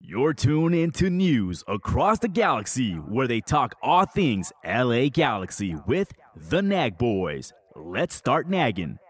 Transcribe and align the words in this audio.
You're 0.00 0.32
tuned 0.32 0.76
into 0.76 1.10
news 1.10 1.64
across 1.66 2.20
the 2.20 2.28
galaxy 2.28 2.92
where 2.92 3.26
they 3.26 3.40
talk 3.40 3.74
all 3.82 4.06
things 4.06 4.52
LA 4.64 5.08
Galaxy 5.08 5.74
with 5.88 6.12
the 6.36 6.62
Nag 6.62 6.96
Boys. 6.96 7.52
Let's 7.74 8.14
start 8.14 8.48
nagging. 8.48 9.00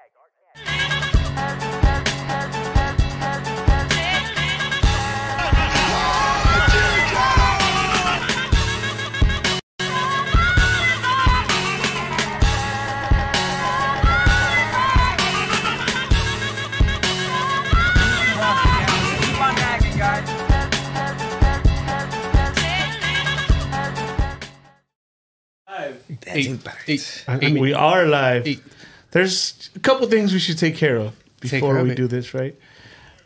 Eight, 26.33 26.61
eight, 26.87 27.25
I 27.29 27.39
eight. 27.43 27.59
we 27.61 27.73
are 27.73 28.05
live. 28.07 28.47
Eight. 28.47 28.63
There's 29.11 29.71
a 29.75 29.79
couple 29.81 30.07
things 30.09 30.33
we 30.33 30.39
should 30.39 30.59
take 30.59 30.77
care 30.77 30.97
of 30.97 31.15
before 31.41 31.75
care 31.75 31.85
we 31.85 31.91
it. 31.93 31.97
do 31.97 32.07
this, 32.07 32.35
right? 32.35 32.55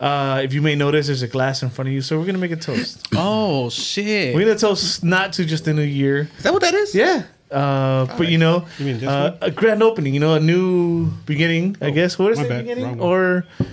Uh, 0.01 0.41
if 0.42 0.52
you 0.52 0.61
may 0.62 0.75
notice, 0.75 1.06
there's 1.06 1.23
a 1.23 1.28
glass 1.28 1.62
in 1.62 1.70
front 1.70 1.88
of 1.88 1.95
you, 1.95 2.01
so 2.01 2.19
we're 2.19 2.27
gonna 2.27 2.38
make 2.38 2.51
a 2.52 2.56
toast. 2.56 3.06
Oh 3.16 3.70
shit! 3.70 4.34
we're 4.34 4.42
gonna 4.47 4.59
toast 4.59 5.05
not 5.05 5.33
to 5.34 5.45
just 5.45 5.66
a 5.69 5.73
new 5.73 5.83
year, 5.83 6.28
Is 6.38 6.42
that 6.45 6.52
what 6.52 6.62
that 6.62 6.75
is? 6.75 6.95
yeah. 6.95 7.25
Uh, 7.51 8.06
but 8.16 8.28
you 8.28 8.38
know, 8.38 8.65
You 8.78 8.87
mean 8.87 8.98
this 8.98 9.09
uh, 9.09 9.37
a 9.42 9.50
grand 9.50 9.83
opening. 9.83 10.14
You 10.14 10.20
know, 10.20 10.34
a 10.34 10.41
new 10.41 11.11
beginning. 11.27 11.77
I 11.80 11.91
guess. 11.91 12.19
What 12.19 12.33
is 12.33 12.39
my 12.39 12.47
it? 12.47 12.59
Beginning 12.62 12.98
or 13.00 13.45
you 13.61 13.66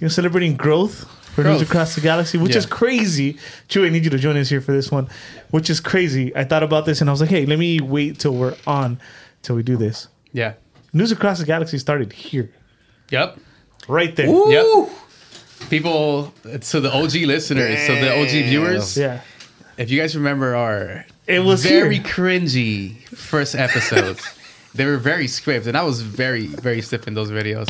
know, 0.00 0.08
celebrating 0.08 0.56
growth 0.56 1.04
for 1.36 1.42
Growth. 1.42 1.60
news 1.60 1.68
across 1.68 1.94
the 1.94 2.00
galaxy, 2.00 2.38
which 2.38 2.52
Yeah. 2.52 2.58
is 2.58 2.66
crazy. 2.66 3.36
Chewy, 3.68 3.86
I 3.86 3.90
need 3.90 4.04
you 4.04 4.10
to 4.10 4.18
join 4.18 4.36
us 4.38 4.48
here 4.48 4.60
for 4.62 4.72
this 4.72 4.90
one, 4.90 5.06
which 5.50 5.68
is 5.70 5.80
crazy. 5.80 6.34
I 6.34 6.44
thought 6.44 6.62
about 6.62 6.86
this 6.86 7.00
and 7.02 7.10
I 7.10 7.12
was 7.12 7.20
like, 7.20 7.28
hey, 7.30 7.44
let 7.44 7.58
me 7.58 7.78
wait 7.78 8.18
till 8.18 8.34
we're 8.34 8.56
on 8.66 8.98
till 9.42 9.54
we 9.54 9.62
do 9.62 9.76
this. 9.76 10.08
Yeah. 10.32 10.54
News 10.94 11.12
across 11.12 11.38
the 11.38 11.44
galaxy 11.44 11.76
started 11.78 12.12
here, 12.14 12.50
Yep. 13.10 13.38
right 13.86 14.16
there. 14.16 14.26
Yep. 14.50 14.88
People, 15.70 16.32
so 16.60 16.80
the 16.80 16.90
OG 16.92 17.26
listeners, 17.26 17.86
so 17.86 17.94
the 17.94 18.12
OG 18.18 18.42
viewers, 18.48 18.96
Yeah, 18.96 19.20
if 19.76 19.90
you 19.90 20.00
guys 20.00 20.16
remember 20.16 20.54
our 20.54 21.04
it 21.26 21.40
was 21.40 21.64
very 21.64 21.96
here. 21.96 22.04
cringy 22.04 22.96
first 23.08 23.54
episodes, 23.54 24.22
they 24.74 24.84
were 24.86 24.96
very 24.98 25.26
scripted, 25.26 25.66
and 25.68 25.76
I 25.76 25.82
was 25.82 26.00
very, 26.02 26.46
very 26.46 26.80
stiff 26.82 27.06
in 27.08 27.14
those 27.14 27.30
videos. 27.30 27.68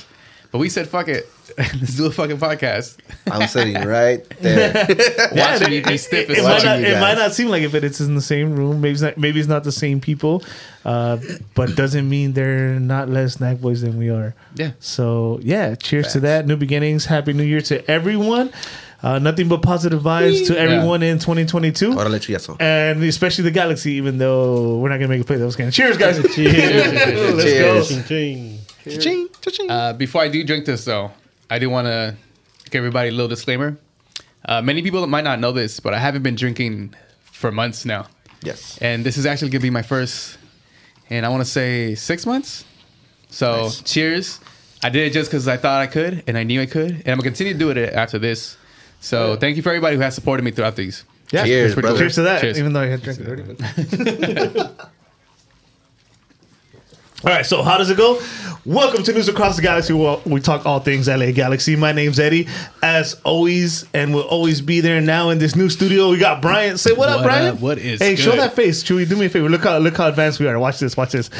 But 0.52 0.58
we 0.58 0.68
said, 0.68 0.88
"Fuck 0.88 1.08
it, 1.08 1.28
let's 1.58 1.94
do 1.96 2.06
a 2.06 2.10
fucking 2.10 2.38
podcast." 2.38 2.96
I'm 3.30 3.48
sitting 3.48 3.74
right 3.86 4.24
there. 4.40 4.72
Watching 5.32 5.68
it, 5.68 5.72
you 5.72 5.82
be 5.82 5.94
it- 5.94 5.98
stiff 5.98 6.30
it, 6.30 6.38
as 6.38 6.38
it 6.38 6.42
might 6.44 6.64
not, 6.64 6.80
it 6.80 7.00
might 7.00 7.14
not 7.14 7.32
seem 7.34 7.48
like 7.48 7.62
if 7.62 7.74
it, 7.74 7.84
it's 7.84 8.00
in 8.00 8.14
the 8.14 8.20
same 8.20 8.54
room. 8.56 8.80
Maybe 8.80 8.92
it's 8.92 9.02
not, 9.02 9.18
maybe 9.18 9.40
it's 9.40 9.48
not 9.48 9.64
the 9.64 9.72
same 9.72 10.00
people, 10.00 10.42
uh, 10.84 11.18
but 11.54 11.74
doesn't 11.76 12.08
mean 12.08 12.32
they're 12.32 12.78
not 12.80 13.08
less 13.08 13.34
snack 13.34 13.58
boys 13.60 13.82
than 13.82 13.98
we 13.98 14.08
are. 14.10 14.34
Yeah. 14.54 14.72
So 14.80 15.40
yeah, 15.42 15.74
cheers 15.74 16.12
to 16.12 16.20
that. 16.20 16.46
New 16.46 16.56
beginnings. 16.56 17.04
Happy 17.06 17.32
New 17.32 17.42
Year 17.44 17.60
to 17.62 17.88
everyone. 17.90 18.52
Uh, 19.02 19.18
nothing 19.18 19.46
but 19.46 19.60
positive 19.62 20.00
vibes 20.02 20.46
to 20.46 20.58
everyone 20.58 21.02
in 21.02 21.18
2022. 21.18 21.92
And 22.60 23.02
especially 23.04 23.44
the 23.44 23.50
Galaxy, 23.50 23.92
even 23.92 24.16
though 24.18 24.78
we're 24.78 24.88
not 24.88 24.96
gonna 24.96 25.08
make 25.08 25.20
a 25.20 25.24
play 25.24 25.36
those 25.36 25.54
games. 25.54 25.74
Cheers, 25.76 25.98
guys! 25.98 26.16
Cheers. 26.34 27.34
Let's 27.34 27.42
Cheers. 27.44 27.90
go. 27.90 28.02
Ching, 28.08 28.58
ching. 29.00 29.25
Cha-ching, 29.46 29.68
cha-ching. 29.68 29.70
Uh, 29.70 29.92
before 29.92 30.22
I 30.22 30.28
do 30.28 30.42
drink 30.44 30.64
this, 30.66 30.84
though, 30.84 31.10
I 31.48 31.58
do 31.58 31.70
want 31.70 31.86
to 31.86 32.16
give 32.70 32.78
everybody 32.80 33.08
a 33.08 33.12
little 33.12 33.28
disclaimer. 33.28 33.76
Uh, 34.44 34.60
many 34.62 34.82
people 34.82 35.06
might 35.06 35.24
not 35.24 35.40
know 35.40 35.52
this, 35.52 35.80
but 35.80 35.94
I 35.94 35.98
haven't 35.98 36.22
been 36.22 36.34
drinking 36.36 36.94
for 37.24 37.50
months 37.52 37.84
now. 37.84 38.06
yes. 38.42 38.78
and 38.80 39.04
this 39.04 39.16
is 39.16 39.26
actually 39.26 39.50
gonna 39.50 39.62
be 39.62 39.70
my 39.70 39.82
first, 39.82 40.38
and 41.10 41.24
I 41.26 41.28
want 41.28 41.42
to 41.44 41.50
say 41.50 41.94
six 41.94 42.26
months. 42.26 42.64
So 43.28 43.62
Nice. 43.64 43.80
cheers! 43.82 44.40
I 44.84 44.88
did 44.90 45.06
it 45.06 45.12
just 45.12 45.30
because 45.30 45.48
I 45.48 45.56
thought 45.56 45.82
I 45.82 45.86
could, 45.86 46.22
and 46.28 46.38
I 46.38 46.44
knew 46.44 46.60
I 46.60 46.66
could, 46.66 46.90
and 46.90 47.08
I'm 47.08 47.16
gonna 47.18 47.22
continue 47.24 47.52
to 47.54 47.58
do 47.58 47.70
it 47.70 47.78
after 47.92 48.18
this. 48.18 48.56
So 49.00 49.36
thank 49.36 49.56
you 49.56 49.62
for 49.62 49.70
everybody 49.70 49.96
who 49.96 50.02
has 50.02 50.14
supported 50.14 50.42
me 50.44 50.50
throughout 50.52 50.76
these. 50.76 51.04
Yeah, 51.32 51.44
Cheers, 51.44 51.74
pretty 51.74 51.86
brother. 51.86 51.98
Cheers 51.98 52.14
to 52.16 52.22
that. 52.22 52.40
Cheers. 52.40 52.58
Even 52.58 52.72
though 52.72 52.80
I 52.80 52.86
had 52.86 53.02
drank 53.02 53.18
it 53.20 53.26
already. 53.26 54.70
all 57.26 57.32
right, 57.32 57.44
so 57.44 57.62
how 57.62 57.76
does 57.76 57.90
it 57.90 57.96
go? 57.96 58.20
Welcome 58.64 59.02
to 59.04 59.12
News 59.12 59.28
Across 59.28 59.56
the 59.56 59.62
Galaxy. 59.62 59.92
Where 59.92 60.18
we 60.24 60.40
talk 60.40 60.64
all 60.64 60.78
things 60.80 61.08
LA 61.08 61.32
Galaxy. 61.32 61.74
My 61.76 61.90
name's 61.92 62.18
Eddie, 62.20 62.46
as 62.82 63.14
always, 63.24 63.84
and 63.94 64.14
will 64.14 64.22
always 64.22 64.60
be 64.60 64.80
there. 64.80 65.00
Now 65.00 65.30
in 65.30 65.38
this 65.38 65.54
new 65.56 65.68
studio, 65.68 66.10
we 66.10 66.18
got 66.18 66.40
Brian. 66.40 66.78
Say 66.78 66.92
what, 66.92 67.08
up, 67.08 67.16
What 67.18 67.24
Brian? 67.24 67.54
up? 67.56 67.60
What 67.60 67.78
is 67.78 68.00
Hey, 68.00 68.14
show 68.16 68.32
good? 68.32 68.40
that 68.40 68.54
face, 68.54 68.82
Chewy. 68.84 69.08
Do 69.08 69.16
me 69.16 69.26
a 69.26 69.28
favor. 69.28 69.48
Look 69.48 69.62
how 69.64 69.78
look 69.78 69.96
how 69.96 70.06
advanced 70.08 70.38
we 70.40 70.46
are. 70.48 70.56
Watch 70.58 70.78
this. 70.78 70.96
Watch 70.96 71.12
this. 71.12 71.30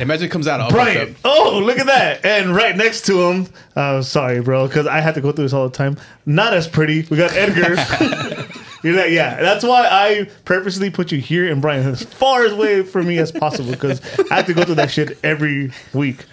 Imagine 0.00 0.26
it 0.26 0.30
comes 0.30 0.46
out 0.48 0.60
all 0.60 0.70
Brian. 0.70 1.10
up. 1.12 1.16
Oh, 1.24 1.62
look 1.64 1.78
at 1.78 1.86
that. 1.86 2.24
And 2.24 2.54
right 2.54 2.76
next 2.76 3.06
to 3.06 3.22
him, 3.22 3.46
uh, 3.76 4.02
sorry, 4.02 4.40
bro, 4.40 4.66
because 4.68 4.86
I 4.86 5.00
have 5.00 5.14
to 5.14 5.20
go 5.20 5.30
through 5.32 5.44
this 5.44 5.52
all 5.52 5.68
the 5.68 5.76
time. 5.76 5.96
Not 6.26 6.52
as 6.52 6.66
pretty. 6.68 7.06
We 7.10 7.16
got 7.16 7.32
Edgar. 7.32 7.76
You're 8.82 8.94
like, 8.96 9.10
yeah. 9.10 9.40
That's 9.40 9.64
why 9.64 9.86
I 9.86 10.28
purposely 10.44 10.90
put 10.90 11.10
you 11.12 11.18
here 11.20 11.50
and 11.50 11.60
Brian 11.60 11.86
as 11.86 12.02
far 12.02 12.44
away 12.46 12.82
from 12.82 13.06
me 13.08 13.18
as 13.18 13.32
possible 13.32 13.72
because 13.72 14.00
I 14.30 14.36
have 14.36 14.46
to 14.46 14.54
go 14.54 14.64
through 14.64 14.76
that 14.76 14.90
shit 14.90 15.18
every 15.24 15.72
week. 15.92 16.24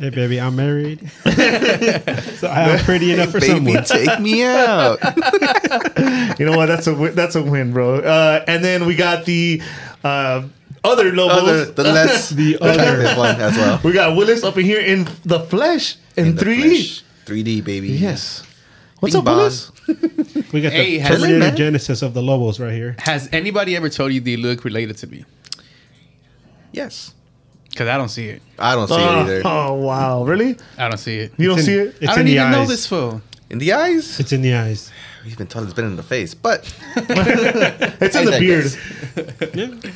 Hey, 0.00 0.10
baby, 0.10 0.40
I'm 0.40 0.56
married. 0.56 1.08
so 1.24 2.48
I 2.48 2.70
am 2.70 2.84
pretty 2.84 3.12
enough 3.12 3.30
for 3.30 3.38
Baby, 3.38 3.54
someone. 3.74 3.84
take 3.84 4.18
me 4.20 4.42
out. 4.44 4.98
You 6.40 6.46
know 6.46 6.56
what? 6.56 6.66
That's 6.66 6.86
a 6.86 6.94
win, 6.94 7.14
that's 7.14 7.34
a 7.36 7.42
win, 7.42 7.72
bro. 7.72 7.96
Uh, 8.00 8.42
and 8.48 8.64
then 8.64 8.86
we 8.86 8.94
got 8.96 9.26
the 9.26 9.60
uh, 10.02 10.42
other 10.82 11.12
logos. 11.12 11.38
Other, 11.38 11.64
the 11.66 11.82
less 11.84 12.30
The 12.42 12.56
other. 12.60 13.14
one 13.14 13.40
as 13.40 13.56
well. 13.56 13.80
we 13.84 13.92
got 13.92 14.16
Willis 14.16 14.42
up 14.42 14.56
in 14.56 14.64
here 14.64 14.80
in 14.80 15.06
the 15.24 15.40
flesh 15.40 15.96
in, 16.16 16.28
In 16.28 16.36
3D. 16.36 16.60
flesh. 16.62 17.04
3D, 17.26 17.62
baby. 17.64 17.88
Yes. 17.90 18.42
What's 19.00 19.14
Bing 19.14 19.20
up, 19.20 19.24
bong. 19.24 19.36
Willis? 19.38 19.72
We 20.52 20.60
got 20.60 20.72
Hey, 20.72 20.92
the 20.96 20.98
has- 21.00 21.20
Terminator. 21.22 21.56
Genesis 21.56 22.02
of 22.02 22.14
the 22.14 22.22
Lobos 22.22 22.60
right 22.60 22.72
here. 22.74 22.96
Has 23.00 23.28
anybody 23.32 23.74
ever 23.76 23.88
told 23.88 24.12
you 24.12 24.20
they 24.20 24.36
look 24.36 24.64
related 24.64 24.96
to 24.98 25.06
me? 25.06 25.24
Yes. 26.72 27.14
Because 27.68 27.88
I 27.88 27.96
don't 27.96 28.08
see 28.08 28.28
it. 28.28 28.42
I 28.58 28.74
don't 28.74 28.88
see 28.88 28.94
Oh, 28.94 28.98
it 29.20 29.22
either. 29.22 29.42
oh, 29.44 29.74
wow. 29.74 30.24
Really? 30.24 30.56
I 30.76 30.88
don't 30.88 30.98
see 30.98 31.18
it. 31.18 31.32
You 31.38 31.48
don't 31.48 31.58
It's 31.58 31.66
see 31.66 31.76
it? 31.76 31.96
It's 32.00 32.08
I 32.12 32.16
don't 32.16 32.20
in 32.20 32.26
the 32.26 32.32
even 32.32 32.50
know 32.50 32.62
eyes. 32.62 32.68
this 32.68 32.86
fool. 32.86 33.22
In 33.48 33.58
the 33.58 33.72
eyes? 33.72 34.20
It's 34.20 34.32
in 34.32 34.42
the 34.42 34.54
eyes. 34.54 34.90
He's 35.24 35.36
been 35.36 35.46
told 35.46 35.64
it's 35.66 35.74
been 35.74 35.84
in 35.86 35.96
the 35.96 36.02
face, 36.02 36.34
but 36.34 36.64
It's 36.96 38.16
in 38.16 38.28
I 38.28 38.30
the 38.30 38.38
beard. 38.38 38.72
Yeah. 39.54 39.90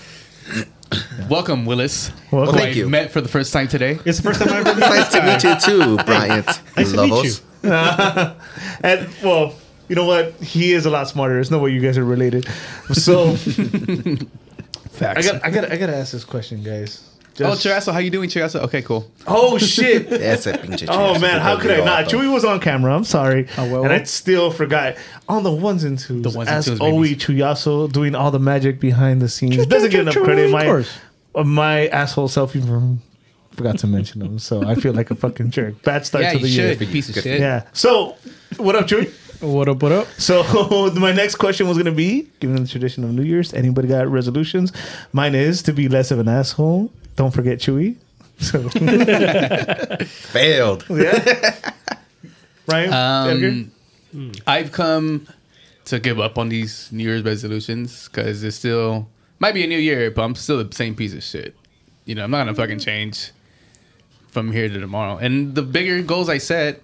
Welcome, 1.29 1.65
Willis. 1.67 2.13
Well, 2.31 2.47
who 2.47 2.53
thank 2.53 2.69
I 2.77 2.79
you. 2.79 2.89
met 2.89 3.11
for 3.11 3.21
the 3.21 3.29
first 3.29 3.53
time 3.53 3.67
today. 3.67 3.99
It's 4.05 4.19
the 4.19 4.23
first 4.23 4.41
time 4.41 4.53
I've 4.53 4.67
ever 4.67 4.81
nice 4.95 5.09
to 5.13 5.23
meet 5.23 5.43
you 5.43 5.59
too, 5.59 5.97
Bryant. 6.05 6.47
Nice 6.47 6.93
to 6.93 7.03
meet 7.03 7.11
Lobos. 7.11 7.41
You. 7.65 7.71
And 8.83 9.09
well, 9.23 9.55
you 9.89 9.97
know 9.97 10.05
what? 10.05 10.33
He 10.35 10.73
is 10.73 10.87
a 10.87 10.91
lot 10.91 11.09
smarter. 11.09 11.35
There's 11.35 11.51
no 11.51 11.59
way 11.59 11.71
you 11.73 11.81
guys 11.81 11.97
are 11.99 12.05
related. 12.05 12.47
So 12.93 13.37
facts. 14.91 15.27
I 15.29 15.33
got 15.33 15.45
I 15.45 15.51
got 15.51 15.73
I 15.73 15.77
gotta 15.77 15.97
ask 15.97 16.13
this 16.13 16.25
question, 16.25 16.63
guys. 16.63 17.09
oh, 17.41 17.55
Just- 17.57 17.67
Chiraso, 17.67 17.93
how 17.93 17.99
you 17.99 18.11
doing, 18.11 18.29
Chiraso? 18.31 18.61
Okay, 18.63 18.83
cool. 18.83 19.11
Oh 19.27 19.59
shit. 19.59 20.07
Ese 20.13 20.47
pinche 20.57 20.87
Oh 20.89 21.19
man, 21.19 21.41
how 21.41 21.59
could 21.59 21.71
I 21.71 21.79
not? 21.85 22.05
guapo. 22.09 22.19
Chewy 22.25 22.33
was 22.33 22.45
on 22.45 22.61
camera. 22.61 22.95
I'm 22.95 23.05
sorry, 23.05 23.49
Oh, 23.59 23.71
well, 23.71 23.85
and 23.85 23.93
I 23.93 24.03
still 24.05 24.51
forgot 24.51 24.97
on 25.29 25.43
the 25.43 25.53
ones 25.53 25.85
and 25.85 25.99
twos. 25.99 26.23
The 26.23 26.31
ones 26.31 26.49
and 26.49 26.59
as 26.59 26.67
twos, 26.67 26.81
always, 26.81 27.11
babies. 27.25 27.25
Chuyaso 27.45 27.91
doing 27.93 28.15
all 28.15 28.31
the 28.31 28.39
magic 28.41 28.81
behind 28.81 29.21
the 29.23 29.29
scenes. 29.29 29.67
Doesn't 29.67 29.91
get 29.91 30.01
enough 30.01 30.15
credit. 30.15 30.47
Of 30.47 30.51
My 30.53 30.65
course. 30.65 30.97
uh, 31.35 31.45
my 31.45 31.89
asshole 31.89 32.29
self 32.29 32.55
even 32.57 33.01
forgot 33.57 33.79
to 33.79 33.87
mention 33.87 34.21
them, 34.21 34.39
so 34.39 34.65
I 34.67 34.75
feel 34.75 34.93
like 34.93 35.11
a 35.11 35.15
fucking 35.15 35.51
jerk. 35.51 35.83
Bad 35.83 36.05
start 36.07 36.25
Yeah, 36.25 36.31
to 36.33 36.37
you 36.39 36.43
the 36.43 36.49
year. 36.49 36.73
should, 36.73 36.81
you 36.83 36.87
piece 36.89 37.09
of 37.09 37.15
shit. 37.23 37.41
Yeah. 37.41 37.65
So, 37.73 38.17
what 38.57 38.75
up, 38.77 38.87
Chewy? 38.87 39.13
What 39.41 39.69
up, 39.69 39.83
what 39.83 39.93
up? 39.93 40.07
So 40.17 40.43
my 40.97 41.13
next 41.13 41.35
question 41.37 41.69
was 41.69 41.77
gonna 41.77 41.93
be, 41.93 42.29
given 42.41 42.63
the 42.63 42.69
tradition 42.69 43.05
of 43.05 43.11
New 43.13 43.23
Year's, 43.25 43.53
anybody 43.53 43.89
got 43.89 44.09
resolutions? 44.09 44.73
Mine 45.13 45.35
is 45.35 45.63
to 45.65 45.73
be 45.73 45.89
less 45.89 46.11
of 46.11 46.19
an 46.19 46.29
asshole. 46.29 46.91
Don't 47.17 47.33
forget 47.33 47.59
Chewy. 47.59 47.97
So 48.39 48.69
Failed. 50.07 50.85
yeah. 50.91 51.61
Right? 52.67 52.89
Um, 52.91 53.71
I've 54.47 54.73
come 54.73 55.27
to 55.87 55.99
give 56.01 56.19
up 56.19 56.39
on 56.39 56.49
these 56.49 56.89
New 56.91 57.05
Year's 57.05 57.23
resolutions 57.23 58.09
because 58.09 58.43
it's 58.43 58.57
still 58.57 59.09
might 59.41 59.53
be 59.53 59.63
a 59.65 59.67
new 59.67 59.79
year, 59.79 60.11
but 60.11 60.23
I'm 60.23 60.35
still 60.35 60.65
the 60.65 60.75
same 60.75 60.95
piece 60.95 61.13
of 61.13 61.23
shit. 61.23 61.55
You 62.07 62.15
know, 62.15 62.25
I'm 62.25 62.31
not 62.31 62.39
gonna 62.39 62.55
fucking 62.55 62.79
change 62.79 63.31
from 64.35 64.53
here 64.53 64.69
to 64.69 64.79
tomorrow. 64.81 65.17
And 65.17 65.55
the 65.55 65.63
bigger 65.63 66.03
goals 66.03 66.29
I 66.29 66.37
set, 66.39 66.83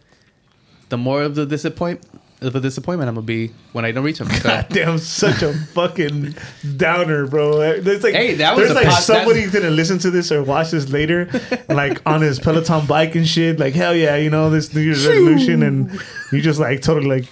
the 0.88 0.96
more 0.96 1.22
of 1.22 1.34
the 1.34 1.44
disappoint 1.44 2.00
of 2.40 2.56
a 2.56 2.60
disappointment 2.60 3.06
I'm 3.06 3.14
gonna 3.16 3.26
be 3.26 3.50
when 3.72 3.84
I 3.84 3.92
don't 3.92 4.02
reach 4.02 4.18
them. 4.18 4.28
So, 4.30 4.42
God 4.48 4.66
damn, 4.70 4.96
such 4.96 5.42
a 5.42 5.52
fucking 5.52 6.34
downer, 6.78 7.26
bro. 7.26 7.80
There's 7.82 8.02
like, 8.02 8.14
Hey, 8.14 8.36
that 8.36 8.56
was 8.56 8.64
there's 8.68 8.74
like 8.76 8.86
pos- 8.86 9.04
somebody 9.04 9.40
that's- 9.44 9.52
gonna 9.52 9.70
listen 9.74 9.98
to 9.98 10.10
this 10.10 10.32
or 10.32 10.42
watch 10.42 10.70
this 10.70 10.88
later, 10.88 11.28
like 11.68 12.00
on 12.06 12.22
his 12.22 12.38
Peloton 12.40 12.86
bike 12.86 13.14
and 13.14 13.28
shit. 13.28 13.58
Like, 13.58 13.74
hell 13.74 13.94
yeah, 13.94 14.16
you 14.16 14.30
know 14.30 14.48
this 14.48 14.72
New 14.74 14.80
Year's 14.80 15.06
resolution, 15.06 15.62
and 15.62 16.00
you 16.32 16.40
just 16.40 16.58
like 16.58 16.80
totally 16.80 17.20
like, 17.20 17.28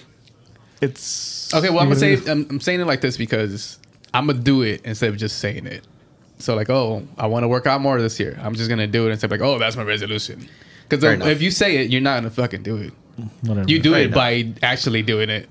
it's 0.81 1.51
Okay, 1.55 1.69
well, 1.71 1.79
I'm 1.79 1.87
gonna 1.87 1.99
say 1.99 2.13
I'm, 2.31 2.45
I'm 2.49 2.59
saying 2.59 2.79
it 2.81 2.85
like 2.85 3.01
this 3.01 3.17
because 3.17 3.79
I'm 4.13 4.27
gonna 4.27 4.37
do 4.39 4.61
it 4.61 4.81
instead 4.85 5.09
of 5.09 5.17
just 5.17 5.39
saying 5.39 5.65
it. 5.65 5.83
So 6.39 6.55
like, 6.55 6.69
oh, 6.69 7.05
I 7.17 7.27
want 7.27 7.43
to 7.43 7.47
work 7.47 7.67
out 7.67 7.81
more 7.81 8.01
this 8.01 8.19
year. 8.19 8.39
I'm 8.41 8.55
just 8.55 8.69
gonna 8.69 8.87
do 8.87 9.07
it 9.07 9.11
instead 9.11 9.31
of 9.31 9.39
like, 9.39 9.41
oh, 9.47 9.59
that's 9.59 9.75
my 9.75 9.83
resolution. 9.83 10.47
Because 10.87 11.03
Fair 11.03 11.29
if, 11.29 11.41
you 11.41 11.51
say 11.51 11.77
it, 11.77 11.91
you're 11.91 12.01
not 12.01 12.15
gonna 12.15 12.29
fucking 12.31 12.63
do 12.63 12.77
it. 12.77 12.93
Whatever. 13.41 13.69
You 13.69 13.79
do 13.79 13.91
Fair 13.91 14.01
it 14.01 14.05
enough. 14.05 14.15
by 14.15 14.53
actually 14.63 15.01
doing 15.03 15.29
it. 15.29 15.49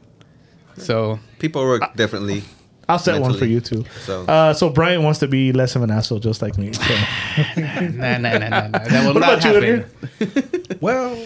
So 0.78 1.18
People 1.38 1.62
work 1.64 1.94
differently. 1.96 2.42
I'll 2.88 2.98
set 2.98 3.20
one 3.20 3.34
for 3.34 3.44
you 3.44 3.60
too. 3.60 3.84
So- 4.06 4.24
uh, 4.24 4.54
so 4.54 4.70
Brian 4.70 5.02
wants 5.02 5.18
to 5.20 5.28
be 5.28 5.52
less 5.52 5.76
of 5.76 5.82
an 5.82 5.90
asshole, 5.90 6.20
just 6.20 6.40
like 6.40 6.56
me. 6.56 6.72
So. 6.72 6.82
nah, 7.58 8.16
nah, 8.16 8.18
nah, 8.18 8.38
nah, 8.38 8.48
nah. 8.48 8.68
That 8.78 9.04
will 9.06 9.14
What 9.20 9.20
not 9.20 9.44
about 9.44 9.44
you, 9.44 9.76
happen. 9.76 9.90
Edgar? 10.20 10.76
Well, 10.80 11.22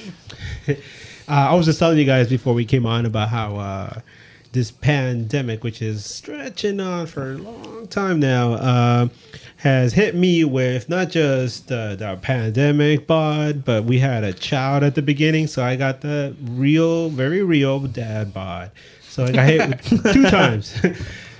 uh, 0.69 0.75
I 1.29 1.55
was 1.55 1.67
just 1.67 1.79
telling 1.79 1.99
you 1.99 2.05
guys 2.05 2.29
before 2.29 2.55
we 2.55 2.64
came 2.64 2.87
on 2.87 3.06
about 3.06 3.29
how 3.29 3.56
uh, 3.56 4.00
this 4.53 4.70
pandemic, 4.70 5.62
which 5.62 5.82
is 5.82 6.05
stretching 6.05 6.81
on 6.81 7.06
for 7.06 7.32
a 7.32 7.37
long 7.38 7.87
time 7.88 8.19
now, 8.19 8.55
uh, 8.55 9.09
has 9.62 9.93
hit 9.93 10.17
me 10.17 10.43
with 10.43 10.88
not 10.88 11.09
just 11.09 11.70
uh, 11.70 11.94
the 11.94 12.19
pandemic 12.20 13.06
bod, 13.06 13.64
but 13.64 13.85
we 13.85 14.00
had 14.00 14.25
a 14.25 14.32
child 14.32 14.82
at 14.82 14.97
the 14.97 15.03
beginning, 15.03 15.47
so 15.47 15.62
I 15.62 15.76
got 15.76 16.00
the 16.00 16.35
real, 16.43 17.09
very 17.11 17.44
real 17.44 17.79
dad 17.79 18.35
bod. 18.35 18.73
So 19.03 19.25
I 19.25 19.31
got 19.31 19.47
hit 19.47 19.82
two 20.12 20.25
times. 20.29 20.75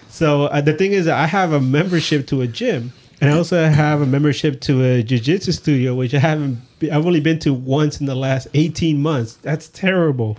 So 0.08 0.44
uh, 0.44 0.60
the 0.60 0.74
thing 0.74 0.92
is, 0.92 1.08
I 1.08 1.24
have 1.24 1.52
a 1.52 1.60
membership 1.60 2.26
to 2.26 2.42
a 2.42 2.46
gym, 2.46 2.92
and 3.22 3.30
I 3.30 3.32
also 3.36 3.64
have 3.64 4.02
a 4.02 4.06
membership 4.06 4.60
to 4.60 4.84
a 4.84 5.02
jiu-jitsu 5.02 5.52
studio, 5.52 5.94
which 5.94 6.12
I 6.12 6.19
haven't. 6.19 6.58
I've 6.82 7.06
only 7.06 7.20
been 7.20 7.38
to 7.40 7.54
once 7.54 7.98
in 7.98 8.04
the 8.04 8.14
last 8.14 8.46
eighteen 8.52 9.00
months. 9.00 9.36
That's 9.36 9.69
terrible. 9.70 10.36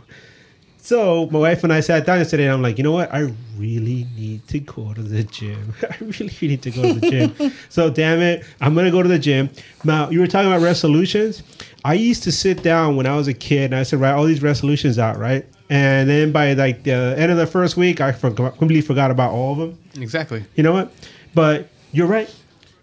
So 0.83 1.29
my 1.31 1.39
wife 1.39 1.63
and 1.63 1.71
I 1.71 1.79
sat 1.79 2.05
down 2.05 2.17
yesterday, 2.17 2.43
and 2.43 2.55
I'm 2.55 2.61
like, 2.61 2.77
you 2.77 2.83
know 2.83 2.91
what? 2.91 3.09
I 3.13 3.33
really 3.57 4.05
need 4.17 4.45
to 4.49 4.59
go 4.59 4.93
to 4.93 5.01
the 5.01 5.23
gym. 5.23 5.73
I 5.81 5.95
really 6.01 6.35
need 6.41 6.61
to 6.61 6.71
go 6.71 6.81
to 6.81 6.99
the 6.99 7.09
gym. 7.09 7.53
so 7.69 7.89
damn 7.89 8.19
it, 8.19 8.43
I'm 8.59 8.75
gonna 8.75 8.91
go 8.91 9.01
to 9.01 9.07
the 9.07 9.17
gym. 9.17 9.49
Now 9.85 10.09
you 10.09 10.19
were 10.19 10.27
talking 10.27 10.51
about 10.51 10.61
resolutions. 10.61 11.41
I 11.85 11.93
used 11.93 12.23
to 12.23 12.33
sit 12.33 12.63
down 12.63 12.97
when 12.97 13.07
I 13.07 13.15
was 13.15 13.29
a 13.29 13.33
kid, 13.33 13.71
and 13.71 13.75
I 13.75 13.83
said, 13.83 14.01
write 14.01 14.11
all 14.11 14.25
these 14.25 14.43
resolutions 14.43 14.99
out, 14.99 15.17
right? 15.17 15.45
And 15.69 16.09
then 16.09 16.33
by 16.33 16.51
like 16.51 16.83
the 16.83 17.15
end 17.17 17.31
of 17.31 17.37
the 17.37 17.47
first 17.47 17.77
week, 17.77 18.01
I 18.01 18.11
forgot, 18.11 18.57
completely 18.57 18.81
forgot 18.81 19.09
about 19.09 19.31
all 19.31 19.53
of 19.53 19.59
them. 19.59 19.79
Exactly. 20.03 20.43
You 20.55 20.63
know 20.63 20.73
what? 20.73 20.91
But 21.33 21.69
you're 21.93 22.07
right. 22.07 22.29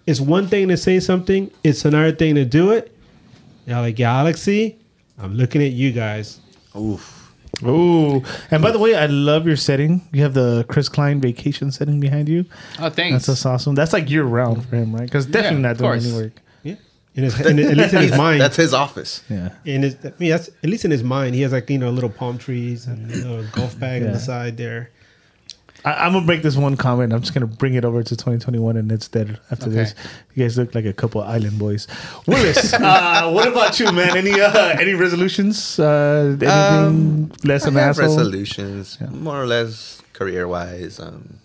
It's 0.06 0.20
one 0.20 0.48
thing 0.48 0.68
to 0.68 0.78
say 0.78 1.00
something, 1.00 1.50
it's 1.62 1.84
another 1.84 2.12
thing 2.12 2.34
to 2.36 2.46
do 2.46 2.70
it. 2.70 2.96
LA 3.66 3.90
Galaxy, 3.90 4.78
I'm 5.18 5.34
looking 5.34 5.62
at 5.62 5.72
you 5.72 5.92
guys. 5.92 6.40
Oof. 6.74 7.19
Ooh, 7.64 8.22
and 8.50 8.62
by 8.62 8.70
the 8.70 8.78
way, 8.78 8.94
I 8.94 9.06
love 9.06 9.46
your 9.46 9.56
setting. 9.56 10.02
You 10.12 10.22
have 10.22 10.34
the 10.34 10.64
Chris 10.68 10.88
Klein 10.88 11.20
vacation 11.20 11.70
setting 11.70 12.00
behind 12.00 12.28
you. 12.28 12.44
Oh, 12.78 12.88
thanks. 12.90 13.12
That's 13.12 13.26
just 13.26 13.46
awesome. 13.46 13.74
That's 13.74 13.92
like 13.92 14.08
year 14.10 14.24
round 14.24 14.66
for 14.66 14.76
him, 14.76 14.94
right? 14.94 15.04
Because 15.04 15.26
definitely 15.26 15.58
Yeah, 15.58 15.62
not 15.62 15.70
of 15.72 15.78
doing 15.78 15.90
course. 15.92 16.04
any 16.06 16.14
work. 16.14 16.32
Yeah. 16.62 16.74
In 17.16 17.24
his, 17.24 17.40
in, 17.40 17.58
at 17.58 17.76
least 17.76 17.94
in 17.94 18.02
his 18.02 18.16
mind. 18.16 18.40
That's 18.40 18.56
his 18.56 18.72
office. 18.72 19.22
Yeah. 19.28 19.50
in 19.64 19.82
his, 19.82 19.96
I 20.04 20.12
mean, 20.18 20.30
that's 20.30 20.48
at 20.48 20.70
least 20.70 20.84
in 20.84 20.90
his 20.90 21.02
mind. 21.02 21.34
He 21.34 21.42
has 21.42 21.52
like 21.52 21.68
you 21.68 21.78
know 21.78 21.90
little 21.90 22.10
palm 22.10 22.38
trees 22.38 22.86
and 22.86 23.10
you 23.10 23.24
know, 23.24 23.38
a 23.40 23.44
golf 23.52 23.78
bag 23.78 24.02
on 24.04 24.12
the 24.12 24.20
side 24.20 24.56
there. 24.56 24.90
I, 25.84 26.06
I'm 26.06 26.12
gonna 26.12 26.26
make 26.26 26.42
this 26.42 26.56
one 26.56 26.76
comment. 26.76 27.12
I'm 27.12 27.20
just 27.20 27.32
gonna 27.34 27.46
bring 27.46 27.74
it 27.74 27.84
over 27.84 28.02
to 28.02 28.16
2021, 28.16 28.76
and 28.76 28.90
it's 28.92 29.08
dead 29.08 29.38
after 29.50 29.66
Okay. 29.66 29.74
this. 29.76 29.94
You 30.34 30.44
guys 30.44 30.58
look 30.58 30.74
like 30.74 30.84
a 30.84 30.92
couple 30.92 31.22
island 31.22 31.58
boys. 31.58 31.86
Willis, 32.26 32.72
uh, 32.74 33.30
what 33.30 33.48
about 33.48 33.78
you, 33.80 33.90
man? 33.92 34.16
Any 34.16 34.40
uh, 34.40 34.76
any 34.78 34.94
resolutions? 34.94 35.78
Uh, 35.78 36.36
anything 36.40 36.50
Um, 36.50 37.32
less 37.44 37.64
I 37.64 37.68
an 37.68 37.74
have 37.74 37.98
asshole? 37.98 38.16
resolutions, 38.16 38.98
more 39.10 39.40
or 39.42 39.46
less 39.46 40.02
career 40.12 40.46
wise. 40.48 41.00
Um, 41.00 41.38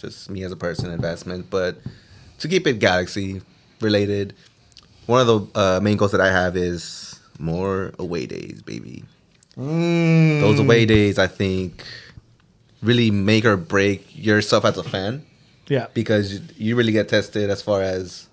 just 0.00 0.30
me 0.30 0.42
as 0.44 0.52
a 0.52 0.56
person, 0.56 0.90
investment. 0.90 1.50
But 1.50 1.76
to 2.38 2.48
keep 2.48 2.66
it 2.66 2.78
galaxy 2.78 3.42
related, 3.80 4.34
one 5.06 5.20
of 5.20 5.26
the 5.26 5.58
uh, 5.60 5.80
main 5.80 5.96
goals 5.96 6.12
that 6.12 6.20
I 6.20 6.30
have 6.32 6.56
is 6.56 7.20
more 7.38 7.92
away 7.98 8.26
days, 8.26 8.62
baby. 8.62 9.04
Mm. 9.58 10.40
Those 10.40 10.58
away 10.60 10.86
days, 10.86 11.18
I 11.18 11.26
think, 11.26 11.84
really 12.82 13.10
make 13.10 13.44
or 13.44 13.56
break 13.56 14.06
yourself 14.16 14.64
as 14.64 14.76
a 14.78 14.82
fan 14.82 15.24
Yeah. 15.68 15.86
because 15.94 16.34
you, 16.34 16.40
you 16.56 16.76
really 16.76 16.92
get 16.92 17.08
tested 17.08 17.48
as 17.50 17.62
far 17.62 17.82
as 17.82 18.28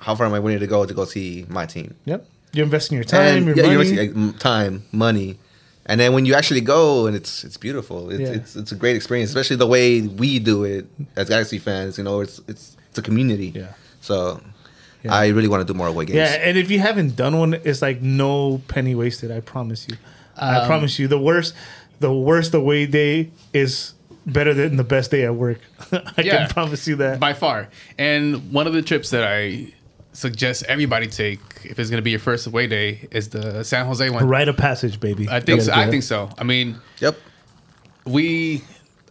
how 0.00 0.14
far 0.14 0.26
am 0.26 0.34
I 0.34 0.38
willing 0.38 0.60
to 0.60 0.66
go 0.66 0.86
to 0.86 0.94
go 0.94 1.04
see 1.04 1.44
my 1.48 1.66
team. 1.66 1.94
Yep. 2.04 2.24
You're 2.52 2.64
investing 2.64 2.96
your 2.96 3.04
time, 3.04 3.38
And, 3.38 3.46
your 3.46 3.56
yeah, 3.56 3.62
money. 3.62 3.72
you're 3.72 3.78
wasting, 3.80 4.26
like, 4.28 4.38
time, 4.38 4.84
money, 4.92 5.38
and 5.86 5.98
then 6.00 6.12
when 6.12 6.24
you 6.26 6.34
actually 6.34 6.60
go 6.60 7.06
and 7.06 7.16
it's 7.16 7.44
it's 7.44 7.56
beautiful. 7.56 8.10
It's 8.10 8.20
Yeah. 8.20 8.36
it's, 8.36 8.56
it's 8.56 8.72
a 8.72 8.74
great 8.76 8.94
experience, 8.96 9.30
especially 9.30 9.56
the 9.56 9.66
way 9.66 10.02
we 10.02 10.38
do 10.38 10.64
it 10.64 10.86
as 11.16 11.28
Galaxy 11.30 11.58
fans. 11.58 11.98
You 11.98 12.04
know, 12.04 12.20
it's 12.20 12.40
it's 12.46 12.76
it's 12.90 12.98
a 12.98 13.02
community. 13.02 13.52
Yeah. 13.54 13.72
So 14.00 14.40
Yeah. 15.02 15.14
I 15.14 15.28
really 15.28 15.48
want 15.48 15.66
to 15.66 15.72
do 15.72 15.76
more 15.76 15.86
away 15.88 16.04
games. 16.04 16.16
Yeah, 16.16 16.48
and 16.48 16.56
if 16.58 16.70
you 16.70 16.78
haven't 16.80 17.16
done 17.16 17.38
one, 17.38 17.54
it's 17.54 17.80
like 17.82 18.02
no 18.02 18.60
penny 18.68 18.94
wasted. 18.94 19.30
I 19.30 19.40
promise 19.40 19.86
you. 19.88 19.96
I 20.36 20.56
Um, 20.60 20.66
promise 20.66 20.98
you. 20.98 21.08
The 21.08 21.18
worst, 21.18 21.54
the 22.00 22.12
worst 22.12 22.54
away 22.54 22.86
day 22.86 23.30
is 23.52 23.94
better 24.26 24.52
than 24.54 24.76
the 24.76 24.84
best 24.84 25.10
day 25.10 25.24
at 25.24 25.34
work. 25.34 25.58
I 25.92 26.12
Yeah. 26.22 26.38
can 26.46 26.48
promise 26.50 26.86
you 26.86 26.96
that. 26.96 27.18
by 27.20 27.32
far. 27.32 27.68
And 27.98 28.52
one 28.52 28.66
of 28.66 28.72
the 28.72 28.82
trips 28.82 29.10
that 29.10 29.24
I 29.24 29.72
suggest 30.12 30.64
everybody 30.68 31.06
take 31.06 31.38
if 31.64 31.78
it's 31.78 31.90
going 31.90 31.98
to 31.98 32.02
be 32.02 32.10
your 32.10 32.18
first 32.20 32.46
away 32.46 32.66
day 32.66 33.08
is 33.10 33.28
the 33.28 33.62
San 33.64 33.86
Jose 33.86 34.08
one. 34.10 34.26
Rite 34.28 34.48
of 34.48 34.56
passage, 34.56 35.00
baby. 35.00 35.28
I 35.28 35.40
think 35.40 35.62
so. 35.62 35.72
I 35.72 35.88
think 35.90 36.02
so. 36.02 36.30
I 36.38 36.44
mean, 36.44 36.76
Yep. 37.00 37.16
we 38.04 38.62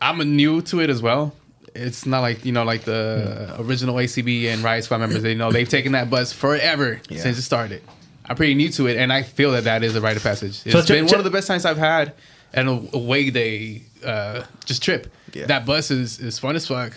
I'm 0.02 0.20
new 0.36 0.62
to 0.64 0.80
it 0.82 0.90
as 0.90 1.02
well. 1.02 1.34
It's 1.74 2.06
not 2.06 2.22
like 2.22 2.44
you 2.46 2.52
know, 2.52 2.64
like 2.64 2.84
the 2.84 3.54
hmm. 3.56 3.68
original 3.68 3.96
ACB 3.96 4.46
and 4.52 4.64
Riot 4.64 4.84
Squad 4.84 5.00
members. 5.00 5.22
They 5.24 5.36
know 5.36 5.52
they've 5.52 5.70
taken 5.70 5.92
that 5.94 6.10
bus 6.10 6.34
forever 6.34 7.00
Yeah. 7.10 7.22
since 7.22 7.38
it 7.38 7.44
started. 7.44 7.82
I'm 8.30 8.36
pretty 8.36 8.56
new 8.56 8.70
to 8.74 8.88
it, 8.88 8.98
and 8.98 9.14
I 9.14 9.24
feel 9.24 9.52
that 9.52 9.64
that 9.66 9.84
is 9.84 9.96
a 9.96 10.02
rite 10.02 10.18
of 10.18 10.24
passage. 10.24 10.62
It's 10.66 10.72
So 10.74 10.80
check- 10.82 10.88
been 10.88 11.06
one 11.06 11.10
check- 11.10 11.18
of 11.20 11.24
the 11.24 11.30
best 11.32 11.48
times 11.48 11.66
I've 11.66 11.78
had 11.78 12.14
and 12.58 12.68
a 12.70 12.96
away 12.98 13.30
day 13.30 13.84
uh, 14.06 14.44
just 14.66 14.84
trip. 14.84 15.08
Yeah. 15.34 15.46
That 15.46 15.66
bus 15.66 15.92
is 15.92 16.20
is 16.20 16.40
fun 16.40 16.56
as 16.58 16.68
fuck. 16.68 16.94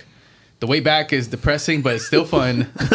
The 0.61 0.67
way 0.67 0.81
back 0.81 1.13
is 1.15 1.29
depressing, 1.29 1.81
but 1.81 1.95
it's 1.95 2.07
still 2.07 2.25
fun. 2.27 2.71
You 2.81 2.87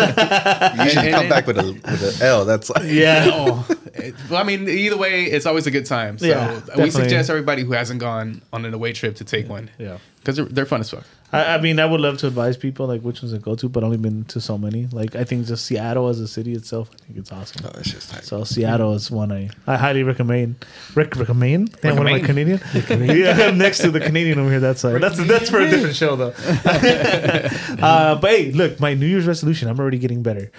should 0.89 1.03
and- 1.05 1.11
come 1.15 1.21
and- 1.21 1.29
back 1.29 1.47
with 1.47 1.57
a 1.57 1.63
with 1.63 2.21
an 2.21 2.27
L. 2.27 2.45
That's 2.45 2.69
like, 2.69 2.83
Yeah. 2.85 3.29
oh, 3.33 3.67
it- 3.95 4.13
well, 4.29 4.39
I 4.39 4.43
mean, 4.43 4.67
either 4.69 4.97
way, 4.97 5.23
it's 5.25 5.45
always 5.47 5.65
a 5.65 5.71
good 5.71 5.85
time. 5.85 6.17
So 6.19 6.27
Yeah, 6.27 6.53
we 6.53 6.59
definitely. 6.59 6.91
suggest 6.91 7.29
everybody 7.31 7.63
who 7.63 7.71
hasn't 7.73 7.99
gone 7.99 8.41
on 8.53 8.65
an 8.65 8.73
away 8.73 8.93
trip 8.93 9.15
to 9.15 9.23
take 9.23 9.49
one. 9.49 9.69
Yeah. 9.79 9.97
Because 10.25 10.37
they're, 10.37 10.45
they're 10.45 10.65
fun 10.65 10.81
as 10.81 10.89
fuck. 10.89 11.03
I, 11.31 11.53
I 11.53 11.61
mean, 11.61 11.79
I 11.79 11.85
would 11.85 12.01
love 12.01 12.17
to 12.19 12.27
advise 12.27 12.57
people 12.57 12.87
like 12.87 13.01
which 13.01 13.21
ones 13.21 13.31
to 13.31 13.37
go 13.37 13.53
to, 13.53 13.69
but 13.69 13.83
I've 13.83 13.85
only 13.85 13.97
been 13.97 14.25
to 14.25 14.41
so 14.41 14.57
many. 14.57 14.87
Like 14.87 15.15
I 15.15 15.23
think 15.23 15.45
just 15.45 15.65
Seattle 15.65 16.07
as 16.07 16.19
a 16.19 16.27
city 16.27 16.53
itself, 16.53 16.89
I 16.93 16.97
think 17.05 17.19
it's 17.19 17.31
awesome. 17.31 17.63
Oh, 17.63 17.77
it's 17.77 17.91
just 17.91 18.11
like, 18.11 18.23
So 18.23 18.43
Seattle 18.43 18.93
is 18.93 19.11
one 19.11 19.31
I, 19.31 19.51
I 19.67 19.77
highly 19.77 20.01
recommend. 20.01 20.65
Rec- 20.95 21.15
recommend? 21.15 21.79
Damn, 21.81 21.97
what 21.97 22.07
am 22.07 22.13
I 22.15 22.19
Recommend. 22.19 22.59
Canadian? 22.87 23.17
yeah, 23.37 23.47
I'm 23.47 23.59
next 23.59 23.79
to 23.79 23.91
the 23.91 23.99
Canadian 23.99 24.39
over 24.39 24.49
here. 24.49 24.59
That's 24.59 24.81
side. 24.81 24.99
That's 24.99 25.23
that's 25.27 25.51
for 25.51 25.59
a 25.59 25.69
different 25.69 25.95
show 25.95 26.15
though. 26.15 26.33
uh, 26.65 28.15
but 28.15 28.31
hey, 28.31 28.51
look, 28.51 28.79
my 28.79 28.95
New 28.95 29.05
Year's 29.05 29.27
resolution. 29.27 29.69
I'm 29.69 29.79
already 29.79 29.99
getting 29.99 30.23
better. 30.23 30.51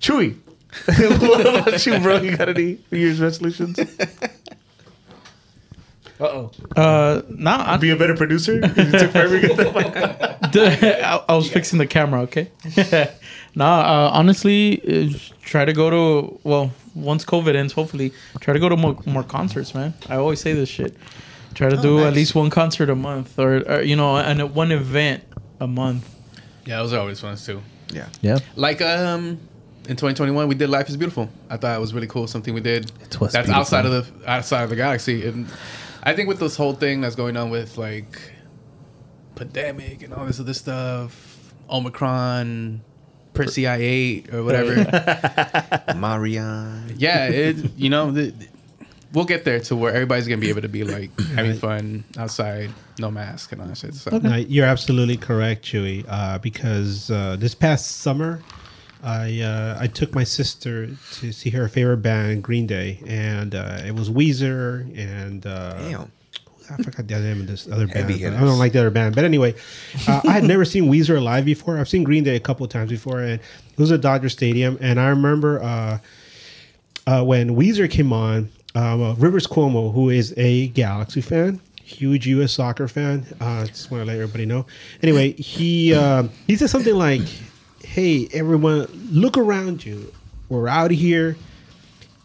Chewy, 0.00 0.36
what 0.86 1.40
about 1.46 1.86
you, 1.86 2.00
bro? 2.00 2.20
You 2.20 2.36
got 2.36 2.48
any 2.48 2.78
New 2.90 2.98
Year's 2.98 3.20
resolutions? 3.20 3.78
Uh 6.18 6.24
oh. 6.24 6.50
Uh, 6.76 7.22
nah, 7.28 7.72
I, 7.72 7.76
Be 7.76 7.90
a 7.90 7.96
better 7.96 8.14
producer. 8.16 8.54
You 8.54 8.90
took 8.90 9.10
forever 9.12 9.40
to 9.40 9.46
get 9.48 9.56
that 9.58 9.74
mic. 9.74 10.56
I, 11.04 11.22
I 11.28 11.34
was 11.34 11.50
fixing 11.50 11.78
the 11.78 11.86
camera. 11.86 12.22
Okay. 12.22 12.50
nah, 13.54 13.80
uh, 13.80 14.10
honestly, 14.12 14.80
uh, 15.12 15.18
try 15.42 15.64
to 15.66 15.72
go 15.74 15.90
to 15.90 16.40
well 16.42 16.70
once 16.94 17.24
COVID 17.24 17.54
ends. 17.54 17.72
Hopefully, 17.74 18.12
try 18.40 18.54
to 18.54 18.60
go 18.60 18.68
to 18.70 18.76
more, 18.76 18.96
more 19.04 19.22
concerts, 19.24 19.74
man. 19.74 19.92
I 20.08 20.16
always 20.16 20.40
say 20.40 20.54
this 20.54 20.68
shit. 20.70 20.96
Try 21.54 21.68
to 21.70 21.76
do 21.76 22.04
at 22.04 22.12
least 22.14 22.34
one 22.34 22.50
concert 22.50 22.88
a 22.90 22.94
month, 22.94 23.38
or, 23.38 23.58
or 23.70 23.80
you 23.82 23.96
know, 23.96 24.16
and 24.16 24.54
one 24.54 24.72
event 24.72 25.22
a 25.60 25.66
month. 25.66 26.08
Yeah, 26.66 26.78
those 26.78 26.92
are 26.92 27.00
always 27.00 27.20
fun 27.20 27.36
too. 27.36 27.62
yeah. 27.92 28.08
Yeah. 28.22 28.38
Like 28.56 28.80
um, 28.82 29.38
in 29.88 29.96
2021, 29.96 30.48
we 30.48 30.54
did 30.54 30.68
"Life 30.70 30.88
Is 30.88 30.96
Beautiful." 30.96 31.28
I 31.50 31.56
thought 31.56 31.76
it 31.76 31.80
was 31.80 31.92
really 31.94 32.08
cool. 32.08 32.26
Something 32.26 32.54
we 32.54 32.60
did 32.60 32.90
It 33.02 33.20
was 33.20 33.32
that's 33.32 33.46
beautiful. 33.46 33.54
outside 33.60 33.86
of 33.86 33.92
the 33.92 34.30
outside 34.30 34.64
of 34.64 34.70
the 34.70 34.76
galaxy, 34.76 35.26
and 35.26 35.46
I 36.06 36.14
think 36.14 36.28
with 36.28 36.38
this 36.38 36.56
whole 36.56 36.72
thing 36.72 37.00
that's 37.00 37.16
going 37.16 37.36
on 37.36 37.50
with 37.50 37.76
like 37.76 38.32
pandemic 39.34 40.04
and 40.04 40.14
all 40.14 40.24
this 40.24 40.38
other 40.38 40.54
stuff, 40.54 41.52
Omicron, 41.68 42.80
Persei 43.34 43.78
8 43.78 44.32
or 44.32 44.44
whatever. 44.44 44.74
Marion. 45.96 46.94
yeah, 46.96 47.26
it 47.26 47.56
you 47.76 47.90
know 47.90 48.12
the, 48.12 48.32
we'll 49.12 49.24
get 49.24 49.44
there 49.44 49.58
to 49.58 49.74
where 49.74 49.92
everybody's 49.92 50.28
gonna 50.28 50.40
be 50.40 50.48
able 50.48 50.62
to 50.62 50.68
be 50.68 50.84
like 50.84 51.10
having 51.34 51.58
fun 51.58 52.04
outside, 52.16 52.70
no 53.00 53.10
mask 53.10 53.50
and 53.50 53.60
all 53.60 53.66
that 53.66 53.76
shit. 53.76 53.94
So 53.94 54.16
No, 54.18 54.36
you're 54.36 54.66
absolutely 54.66 55.16
correct, 55.16 55.64
Chewy. 55.64 56.04
Uh, 56.08 56.38
because 56.38 57.10
uh, 57.10 57.34
this 57.36 57.56
past 57.56 57.96
summer, 57.96 58.40
I 59.06 59.40
uh, 59.40 59.78
I 59.80 59.86
took 59.86 60.14
my 60.14 60.24
sister 60.24 60.88
to 61.12 61.32
see 61.32 61.50
her 61.50 61.68
favorite 61.68 61.98
band, 61.98 62.42
Green 62.42 62.66
Day, 62.66 63.00
and 63.06 63.54
uh, 63.54 63.78
it 63.86 63.94
was 63.94 64.10
Weezer 64.10 64.80
and 64.98 65.46
uh, 65.46 65.74
Damn. 65.78 66.00
who 66.00 66.08
I 66.68 66.82
forgot 66.82 67.06
the 67.06 67.14
other 67.14 67.24
name 67.24 67.40
of 67.40 67.46
this 67.46 67.68
other 67.70 67.86
band. 67.86 68.10
I 68.10 68.40
don't 68.40 68.58
like 68.58 68.72
the 68.72 68.80
other 68.80 68.90
band. 68.90 69.14
But 69.14 69.24
anyway, 69.24 69.54
uh, 70.08 70.22
I 70.26 70.32
had 70.32 70.42
never 70.42 70.64
seen 70.64 70.90
Weezer 70.90 71.22
live 71.22 71.44
before. 71.44 71.78
I've 71.78 71.88
seen 71.88 72.02
Green 72.02 72.24
Day 72.24 72.34
a 72.34 72.40
couple 72.40 72.64
of 72.64 72.70
times 72.72 72.90
before, 72.90 73.20
and 73.20 73.34
it 73.34 73.78
was 73.78 73.92
at 73.92 74.00
Dodger 74.00 74.28
Stadium. 74.28 74.76
And 74.80 74.98
I 74.98 75.08
remember 75.08 75.62
uh, 75.62 75.98
uh, 77.06 77.24
when 77.24 77.50
Weezer 77.50 77.88
came 77.88 78.12
on, 78.12 78.50
um, 78.74 79.02
uh, 79.02 79.14
Rivers 79.14 79.46
Cuomo, 79.46 79.94
who 79.94 80.10
is 80.10 80.34
a 80.36 80.66
Galaxy 80.68 81.20
fan, 81.20 81.60
huge 81.82 82.26
U.S. 82.26 82.52
soccer 82.52 82.88
fan. 82.88 83.24
Uh, 83.40 83.66
just 83.66 83.90
want 83.90 84.02
to 84.02 84.06
let 84.06 84.14
everybody 84.14 84.46
know. 84.46 84.66
Anyway, 85.02 85.32
he 85.32 85.94
uh, 85.94 86.24
he 86.48 86.56
said 86.56 86.70
something 86.70 86.94
like, 86.94 87.22
"Hey, 87.96 88.28
everyone, 88.34 88.86
look 89.10 89.38
around 89.38 89.82
you. 89.82 90.12
We're 90.50 90.68
out 90.68 90.90
here." 90.90 91.34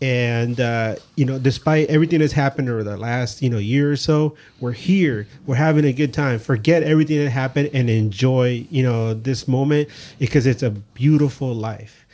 and 0.02 0.60
uh, 0.60 0.96
you 1.16 1.24
know 1.24 1.40
despite 1.40 1.88
everything 1.88 2.20
that's 2.20 2.34
happened 2.34 2.68
over 2.68 2.84
the 2.84 2.98
last 2.98 3.42
you 3.42 3.50
know 3.50 3.58
year 3.58 3.90
or 3.90 3.96
so 3.96 4.36
we're 4.60 4.74
here. 4.74 5.28
We're 5.46 5.56
having 5.56 5.86
a 5.86 5.94
good 5.94 6.14
time. 6.14 6.40
Forget 6.40 6.84
everything 6.84 7.24
that 7.24 7.30
happened 7.30 7.70
and 7.74 7.90
enjoy 7.90 8.68
you 8.70 8.84
know 8.84 9.14
this 9.14 9.48
moment 9.48 9.88
because 10.20 10.46
it's 10.46 10.62
a 10.62 10.72
beautiful 10.72 11.54
life. 11.54 12.06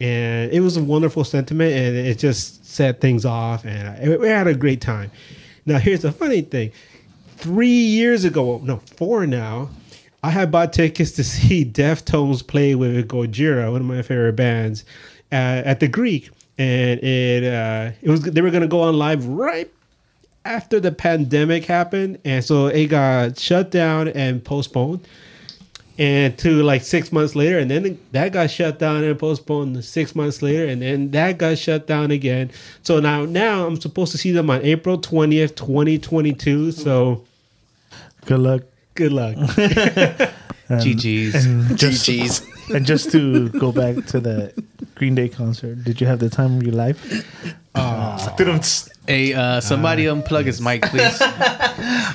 And 0.00 0.50
it 0.50 0.58
was 0.58 0.76
a 0.76 0.82
wonderful 0.82 1.22
sentiment 1.22 1.72
and 1.72 1.96
it 1.96 2.18
just 2.18 2.66
set 2.66 3.00
things 3.00 3.24
off 3.24 3.64
and 3.64 4.10
I, 4.10 4.16
we 4.16 4.26
had 4.26 4.48
a 4.48 4.54
great 4.54 4.80
time. 4.80 5.12
Now 5.66 5.78
here's 5.78 6.02
the 6.02 6.10
funny 6.10 6.40
thing. 6.40 6.72
Three 7.36 7.68
years 7.68 8.24
ago 8.24 8.60
no 8.64 8.78
four 8.96 9.24
now 9.24 9.70
i 10.22 10.30
had 10.30 10.50
bought 10.50 10.72
tickets 10.72 11.12
to 11.12 11.24
see 11.24 11.64
deftones 11.72 12.46
play 12.46 12.74
with 12.74 13.08
gojira 13.08 13.70
one 13.70 13.80
of 13.80 13.86
my 13.86 14.02
favorite 14.02 14.36
bands 14.36 14.84
uh, 15.32 15.62
at 15.64 15.80
the 15.80 15.88
greek 15.88 16.30
and 16.58 17.00
it 17.00 17.44
uh, 17.44 17.90
it 18.02 18.10
was 18.10 18.22
they 18.22 18.40
were 18.40 18.50
gonna 18.50 18.66
go 18.66 18.80
on 18.80 18.96
live 18.96 19.24
right 19.26 19.70
after 20.44 20.80
the 20.80 20.90
pandemic 20.90 21.64
happened, 21.66 22.18
and 22.24 22.42
so 22.42 22.66
it 22.66 22.86
got 22.86 23.38
shut 23.38 23.70
down 23.70 24.08
and 24.08 24.42
postponed, 24.42 25.06
and 25.98 26.36
to 26.38 26.62
like 26.62 26.82
six 26.82 27.12
months 27.12 27.36
later, 27.36 27.58
and 27.58 27.70
then 27.70 28.00
that 28.12 28.32
got 28.32 28.50
shut 28.50 28.78
down 28.78 29.04
and 29.04 29.18
postponed 29.18 29.84
six 29.84 30.16
months 30.16 30.40
later, 30.40 30.66
and 30.66 30.80
then 30.80 31.10
that 31.10 31.38
got 31.38 31.58
shut 31.58 31.86
down 31.86 32.10
again. 32.10 32.50
So 32.82 32.98
now 32.98 33.24
now 33.26 33.66
I'm 33.66 33.80
supposed 33.80 34.12
to 34.12 34.18
see 34.18 34.32
them 34.32 34.48
on 34.50 34.62
April 34.62 34.98
twentieth, 34.98 35.54
twenty 35.54 35.98
twenty 35.98 36.32
two. 36.32 36.72
So 36.72 37.24
Good 38.24 38.40
luck. 38.40 38.62
Good 38.98 39.12
luck. 39.12 39.36
GG's. 40.68 41.46
And 41.46 41.78
just, 41.78 42.04
GG's. 42.08 42.70
and 42.74 42.84
just 42.84 43.10
to 43.12 43.48
go 43.50 43.70
back 43.72 44.04
to 44.06 44.20
the 44.20 44.52
Green 44.96 45.14
Day 45.14 45.28
concert, 45.28 45.84
did 45.84 46.00
you 46.00 46.06
have 46.06 46.18
the 46.18 46.28
time 46.28 46.56
of 46.58 46.62
your 46.64 46.74
life? 46.74 47.00
Didn't. 48.36 48.88
Hey, 49.06 49.32
uh, 49.32 49.60
somebody 49.60 50.04
unplug 50.04 50.44
his 50.44 50.60
mic, 50.60 50.82
please. 50.82 51.20
All 51.22 51.28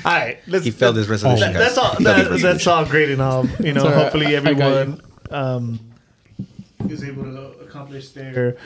right, 0.04 0.38
let's. 0.46 0.64
He 0.66 0.70
failed 0.70 0.96
his 0.96 1.08
resolution, 1.08 1.52
that- 1.54 1.58
that's 1.58 1.78
all. 1.78 1.96
He 1.96 2.04
failed 2.04 2.16
his 2.18 2.42
That, 2.42 2.52
that's 2.52 2.66
resolution. 2.66 2.72
all 2.72 2.84
great 2.84 3.08
and 3.10 3.22
all. 3.22 3.46
You 3.60 3.72
know, 3.72 3.80
all 3.84 3.86
right. 3.90 4.02
hopefully 4.02 4.26
I 4.26 4.32
everyone 4.32 5.00
um, 5.30 5.80
is 6.88 7.02
able 7.02 7.24
to 7.24 7.40
accomplish 7.64 8.10
their 8.10 8.56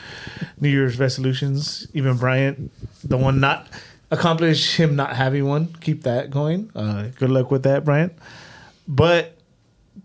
New 0.60 0.68
Year's 0.68 0.98
resolutions. 0.98 1.86
Even 1.94 2.16
Bryant, 2.18 2.70
the 3.04 3.16
one 3.16 3.38
not 3.40 3.68
accomplish 4.10 4.76
him 4.76 4.96
not 4.96 5.14
having 5.16 5.46
one, 5.46 5.74
keep 5.80 6.02
that 6.04 6.30
going. 6.30 6.70
Uh, 6.74 7.08
good 7.16 7.30
luck 7.30 7.50
with 7.50 7.62
that, 7.64 7.84
Bryant. 7.84 8.12
But 8.86 9.36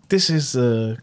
this 0.08 0.28
is 0.30 0.54
a 0.56 0.98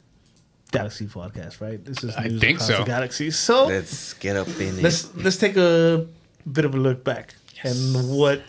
Galaxy 0.71 1.07
podcast, 1.07 1.59
right? 1.61 1.83
This 1.83 2.03
is 2.03 2.15
I 2.15 2.29
think 2.29 2.57
across 2.57 2.67
so. 2.67 2.77
the 2.79 2.83
Galaxy. 2.83 3.31
So 3.31 3.65
Let's 3.67 4.13
get 4.13 4.35
up 4.35 4.47
in 4.47 4.77
it. 4.77 4.83
let's 4.83 5.13
let's 5.15 5.37
take 5.37 5.57
a 5.57 6.05
bit 6.51 6.65
of 6.65 6.73
a 6.75 6.77
look 6.77 7.03
back 7.03 7.35
and 7.63 8.17
what 8.17 8.41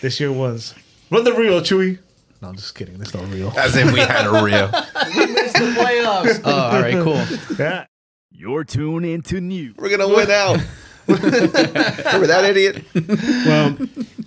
this 0.00 0.18
year 0.20 0.32
was. 0.32 0.74
Run 1.10 1.24
the 1.24 1.32
reel, 1.34 1.60
Chewy. 1.60 1.98
No, 2.40 2.48
I'm 2.48 2.56
just 2.56 2.74
kidding. 2.74 2.98
That's 2.98 3.14
not 3.14 3.28
real. 3.30 3.52
As 3.56 3.76
if 3.76 3.92
we 3.92 4.00
had 4.00 4.26
a 4.26 4.30
real. 4.42 4.70
oh, 4.74 6.42
all 6.44 6.80
right, 6.80 6.94
cool. 6.94 7.22
Yeah. 7.58 7.86
You're 8.30 8.64
tuned 8.64 9.06
into 9.06 9.40
news. 9.40 9.76
We're 9.76 9.90
gonna 9.96 10.08
win 10.08 10.30
out. 10.30 10.58
Remember 11.08 12.26
that 12.26 12.44
idiot? 12.44 12.84
well, 13.46 13.76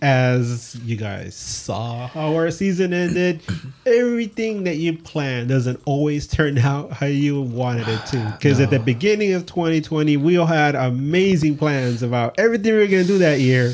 as 0.02 0.76
you 0.84 0.98
guys 0.98 1.36
saw 1.36 2.08
how 2.08 2.36
our 2.36 2.52
season 2.52 2.94
ended, 2.94 3.42
everything 3.86 4.64
that 4.66 4.76
you 4.76 4.98
planned 4.98 5.50
doesn't 5.50 5.82
always 5.86 6.28
turn 6.28 6.58
out 6.58 6.92
how 6.92 7.06
you 7.06 7.42
wanted 7.42 7.88
it 7.88 8.06
to. 8.08 8.36
Because 8.38 8.60
at 8.60 8.70
the 8.70 8.80
beginning 8.94 9.34
of 9.34 9.46
2020, 9.46 10.18
we 10.18 10.38
all 10.38 10.46
had 10.46 10.76
amazing 10.76 11.58
plans 11.58 12.04
about 12.04 12.38
everything 12.38 12.74
we 12.74 12.80
were 12.80 12.88
going 12.88 13.04
to 13.04 13.08
do 13.08 13.18
that 13.20 13.40
year. 13.40 13.74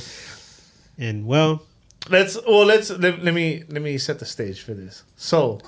And 0.97 1.25
well, 1.25 1.63
Let's 2.09 2.37
well 2.47 2.65
let's 2.65 2.89
let, 2.89 3.23
let 3.23 3.33
me 3.33 3.63
let 3.69 3.81
me 3.81 3.97
set 3.97 4.19
the 4.19 4.25
stage 4.25 4.61
for 4.61 4.73
this. 4.73 5.03
So 5.15 5.59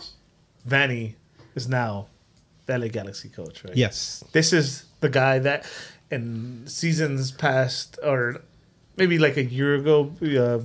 Vanney 0.68 1.16
is 1.56 1.68
now 1.68 2.08
the 2.66 2.78
LA 2.78 2.88
Galaxy 2.88 3.30
coach, 3.30 3.64
right? 3.64 3.76
yes. 3.76 4.24
This 4.32 4.52
is 4.52 4.86
the 5.02 5.10
guy 5.10 5.40
that 5.40 5.66
in 6.14 6.64
seasons 6.68 7.32
past 7.32 8.00
or 8.04 8.42
maybe 8.98 9.18
like 9.20 9.38
a 9.38 9.44
year 9.44 9.76
ago, 9.76 10.12
uh, 10.22 10.60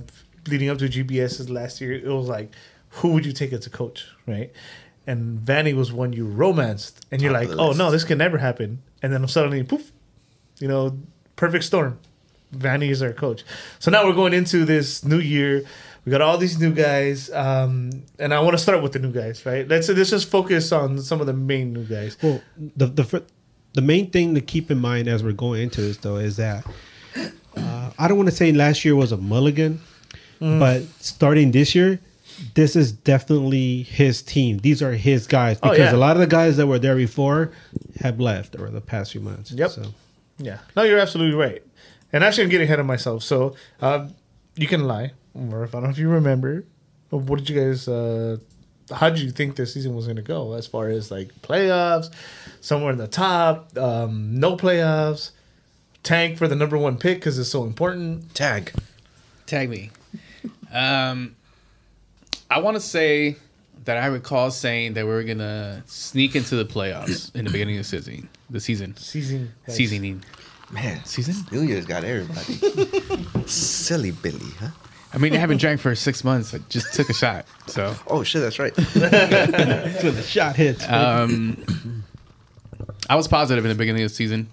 leading 0.49 0.69
up 0.69 0.77
to 0.79 0.85
GBS's 0.85 1.49
last 1.49 1.81
year, 1.81 1.93
it 1.93 2.05
was 2.05 2.27
like, 2.27 2.51
who 2.89 3.09
would 3.13 3.25
you 3.25 3.31
take 3.33 3.53
as 3.53 3.65
a 3.67 3.69
coach, 3.69 4.07
right? 4.27 4.51
And 5.07 5.39
Vanney 5.39 5.73
was 5.75 5.91
one 5.91 6.13
you 6.13 6.25
romanced, 6.25 7.05
and 7.11 7.21
you're 7.21 7.33
Top 7.33 7.49
like, 7.49 7.57
oh 7.57 7.71
no, 7.71 7.89
this 7.91 8.03
can 8.03 8.17
never 8.17 8.37
happen. 8.37 8.81
And 9.01 9.11
then 9.11 9.27
suddenly, 9.27 9.63
poof, 9.63 9.91
you 10.59 10.67
know, 10.67 10.97
perfect 11.35 11.63
storm. 11.63 11.99
Vanney 12.55 12.89
is 12.89 13.01
our 13.01 13.13
coach. 13.13 13.43
So 13.79 13.91
now 13.91 14.05
we're 14.05 14.13
going 14.13 14.33
into 14.33 14.65
this 14.65 15.03
new 15.03 15.19
year. 15.19 15.63
We 16.05 16.11
got 16.11 16.21
all 16.21 16.37
these 16.37 16.59
new 16.59 16.73
guys, 16.73 17.29
um, 17.31 17.91
and 18.17 18.33
I 18.33 18.39
want 18.39 18.53
to 18.57 18.57
start 18.57 18.81
with 18.81 18.93
the 18.93 18.99
new 18.99 19.11
guys, 19.11 19.45
right? 19.45 19.67
Let's 19.67 19.89
let's 19.89 20.09
just 20.09 20.29
focus 20.29 20.71
on 20.71 20.99
some 21.01 21.21
of 21.21 21.27
the 21.27 21.33
main 21.33 21.73
new 21.73 21.83
guys. 21.83 22.17
Well, 22.21 22.41
the 22.57 22.87
the 22.87 23.03
fir- 23.03 23.25
the 23.73 23.81
main 23.81 24.09
thing 24.09 24.35
to 24.35 24.41
keep 24.41 24.71
in 24.71 24.79
mind 24.79 25.07
as 25.07 25.23
we're 25.23 25.31
going 25.31 25.61
into 25.63 25.81
this 25.81 25.97
though 25.97 26.17
is 26.17 26.37
that 26.37 26.65
uh, 27.57 27.91
I 27.97 28.07
don't 28.07 28.17
want 28.17 28.29
to 28.29 28.35
say 28.35 28.51
last 28.51 28.83
year 28.85 28.95
was 28.95 29.11
a 29.11 29.17
mulligan, 29.17 29.81
Mm. 30.41 30.57
but 30.57 30.83
starting 31.03 31.51
this 31.51 31.75
year, 31.75 31.99
this 32.55 32.77
is 32.77 32.93
definitely 32.93 33.83
his 33.83 34.21
team. 34.21 34.59
These 34.59 34.81
are 34.81 34.93
his 34.93 35.27
guys 35.27 35.59
Oh, 35.61 35.71
because 35.71 35.91
yeah. 35.91 35.95
a 35.95 35.99
lot 35.99 36.15
of 36.15 36.21
the 36.21 36.27
guys 36.27 36.55
that 36.55 36.65
were 36.67 36.79
there 36.79 36.95
before 36.95 37.51
have 37.99 38.21
left 38.21 38.55
over 38.55 38.69
the 38.69 38.79
past 38.79 39.11
few 39.11 39.19
months. 39.19 39.51
Yep. 39.51 39.69
So 39.71 39.83
Yeah. 40.37 40.59
No, 40.77 40.83
you're 40.83 40.99
absolutely 40.99 41.35
right. 41.37 41.61
And 42.13 42.23
actually, 42.23 42.45
I'm 42.45 42.49
getting 42.51 42.67
ahead 42.67 42.79
of 42.79 42.85
myself. 42.85 43.23
So 43.23 43.55
uh, 43.81 44.07
you 44.55 44.65
can 44.67 44.85
lie, 44.87 45.11
or 45.35 45.65
if 45.65 45.75
I 45.75 45.79
don't 45.79 45.83
know 45.83 45.89
if 45.89 45.97
you 45.97 46.07
remember, 46.07 46.63
what 47.09 47.37
did 47.39 47.49
you 47.49 47.59
guys? 47.59 47.87
Uh, 47.89 48.37
how 48.93 49.09
did 49.09 49.19
you 49.19 49.31
think 49.31 49.55
this 49.55 49.73
season 49.73 49.95
was 49.95 50.05
going 50.05 50.15
to 50.17 50.21
go 50.21 50.53
as 50.53 50.67
far 50.67 50.89
as 50.89 51.11
like 51.11 51.29
playoffs, 51.41 52.11
somewhere 52.61 52.91
in 52.91 52.97
the 52.97 53.07
top, 53.07 53.77
um, 53.77 54.39
no 54.39 54.55
playoffs, 54.57 55.31
tank 56.03 56.37
for 56.37 56.47
the 56.47 56.55
number 56.55 56.77
one 56.77 56.97
pick 56.97 57.17
because 57.17 57.37
it's 57.39 57.49
so 57.49 57.63
important. 57.63 58.33
Tag. 58.35 58.71
Tag 59.45 59.69
me. 59.69 59.91
Um, 60.71 61.35
I 62.49 62.59
want 62.59 62.75
to 62.75 62.81
say 62.81 63.37
that 63.85 63.97
I 63.97 64.07
recall 64.07 64.51
saying 64.51 64.93
that 64.93 65.05
we 65.05 65.11
were 65.11 65.23
gonna 65.23 65.83
sneak 65.87 66.35
into 66.35 66.55
the 66.55 66.65
playoffs 66.65 67.33
in 67.35 67.45
the 67.45 67.51
beginning 67.51 67.77
of 67.77 67.83
the 67.83 67.89
season. 68.01 68.29
The 68.49 68.59
season, 68.59 68.95
Season, 68.97 69.51
guys. 69.65 69.75
seasoning, 69.75 70.23
Man, 70.71 71.03
season. 71.05 71.35
New 71.51 71.61
Year's 71.61 71.85
got 71.85 72.03
everybody. 72.03 72.53
Silly 73.47 74.11
Billy, 74.11 74.39
huh? 74.59 74.67
I 75.13 75.17
mean, 75.17 75.33
I 75.33 75.37
haven't 75.37 75.57
drank 75.59 75.79
for 75.81 75.95
six 75.95 76.23
months. 76.23 76.53
I 76.53 76.59
just 76.69 76.93
took 76.93 77.09
a 77.09 77.13
shot. 77.13 77.45
So, 77.67 77.95
Oh 78.07 78.23
shit, 78.23 78.41
that's 78.41 78.59
right. 78.59 78.73
That's 78.93 80.03
when 80.03 80.15
the 80.15 80.21
shot 80.21 80.55
hits. 80.55 80.87
um, 80.87 82.03
I 83.09 83.15
was 83.15 83.27
positive 83.27 83.65
in 83.65 83.69
the 83.69 83.75
beginning 83.75 84.03
of 84.03 84.09
the 84.09 84.15
season. 84.15 84.49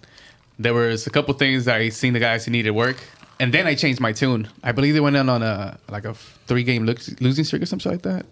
There 0.58 0.72
was 0.72 1.06
a 1.06 1.10
couple 1.10 1.34
things 1.34 1.66
that 1.66 1.76
I 1.76 1.90
seen 1.90 2.14
the 2.14 2.20
guys 2.20 2.46
who 2.46 2.50
needed 2.50 2.70
work, 2.70 2.96
and 3.38 3.52
then 3.52 3.66
I 3.66 3.75
changed 3.75 4.00
my 4.00 4.12
tune. 4.12 4.48
I 4.62 4.72
believe 4.72 4.94
they 4.94 5.00
went 5.00 5.16
on 5.16 5.28
on 5.28 5.42
a 5.42 5.78
like 5.90 6.06
a 6.06 6.14
three 6.14 6.62
game 6.64 6.86
losing 7.20 7.44
streak 7.44 7.60
or 7.62 7.66
something 7.66 7.92
like 7.92 8.02
that. 8.02 8.25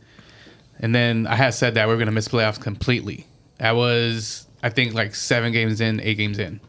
And 0.80 0.94
then 0.94 1.26
I 1.26 1.34
had 1.36 1.50
said 1.54 1.74
that 1.74 1.86
we 1.86 1.92
were 1.92 1.98
gonna 1.98 2.10
miss 2.12 2.28
playoffs 2.28 2.58
completely. 2.60 3.26
I 3.60 3.72
was, 3.72 4.46
I 4.62 4.70
think, 4.70 4.94
like 4.94 5.14
seven 5.14 5.52
games 5.52 5.80
in, 5.82 6.00
eight 6.00 6.16
games 6.16 6.38
in. 6.38 6.60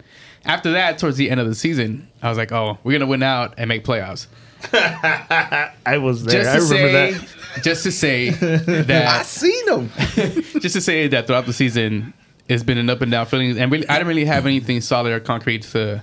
After 0.43 0.73
that, 0.73 0.99
towards 0.99 1.15
the 1.17 1.31
end 1.31 1.39
of 1.39 1.47
the 1.47 1.55
season, 1.55 2.09
I 2.21 2.27
was 2.29 2.37
like, 2.37 2.51
"Oh, 2.51 2.77
we're 2.83 2.91
gonna 2.99 3.09
win 3.09 3.23
out 3.23 3.53
and 3.57 3.69
make 3.69 3.85
playoffs." 3.85 4.27
I 4.73 5.97
was 5.97 6.23
there. 6.23 6.43
Just 6.43 6.71
I 6.71 6.75
remember 6.75 6.91
say, 6.91 7.13
that. 7.13 7.63
just 7.63 7.83
to 7.83 7.91
say 7.91 8.29
that 8.31 8.69
I 8.69 8.81
that 8.83 9.25
seen 9.25 9.67
him. 9.67 9.89
just 10.59 10.75
to 10.75 10.81
say 10.81 11.07
that 11.07 11.27
throughout 11.27 11.45
the 11.45 11.53
season, 11.53 12.13
it's 12.47 12.63
been 12.63 12.77
an 12.77 12.89
up 12.89 13.01
and 13.01 13.11
down 13.11 13.25
feeling, 13.25 13.57
and 13.59 13.71
really, 13.71 13.87
I 13.87 13.93
didn't 13.95 14.07
really 14.07 14.25
have 14.25 14.45
anything 14.45 14.81
solid 14.81 15.11
or 15.13 15.19
concrete 15.19 15.63
to 15.73 16.01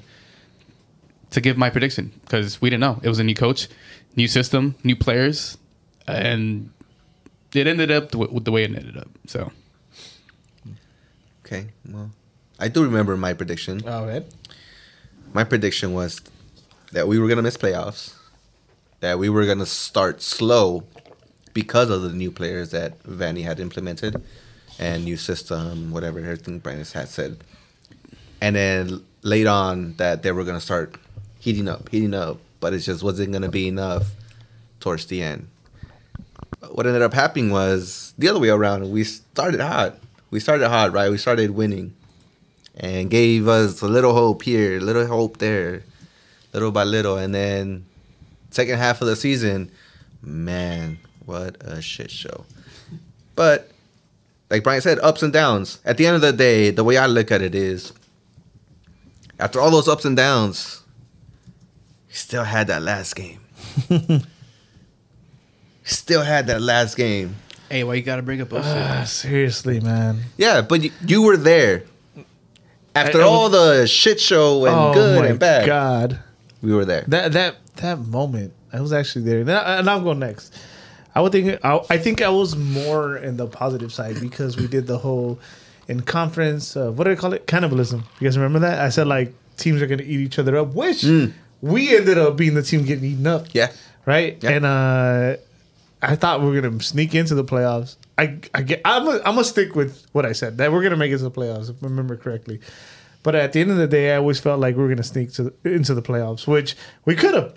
to 1.31 1.41
give 1.41 1.57
my 1.57 1.71
prediction 1.71 2.13
because 2.23 2.61
we 2.61 2.71
didn't 2.71 2.81
know. 2.81 3.01
It 3.03 3.09
was 3.09 3.19
a 3.19 3.25
new 3.25 3.35
coach, 3.35 3.69
new 4.17 4.29
system, 4.29 4.75
new 4.85 4.97
players, 4.97 5.57
and 6.07 6.71
it 7.55 7.67
ended 7.67 7.91
up 7.91 8.11
the 8.11 8.41
the 8.43 8.53
way 8.53 8.65
it 8.65 8.75
ended 8.75 8.97
up. 8.97 9.09
So 9.27 9.51
Okay, 11.45 11.67
well, 11.89 12.11
I 12.59 12.69
do 12.69 12.83
remember 12.83 13.17
my 13.17 13.35
prediction. 13.35 13.83
Oh 13.87 14.07
man. 14.07 14.25
My 15.35 15.45
prediction 15.45 15.93
was 15.93 16.21
that 16.93 17.09
we 17.09 17.19
were 17.19 17.29
gonna 17.29 17.43
miss 17.43 17.57
playoffs, 17.57 18.15
that 19.03 19.19
we 19.19 19.29
were 19.29 19.45
gonna 19.45 19.67
start 19.67 20.23
slow 20.23 20.85
because 21.53 21.91
of 21.91 22.03
the 22.03 22.11
new 22.11 22.31
players 22.31 22.71
that 22.71 23.03
Vanney 23.03 23.43
had 23.43 23.59
implemented 23.59 24.23
and 24.79 25.05
new 25.05 25.17
system, 25.17 25.91
whatever 25.91 26.21
everything 26.21 26.61
Brandon 26.61 26.87
had 26.95 27.09
said. 27.09 27.43
And 28.41 28.55
then 28.55 29.05
late 29.23 29.49
on 29.49 29.95
that 29.97 30.23
they 30.23 30.31
were 30.31 30.45
gonna 30.45 30.61
start 30.61 30.95
heating 31.41 31.67
up, 31.67 31.89
heating 31.89 32.15
up, 32.15 32.39
but 32.61 32.75
it 32.75 32.79
just 32.79 33.03
wasn't 33.03 33.33
gonna 33.33 33.49
be 33.49 33.67
enough 33.67 34.13
towards 34.79 35.07
the 35.07 35.21
end. 35.21 35.49
What 36.71 36.87
ended 36.87 37.03
up 37.03 37.13
happening 37.13 37.51
was 37.51 38.15
the 38.17 38.29
other 38.29 38.39
way 38.39 38.51
around. 38.51 38.89
We 38.89 39.03
started 39.03 39.61
hot. 39.61 39.99
We 40.31 40.39
started 40.39 40.69
hot, 40.69 40.93
right? 40.93 41.11
We 41.11 41.19
started 41.19 41.51
winning 41.51 41.93
and 42.77 43.11
gave 43.11 43.49
us 43.49 43.83
a 43.83 43.89
little 43.89 44.15
hope 44.15 44.43
here, 44.43 44.77
a 44.77 44.81
little 44.81 45.09
hope 45.09 45.39
there, 45.39 45.83
little 46.53 46.71
by 46.71 46.85
little, 46.85 47.17
and 47.17 47.35
then 47.35 47.85
second 48.53 48.79
half 48.79 49.01
of 49.01 49.07
the 49.09 49.17
season, 49.17 49.71
man, 50.23 50.99
what 51.27 51.57
a 51.61 51.81
shit 51.83 52.11
show. 52.11 52.45
But 53.35 53.71
like 54.51 54.63
Brian 54.63 54.81
said, 54.83 54.99
ups 55.01 55.23
and 55.23 55.33
downs. 55.33 55.81
At 55.85 55.97
the 55.97 56.07
end 56.07 56.17
of 56.17 56.23
the 56.23 56.33
day, 56.33 56.71
the 56.71 56.85
way 56.85 56.97
I 56.99 57.07
look 57.07 57.31
at 57.33 57.41
it 57.43 57.55
is, 57.55 57.93
after 59.41 59.61
all 59.61 59.71
those 59.71 59.89
ups 59.89 60.05
and 60.05 60.17
downs, 60.17 60.83
he 62.09 62.15
still 62.15 62.45
had 62.45 62.67
that 62.69 62.83
last 62.83 63.15
game. 63.17 63.41
still 65.85 66.23
had 66.23 66.47
that 66.49 66.61
last 66.61 66.97
game. 66.97 67.37
Hey, 67.71 67.85
why 67.85 67.95
you 67.95 68.03
gotta 68.03 68.23
bring 68.23 68.41
up 68.41 68.53
Ah, 68.53 68.61
bullshit? 69.01 69.09
seriously, 69.09 69.81
man. 69.81 70.21
Yeah, 70.37 70.61
but 70.61 70.83
you, 70.83 70.91
you 71.07 71.23
were 71.23 71.37
there. 71.39 71.85
After 72.95 73.19
I- 73.19 73.25
I 73.25 73.25
all 73.27 73.49
the 73.49 73.87
shit 73.87 74.21
show 74.21 74.67
and 74.67 74.75
oh 74.75 74.93
good 74.93 75.21
my 75.23 75.27
and 75.29 75.39
bad, 75.39 75.67
God. 75.67 76.19
we 76.61 76.75
were 76.75 76.85
there. 76.85 77.05
That 77.09 77.33
that 77.33 77.57
that 77.77 78.01
moment, 78.01 78.53
I 78.73 78.81
was 78.81 78.93
actually 78.93 79.25
there. 79.25 79.45
Now, 79.45 79.63
and 79.63 79.89
I'll 79.89 80.01
go 80.01 80.13
next. 80.13 80.57
I 81.15 81.21
would 81.21 81.33
think 81.33 81.59
I, 81.65 81.81
I 81.91 81.99
think 81.99 82.23
I 82.23 82.29
was 82.31 82.57
more 82.57 83.17
in 83.17 83.37
the 83.37 83.47
positive 83.47 83.93
side 83.93 84.21
because 84.21 84.57
we 84.57 84.67
did 84.67 84.87
the 84.87 84.99
whole 84.99 85.39
in 85.89 86.01
conference. 86.01 86.77
Uh, 86.77 86.91
what 86.91 87.05
do 87.05 87.11
I 87.11 87.17
call 87.17 87.33
it? 87.33 87.47
Cannibalism. 87.47 88.05
You 88.19 88.27
guys 88.27 88.37
remember 88.39 88.61
that? 88.61 88.81
I 88.81 88.89
said 88.89 89.07
like 89.07 89.35
teams 89.57 89.83
are 89.83 89.87
going 89.87 89.99
to 89.99 90.07
eat 90.07 90.21
each 90.21 90.39
other 90.39 90.57
up, 90.57 90.75
which 90.75 91.05
we 91.61 91.97
ended 91.97 92.19
up 92.19 92.37
being 92.37 92.55
the 92.55 92.63
team 92.63 92.85
getting 92.85 93.05
eaten 93.05 93.27
up. 93.27 93.47
Yeah. 93.53 93.73
Right. 94.07 94.43
Yeah. 94.43 94.51
And 94.51 94.65
uh, 94.65 95.37
I 96.01 96.17
thought 96.17 96.41
we 96.41 96.47
were 96.47 96.61
going 96.61 96.79
to 96.79 96.85
sneak 96.85 97.15
into 97.15 97.35
the 97.35 97.45
playoffs. 97.45 97.97
I 98.19 98.39
I 98.55 98.63
get 98.63 98.81
I'm 98.85 99.07
a, 99.07 99.17
I'm 99.19 99.35
gonna 99.35 99.45
stick 99.45 99.75
with 99.75 100.07
what 100.13 100.27
I 100.27 100.33
said 100.33 100.59
that 100.59 100.71
we're 100.71 100.83
gonna 100.83 100.97
make 100.97 101.13
it 101.13 101.19
to 101.19 101.25
the 101.25 101.31
playoffs 101.31 101.71
if 101.71 101.83
I 101.83 101.87
remember 101.87 102.17
correctly. 102.17 102.61
But 103.23 103.35
at 103.35 103.53
the 103.53 103.61
end 103.61 103.71
of 103.71 103.77
the 103.77 103.87
day, 103.87 104.13
I 104.13 104.17
always 104.17 104.41
felt 104.41 104.61
like 104.61 104.77
we 104.77 104.83
were 104.83 104.89
gonna 104.89 105.03
sneak 105.03 105.33
to 105.35 105.53
into 105.65 105.95
the 105.95 106.03
playoffs, 106.03 106.47
which 106.47 106.77
we 107.05 107.15
could 107.15 107.35
have. 107.35 107.55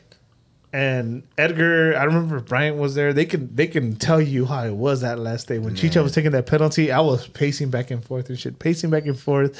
And 0.75 1.23
Edgar, 1.37 1.95
I 1.97 2.03
remember 2.03 2.41
Bryant 2.41 2.75
was 2.75 2.95
there. 2.95 3.13
They 3.13 3.23
can 3.25 3.55
they 3.55 3.65
can 3.67 3.95
tell 3.95 4.19
you 4.19 4.45
how 4.45 4.65
it 4.65 4.73
was 4.75 4.99
that 5.01 5.19
last 5.19 5.47
day 5.47 5.57
when 5.57 5.73
Chicha 5.73 6.03
was 6.03 6.11
taking 6.11 6.31
that 6.31 6.47
penalty. 6.47 6.91
I 6.91 6.99
was 6.99 7.29
pacing 7.29 7.69
back 7.69 7.91
and 7.91 8.03
forth 8.03 8.27
and 8.27 8.37
shit, 8.37 8.59
pacing 8.59 8.89
back 8.89 9.05
and 9.05 9.17
forth. 9.17 9.55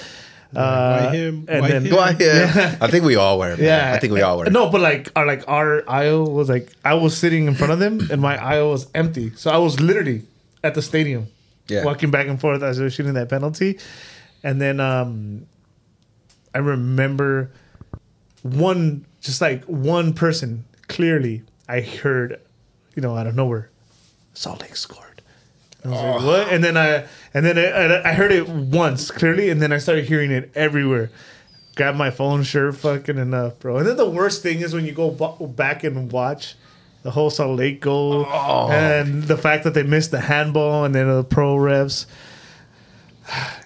Uh, 0.53 1.05
Why 1.07 1.15
him? 1.15 1.45
And 1.47 1.61
Why 1.61 1.67
then 1.69 1.85
him? 1.85 1.91
Go 1.91 2.03
ahead. 2.03 2.77
I 2.81 2.87
think 2.91 3.05
we 3.05 3.15
all 3.15 3.39
were. 3.39 3.55
man. 3.55 3.63
yeah, 3.63 3.93
I 3.95 3.99
think 3.99 4.11
we 4.11 4.21
all 4.23 4.37
were. 4.39 4.49
No, 4.49 4.69
but 4.69 4.81
like 4.81 5.09
our 5.15 5.25
like 5.25 5.47
our 5.47 5.89
aisle 5.89 6.25
was 6.29 6.49
like 6.49 6.73
I 6.83 6.95
was 6.95 7.17
sitting 7.17 7.47
in 7.47 7.55
front 7.55 7.71
of 7.71 7.79
them 7.79 8.01
and 8.11 8.21
my 8.21 8.35
aisle 8.35 8.71
was 8.71 8.87
empty, 8.93 9.31
so 9.37 9.49
I 9.51 9.57
was 9.57 9.79
literally 9.79 10.23
at 10.65 10.75
the 10.75 10.81
stadium, 10.81 11.27
Yeah. 11.69 11.85
walking 11.85 12.11
back 12.11 12.27
and 12.27 12.41
forth 12.41 12.61
as 12.61 12.75
they 12.77 12.83
were 12.83 12.89
shooting 12.89 13.13
that 13.13 13.29
penalty, 13.29 13.79
and 14.43 14.59
then 14.59 14.81
um, 14.81 15.45
I 16.53 16.57
remember 16.57 17.51
one 18.43 19.05
just 19.21 19.39
like 19.39 19.63
one 19.63 20.11
person 20.13 20.65
clearly 20.87 21.43
I 21.67 21.81
heard, 21.81 22.39
you 22.95 23.01
know, 23.01 23.17
out 23.17 23.27
of 23.27 23.35
nowhere, 23.35 23.69
Salt 24.33 24.61
Lake 24.61 24.75
scored. 24.75 25.21
I 25.83 25.87
was 25.89 26.01
like, 26.01 26.23
what? 26.23 26.53
And 26.53 26.63
then 26.63 26.77
I 26.77 27.05
and 27.33 27.45
then 27.45 27.57
I, 27.57 28.09
I 28.09 28.13
heard 28.13 28.31
it 28.31 28.49
once 28.49 29.11
clearly, 29.11 29.49
and 29.49 29.61
then 29.61 29.71
I 29.71 29.77
started 29.77 30.05
hearing 30.05 30.31
it 30.31 30.51
everywhere. 30.55 31.11
Grab 31.75 31.95
my 31.95 32.09
phone, 32.09 32.43
sure, 32.43 32.71
fucking 32.71 33.17
enough, 33.17 33.59
bro. 33.59 33.77
And 33.77 33.87
then 33.87 33.97
the 33.97 34.09
worst 34.09 34.41
thing 34.41 34.61
is 34.61 34.73
when 34.73 34.85
you 34.85 34.93
go 34.93 35.11
ba- 35.11 35.45
back 35.47 35.83
and 35.83 36.11
watch 36.11 36.55
the 37.03 37.11
whole 37.11 37.29
Salt 37.29 37.57
Lake 37.59 37.81
goal, 37.81 38.25
oh. 38.27 38.69
and 38.71 39.23
the 39.23 39.37
fact 39.37 39.63
that 39.65 39.73
they 39.75 39.83
missed 39.83 40.11
the 40.11 40.21
handball, 40.21 40.85
and 40.85 40.95
then 40.95 41.07
the 41.07 41.23
pro 41.23 41.55
refs. 41.55 42.07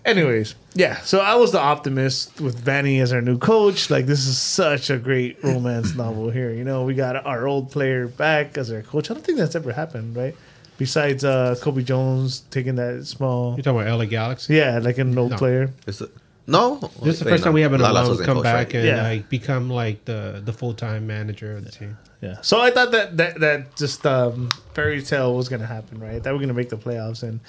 Anyways, 0.06 0.56
yeah. 0.74 0.98
So 1.02 1.20
I 1.20 1.36
was 1.36 1.52
the 1.52 1.60
optimist 1.60 2.40
with 2.40 2.64
Vanney 2.64 3.02
as 3.02 3.12
our 3.12 3.22
new 3.22 3.38
coach. 3.38 3.90
Like 3.90 4.06
this 4.06 4.26
is 4.26 4.38
such 4.38 4.90
a 4.90 4.98
great 4.98 5.44
romance 5.44 5.96
novel 5.96 6.30
here. 6.30 6.52
You 6.52 6.64
know, 6.64 6.84
we 6.84 6.94
got 6.94 7.26
our 7.26 7.48
old 7.48 7.72
player 7.72 8.08
back 8.08 8.58
as 8.58 8.72
our 8.72 8.82
coach. 8.82 9.12
I 9.12 9.14
don't 9.14 9.24
think 9.24 9.38
that's 9.38 9.56
ever 9.56 9.74
happened, 9.74 10.16
right? 10.16 10.36
Besides 10.78 11.26
uh, 11.26 11.56
Cobi 11.62 11.84
Jones 11.84 12.42
taking 12.52 12.76
that 12.76 13.06
small, 13.06 13.56
You're 13.56 13.64
talking 13.64 13.82
about 13.82 13.98
LA 14.00 14.06
Galaxy. 14.06 14.56
yeah, 14.56 14.80
like 14.80 14.98
an 14.98 15.18
old 15.18 15.32
No. 15.32 15.38
player. 15.38 15.74
Is 15.86 16.02
it- 16.02 16.12
no. 16.48 16.78
This 17.04 17.16
is 17.16 17.20
the 17.20 17.26
first 17.30 17.42
no. 17.42 17.46
time 17.46 17.54
we 17.54 17.62
have 17.62 17.74
an 17.74 17.82
Lalas 17.82 18.06
alum 18.06 18.18
come 18.26 18.36
coach, 18.38 18.44
back 18.44 18.68
right? 18.70 18.76
and 18.78 18.86
Yeah. 18.88 19.04
like 19.04 19.30
become 19.30 19.70
like 19.70 20.06
the 20.06 20.42
the 20.44 20.52
full 20.54 20.74
time 20.74 21.06
manager 21.06 21.56
of 21.58 21.64
the 21.66 21.70
team. 21.70 21.96
Yeah. 22.22 22.38
So 22.42 22.60
I 22.60 22.72
thought 22.72 22.92
that 22.92 23.18
that 23.18 23.40
that 23.42 23.76
just 23.76 24.04
um, 24.08 24.50
fairy 24.74 25.04
tale 25.04 25.36
was 25.36 25.48
gonna 25.48 25.68
happen, 25.68 26.00
right? 26.00 26.24
That 26.24 26.34
we're 26.34 26.40
gonna 26.40 26.56
make 26.56 26.70
the 26.70 26.78
playoffs, 26.78 27.22
and 27.22 27.40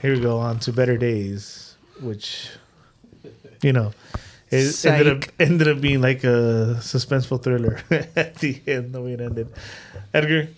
here 0.00 0.14
we 0.14 0.20
go 0.20 0.38
on 0.38 0.58
to 0.60 0.72
better 0.72 0.96
days, 0.96 1.76
which 2.00 2.50
you 3.62 3.72
know. 3.72 3.92
It 4.50 4.82
ended 4.86 5.08
up 5.08 5.30
ended 5.38 5.68
up 5.68 5.80
being 5.80 6.00
like 6.00 6.24
a 6.24 6.78
suspenseful 6.80 7.42
thriller 7.42 7.80
at 8.16 8.36
the 8.36 8.58
end, 8.66 8.94
the 8.94 9.02
way 9.02 9.12
it 9.12 9.20
ended. 9.20 9.52
Edgar, 10.14 10.48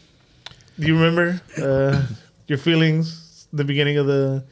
do 0.78 0.86
you 0.86 0.94
remember 0.94 1.40
uh, 1.60 2.06
your 2.46 2.58
feelings 2.58 3.48
the 3.52 3.64
beginning 3.64 3.98
of 3.98 4.06
the 4.06 4.44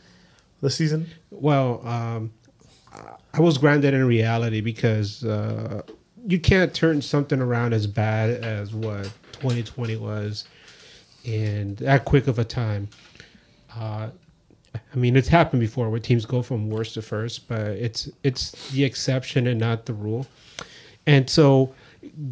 the 0.60 0.70
season? 0.70 1.06
Well, 1.30 1.86
um, 1.86 2.32
I 3.32 3.40
was 3.40 3.58
grounded 3.58 3.94
in 3.94 4.04
reality 4.04 4.60
because 4.60 5.24
uh, 5.24 5.82
you 6.26 6.40
can't 6.40 6.74
turn 6.74 7.00
something 7.00 7.40
around 7.40 7.74
as 7.74 7.86
bad 7.86 8.42
as 8.42 8.74
what 8.74 9.04
2020 9.34 9.96
was 9.96 10.44
in 11.24 11.76
that 11.76 12.04
quick 12.04 12.26
of 12.26 12.40
a 12.40 12.44
time. 12.44 12.88
Uh, 13.74 14.08
I 14.92 14.96
mean, 14.96 15.16
it's 15.16 15.28
happened 15.28 15.60
before 15.60 15.90
where 15.90 16.00
teams 16.00 16.26
go 16.26 16.42
from 16.42 16.70
worst 16.70 16.94
to 16.94 17.02
first, 17.02 17.48
but 17.48 17.60
it's 17.60 18.08
it's 18.22 18.70
the 18.70 18.84
exception 18.84 19.46
and 19.46 19.58
not 19.58 19.86
the 19.86 19.92
rule. 19.92 20.26
And 21.06 21.28
so, 21.28 21.74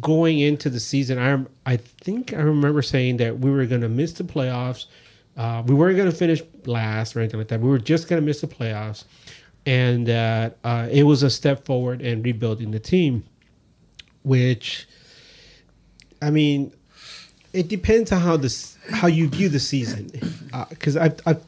going 0.01 0.39
into 0.39 0.69
the 0.69 0.79
season, 0.79 1.17
I 1.19 1.71
I 1.71 1.77
think 1.77 2.33
I 2.33 2.37
remember 2.37 2.81
saying 2.81 3.17
that 3.17 3.39
we 3.39 3.51
were 3.51 3.65
going 3.65 3.81
to 3.81 3.89
miss 3.89 4.13
the 4.13 4.23
playoffs. 4.23 4.85
Uh, 5.35 5.63
we 5.65 5.75
weren't 5.75 5.97
going 5.97 6.09
to 6.09 6.15
finish 6.15 6.41
last 6.65 7.15
or 7.15 7.19
anything 7.19 7.39
like 7.39 7.47
that. 7.49 7.59
We 7.59 7.69
were 7.69 7.77
just 7.77 8.07
going 8.07 8.21
to 8.21 8.25
miss 8.25 8.41
the 8.41 8.47
playoffs, 8.47 9.03
and 9.65 10.07
that 10.07 10.57
uh, 10.63 10.87
it 10.91 11.03
was 11.03 11.23
a 11.23 11.29
step 11.29 11.65
forward 11.65 12.01
in 12.01 12.23
rebuilding 12.23 12.71
the 12.71 12.79
team. 12.79 13.23
Which, 14.23 14.87
I 16.21 16.31
mean, 16.31 16.73
it 17.53 17.67
depends 17.67 18.11
on 18.11 18.21
how 18.21 18.37
this 18.37 18.77
how 18.91 19.07
you 19.07 19.27
view 19.27 19.49
the 19.49 19.59
season. 19.59 20.11
Because 20.69 20.97
I've, 20.97 21.19
I've 21.25 21.37
I've 21.37 21.43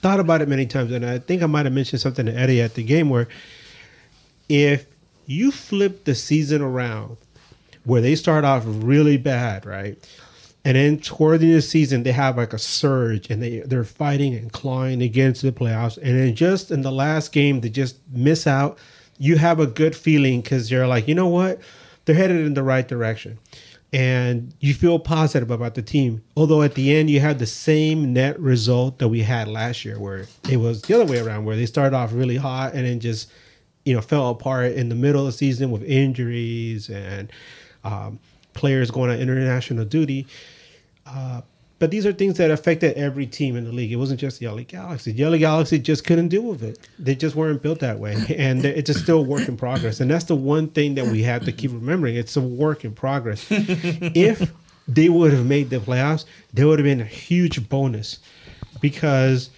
thought 0.00 0.20
about 0.20 0.42
it 0.42 0.48
many 0.48 0.66
times, 0.66 0.92
and 0.92 1.04
I 1.04 1.18
think 1.18 1.42
I 1.42 1.46
might 1.46 1.66
have 1.66 1.72
mentioned 1.72 2.00
something 2.00 2.26
to 2.26 2.32
Eddie 2.32 2.62
at 2.62 2.74
the 2.74 2.82
game 2.82 3.08
where 3.08 3.28
if 4.48 4.86
you 5.26 5.50
flip 5.50 6.04
the 6.04 6.14
season 6.14 6.62
around, 6.62 7.16
where 7.84 8.00
they 8.00 8.14
start 8.14 8.44
off 8.44 8.64
really 8.66 9.16
bad, 9.16 9.64
right? 9.66 9.96
And 10.64 10.76
then 10.76 10.98
toward 10.98 11.40
the 11.40 11.46
end 11.46 11.54
of 11.54 11.62
the 11.62 11.68
season, 11.68 12.02
they 12.02 12.10
have 12.10 12.36
like 12.36 12.52
a 12.52 12.58
surge 12.58 13.30
and 13.30 13.40
they, 13.40 13.60
they're 13.60 13.84
fighting 13.84 14.34
and 14.34 14.52
clawing 14.52 14.98
to 14.98 15.08
get 15.08 15.26
into 15.28 15.48
the 15.48 15.52
playoffs. 15.52 15.96
And 15.96 16.18
then 16.18 16.34
just 16.34 16.72
in 16.72 16.82
the 16.82 16.90
last 16.90 17.30
game, 17.30 17.60
they 17.60 17.68
just 17.68 17.98
miss 18.10 18.48
out. 18.48 18.76
You 19.18 19.36
have 19.38 19.60
a 19.60 19.66
good 19.68 19.94
feeling 19.94 20.40
because 20.40 20.70
you're 20.70 20.88
like, 20.88 21.06
you 21.06 21.14
know 21.14 21.28
what? 21.28 21.60
They're 22.04 22.16
headed 22.16 22.44
in 22.44 22.54
the 22.54 22.64
right 22.64 22.86
direction. 22.86 23.38
And 23.96 24.52
you 24.60 24.74
feel 24.74 24.98
positive 24.98 25.50
about 25.50 25.74
the 25.74 25.80
team. 25.80 26.22
Although 26.36 26.60
at 26.60 26.74
the 26.74 26.94
end, 26.94 27.08
you 27.08 27.20
have 27.20 27.38
the 27.38 27.46
same 27.46 28.12
net 28.12 28.38
result 28.38 28.98
that 28.98 29.08
we 29.08 29.22
had 29.22 29.48
last 29.48 29.86
year, 29.86 29.98
where 29.98 30.26
it 30.50 30.58
was 30.58 30.82
the 30.82 31.00
other 31.00 31.10
way 31.10 31.18
around, 31.18 31.46
where 31.46 31.56
they 31.56 31.64
started 31.64 31.96
off 31.96 32.12
really 32.12 32.36
hot 32.36 32.74
and 32.74 32.84
then 32.84 33.00
just 33.00 33.30
you 33.86 33.94
know 33.94 34.02
fell 34.02 34.28
apart 34.28 34.72
in 34.72 34.90
the 34.90 34.94
middle 34.94 35.22
of 35.22 35.26
the 35.26 35.32
season 35.32 35.70
with 35.70 35.82
injuries 35.84 36.90
and 36.90 37.32
um, 37.84 38.18
players 38.52 38.90
going 38.90 39.08
on 39.08 39.18
international 39.18 39.86
duty. 39.86 40.26
Uh, 41.06 41.40
but 41.78 41.90
these 41.90 42.06
are 42.06 42.12
things 42.12 42.38
that 42.38 42.50
affected 42.50 42.96
every 42.96 43.26
team 43.26 43.56
in 43.56 43.64
the 43.64 43.72
league. 43.72 43.92
It 43.92 43.96
wasn't 43.96 44.20
just 44.20 44.40
the 44.40 44.48
LA 44.48 44.62
Galaxy. 44.62 45.12
The 45.12 45.26
LA 45.26 45.36
Galaxy 45.36 45.78
just 45.78 46.04
couldn't 46.04 46.28
deal 46.28 46.42
with 46.42 46.62
it. 46.62 46.88
They 46.98 47.14
just 47.14 47.36
weren't 47.36 47.62
built 47.62 47.80
that 47.80 47.98
way, 47.98 48.14
and 48.38 48.64
it's 48.64 48.86
just 48.86 49.02
still 49.02 49.18
a 49.18 49.22
work 49.22 49.48
in 49.48 49.56
progress. 49.56 50.00
And 50.00 50.10
that's 50.10 50.24
the 50.24 50.36
one 50.36 50.68
thing 50.68 50.94
that 50.94 51.06
we 51.06 51.22
have 51.22 51.44
to 51.44 51.52
keep 51.52 51.72
remembering. 51.72 52.16
It's 52.16 52.36
a 52.36 52.40
work 52.40 52.84
in 52.84 52.94
progress. 52.94 53.46
if 53.50 54.52
they 54.88 55.08
would 55.08 55.32
have 55.32 55.44
made 55.44 55.70
the 55.70 55.78
playoffs, 55.78 56.24
there 56.52 56.66
would 56.66 56.78
have 56.78 56.84
been 56.84 57.00
a 57.00 57.04
huge 57.04 57.68
bonus 57.68 58.20
because 58.80 59.50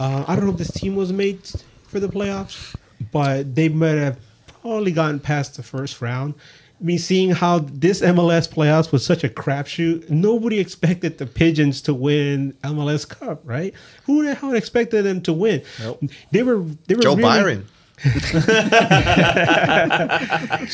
uh, 0.00 0.24
I 0.26 0.36
don't 0.36 0.46
know 0.46 0.52
if 0.52 0.58
this 0.58 0.70
team 0.70 0.96
was 0.96 1.12
made 1.12 1.40
for 1.88 2.00
the 2.00 2.08
playoffs, 2.08 2.74
but 3.12 3.54
they 3.54 3.68
might 3.68 3.96
have 3.96 4.18
probably 4.46 4.92
gotten 4.92 5.20
past 5.20 5.56
the 5.56 5.62
first 5.62 6.00
round. 6.00 6.34
Me 6.80 6.98
seeing 6.98 7.30
how 7.30 7.60
this 7.60 8.00
MLS 8.02 8.48
playoffs 8.52 8.92
was 8.92 9.04
such 9.04 9.24
a 9.24 9.28
crapshoot. 9.28 10.08
Nobody 10.10 10.58
expected 10.58 11.18
the 11.18 11.26
Pigeons 11.26 11.80
to 11.82 11.94
win 11.94 12.52
MLS 12.64 13.08
Cup, 13.08 13.40
right? 13.44 13.72
Who 14.04 14.24
the 14.24 14.34
hell 14.34 14.54
expected 14.54 15.04
them 15.04 15.20
to 15.22 15.32
win? 15.32 15.62
Nope. 15.80 16.02
They 16.32 16.42
were 16.42 16.58
they 16.86 16.94
were 16.94 17.02
Joe 17.02 17.16
really- 17.16 17.22
Byron. 17.22 17.66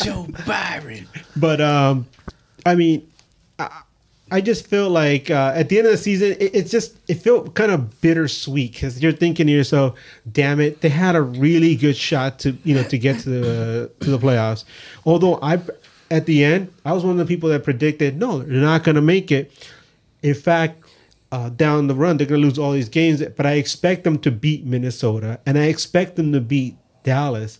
Joe 0.03 0.27
Byron. 0.47 1.07
But 1.37 1.61
um, 1.61 2.07
I 2.67 2.75
mean, 2.75 3.07
I, 3.59 3.83
I 4.31 4.41
just 4.41 4.67
feel 4.67 4.89
like 4.91 5.31
uh, 5.31 5.53
at 5.55 5.69
the 5.69 5.79
end 5.79 5.87
of 5.87 5.93
the 5.93 5.99
season, 5.99 6.33
it, 6.33 6.55
it's 6.55 6.71
just 6.71 6.97
it 7.09 7.15
felt 7.17 7.55
kind 7.55 7.71
of 7.71 8.01
bittersweet 8.01 8.73
because 8.73 9.03
you're 9.03 9.13
thinking 9.13 9.47
to 9.47 9.53
yourself, 9.53 9.99
"Damn 10.31 10.59
it, 10.61 10.81
they 10.81 10.89
had 10.89 11.15
a 11.17 11.23
really 11.23 11.77
good 11.77 11.97
shot 11.97 12.39
to 12.41 12.57
you 12.65 12.75
know 12.75 12.83
to 12.85 12.99
get 12.99 13.21
to 13.21 13.29
the 13.31 13.91
to 14.01 14.11
the 14.11 14.19
playoffs." 14.19 14.65
Although 15.05 15.39
I, 15.43 15.61
at 16.13 16.27
the 16.27 16.45
end, 16.45 16.73
I 16.85 16.93
was 16.93 17.05
one 17.05 17.13
of 17.13 17.27
the 17.27 17.35
people 17.35 17.49
that 17.49 17.65
predicted, 17.65 18.19
"No, 18.19 18.39
they're 18.39 18.61
not 18.61 18.85
going 18.85 18.97
to 18.97 19.03
make 19.03 19.33
it." 19.33 19.53
In 20.23 20.35
fact. 20.35 20.79
Uh, 21.33 21.49
down 21.49 21.87
the 21.87 21.95
run, 21.95 22.19
they're 22.19 22.27
going 22.27 22.43
to 22.43 22.47
lose 22.47 22.59
all 22.59 22.73
these 22.73 22.91
games, 22.91 23.23
but 23.39 23.47
I 23.47 23.53
expect 23.53 24.05
them 24.05 24.19
to 24.19 24.31
beat 24.31 24.67
Minnesota 24.67 25.41
and 25.47 25.57
I 25.57 25.63
expect 25.63 26.17
them 26.17 26.31
to 26.33 26.43
beat 26.43 26.77
Dallas. 27.05 27.59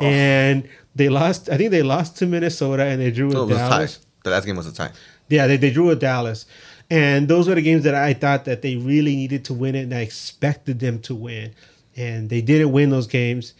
And 0.00 0.68
they 0.94 1.08
lost. 1.08 1.48
I 1.48 1.56
think 1.56 1.70
they 1.70 1.82
lost 1.82 2.16
to 2.18 2.26
Minnesota 2.26 2.84
and 2.84 3.00
they 3.00 3.10
drew 3.10 3.26
with 3.26 3.36
No, 3.36 3.42
it 3.44 3.46
was 3.46 3.56
a 3.56 3.60
tie. 3.60 3.68
Dallas. 3.68 4.06
The 4.24 4.30
last 4.30 4.46
game 4.46 4.56
was 4.56 4.66
a 4.66 4.72
tie. 4.72 4.90
Yeah, 5.28 5.46
they, 5.46 5.56
they 5.56 5.70
drew 5.70 5.86
with 5.86 6.00
Dallas. 6.00 6.46
And 6.90 7.28
those 7.28 7.48
were 7.48 7.54
the 7.54 7.62
games 7.62 7.84
that 7.84 7.94
I 7.94 8.12
thought 8.12 8.44
that 8.44 8.62
they 8.62 8.76
really 8.76 9.16
needed 9.16 9.44
to 9.46 9.54
win 9.54 9.74
it, 9.74 9.82
and 9.82 9.94
I 9.94 10.00
expected 10.00 10.80
them 10.80 10.98
to 11.02 11.14
win. 11.14 11.54
And 11.96 12.28
they 12.28 12.40
didn't 12.40 12.72
win 12.72 12.90
those 12.90 13.06
games. 13.06 13.54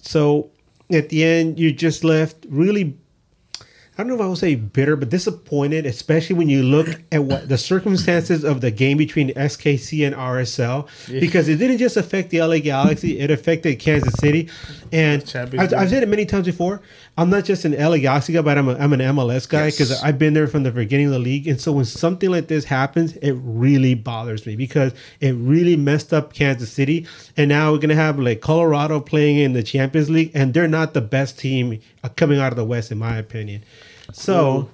So 0.00 0.50
at 0.90 1.08
the 1.10 1.24
end, 1.24 1.58
you're 1.58 1.72
just 1.72 2.04
left 2.04 2.46
really 2.48 2.96
I 3.98 4.02
don't 4.02 4.08
know 4.08 4.14
if 4.14 4.20
I 4.22 4.26
would 4.26 4.38
say 4.38 4.54
bitter, 4.54 4.96
but 4.96 5.10
disappointed, 5.10 5.84
especially 5.84 6.34
when 6.34 6.48
you 6.48 6.62
look 6.62 6.88
at 7.12 7.24
what 7.24 7.50
the 7.50 7.58
circumstances 7.58 8.42
of 8.42 8.62
the 8.62 8.70
game 8.70 8.96
between 8.96 9.34
SKC 9.34 10.06
and 10.06 10.16
RSL, 10.16 10.88
because 11.20 11.46
it 11.46 11.56
didn't 11.56 11.76
just 11.76 11.98
affect 11.98 12.30
the 12.30 12.40
LA 12.40 12.58
Galaxy; 12.58 13.18
it 13.18 13.30
affected 13.30 13.78
Kansas 13.78 14.14
City. 14.14 14.48
And 14.92 15.22
I've, 15.36 15.74
I've 15.74 15.90
said 15.90 16.02
it 16.02 16.08
many 16.08 16.24
times 16.24 16.46
before. 16.46 16.80
I'm 17.18 17.28
not 17.28 17.44
just 17.44 17.66
an 17.66 17.72
LA 17.72 17.98
Galaxy 17.98 18.32
guy, 18.32 18.40
but 18.40 18.56
I'm, 18.56 18.68
a, 18.68 18.74
I'm 18.76 18.94
an 18.94 19.00
MLS 19.00 19.46
guy 19.46 19.66
because 19.70 19.90
Yes. 19.90 20.02
I've 20.02 20.18
been 20.18 20.32
there 20.32 20.46
from 20.46 20.62
the 20.62 20.70
beginning 20.70 21.06
of 21.06 21.12
the 21.12 21.18
league. 21.18 21.46
And 21.46 21.60
so 21.60 21.72
when 21.72 21.84
something 21.84 22.30
like 22.30 22.46
this 22.48 22.64
happens, 22.64 23.16
it 23.16 23.32
really 23.32 23.94
bothers 23.94 24.46
me 24.46 24.56
because 24.56 24.94
it 25.20 25.32
really 25.32 25.76
messed 25.76 26.14
up 26.14 26.32
Kansas 26.32 26.72
City. 26.72 27.06
And 27.36 27.50
now 27.50 27.72
we're 27.72 27.78
gonna 27.78 27.94
have 27.94 28.18
like 28.18 28.40
Colorado 28.40 29.00
playing 29.00 29.36
in 29.36 29.52
the 29.52 29.62
Champions 29.62 30.08
League, 30.08 30.30
and 30.34 30.54
they're 30.54 30.66
not 30.66 30.94
the 30.94 31.02
best 31.02 31.38
team 31.38 31.78
coming 32.10 32.38
out 32.40 32.52
of 32.52 32.56
the 32.56 32.64
West, 32.64 32.90
in 32.92 32.98
my 32.98 33.16
opinion. 33.16 33.62
So. 34.12 34.70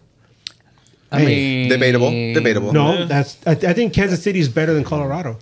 I 1.10 1.20
Hey, 1.20 1.26
mean, 1.26 1.68
Debatable. 1.70 2.10
Debatable. 2.10 2.72
No, 2.74 3.06
that's. 3.06 3.38
I, 3.46 3.52
I 3.52 3.72
think 3.72 3.94
Kansas 3.94 4.22
City 4.22 4.40
is 4.40 4.48
better 4.50 4.74
than 4.74 4.84
Colorado. 4.84 5.38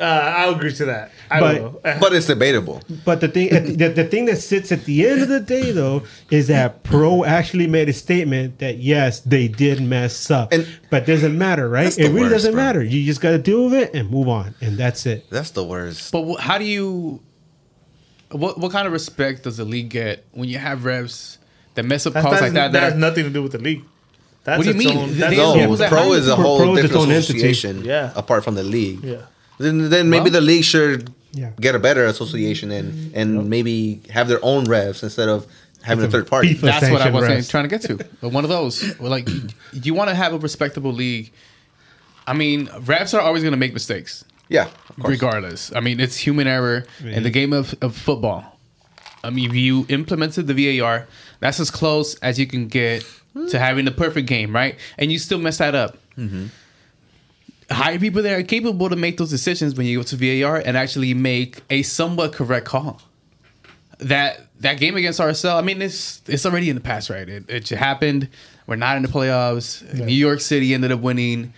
Uh, 0.00 0.04
I'll 0.04 0.54
agree 0.54 0.72
to 0.72 0.86
that. 0.86 1.12
I 1.30 1.40
But- 1.40 1.60
will. 1.62 1.80
Uh, 1.84 1.98
But 2.00 2.14
it's 2.14 2.26
debatable. 2.26 2.80
But 3.04 3.20
the 3.20 3.28
thing, 3.28 3.50
the, 3.50 3.60
the, 3.60 3.88
the 3.90 4.04
thing 4.04 4.24
that 4.24 4.36
sits 4.38 4.72
at 4.72 4.84
the 4.86 5.06
end 5.06 5.20
of 5.22 5.28
the 5.28 5.40
day, 5.40 5.72
though, 5.72 6.02
is 6.30 6.46
that 6.48 6.82
Pro 6.84 7.22
actually 7.24 7.66
made 7.66 7.88
a 7.90 7.92
statement 7.92 8.58
that 8.60 8.78
yes, 8.78 9.20
they 9.20 9.46
did 9.46 9.80
mess 9.82 10.30
up, 10.30 10.52
And- 10.52 10.66
but 10.90 11.04
doesn't 11.06 11.36
matter, 11.36 11.68
right? 11.68 11.96
It 11.98 12.04
really 12.08 12.22
worst, 12.22 12.32
doesn't 12.32 12.52
bro. 12.54 12.62
matter. 12.64 12.82
You 12.82 13.04
just 13.04 13.20
got 13.20 13.32
to 13.32 13.38
deal 13.38 13.66
with 13.66 13.74
it 13.74 13.94
and 13.94 14.10
move 14.10 14.28
on, 14.28 14.54
and 14.62 14.78
that's 14.78 15.04
it. 15.04 15.26
That's 15.30 15.50
the 15.50 15.64
worst. 15.64 16.12
But 16.12 16.36
how 16.40 16.56
do 16.56 16.64
you? 16.64 17.20
What 18.30 18.58
what 18.58 18.72
kind 18.72 18.86
of 18.86 18.92
respect 18.92 19.44
does 19.44 19.56
the 19.58 19.64
league 19.64 19.90
get 19.90 20.24
when 20.32 20.48
you 20.48 20.58
have 20.58 20.80
refs 20.80 21.38
that 21.74 21.84
mess 21.84 22.06
up 22.06 22.14
that, 22.14 22.22
calls 22.22 22.34
that's- 22.34 22.48
like 22.50 22.54
that? 22.54 22.72
that 22.72 22.80
that 22.80 22.92
has 22.92 22.94
nothing 23.00 23.24
to 23.24 23.30
do 23.30 23.42
with 23.42 23.52
the 23.52 23.58
league. 23.58 23.84
That's 24.44 24.58
What 24.58 24.64
do 24.64 24.72
you 24.72 24.78
mean? 24.78 24.96
Own, 24.98 25.18
that's 25.18 25.30
they- 25.30 25.36
No, 25.36 25.54
Yeah, 25.54 25.88
pro 25.88 26.12
is 26.12 26.28
a 26.28 26.36
whole 26.36 26.58
Pro 26.58 26.76
is 26.76 26.82
different 26.82 27.02
own 27.04 27.10
entity. 27.12 27.32
association 27.38 27.84
Yeah. 27.84 28.12
apart 28.14 28.44
from 28.44 28.56
the 28.56 28.62
league. 28.62 29.02
yeah. 29.02 29.16
Then, 29.58 29.88
then 29.88 30.10
maybe 30.10 30.24
Well- 30.24 30.32
the 30.32 30.40
league 30.42 30.64
should 30.64 31.10
Yeah. 31.32 31.50
get 31.60 31.74
a 31.74 31.78
better 31.78 32.04
association 32.06 32.70
and 32.70 33.14
and 33.14 33.48
maybe 33.48 34.00
have 34.10 34.28
their 34.28 34.40
own 34.44 34.66
refs 34.66 35.02
instead 35.02 35.28
of 35.28 35.46
having 35.82 36.04
a 36.04 36.10
third 36.10 36.26
party. 36.26 36.54
FIFA 36.54 36.60
That's 36.60 36.90
what 36.90 37.02
I 37.02 37.10
was 37.10 37.24
saying, 37.26 37.44
trying 37.44 37.64
to 37.64 37.68
get 37.68 37.82
to. 37.82 37.96
But 38.20 38.30
one 38.32 38.44
of 38.44 38.50
those, 38.50 38.98
like, 39.00 39.28
you 39.72 39.94
want 39.94 40.08
to 40.10 40.14
have 40.14 40.32
a 40.32 40.38
respectable 40.38 40.92
league. 40.92 41.30
I 42.26 42.32
mean, 42.34 42.66
refs 42.68 43.12
are 43.14 43.20
always 43.20 43.42
going 43.42 43.52
to 43.52 43.58
make 43.58 43.72
mistakes, 43.74 44.24
Yeah, 44.54 44.68
regardless. 44.98 45.74
I 45.74 45.80
mean, 45.80 46.00
it's 46.00 46.16
human 46.16 46.46
error 46.46 46.84
in 47.02 47.22
the 47.22 47.30
game 47.30 47.52
of, 47.52 47.74
of 47.82 47.96
football. 47.96 48.44
I 49.22 49.30
mean, 49.30 49.50
if 49.50 49.56
you 49.56 49.86
implemented 49.88 50.46
the 50.46 50.78
VAR, 50.78 51.06
that's 51.40 51.58
as 51.58 51.70
close 51.70 52.14
as 52.16 52.38
you 52.38 52.46
can 52.46 52.68
get 52.68 53.04
to 53.50 53.58
having 53.58 53.84
the 53.84 53.90
perfect 53.90 54.28
game, 54.28 54.54
right? 54.54 54.78
And 54.98 55.10
you 55.10 55.18
still 55.18 55.38
mess 55.38 55.58
that 55.58 55.74
up. 55.74 55.98
Mm-hmm. 56.16 56.46
Hire 57.70 57.98
people 57.98 58.22
that 58.22 58.38
are 58.38 58.42
capable 58.42 58.88
to 58.90 58.96
make 58.96 59.16
those 59.16 59.30
decisions 59.30 59.74
when 59.74 59.86
you 59.86 59.98
go 59.98 60.02
to 60.04 60.16
VAR 60.16 60.58
and 60.58 60.76
actually 60.76 61.14
make 61.14 61.62
a 61.70 61.82
somewhat 61.82 62.32
correct 62.32 62.66
call 62.66 63.00
that 63.98 64.40
that 64.60 64.78
game 64.78 64.96
against 64.96 65.20
RSL, 65.20 65.56
I 65.56 65.62
mean, 65.62 65.82
it's 65.82 66.22
it's 66.26 66.46
already 66.46 66.70
in 66.70 66.76
the 66.76 66.82
past, 66.82 67.10
right? 67.10 67.28
It, 67.28 67.48
it 67.48 67.68
happened. 67.70 68.28
We're 68.66 68.76
not 68.76 68.96
in 68.96 69.02
the 69.02 69.08
playoffs. 69.08 69.82
New 69.94 70.14
York 70.14 70.40
City 70.40 70.74
ended 70.74 70.92
up 70.92 71.00
winning. 71.00 71.52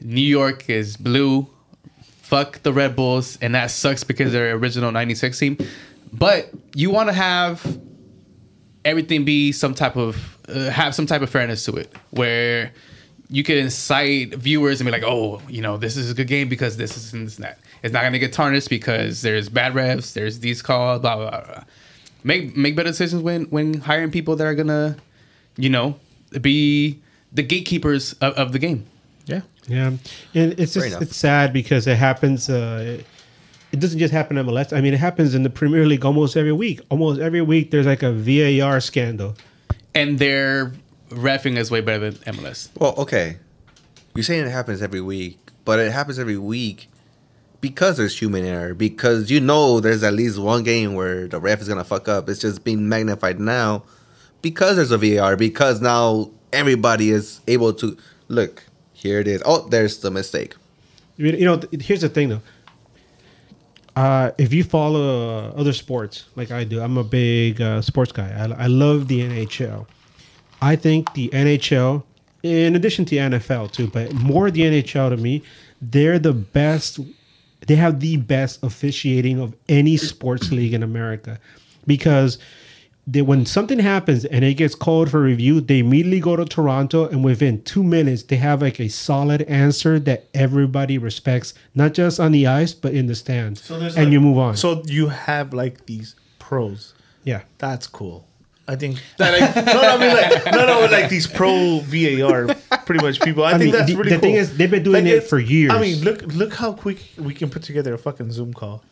New 0.00 0.20
York 0.20 0.68
is 0.68 0.96
blue. 0.96 1.48
Fuck 2.28 2.62
the 2.62 2.74
Red 2.74 2.94
Bulls, 2.94 3.38
and 3.40 3.54
that 3.54 3.70
sucks 3.70 4.04
because 4.04 4.32
they're 4.32 4.54
original 4.54 4.92
'96 4.92 5.38
team. 5.38 5.56
But 6.12 6.50
you 6.74 6.90
want 6.90 7.08
to 7.08 7.14
have 7.14 7.80
everything 8.84 9.24
be 9.24 9.50
some 9.50 9.72
type 9.72 9.96
of 9.96 10.36
uh, 10.46 10.68
have 10.68 10.94
some 10.94 11.06
type 11.06 11.22
of 11.22 11.30
fairness 11.30 11.64
to 11.64 11.76
it, 11.76 11.90
where 12.10 12.72
you 13.30 13.42
can 13.42 13.56
incite 13.56 14.34
viewers 14.34 14.78
and 14.78 14.86
be 14.86 14.92
like, 14.92 15.04
oh, 15.04 15.40
you 15.48 15.62
know, 15.62 15.78
this 15.78 15.96
is 15.96 16.10
a 16.10 16.14
good 16.14 16.26
game 16.26 16.50
because 16.50 16.76
this 16.76 16.98
is 16.98 17.14
and 17.14 17.26
this 17.26 17.36
and 17.36 17.44
that. 17.44 17.60
It's 17.82 17.94
not 17.94 18.02
gonna 18.02 18.18
get 18.18 18.34
tarnished 18.34 18.68
because 18.68 19.22
there's 19.22 19.48
bad 19.48 19.72
refs, 19.72 20.12
there's 20.12 20.40
these 20.40 20.60
calls, 20.60 21.00
blah 21.00 21.16
blah 21.16 21.30
blah. 21.30 21.64
Make 22.24 22.54
make 22.58 22.76
better 22.76 22.90
decisions 22.90 23.22
when 23.22 23.44
when 23.44 23.80
hiring 23.80 24.10
people 24.10 24.36
that 24.36 24.46
are 24.46 24.54
gonna, 24.54 24.98
you 25.56 25.70
know, 25.70 25.98
be 26.42 27.00
the 27.32 27.42
gatekeepers 27.42 28.12
of, 28.14 28.34
of 28.34 28.52
the 28.52 28.58
game. 28.58 28.84
Yeah. 29.68 29.92
Yeah, 30.32 30.42
and 30.42 30.52
it's 30.58 30.74
Fair 30.74 30.82
just 30.82 30.86
enough. 30.86 31.02
it's 31.02 31.16
sad 31.16 31.52
because 31.52 31.86
it 31.86 31.96
happens. 31.96 32.48
Uh, 32.48 32.98
it, 32.98 33.06
it 33.70 33.80
doesn't 33.80 33.98
just 33.98 34.12
happen 34.12 34.38
in 34.38 34.46
MLS. 34.46 34.76
I 34.76 34.80
mean, 34.80 34.94
it 34.94 35.00
happens 35.00 35.34
in 35.34 35.42
the 35.42 35.50
Premier 35.50 35.84
League 35.86 36.04
almost 36.04 36.36
every 36.36 36.52
week. 36.52 36.80
Almost 36.90 37.20
every 37.20 37.42
week, 37.42 37.70
there's 37.70 37.86
like 37.86 38.02
a 38.02 38.12
VAR 38.12 38.80
scandal. 38.80 39.36
And 39.94 40.18
their 40.18 40.72
refing 41.10 41.56
is 41.56 41.70
way 41.70 41.80
better 41.80 42.10
than 42.10 42.34
MLS. 42.34 42.70
Well, 42.78 42.94
okay. 42.96 43.36
You're 44.14 44.24
saying 44.24 44.46
it 44.46 44.50
happens 44.50 44.80
every 44.82 45.00
week, 45.02 45.38
but 45.64 45.78
it 45.78 45.92
happens 45.92 46.18
every 46.18 46.38
week 46.38 46.88
because 47.60 47.98
there's 47.98 48.18
human 48.18 48.44
error. 48.44 48.74
Because 48.74 49.30
you 49.30 49.40
know 49.40 49.80
there's 49.80 50.02
at 50.02 50.14
least 50.14 50.38
one 50.38 50.62
game 50.62 50.94
where 50.94 51.28
the 51.28 51.38
ref 51.38 51.60
is 51.60 51.68
gonna 51.68 51.84
fuck 51.84 52.08
up. 52.08 52.28
It's 52.28 52.40
just 52.40 52.64
being 52.64 52.88
magnified 52.88 53.38
now 53.38 53.84
because 54.40 54.76
there's 54.76 54.90
a 54.92 54.98
VAR. 54.98 55.36
Because 55.36 55.80
now 55.82 56.30
everybody 56.52 57.10
is 57.10 57.40
able 57.46 57.74
to 57.74 57.96
look. 58.28 58.64
Here 58.98 59.20
it 59.20 59.28
is. 59.28 59.40
Oh, 59.46 59.68
there's 59.68 59.98
the 59.98 60.10
mistake. 60.10 60.56
You 61.18 61.44
know, 61.44 61.60
here's 61.70 62.00
the 62.00 62.08
thing 62.08 62.30
though. 62.30 62.42
Uh, 63.94 64.32
if 64.38 64.52
you 64.52 64.64
follow 64.64 65.38
uh, 65.38 65.60
other 65.60 65.72
sports 65.72 66.26
like 66.34 66.50
I 66.50 66.64
do, 66.64 66.80
I'm 66.80 66.98
a 66.98 67.04
big 67.04 67.60
uh, 67.60 67.80
sports 67.80 68.10
guy. 68.10 68.28
I, 68.28 68.64
I 68.64 68.66
love 68.66 69.06
the 69.06 69.20
NHL. 69.20 69.86
I 70.60 70.74
think 70.74 71.12
the 71.14 71.28
NHL, 71.28 72.02
in 72.42 72.74
addition 72.74 73.04
to 73.06 73.16
NFL 73.16 73.70
too, 73.70 73.86
but 73.86 74.12
more 74.14 74.50
the 74.50 74.62
NHL 74.62 75.10
to 75.10 75.16
me, 75.16 75.44
they're 75.80 76.18
the 76.18 76.32
best. 76.32 76.98
They 77.68 77.76
have 77.76 78.00
the 78.00 78.16
best 78.16 78.64
officiating 78.64 79.40
of 79.40 79.54
any 79.68 79.96
sports 79.96 80.50
league 80.50 80.74
in 80.74 80.82
America, 80.82 81.38
because 81.86 82.38
they, 83.10 83.22
when 83.22 83.46
something 83.46 83.78
happens 83.78 84.24
and 84.26 84.44
it 84.44 84.54
gets 84.54 84.74
called 84.74 85.10
for 85.10 85.22
review, 85.22 85.60
they 85.62 85.78
immediately 85.78 86.20
go 86.20 86.36
to 86.36 86.44
Toronto, 86.44 87.06
and 87.08 87.24
within 87.24 87.62
two 87.62 87.82
minutes, 87.82 88.22
they 88.24 88.36
have 88.36 88.60
like 88.60 88.78
a 88.80 88.88
solid 88.88 89.42
answer 89.42 89.98
that 90.00 90.24
everybody 90.34 90.98
respects, 90.98 91.54
not 91.74 91.94
just 91.94 92.20
on 92.20 92.32
the 92.32 92.46
ice 92.46 92.74
but 92.74 92.92
in 92.92 93.06
the 93.06 93.14
stands. 93.14 93.62
So 93.64 93.78
there's 93.78 93.96
and 93.96 94.06
like- 94.06 94.12
you 94.12 94.20
move 94.20 94.36
on. 94.38 94.56
So 94.56 94.82
you 94.86 95.08
have 95.08 95.54
like 95.54 95.86
these 95.86 96.14
pros. 96.38 96.94
yeah, 97.24 97.42
That's 97.58 97.86
cool. 97.86 98.26
I 98.70 98.76
think 98.76 99.00
that 99.16 99.30
like, 99.40 99.56
no, 99.66 99.72
no, 99.72 99.80
I 99.80 99.96
mean 99.98 100.14
like 100.14 100.52
no, 100.52 100.66
no, 100.66 100.86
like 100.92 101.08
these 101.08 101.26
pro 101.26 101.78
VAR, 101.84 102.54
pretty 102.84 103.02
much 103.02 103.18
people. 103.22 103.42
I, 103.42 103.52
I 103.52 103.58
think 103.58 103.62
mean, 103.62 103.72
that's 103.72 103.90
the- 103.90 103.96
really 103.96 104.10
the 104.10 104.16
cool. 104.16 104.20
thing 104.20 104.34
is, 104.34 104.56
they've 104.58 104.70
been 104.70 104.82
doing 104.82 105.06
it 105.06 105.22
for 105.24 105.38
years. 105.38 105.72
I 105.72 105.80
mean, 105.80 106.04
look, 106.04 106.20
look 106.34 106.52
how 106.52 106.74
quick 106.74 106.98
we 107.16 107.32
can 107.32 107.48
put 107.48 107.62
together 107.62 107.94
a 107.94 107.98
fucking 107.98 108.30
Zoom 108.32 108.52
call. 108.52 108.84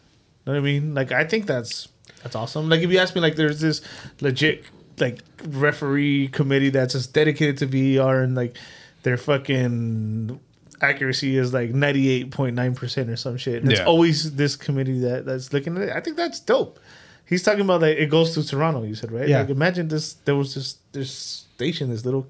You 0.47 0.53
Know 0.55 0.61
what 0.61 0.67
I 0.67 0.73
mean? 0.73 0.95
Like, 0.95 1.13
I 1.13 1.25
think 1.25 1.45
that's 1.47 1.89
that's 2.27 2.37
awesome. 2.37 2.69
Like, 2.69 2.81
if 2.83 2.91
you 2.91 2.99
ask 2.99 3.15
me, 3.15 3.21
like, 3.21 3.37
there's 3.37 3.61
this 3.61 3.81
legit 4.21 4.65
like 4.99 5.21
referee 5.45 6.29
committee 6.29 6.71
that's 6.71 6.95
just 6.95 7.13
dedicated 7.13 7.59
to 7.59 7.67
VAR 7.67 8.21
and 8.23 8.35
like 8.35 8.57
their 9.03 9.17
fucking 9.19 10.41
accuracy 10.81 11.37
is 11.37 11.53
like 11.53 11.71
98.9% 11.73 13.09
or 13.13 13.17
some 13.17 13.37
shit. 13.37 13.63
And 13.63 13.71
Yeah. 13.71 13.79
it's 13.79 13.87
always 13.87 14.35
this 14.37 14.57
committee 14.57 14.99
that 15.01 15.27
that's 15.27 15.53
looking 15.53 15.77
at 15.77 15.83
it. 15.83 15.91
I 15.95 16.01
think 16.01 16.17
that's 16.17 16.41
dope. 16.41 16.79
he's 17.27 17.43
talking 17.43 17.61
about 17.63 17.81
that 17.81 18.01
it 18.03 18.09
goes 18.09 18.35
to 18.35 18.43
Toronto. 18.47 18.83
You 18.85 18.95
said 18.95 19.13
right? 19.13 19.29
Yeah. 19.29 19.41
Like 19.41 19.51
imagine 19.51 19.89
this. 19.89 20.15
There 20.25 20.35
was 20.37 20.55
this 20.55 20.77
this 20.93 21.11
station, 21.57 21.91
this 21.91 22.05
little 22.05 22.27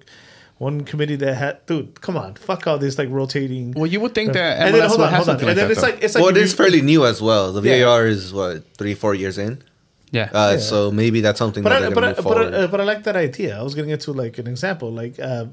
one 0.58 0.84
committee 0.84 1.16
that 1.16 1.34
had. 1.34 1.64
Dude, 1.66 2.00
come 2.00 2.16
on, 2.16 2.34
fuck 2.34 2.66
all 2.66 2.78
this 2.78 2.96
like 2.98 3.10
rotating. 3.10 3.72
Well, 3.76 3.86
you 3.86 4.00
would 4.00 4.14
think 4.14 4.30
uh, 4.30 4.34
that 4.40 4.58
and 4.58 4.74
then 4.74 4.82
MLS 4.82 4.86
hold 4.88 5.00
would 5.00 5.06
on, 5.06 5.12
have 5.12 5.16
hold 5.18 5.28
on, 5.28 5.32
something 5.34 5.48
and 5.50 5.58
then 5.58 5.70
it's 5.70 5.80
that, 5.82 5.86
like 5.94 6.02
it's 6.02 6.14
like 6.14 6.24
well, 6.24 6.36
it's 6.36 6.52
fairly 6.54 6.80
new 6.82 7.04
as 7.06 7.20
well. 7.22 7.52
The 7.52 7.62
Yeah. 7.68 7.84
VAR 7.84 8.06
is 8.06 8.32
what 8.32 8.64
three, 8.78 8.94
four 8.94 9.14
years 9.14 9.38
in. 9.38 9.62
Yeah. 10.12 10.30
Uh, 10.32 10.52
Yeah. 10.54 10.58
So 10.58 10.90
maybe 10.90 11.20
that's 11.20 11.38
something 11.38 11.62
But 11.62 11.70
that 11.70 11.82
I, 11.82 11.88
but 11.88 11.94
gonna 11.94 12.14
I, 12.16 12.20
but. 12.20 12.54
I, 12.54 12.56
uh, 12.58 12.66
but 12.68 12.80
I 12.80 12.84
like 12.84 13.02
that 13.04 13.16
idea. 13.16 13.58
I 13.58 13.62
was 13.62 13.74
getting 13.74 13.90
into 13.90 14.12
like 14.12 14.38
an 14.38 14.46
example. 14.46 14.90
Like 14.92 15.18
uh, 15.18 15.46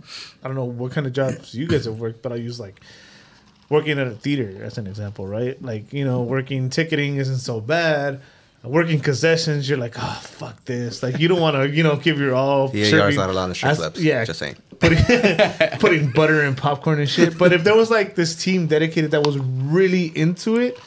I 0.43 0.47
don't 0.47 0.55
know 0.55 0.65
what 0.65 0.91
kind 0.91 1.07
of 1.07 1.13
jobs 1.13 1.53
you 1.53 1.67
guys 1.67 1.85
have 1.85 1.99
worked, 1.99 2.21
but 2.21 2.31
I 2.31 2.35
use 2.35 2.59
like 2.59 2.79
working 3.69 3.97
at 3.99 4.07
a 4.07 4.11
theater 4.11 4.63
as 4.63 4.77
an 4.77 4.87
example, 4.87 5.25
right? 5.27 5.59
Like 5.61 5.91
you 5.93 6.05
know, 6.05 6.21
working 6.21 6.69
ticketing 6.69 7.17
isn't 7.17 7.39
so 7.39 7.59
bad. 7.61 8.21
Working 8.63 9.01
concessions, 9.01 9.67
you're 9.67 9.77
like, 9.77 9.95
oh 9.99 10.19
fuck 10.23 10.63
this. 10.63 11.03
Like 11.03 11.19
you 11.19 11.27
don't 11.27 11.41
want 11.41 11.57
to, 11.57 11.67
you 11.69 11.83
know, 11.83 11.97
give 11.97 12.17
your 12.17 12.33
all. 12.33 12.69
Yeah, 12.73 12.83
is 12.85 12.89
serving- 12.91 13.17
not 13.17 13.29
allowed 13.29 13.47
in 13.49 13.55
strip 13.55 13.75
clubs. 13.75 14.01
Yeah, 14.01 14.23
just 14.23 14.39
saying. 14.39 14.55
putting 14.79 14.99
putting 15.79 16.11
butter 16.11 16.41
and 16.43 16.55
popcorn 16.55 16.99
and 16.99 17.09
shit. 17.09 17.37
But 17.37 17.51
if 17.51 17.65
there 17.65 17.75
was 17.75 17.89
like 17.91 18.15
this 18.15 18.35
team 18.41 18.67
dedicated 18.67 19.11
that 19.11 19.25
was 19.25 19.37
really 19.37 20.17
into 20.17 20.57
it, 20.59 20.79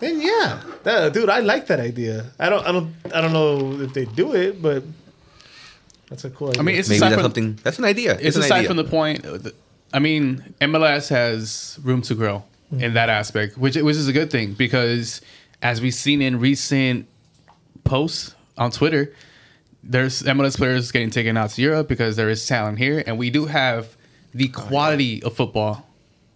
then 0.00 0.20
yeah, 0.20 0.60
that, 0.82 1.12
dude, 1.12 1.28
I 1.28 1.40
like 1.40 1.66
that 1.68 1.80
idea. 1.80 2.26
I 2.38 2.48
don't, 2.48 2.66
I 2.66 2.72
don't, 2.72 2.94
I 3.14 3.20
don't 3.20 3.32
know 3.32 3.80
if 3.80 3.94
they 3.94 4.04
do 4.04 4.34
it, 4.34 4.60
but 4.60 4.82
that's 6.08 6.24
a 6.24 6.30
cool. 6.30 6.50
Idea. 6.50 6.60
I 6.60 6.64
mean, 6.64 6.76
it's 6.76 6.88
Maybe 6.88 7.00
that's 7.00 7.14
from, 7.14 7.22
something. 7.22 7.58
That's 7.62 7.78
an 7.78 7.84
idea. 7.84 8.18
It's 8.20 8.36
an 8.36 8.42
aside 8.42 8.58
idea. 8.58 8.68
from 8.68 8.76
the 8.76 8.84
point. 8.84 9.24
uh, 9.24 9.38
I 9.92 9.98
mean, 9.98 10.54
MLS 10.60 11.08
has 11.08 11.78
room 11.82 12.02
to 12.02 12.14
grow 12.14 12.44
in 12.72 12.94
that 12.94 13.08
aspect, 13.08 13.56
which 13.56 13.76
which 13.76 13.96
is 13.96 14.08
a 14.08 14.12
good 14.12 14.30
thing 14.30 14.52
because 14.54 15.20
as 15.62 15.80
we've 15.80 15.94
seen 15.94 16.20
in 16.20 16.38
recent 16.40 17.06
posts 17.84 18.34
on 18.58 18.70
Twitter, 18.70 19.14
there's 19.82 20.22
MLS 20.22 20.56
players 20.56 20.90
getting 20.92 21.10
taken 21.10 21.36
out 21.36 21.50
to 21.50 21.62
Europe 21.62 21.88
because 21.88 22.16
there 22.16 22.28
is 22.28 22.46
talent 22.46 22.78
here, 22.78 23.02
and 23.06 23.18
we 23.18 23.30
do 23.30 23.46
have 23.46 23.96
the 24.34 24.48
quality 24.48 25.22
of 25.22 25.34
football 25.34 25.86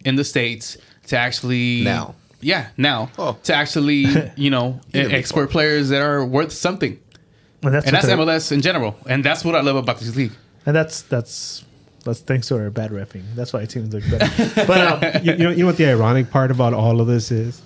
in 0.05 0.16
the 0.16 0.25
states 0.25 0.79
to 1.09 1.18
actually 1.18 1.83
Now. 1.83 2.14
Yeah, 2.40 2.68
now 2.76 3.11
Oh. 3.18 3.37
to 3.44 3.55
actually 3.55 4.07
you 4.37 4.50
know 4.50 4.81
export 4.94 5.50
players 5.50 5.88
that 5.90 6.00
are 6.03 6.24
worth 6.24 6.53
something, 6.53 6.98
and 7.62 7.74
that's 7.74 7.87
and 7.87 7.94
that's 7.94 8.07
MLS 8.07 8.53
in 8.53 8.61
general, 8.62 8.96
and 9.07 9.24
that's 9.24 9.44
what 9.44 9.55
I 9.55 9.61
love 9.61 9.76
about 9.76 9.98
this 10.00 10.14
league. 10.16 10.33
and 10.66 10.74
that's 10.74 11.03
that's 11.03 11.64
that's 12.05 12.20
thanks 12.20 12.48
to 12.48 12.57
our 12.57 12.70
bad 12.70 12.90
repping. 12.92 13.22
That's 13.35 13.53
why 13.53 13.66
teams 13.66 13.92
look 13.92 14.05
better. 14.11 14.66
but 14.66 14.81
um, 14.81 15.22
you, 15.24 15.33
you 15.33 15.38
know, 15.44 15.50
you 15.50 15.57
know 15.59 15.66
what 15.66 15.76
the 15.76 15.87
ironic 15.87 16.31
part 16.31 16.50
about 16.50 16.72
all 16.72 17.00
of 17.00 17.07
this 17.07 17.31
is? 17.31 17.61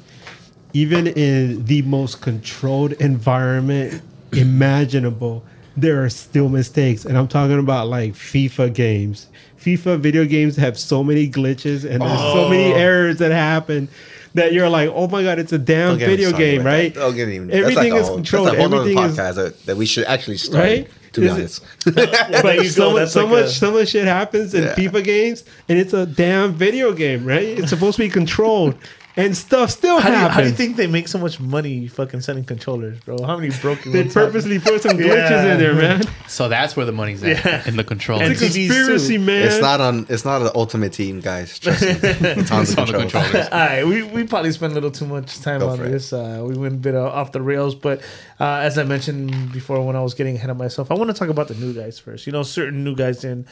Even 0.73 1.07
in 1.07 1.65
the 1.67 1.83
most 1.83 2.21
controlled 2.21 2.95
environment 2.95 4.03
imaginable, 4.33 5.45
there 5.77 6.03
are 6.05 6.09
still 6.09 6.49
mistakes. 6.49 7.05
And 7.05 7.17
I'm 7.17 7.29
talking 7.29 7.59
about 7.61 7.87
like 7.89 8.15
FIFA 8.15 8.75
games. 8.75 9.29
FIFA 9.61 10.01
video 10.01 10.25
games 10.25 10.57
have 10.57 10.77
so 10.79 11.03
many 11.05 11.29
glitches 11.29 11.89
and 11.89 12.03
there's 12.03 12.19
so 12.33 12.49
many 12.49 12.73
errors 12.75 13.19
that 13.19 13.31
happen 13.31 13.89
that 14.35 14.53
you're 14.53 14.69
like, 14.69 14.91
oh 14.93 15.07
my 15.09 15.23
god, 15.23 15.39
it's 15.39 15.53
a 15.53 15.59
damn 15.59 15.91
Don't 15.91 15.99
get 16.01 16.09
me 16.11 16.17
video 16.17 16.37
game, 16.37 16.59
with 16.59 16.67
right? 16.67 16.95
that. 16.95 17.01
Don't 17.01 17.15
get 17.17 17.29
me. 17.29 17.39
that's 17.39 17.55
Everything 17.57 17.93
like 17.93 18.01
a 18.01 18.03
is 18.03 18.07
whole- 18.09 18.17
controlled. 18.17 18.47
That's 18.49 18.57
a 18.59 18.63
whole 18.69 18.75
Everything 18.75 18.99
other 18.99 19.09
is 19.09 19.17
podcast 19.19 19.35
that, 19.37 19.67
that 19.67 19.77
we 19.77 19.87
should 19.87 20.05
actually 20.05 20.37
start. 20.39 20.63
Right? 20.65 20.89
To 21.13 21.21
be 21.21 21.27
Is 21.29 21.33
honest. 21.33 21.65
there 21.85 22.57
you 22.57 22.69
so 22.69 22.91
go. 22.91 22.99
much, 22.99 23.09
so 23.11 23.21
like 23.23 23.31
much, 23.31 23.45
a- 23.45 23.49
so 23.51 23.71
much 23.71 23.89
shit 23.91 24.05
happens 24.07 24.53
in 24.53 24.65
Yeah. 24.65 24.75
FIFA 24.75 25.05
games, 25.05 25.45
and 25.69 25.79
it's 25.79 25.93
a 25.93 26.07
damn 26.07 26.53
video 26.55 26.93
game, 26.93 27.25
right? 27.25 27.45
It's 27.59 27.71
supposed 27.71 27.97
to 27.99 28.03
be 28.03 28.09
controlled, 28.09 28.75
and 29.17 29.37
stuff 29.37 29.71
still 29.71 30.01
How 30.01 30.09
do, 30.09 30.15
you, 30.15 30.19
happens. 30.19 30.35
how 30.35 30.41
do 30.41 30.47
you 30.49 30.53
think 30.55 30.77
they 30.77 30.87
make 30.89 31.07
so 31.07 31.19
much 31.19 31.39
money 31.39 31.87
fucking 31.87 32.21
selling 32.21 32.45
controllers, 32.45 32.99
bro? 33.01 33.17
How 33.25 33.37
many 33.37 33.51
broken 33.61 33.93
they 33.93 34.01
ones 34.03 34.15
happen? 34.15 34.33
purposely 34.33 34.59
put 34.59 34.83
some 34.83 34.99
glitches 34.99 35.31
Yeah. 35.31 35.53
in 35.53 35.59
there, 35.61 35.75
man? 35.75 36.03
So 36.27 36.49
that's 36.49 36.77
where 36.77 36.85
the 36.85 36.93
money's 36.93 37.23
at 37.23 37.45
Yeah. 37.45 37.63
in 37.69 37.77
the 37.77 37.85
control. 37.85 38.21
And 38.21 38.33
It's 38.33 38.43
a 38.43 38.47
TVs 38.47 38.67
conspiracy, 38.69 39.19
man. 39.19 39.47
It's 39.47 39.61
not 39.61 39.81
on. 39.81 40.07
It's 40.09 40.25
not 40.25 40.43
an 40.43 40.51
ultimate 40.55 40.93
team, 40.93 41.21
guys. 41.21 41.59
Trust 41.59 41.83
me. 41.83 41.89
It's 42.03 42.51
on 42.51 42.65
the 42.65 42.71
It's 42.71 42.77
on 42.79 42.87
the 42.87 42.93
controls. 42.99 43.13
controllers. 43.31 43.49
All 43.53 43.59
right, 43.59 43.87
we, 43.87 44.03
we 44.03 44.25
probably 44.25 44.51
spent 44.53 44.73
a 44.73 44.75
little 44.75 44.91
too 44.91 45.07
much 45.07 45.41
time 45.41 45.61
Go 45.61 45.69
on 45.69 45.79
for 45.79 45.85
it. 45.85 45.91
this. 45.91 46.13
Uh, 46.13 46.45
we 46.47 46.57
went 46.57 46.75
a 46.75 46.79
bit 46.79 46.95
uh, 46.97 47.03
off 47.05 47.31
the 47.33 47.41
rails, 47.43 47.75
but 47.75 48.03
uh, 48.41 48.59
as 48.63 48.79
I 48.79 48.85
mentioned 48.85 49.53
before, 49.53 49.85
when 49.87 49.97
I 49.97 50.03
was 50.03 50.15
getting 50.15 50.37
ahead 50.37 50.51
of 50.51 50.57
myself, 50.57 50.91
I 50.91 50.95
want 50.95 51.11
to 51.11 51.15
talk 51.15 51.29
about 51.29 51.49
the 51.49 51.55
new 51.55 51.73
guys 51.73 51.99
first. 51.99 52.27
You 52.27 52.33
know, 52.33 52.43
certain 52.43 52.85
new 52.85 52.97
guys 52.97 53.25
in 53.25 53.47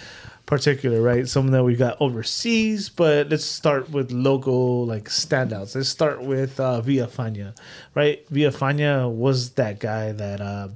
particular, 0.46 1.00
right? 1.00 1.28
Some 1.28 1.48
that 1.48 1.64
we 1.64 1.76
got 1.76 2.00
overseas, 2.00 2.88
but 2.88 3.28
let's 3.28 3.44
start 3.44 3.90
with 3.90 4.10
local 4.10 4.86
like 4.86 5.04
standouts. 5.04 5.74
Let's 5.74 5.88
start 5.88 6.22
with 6.22 6.58
uh, 6.58 6.82
Villafaña, 6.82 7.56
right? 7.94 8.28
Villafaña 8.30 9.10
was 9.10 9.50
that 9.52 9.78
guy 9.78 10.12
that 10.12 10.40
uh, 10.40 10.68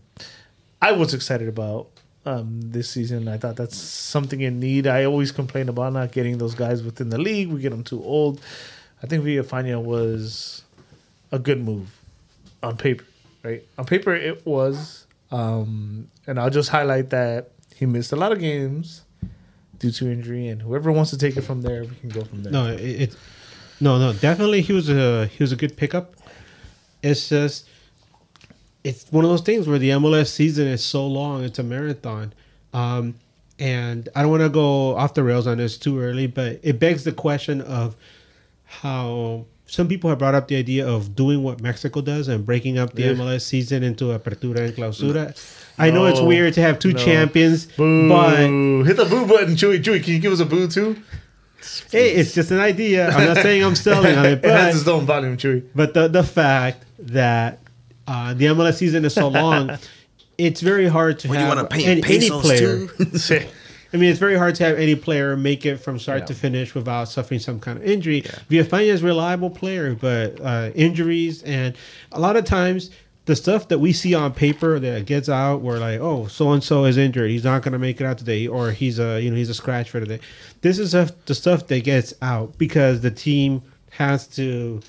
I 0.81 0.93
was 0.93 1.15
excited 1.15 1.49
about 1.49 1.89
um, 2.27 2.61
this 2.61 2.91
season. 2.91 3.29
I 3.29 3.39
thought 3.39 3.57
that's 3.57 3.77
something 3.77 4.41
in 4.41 4.61
need. 4.61 4.87
I 4.87 5.05
always 5.05 5.33
complain 5.33 5.69
about 5.69 5.93
not 5.93 6.13
getting 6.13 6.39
those 6.39 6.55
guys 6.55 6.83
within 6.83 7.09
the 7.09 7.19
league. 7.19 7.49
We 7.49 7.61
get 7.61 7.71
them 7.71 7.85
too 7.85 8.03
old. 8.03 8.41
I 9.03 9.07
think 9.07 9.25
Villafaña 9.25 9.83
was 9.83 10.63
a 11.33 11.39
good 11.39 11.63
move 11.63 12.01
on 12.63 12.77
paper, 12.77 13.05
right? 13.47 13.63
On 13.79 13.85
paper, 13.85 14.15
it 14.15 14.45
was. 14.45 15.07
Um, 15.31 16.09
and 16.27 16.39
I'll 16.39 16.51
just 16.51 16.71
highlight 16.71 17.11
that 17.11 17.51
he 17.75 17.87
missed 17.87 18.13
a 18.13 18.17
lot 18.17 18.33
of 18.33 18.39
games 18.39 19.03
due 19.79 19.91
to 19.91 20.11
injury, 20.11 20.49
and 20.49 20.63
whoever 20.63 20.91
wants 20.93 21.11
to 21.11 21.19
take 21.19 21.37
it 21.37 21.43
from 21.43 21.63
there, 21.63 21.85
we 21.85 21.95
can 21.97 22.09
go 22.09 22.25
from 22.25 22.43
there. 22.43 22.53
No, 22.53 22.67
it, 22.67 22.81
it 22.81 23.17
no, 23.81 23.99
no, 23.99 24.13
definitely 24.13 24.63
he 24.63 24.73
was 24.73 24.89
a 24.89 25.27
he 25.27 25.43
was 25.43 25.53
a 25.53 25.57
good 25.57 25.77
pickup. 25.77 26.15
It's 27.03 27.29
just 27.29 27.69
it's 28.85 29.11
one 29.11 29.25
of 29.25 29.31
those 29.31 29.43
things 29.43 29.69
where 29.69 29.79
the 29.79 29.91
MLS 29.91 30.29
season 30.29 30.67
is 30.67 30.85
so 30.85 31.07
long; 31.07 31.45
it's 31.45 31.59
a 31.59 31.63
marathon. 31.63 32.33
Um, 32.73 33.15
and 33.59 34.09
I 34.15 34.23
don't 34.23 34.31
want 34.31 34.43
to 34.43 34.49
go 34.49 34.97
off 34.97 35.15
the 35.15 35.23
rails 35.23 35.47
on 35.47 35.59
this 35.59 35.79
too 35.79 35.99
early, 35.99 36.27
but 36.27 36.61
it 36.63 36.79
begs 36.79 37.05
the 37.05 37.13
question 37.13 37.61
of 37.63 37.97
how 38.65 39.47
some 39.67 39.89
people 39.89 40.09
have 40.11 40.19
brought 40.19 40.35
up 40.35 40.49
the 40.49 40.57
idea 40.57 40.87
of 40.87 41.15
doing 41.17 41.43
what 41.43 41.61
Mexico 41.61 42.01
does 42.01 42.29
and 42.29 42.47
breaking 42.47 42.79
up 42.79 42.95
the 42.95 43.03
Yeah. 43.03 43.13
MLS 43.15 43.45
season 43.45 43.83
into 43.83 44.07
apertura 44.17 44.59
and 44.67 44.75
clausura. 44.75 45.35
I 45.79 45.91
know 45.91 46.07
it's 46.07 46.21
weird 46.21 46.55
to 46.55 46.61
have 46.63 46.79
two 46.79 46.93
No. 46.93 46.99
champions, 47.05 47.67
Boo! 47.77 48.09
but 48.09 48.39
Hit 48.87 48.97
the 48.97 49.05
boo 49.05 49.27
button, 49.27 49.55
Chewy. 49.57 49.83
Chewy, 49.83 50.03
can 50.03 50.15
you 50.15 50.19
give 50.21 50.33
us 50.33 50.41
a 50.41 50.47
boo 50.47 50.69
too? 50.69 50.97
hey, 51.91 52.11
it's 52.11 52.33
just 52.33 52.51
an 52.53 52.61
idea. 52.61 53.11
I'm 53.11 53.27
not 53.27 53.39
saying 53.39 53.65
I'm 53.65 53.75
selling 53.75 54.17
on 54.17 54.25
it, 54.25 54.33
it 54.45 54.51
has 54.51 54.75
but 54.75 54.81
its 54.81 54.89
own 54.89 55.05
volume, 55.05 55.37
Chewy. 55.37 55.65
But 55.75 55.95
the 55.95 56.07
the 56.09 56.23
fact 56.23 56.85
that 56.99 57.59
uh, 58.07 58.35
the 58.35 58.47
MLS 58.47 58.75
season 58.79 59.05
is 59.05 59.15
so 59.15 59.29
long, 59.29 59.77
it's 60.39 60.61
very 60.61 60.87
hard 60.87 61.19
to 61.21 61.29
What 61.29 61.35
do 61.35 61.41
you 61.41 61.47
have 61.47 61.57
want 61.57 61.69
to 61.71 61.77
pay 61.77 61.85
any, 61.85 61.93
in 62.01 62.05
any 62.05 62.19
pesos 62.21 62.43
player. 62.43 62.87
I 63.93 63.97
mean, 63.99 64.11
it's 64.11 64.19
very 64.19 64.37
hard 64.37 64.55
to 64.57 64.65
have 64.65 64.79
any 64.79 64.95
player 64.95 65.37
make 65.37 65.65
it 65.65 65.77
from 65.79 65.99
start 65.99 66.21
Yeah. 66.21 66.27
to 66.27 66.35
finish 66.35 66.75
without 66.75 67.09
suffering 67.09 67.41
some 67.41 67.61
kind 67.61 67.79
of 67.79 67.85
injury. 67.85 68.23
Villafaña 68.51 68.89
is 68.89 69.03
a 69.03 69.07
reliable 69.07 69.51
player, 69.51 69.95
but 69.95 70.41
uh, 70.41 70.71
injuries 70.75 71.43
and 71.45 71.75
a 72.13 72.21
lot 72.21 72.37
of 72.37 72.45
times 72.45 72.91
the 73.27 73.35
stuff 73.37 73.69
that 73.69 73.79
we 73.81 73.93
see 73.93 74.15
on 74.15 74.33
paper 74.33 74.79
that 74.79 75.05
gets 75.07 75.29
out, 75.29 75.61
we're 75.61 75.79
like, 75.79 75.99
oh, 76.01 76.27
so 76.29 76.53
and 76.53 76.63
so 76.63 76.85
is 76.85 76.97
injured, 76.97 77.29
he's 77.31 77.43
not 77.45 77.63
going 77.63 77.73
to 77.73 77.79
make 77.79 78.01
it 78.01 78.05
out 78.05 78.19
today, 78.19 78.47
or 78.47 78.71
he's 78.71 78.99
a 79.01 79.21
you 79.21 79.31
know 79.31 79.37
he's 79.37 79.51
a 79.51 79.55
scratch 79.55 79.91
for 79.91 79.99
today. 80.01 80.21
This 80.61 80.79
is 80.79 80.93
the 80.93 81.35
stuff 81.35 81.67
that 81.69 81.83
gets 81.83 82.15
out 82.23 82.57
because 82.59 83.01
the 83.01 83.11
team 83.11 83.63
has 83.91 84.27
to 84.29 84.81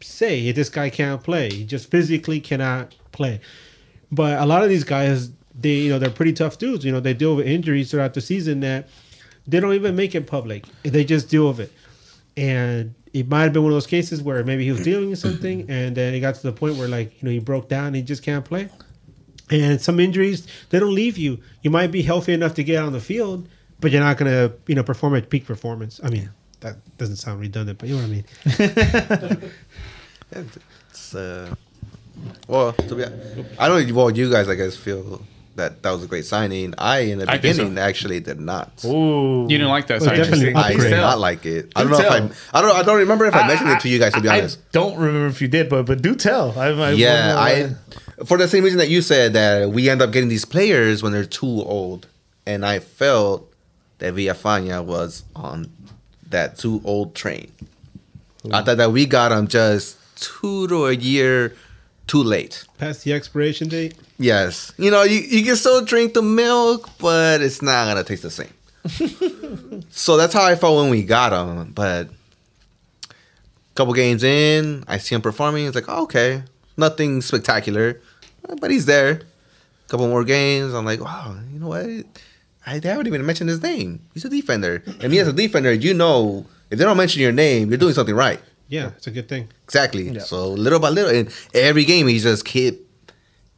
say 0.00 0.40
"Hey, 0.40 0.52
this 0.52 0.68
guy 0.70 0.88
can't 0.90 1.22
play. 1.22 1.50
He 1.50 1.64
just 1.64 1.90
physically 1.90 2.40
cannot 2.40 2.94
play. 3.12 3.40
But 4.10 4.38
a 4.38 4.46
lot 4.46 4.62
of 4.62 4.70
these 4.70 4.84
guys, 4.84 5.30
they 5.60 5.74
you 5.74 5.90
know 5.90 5.98
they're 5.98 6.10
pretty 6.10 6.32
tough 6.32 6.58
dudes. 6.58 6.84
You 6.84 6.92
know 6.92 7.00
they 7.00 7.14
deal 7.14 7.36
with 7.36 7.46
injuries 7.46 7.90
throughout 7.90 8.14
the 8.14 8.20
season 8.20 8.60
that 8.60 8.88
they 9.46 9.60
don't 9.60 9.74
even 9.74 9.96
make 9.96 10.14
it 10.14 10.26
public. 10.26 10.64
They 10.82 11.04
just 11.04 11.28
deal 11.28 11.48
with 11.48 11.60
it. 11.60 11.72
And 12.36 12.94
it 13.12 13.28
might 13.28 13.44
have 13.44 13.52
been 13.52 13.62
one 13.62 13.72
of 13.72 13.76
those 13.76 13.86
cases 13.86 14.22
where 14.22 14.44
maybe 14.44 14.64
he 14.64 14.70
was 14.70 14.82
dealing 14.82 15.10
with 15.10 15.18
something, 15.18 15.62
and 15.70 15.96
then 15.96 16.14
it 16.14 16.20
got 16.20 16.34
to 16.36 16.42
the 16.42 16.52
point 16.52 16.76
where 16.76 16.88
like 16.88 17.20
you 17.20 17.26
know 17.26 17.32
he 17.32 17.38
broke 17.38 17.68
down, 17.68 17.88
and 17.88 17.96
he 17.96 18.02
just 18.02 18.22
can't 18.22 18.44
play. 18.44 18.68
And 19.50 19.80
some 19.80 19.98
injuries 19.98 20.46
they 20.70 20.78
don't 20.78 20.94
leave 20.94 21.16
you. 21.18 21.38
You 21.62 21.70
might 21.70 21.90
be 21.90 22.02
healthy 22.02 22.32
enough 22.34 22.54
to 22.54 22.64
get 22.64 22.82
on 22.82 22.92
the 22.92 23.00
field, 23.00 23.48
but 23.80 23.90
you're 23.90 24.02
not 24.02 24.18
gonna 24.18 24.52
you 24.66 24.74
know 24.74 24.82
perform 24.82 25.16
at 25.16 25.30
peak 25.30 25.46
performance. 25.46 26.00
I 26.04 26.10
mean 26.10 26.30
that 26.60 26.76
doesn't 26.98 27.16
sound 27.16 27.40
redundant, 27.40 27.78
but 27.78 27.88
you 27.88 27.96
know 27.96 28.02
what 28.02 28.10
I 28.10 29.38
mean. 29.40 29.52
It's, 30.90 31.14
uh, 31.14 31.54
well, 32.46 32.72
to 32.72 32.94
be, 32.94 33.04
I 33.58 33.68
don't. 33.68 33.88
know 33.88 33.94
Well, 33.94 34.10
you 34.10 34.30
guys, 34.30 34.48
I 34.48 34.54
guess, 34.56 34.76
feel 34.76 35.22
that 35.58 35.82
that 35.82 35.90
was 35.90 36.02
a 36.02 36.06
great 36.06 36.24
signing. 36.24 36.74
I, 36.78 37.00
in 37.00 37.18
the 37.18 37.30
I 37.30 37.38
think 37.38 37.54
so. 37.56 37.62
beginning, 37.64 37.78
actually 37.78 38.20
did 38.20 38.40
not. 38.40 38.82
Ooh, 38.84 39.42
You 39.42 39.58
didn't 39.58 39.68
like 39.68 39.86
that, 39.88 40.00
Well, 40.00 40.10
sign. 40.10 40.56
I 40.56 40.72
did 40.72 40.90
not 40.90 41.18
like 41.18 41.44
it. 41.46 41.70
I 41.76 41.82
don't 41.84 41.92
Do 41.92 41.98
know 41.98 42.04
if 42.04 42.10
I. 42.54 42.58
I 42.58 42.62
don't. 42.62 42.76
I 42.76 42.82
don't 42.82 42.98
remember 42.98 43.26
if 43.26 43.34
I, 43.34 43.46
mentioned 43.46 43.70
it 43.70 43.80
to 43.80 43.88
you 43.88 43.98
guys. 43.98 44.14
To 44.14 44.20
be 44.20 44.28
I, 44.28 44.38
honest. 44.38 44.72
don't 44.72 44.96
remember 44.96 45.26
if 45.28 45.40
you 45.42 45.48
did, 45.48 45.68
but 45.68 45.84
but 45.86 46.00
do 46.02 46.14
tell. 46.14 46.58
I, 46.58 46.68
I 46.68 46.90
yeah, 46.92 47.34
I. 47.36 47.74
For 48.24 48.36
the 48.38 48.48
same 48.48 48.64
reason 48.64 48.78
that 48.78 48.88
you 48.88 49.02
said 49.02 49.34
that 49.34 49.70
we 49.70 49.88
end 49.88 50.02
up 50.02 50.10
getting 50.10 50.28
these 50.28 50.44
players 50.44 51.02
when 51.02 51.12
they're 51.12 51.24
too 51.24 51.46
old, 51.46 52.08
and 52.46 52.64
I 52.66 52.78
felt 52.80 53.52
that 53.98 54.14
Villafaña 54.14 54.84
was 54.84 55.22
on 55.36 55.70
that 56.30 56.58
too 56.58 56.80
old 56.84 57.14
train. 57.14 57.52
I 58.52 58.62
thought 58.62 58.78
that 58.78 58.92
we 58.92 59.06
got 59.06 59.30
him 59.32 59.46
just 59.48 59.98
two 60.16 60.66
to 60.68 60.86
a 60.86 60.92
year 60.92 61.54
too 62.06 62.22
late. 62.22 62.64
Past 62.78 63.04
the 63.04 63.12
expiration 63.12 63.68
date. 63.68 63.94
Yes. 64.18 64.72
You 64.76 64.90
know, 64.90 65.02
you, 65.02 65.20
you 65.20 65.44
can 65.44 65.56
still 65.56 65.84
drink 65.84 66.14
the 66.14 66.22
milk, 66.22 66.90
but 66.98 67.40
it's 67.40 67.62
not 67.62 67.84
going 67.84 67.96
to 67.96 68.04
taste 68.04 68.22
the 68.22 68.30
same. 68.30 69.84
so 69.90 70.16
that's 70.16 70.34
how 70.34 70.44
I 70.44 70.56
felt 70.56 70.76
when 70.82 70.90
we 70.90 71.02
got 71.04 71.32
him. 71.32 71.72
But 71.72 72.08
a 73.08 73.14
couple 73.74 73.94
games 73.94 74.24
in, 74.24 74.84
I 74.88 74.98
see 74.98 75.14
him 75.14 75.22
performing. 75.22 75.66
It's 75.66 75.74
like, 75.74 75.88
oh, 75.88 76.02
okay, 76.02 76.42
nothing 76.76 77.22
spectacular, 77.22 78.00
but 78.60 78.70
he's 78.70 78.86
there. 78.86 79.10
A 79.10 79.88
couple 79.88 80.08
more 80.08 80.24
games, 80.24 80.74
I'm 80.74 80.84
like, 80.84 81.00
wow, 81.00 81.38
you 81.52 81.60
know 81.60 81.68
what? 81.68 81.88
I 82.66 82.80
haven't 82.82 83.06
even 83.06 83.24
mentioned 83.24 83.48
his 83.48 83.62
name. 83.62 84.00
He's 84.12 84.24
a 84.26 84.28
defender. 84.28 84.82
And 85.00 85.10
me 85.10 85.18
as 85.20 85.28
a 85.28 85.32
defender, 85.32 85.72
you 85.72 85.94
know, 85.94 86.44
if 86.70 86.78
they 86.78 86.84
don't 86.84 86.98
mention 86.98 87.22
your 87.22 87.32
name, 87.32 87.70
you're 87.70 87.78
doing 87.78 87.94
something 87.94 88.14
right. 88.14 88.40
Yeah, 88.68 88.88
it's 88.88 89.06
a 89.06 89.10
good 89.10 89.28
thing. 89.28 89.48
Exactly. 89.64 90.18
So 90.20 90.50
little 90.50 90.78
by 90.78 90.90
little, 90.90 91.10
in 91.10 91.30
every 91.54 91.86
game, 91.86 92.06
he 92.08 92.18
just 92.18 92.44
kept 92.44 92.76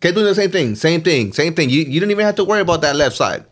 kept 0.00 0.14
doing 0.14 0.26
the 0.26 0.34
same 0.34 0.50
thing, 0.50 0.74
same 0.74 1.02
thing, 1.02 1.32
same 1.32 1.54
thing. 1.54 1.70
You 1.70 1.80
you 1.80 2.00
didn't 2.00 2.10
even 2.10 2.24
have 2.24 2.36
to 2.36 2.44
worry 2.44 2.60
about 2.60 2.80
that 2.82 2.96
left 2.96 3.16
side. 3.16 3.44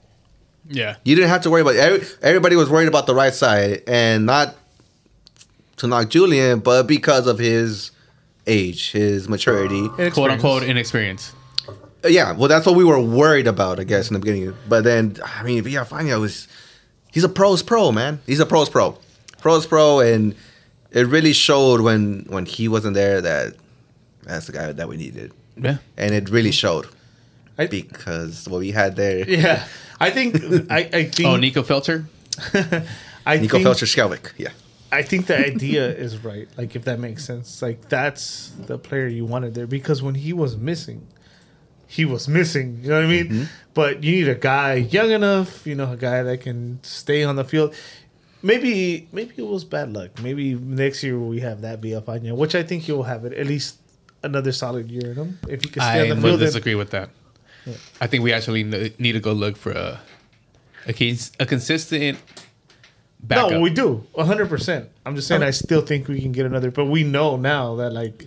Yeah. 0.68 0.96
You 1.04 1.14
didn't 1.16 1.30
have 1.30 1.42
to 1.42 1.50
worry 1.50 1.62
about 1.62 1.76
every, 1.76 2.06
everybody 2.22 2.56
was 2.56 2.68
worried 2.68 2.88
about 2.88 3.06
the 3.06 3.14
right 3.14 3.32
side, 3.34 3.82
and 3.87 4.26
not 4.26 4.54
to 5.78 5.87
knock 5.87 6.08
Julian, 6.11 6.61
but 6.61 6.87
because 6.87 7.26
of 7.26 7.38
his 7.38 7.90
age, 8.46 8.92
his 8.92 9.28
maturity. 9.28 9.88
Quote 10.11 10.30
unquote 10.30 10.62
inexperience. 10.62 11.32
Uh, 12.04 12.08
Yeah, 12.08 12.32
well, 12.32 12.48
that's 12.48 12.66
what 12.66 12.76
we 12.76 12.84
were 12.84 13.00
worried 13.00 13.46
about, 13.46 13.80
I 13.80 13.84
guess, 13.84 14.08
in 14.08 14.14
the 14.14 14.20
beginning. 14.20 14.54
But 14.68 14.84
then, 14.84 15.16
I 15.24 15.42
mean, 15.42 15.62
Villafaña 15.64 16.20
was, 16.20 16.48
he's 17.12 17.24
a 17.24 17.28
pro's 17.28 17.62
pro, 17.62 17.92
man. 17.92 18.20
He's 18.26 18.40
a 18.40 18.46
pro's 18.46 18.68
pro. 18.68 18.96
Pro's 19.40 19.66
pro, 19.66 20.00
and 20.00 20.34
it 20.90 21.06
really 21.06 21.32
showed 21.32 21.80
when 21.80 22.24
when 22.28 22.44
he 22.46 22.66
wasn't 22.68 22.94
there 22.94 23.20
that 23.20 23.54
that's 24.24 24.46
the 24.46 24.52
guy 24.52 24.72
that 24.72 24.88
we 24.88 24.96
needed. 24.96 25.32
Yeah. 25.61 25.79
And 25.97 26.14
it 26.14 26.29
really 26.29 26.53
showed. 26.53 26.87
I- 27.59 27.66
because 27.66 28.49
what 28.49 28.61
we 28.61 28.71
had 28.71 28.97
there, 28.97 29.29
Yeah, 29.29 29.66
I 30.01 30.11
think 30.11 30.37
I, 30.71 30.88
I 30.92 31.05
think 31.14 31.29
Oh, 31.29 31.37
Nico 31.37 31.62
Felter. 31.62 32.05
I 33.27 33.37
Nico 33.38 33.57
think, 33.59 33.66
Felcher 33.68 33.87
Skelwick. 33.87 34.33
Yeah. 34.38 34.51
I 34.90 35.03
think 35.03 35.27
the 35.27 35.37
idea 35.38 35.87
is 35.88 36.18
right. 36.25 36.49
Like 36.57 36.75
if 36.77 36.85
that 36.85 36.99
makes 36.99 37.25
sense. 37.25 37.61
Like 37.61 37.88
that's 37.88 38.51
the 38.66 38.79
player 38.79 39.07
you 39.07 39.27
wanted 39.27 39.55
there 39.55 39.66
because 39.66 40.03
when 40.03 40.14
he 40.14 40.33
was 40.33 40.57
missing, 40.57 41.07
he 41.87 42.05
was 42.05 42.27
missing. 42.29 42.79
You 42.83 42.90
know 42.90 42.97
what 42.97 43.05
I 43.05 43.09
mean? 43.09 43.27
Mm-hmm. 43.27 43.44
But 43.75 44.03
you 44.05 44.12
need 44.12 44.29
a 44.29 44.35
guy 44.35 44.75
young 44.75 45.11
enough, 45.11 45.66
you 45.66 45.75
know, 45.75 45.92
a 45.92 45.97
guy 45.97 46.23
that 46.23 46.40
can 46.40 46.79
stay 46.83 47.23
on 47.25 47.37
the 47.37 47.44
field. 47.44 47.75
Maybe 48.42 49.09
maybe 49.12 49.35
it 49.37 49.47
was 49.47 49.64
bad 49.64 49.92
luck. 49.92 50.23
Maybe 50.23 50.55
next 50.55 51.03
year 51.03 51.18
we 51.18 51.40
have 51.40 51.61
that 51.62 51.81
Villafaña, 51.81 52.37
which 52.37 52.55
I 52.55 52.62
think 52.62 52.87
you'll 52.88 53.03
have 53.03 53.25
it 53.25 53.33
at 53.35 53.47
least 53.47 53.77
another 54.22 54.52
solid 54.52 54.90
year 54.90 55.11
in 55.12 55.16
him 55.16 55.38
if 55.48 55.62
he 55.62 55.68
can 55.68 55.83
stay 55.83 55.88
I 55.90 56.00
on 56.02 56.09
the 56.09 56.14
would 56.16 56.22
field. 56.22 56.33
and- 56.35 56.40
disagree 56.48 56.74
with 56.74 56.90
that. 56.90 57.11
I 58.00 58.07
think 58.07 58.24
we 58.24 58.33
actually 58.33 58.64
need 58.64 59.12
to 59.12 59.20
go 59.20 59.33
look 59.33 59.57
for 59.57 59.72
a 59.72 60.00
a, 60.87 60.92
cons- 60.94 61.33
a 61.38 61.44
consistent 61.44 62.18
backup. 63.22 63.50
No, 63.50 63.61
we 63.61 63.68
do, 63.70 64.07
hundred 64.16 64.48
percent. 64.48 64.88
I'm 65.04 65.14
just 65.16 65.28
saying, 65.28 65.42
I 65.42 65.50
still 65.50 65.83
think 65.83 66.09
we 66.09 66.20
can 66.22 66.33
get 66.33 66.46
another, 66.46 66.70
but 66.70 66.87
we 66.87 67.02
know 67.04 67.37
now 67.37 67.76
that 67.76 67.92
like 67.92 68.24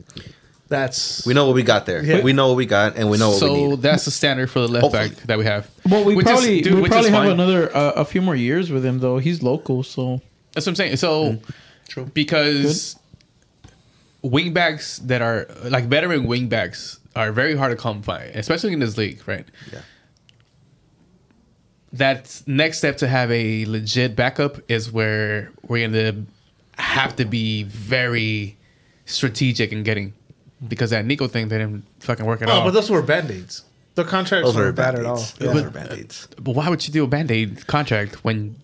that's 0.67 1.25
We 1.25 1.34
know 1.34 1.47
what 1.47 1.56
we 1.56 1.63
got 1.63 1.86
there. 1.88 2.04
Yeah. 2.04 2.21
We 2.21 2.34
know 2.34 2.49
what 2.49 2.58
we 2.58 2.65
got, 2.67 2.95
and 2.97 3.10
we 3.10 3.17
know 3.17 3.32
what 3.32 3.39
so 3.39 3.51
we 3.54 3.67
need. 3.69 3.82
that's 3.82 4.06
the 4.06 4.12
standard 4.12 4.49
for 4.51 4.60
the 4.60 4.67
left 4.67 4.84
Hopefully. 4.84 5.10
back 5.10 5.17
that 5.23 5.38
we 5.39 5.45
have. 5.45 5.67
Well, 5.89 6.04
we 6.06 6.15
Which 6.15 6.27
is- 6.27 6.32
probably 6.32 6.62
dude, 6.62 6.75
we 6.75 6.88
probably 6.88 7.10
have 7.10 7.23
fine. 7.23 7.32
another 7.32 7.75
uh, 7.75 7.93
a 7.95 8.06
few 8.06 8.21
more 8.21 8.36
years 8.36 8.69
with 8.71 8.86
him 8.86 8.99
though. 8.99 9.17
He's 9.17 9.41
local, 9.41 9.82
so 9.84 10.21
That's 10.54 10.65
what 10.67 10.71
I'm 10.71 10.75
saying. 10.75 10.97
So, 10.97 11.39
true 11.89 12.06
because 12.13 12.95
wingbacks 14.23 14.99
that 15.07 15.21
are 15.21 15.47
like 15.65 15.86
veteran 15.86 16.27
wingbacks 16.27 16.99
are 17.15 17.31
very 17.31 17.55
hard 17.55 17.71
to 17.71 17.81
come 17.81 18.01
by, 18.01 18.23
especially 18.36 18.73
in 18.73 18.79
this 18.79 18.97
league, 18.97 19.21
right? 19.27 19.45
Yeah. 19.71 19.79
That 21.93 22.41
next 22.47 22.77
step 22.77 22.97
to 22.97 23.07
have 23.07 23.29
a 23.31 23.65
legit 23.65 24.15
backup 24.15 24.60
is 24.69 24.91
where 24.91 25.51
we're 25.67 25.88
gonna 25.88 26.23
have 26.77 27.15
to 27.17 27.25
be 27.25 27.63
very 27.63 28.57
strategic 29.05 29.73
in 29.73 29.84
getting 29.84 30.13
because 30.67 30.91
that 30.91 31.05
Nico 31.05 31.27
thing 31.27 31.49
didn't 31.49 31.84
fucking 31.99 32.25
work 32.25 32.41
at 32.41 32.49
Oh, 32.49 32.53
all. 32.53 32.63
but 32.65 32.71
those 32.71 32.89
were 32.89 33.01
band 33.01 33.29
aids. 33.29 33.65
The 33.95 34.05
contracts 34.05 34.47
Those 34.47 34.55
were 34.55 34.67
are 34.67 34.71
bad 34.71 34.93
bad 34.93 34.99
at 35.01 35.05
all. 35.05 35.17
aids. 35.19 35.34
Yeah. 35.39 35.47
Those 35.51 35.63
are 35.63 35.69
bad 35.69 35.91
aids. 35.91 36.27
But 36.39 36.55
why 36.55 36.69
would 36.69 36.88
you 36.88 36.93
do 36.93 37.03
a 37.03 37.07
band 37.07 37.29
aid 37.29 37.67
contract 37.67 38.23
when 38.23 38.55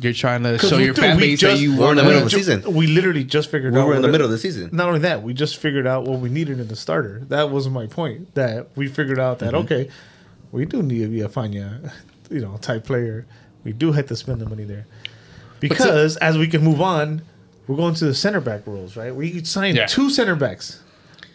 you're 0.00 0.12
trying 0.12 0.42
to 0.42 0.58
show 0.58 0.76
we- 0.76 0.84
your 0.84 0.94
dude, 0.94 1.04
fan 1.04 1.16
we 1.16 1.22
base 1.22 1.40
that 1.40 1.58
you 1.58 1.76
We're 1.76 1.90
in 1.92 1.96
the 1.96 2.02
middle 2.04 2.18
of 2.18 2.24
the 2.24 2.30
season. 2.30 2.62
We 2.74 2.86
literally 2.86 3.24
just 3.24 3.50
figured 3.50 3.72
We 3.74 3.80
out. 3.80 3.86
were 3.88 3.94
in 3.94 4.02
the 4.02 4.08
middle 4.08 4.26
of 4.26 4.30
the 4.30 4.38
season. 4.38 4.68
Not 4.72 4.88
only 4.88 5.00
that, 5.00 5.22
we 5.22 5.32
just 5.34 5.56
figured 5.56 5.86
out 5.86 6.04
what 6.04 6.20
we 6.20 6.28
needed 6.28 6.60
in 6.60 6.68
the 6.68 6.76
starter. 6.76 7.22
That 7.28 7.50
was 7.50 7.68
my 7.68 7.86
point. 7.86 8.34
That 8.34 8.68
we 8.76 8.88
figured 8.88 9.18
out 9.18 9.38
Mm-hmm. 9.38 9.44
that 9.46 9.54
okay, 9.54 9.88
we 10.52 10.64
do 10.66 10.82
need 10.82 11.00
to 11.00 11.08
be 11.08 11.20
a 11.22 11.28
Fanya, 11.28 11.90
you 12.30 12.40
know, 12.40 12.56
type 12.60 12.84
player. 12.84 13.26
We 13.64 13.72
do 13.72 13.92
have 13.92 14.06
to 14.08 14.16
spend 14.16 14.40
the 14.40 14.46
money 14.48 14.64
there 14.64 14.86
because 15.60 16.16
as 16.18 16.38
we 16.38 16.46
can 16.46 16.62
move 16.62 16.80
on, 16.80 17.22
we're 17.66 17.76
going 17.76 17.94
to 17.94 18.04
the 18.06 18.14
center 18.14 18.40
back 18.40 18.66
rules. 18.66 18.96
right? 18.96 19.14
We 19.14 19.42
signed 19.44 19.76
Yeah. 19.76 19.86
two 19.86 20.10
center 20.10 20.34
backs. 20.36 20.80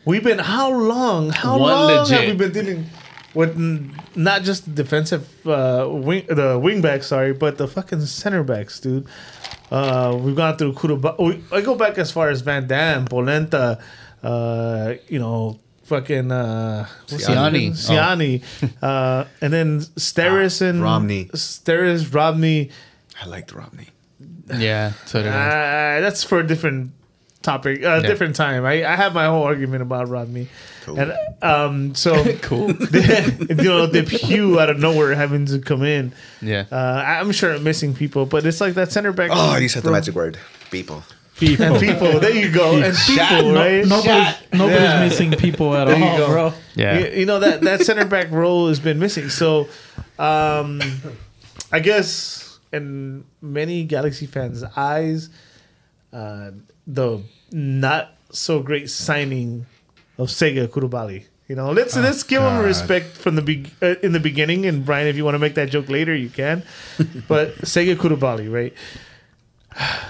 We've 0.06 0.24
been 0.24 0.40
how 0.40 0.70
long? 0.72 1.30
How 1.30 1.58
One 1.58 1.72
long 1.72 2.08
have 2.10 2.26
we 2.28 2.34
been 2.34 2.52
dealing 2.52 2.86
with 3.34 3.56
n- 3.58 3.96
not 4.16 4.44
just 4.44 4.66
the 4.66 4.72
defensive 4.84 5.28
uh, 5.48 5.88
wing, 5.90 6.26
the 6.28 6.60
wing 6.60 6.82
backs, 6.82 7.08
sorry, 7.08 7.34
but 7.34 7.58
the 7.58 7.68
fucking 7.68 8.02
center 8.06 8.44
backs, 8.44 8.80
dude. 8.80 9.06
Uh, 9.72 10.16
we've 10.22 10.36
gone 10.36 10.56
through 10.58 10.74
Kuruba. 10.74 11.18
we- 11.20 11.44
I 11.52 11.62
go 11.62 11.76
back 11.76 11.98
as 11.98 12.12
far 12.12 12.30
as 12.30 12.42
Van 12.42 12.68
Damme, 12.68 13.06
Polenta, 13.06 13.80
uh, 14.24 14.94
you 15.08 15.18
know, 15.20 15.60
fucking 15.86 16.32
uh, 16.32 16.88
what's 17.10 17.26
his 17.26 17.36
Ciani. 17.36 17.52
name? 17.54 17.74
Ciani, 17.74 18.44
uh, 18.82 19.26
and 19.42 19.52
then 19.52 19.80
Steres 19.98 20.62
and 20.62 20.82
Romney. 20.82 21.26
Steres, 21.34 22.14
Romney. 22.14 22.70
I 23.22 23.26
liked 23.28 23.52
Romney. 23.52 23.90
Yeah, 24.56 24.92
so 25.06 25.20
Uh, 25.22 26.02
that's 26.02 26.24
for 26.24 26.40
a 26.40 26.46
different 26.46 26.92
topic, 27.44 27.84
a 27.84 28.02
different 28.02 28.36
time. 28.36 28.66
I, 28.66 28.86
I 28.86 28.96
have 28.96 29.14
my 29.14 29.26
whole 29.26 29.44
argument 29.44 29.82
about 29.84 30.10
Rodney, 30.10 30.48
Cool. 30.84 31.00
and 31.00 31.14
um, 31.44 31.94
so 31.96 32.14
cool. 32.42 32.70
you 32.72 33.56
know, 33.56 33.86
the 33.86 34.04
Pew 34.08 34.60
out 34.60 34.70
of 34.70 34.80
nowhere 34.80 35.14
having 35.14 35.46
to 35.48 35.60
come 35.60 35.84
in. 35.84 36.14
Yeah. 36.42 36.66
Uh, 36.72 37.04
I'm 37.06 37.32
sure 37.32 37.54
I'm 37.54 37.64
missing 37.64 37.94
people, 37.94 38.26
but 38.26 38.46
it's 38.46 38.60
like 38.62 38.74
that 38.76 38.92
center 38.92 39.12
back. 39.12 39.30
Oh, 39.34 39.58
you 39.58 39.70
said 39.70 39.84
the 39.84 39.92
magic 39.92 40.16
word. 40.16 40.38
People. 40.72 41.04
And 41.42 41.78
people, 41.80 42.20
there 42.22 42.34
you 42.34 42.50
go, 42.52 42.78
and 42.82 42.96
people, 42.96 43.52
no, 43.52 43.56
right? 43.56 43.86
nobody's 43.86 44.36
nobody's 44.54 44.82
Yeah. 44.82 45.04
missing 45.04 45.32
people 45.32 45.76
at 45.76 45.86
There 45.88 45.98
you 45.98 46.04
all, 46.06 46.18
go. 46.18 46.28
bro. 46.28 46.54
Yeah. 46.76 47.00
You, 47.00 47.20
you 47.22 47.26
know 47.26 47.40
that 47.40 47.62
that 47.62 47.82
center 47.82 48.06
back 48.06 48.32
role 48.32 48.70
has 48.70 48.80
been 48.80 48.98
missing. 49.00 49.28
So, 49.30 49.68
um, 50.20 50.80
I 51.72 51.80
guess 51.82 52.60
in 52.72 53.26
many 53.42 53.84
Galaxy 53.84 54.26
fans' 54.26 54.64
eyes, 54.78 55.30
uh, 56.14 56.52
the 56.88 57.22
not 57.52 58.16
so 58.32 58.62
great 58.62 58.90
signing 58.90 59.66
of 60.18 60.28
Sega 60.30 60.68
Coulibaly. 60.68 61.26
You 61.48 61.56
know, 61.58 61.72
let's 61.72 61.96
let's 61.98 62.24
give 62.24 62.42
him 62.42 62.60
respect 62.60 63.18
from 63.18 63.36
the 63.36 63.42
be- 63.42 63.72
uh, 63.82 63.96
in 64.02 64.14
the 64.14 64.20
beginning. 64.20 64.66
And 64.66 64.86
Brian, 64.86 65.08
if 65.08 65.18
you 65.18 65.26
want 65.26 65.36
to 65.36 65.40
make 65.40 65.56
that 65.56 65.70
joke 65.70 65.90
later, 65.90 66.16
you 66.16 66.30
can. 66.30 66.64
but 67.28 67.56
Sega 67.62 67.96
Coulibaly, 67.96 68.52
right? 68.52 68.74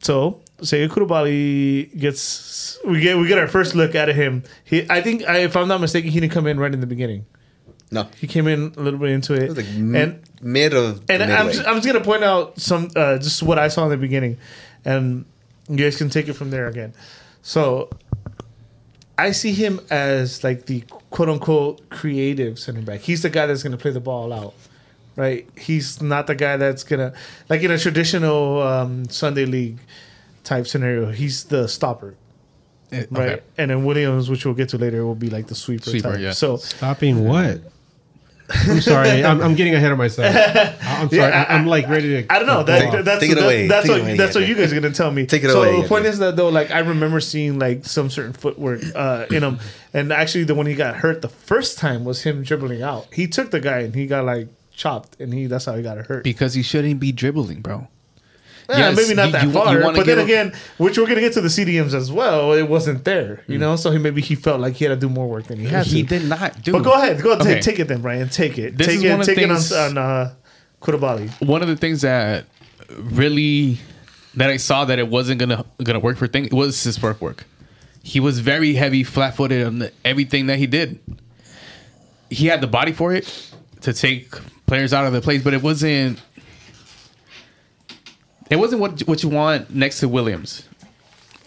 So 0.00 0.40
Sega 0.58 0.88
Coulibaly 0.88 1.96
gets 1.96 2.76
we 2.84 3.00
get 3.00 3.16
we 3.16 3.28
get 3.28 3.38
our 3.38 3.46
first 3.46 3.76
look 3.76 3.94
at 3.94 4.08
him. 4.08 4.42
He 4.64 4.84
I 4.90 5.00
think 5.00 5.22
I, 5.28 5.38
if 5.38 5.56
I'm 5.56 5.68
not 5.68 5.80
mistaken, 5.80 6.10
he 6.10 6.18
didn't 6.18 6.32
come 6.32 6.48
in 6.48 6.58
right 6.58 6.74
in 6.74 6.80
the 6.80 6.88
beginning. 6.88 7.24
No. 7.92 8.08
He 8.18 8.26
came 8.26 8.48
in 8.48 8.72
a 8.76 8.80
little 8.80 8.98
bit 8.98 9.10
into 9.10 9.34
it, 9.34 9.50
It 9.50 9.56
like 9.58 9.66
m- 9.66 9.94
and 9.94 10.22
mid 10.40 10.74
of 10.74 11.02
and 11.08 11.22
I'm 11.22 11.52
just, 11.52 11.66
I'm 11.66 11.76
just 11.76 11.86
gonna 11.86 12.02
point 12.04 12.24
out 12.24 12.58
some 12.58 12.90
uh, 12.96 13.18
just 13.18 13.42
what 13.44 13.58
I 13.60 13.68
saw 13.68 13.84
in 13.84 13.90
the 13.90 13.96
beginning, 13.96 14.38
and 14.84 15.24
you 15.68 15.76
guys 15.76 15.96
can 15.96 16.10
take 16.10 16.28
it 16.28 16.34
from 16.34 16.50
there 16.50 16.66
again. 16.68 16.92
So 17.42 17.90
I 19.18 19.32
see 19.32 19.52
him 19.52 19.80
as 19.90 20.42
like 20.42 20.66
the 20.66 20.80
quote 21.10 21.28
unquote 21.28 21.88
creative 21.90 22.58
center 22.58 22.82
back. 22.82 23.00
He's 23.00 23.22
the 23.22 23.30
guy 23.30 23.46
that's 23.46 23.62
gonna 23.62 23.76
play 23.76 23.90
the 23.90 24.00
ball 24.00 24.32
out, 24.32 24.54
right? 25.16 25.48
He's 25.56 26.00
not 26.02 26.26
the 26.26 26.34
guy 26.34 26.56
that's 26.56 26.82
gonna 26.84 27.12
like 27.48 27.62
in 27.62 27.70
a 27.70 27.78
traditional 27.78 28.62
um, 28.62 29.08
Sunday 29.08 29.44
league 29.44 29.78
type 30.44 30.66
scenario. 30.66 31.10
He's 31.10 31.44
the 31.44 31.68
stopper, 31.68 32.14
Eh, 32.90 33.04
right? 33.10 33.28
okay. 33.32 33.42
And 33.58 33.70
then 33.70 33.84
Williams, 33.84 34.28
which 34.28 34.44
we'll 34.44 34.54
get 34.54 34.70
to 34.70 34.78
later, 34.78 35.04
will 35.06 35.14
be 35.14 35.30
like 35.30 35.46
the 35.46 35.54
sweeper. 35.54 35.90
Sweeper, 35.90 36.12
type. 36.12 36.20
yeah. 36.20 36.32
So 36.32 36.56
Stopping 36.56 37.24
what? 37.24 37.60
I'm 38.54 38.80
sorry. 38.80 39.24
I'm, 39.24 39.40
I'm 39.40 39.54
getting 39.54 39.74
ahead 39.74 39.92
of 39.92 39.98
myself. 39.98 40.34
I'm 40.82 41.08
sorry. 41.08 41.16
Yeah, 41.16 41.46
I, 41.48 41.54
am 41.54 41.66
like 41.66 41.88
ready 41.88 42.22
to. 42.22 42.32
I 42.32 42.38
don't 42.38 42.46
know. 42.46 42.62
That, 42.62 43.04
that's 43.04 43.20
take 43.20 43.30
it 43.32 43.34
that- 43.36 43.68
That's 43.68 43.86
Take 43.86 43.96
it 43.96 44.00
what 44.00 44.00
away, 44.02 44.16
that's 44.16 44.34
what 44.34 44.46
you 44.46 44.54
guys 44.54 44.72
are 44.72 44.80
gonna 44.80 44.94
tell 44.94 45.10
me. 45.10 45.26
Take 45.26 45.44
it 45.44 45.50
so 45.50 45.62
away, 45.62 45.82
the 45.82 45.88
point 45.88 46.00
Edgar. 46.04 46.10
is 46.12 46.18
that 46.18 46.36
though, 46.36 46.48
like 46.48 46.70
I 46.70 46.80
remember 46.80 47.20
seeing 47.20 47.58
like 47.58 47.84
some 47.84 48.10
certain 48.10 48.32
footwork 48.32 48.82
uh, 48.94 49.26
in 49.30 49.42
him, 49.42 49.58
and 49.92 50.12
actually 50.12 50.44
the 50.44 50.54
one 50.54 50.66
he 50.66 50.74
got 50.74 50.96
hurt 50.96 51.22
the 51.22 51.28
first 51.28 51.78
time 51.78 52.04
was 52.04 52.22
him 52.22 52.42
dribbling 52.42 52.82
out. 52.82 53.06
He 53.12 53.26
took 53.26 53.50
the 53.50 53.60
guy 53.60 53.80
and 53.80 53.94
he 53.94 54.06
got 54.06 54.24
like 54.24 54.48
chopped, 54.74 55.20
and 55.20 55.32
he 55.32 55.46
that's 55.46 55.64
how 55.66 55.74
he 55.76 55.82
got 55.82 55.98
hurt. 56.06 56.24
Because 56.24 56.54
he 56.54 56.62
shouldn't 56.62 57.00
be 57.00 57.12
dribbling, 57.12 57.60
bro. 57.60 57.88
Yeah, 58.72 58.88
Yes, 58.90 58.96
maybe 58.96 59.14
not 59.14 59.26
you- 59.26 59.32
that 59.32 59.42
you- 59.42 59.48
you 59.48 59.54
far. 59.54 59.80
wanna 59.80 59.96
but 59.98 60.06
then 60.06 60.18
again, 60.18 60.52
which 60.78 60.96
we're 60.98 61.06
gonna 61.06 61.20
get 61.20 61.32
to 61.34 61.40
the 61.40 61.48
CDMs 61.50 61.94
as 61.94 62.10
well. 62.10 62.52
It 62.52 62.68
wasn't 62.68 63.04
there, 63.04 63.42
you 63.46 63.58
know. 63.58 63.76
So 63.76 63.90
he 63.90 63.98
maybe 63.98 64.20
he 64.22 64.34
felt 64.34 64.60
like 64.60 64.74
he 64.76 64.84
had 64.84 64.90
to 64.90 64.96
do 64.96 65.08
more 65.12 65.28
work 65.28 65.46
than 65.48 65.58
he 65.60 65.66
had 65.66 65.86
he 65.86 66.02
to. 66.02 66.08
did 66.08 66.28
not 66.28 66.62
do. 66.62 66.72
But 66.72 66.82
go 66.82 66.92
ahead, 66.92 67.20
go 67.22 67.30
ahead, 67.32 67.42
Okay. 67.42 67.54
take, 67.54 67.62
take 67.62 67.78
it 67.80 67.88
then, 67.88 68.00
Brian. 68.00 68.28
Take 68.28 68.58
it. 68.58 68.76
This 68.78 68.86
take 68.86 68.96
is 68.96 69.04
it. 69.04 69.10
one 69.10 69.20
of 69.20 69.26
Take 69.26 69.36
things- 69.36 69.70
it 69.72 69.76
on, 69.78 69.98
on 69.98 69.98
uh, 69.98 70.30
Coulibaly. 70.80 71.30
one 71.46 71.60
of 71.62 71.68
the 71.68 71.76
things 71.76 72.00
that 72.02 72.44
really 72.98 73.78
that 74.34 74.48
I 74.50 74.56
saw 74.56 74.84
that 74.86 74.98
it 74.98 75.08
wasn't 75.08 75.38
gonna 75.40 75.64
gonna 75.82 76.00
work 76.00 76.16
for 76.16 76.26
thing 76.26 76.48
was 76.52 76.82
his 76.82 77.00
work 77.02 77.20
work. 77.20 77.44
He 78.02 78.18
was 78.20 78.40
very 78.40 78.74
heavy, 78.74 79.04
flat 79.04 79.36
footed 79.36 79.66
on 79.66 79.78
the, 79.80 79.92
everything 80.04 80.46
that 80.46 80.58
he 80.58 80.66
did. 80.66 80.98
He 82.30 82.46
had 82.46 82.60
the 82.60 82.66
body 82.66 82.92
for 82.92 83.12
it 83.14 83.50
to 83.82 83.92
take 83.92 84.30
players 84.66 84.92
out 84.92 85.06
of 85.06 85.12
the 85.12 85.20
place, 85.20 85.42
but 85.42 85.52
it 85.54 85.62
wasn't. 85.62 86.18
It 88.52 88.58
wasn't 88.58 88.82
what 88.82 89.00
what 89.08 89.22
you 89.22 89.30
want 89.30 89.74
next 89.74 90.00
to 90.00 90.08
Williams. 90.10 90.68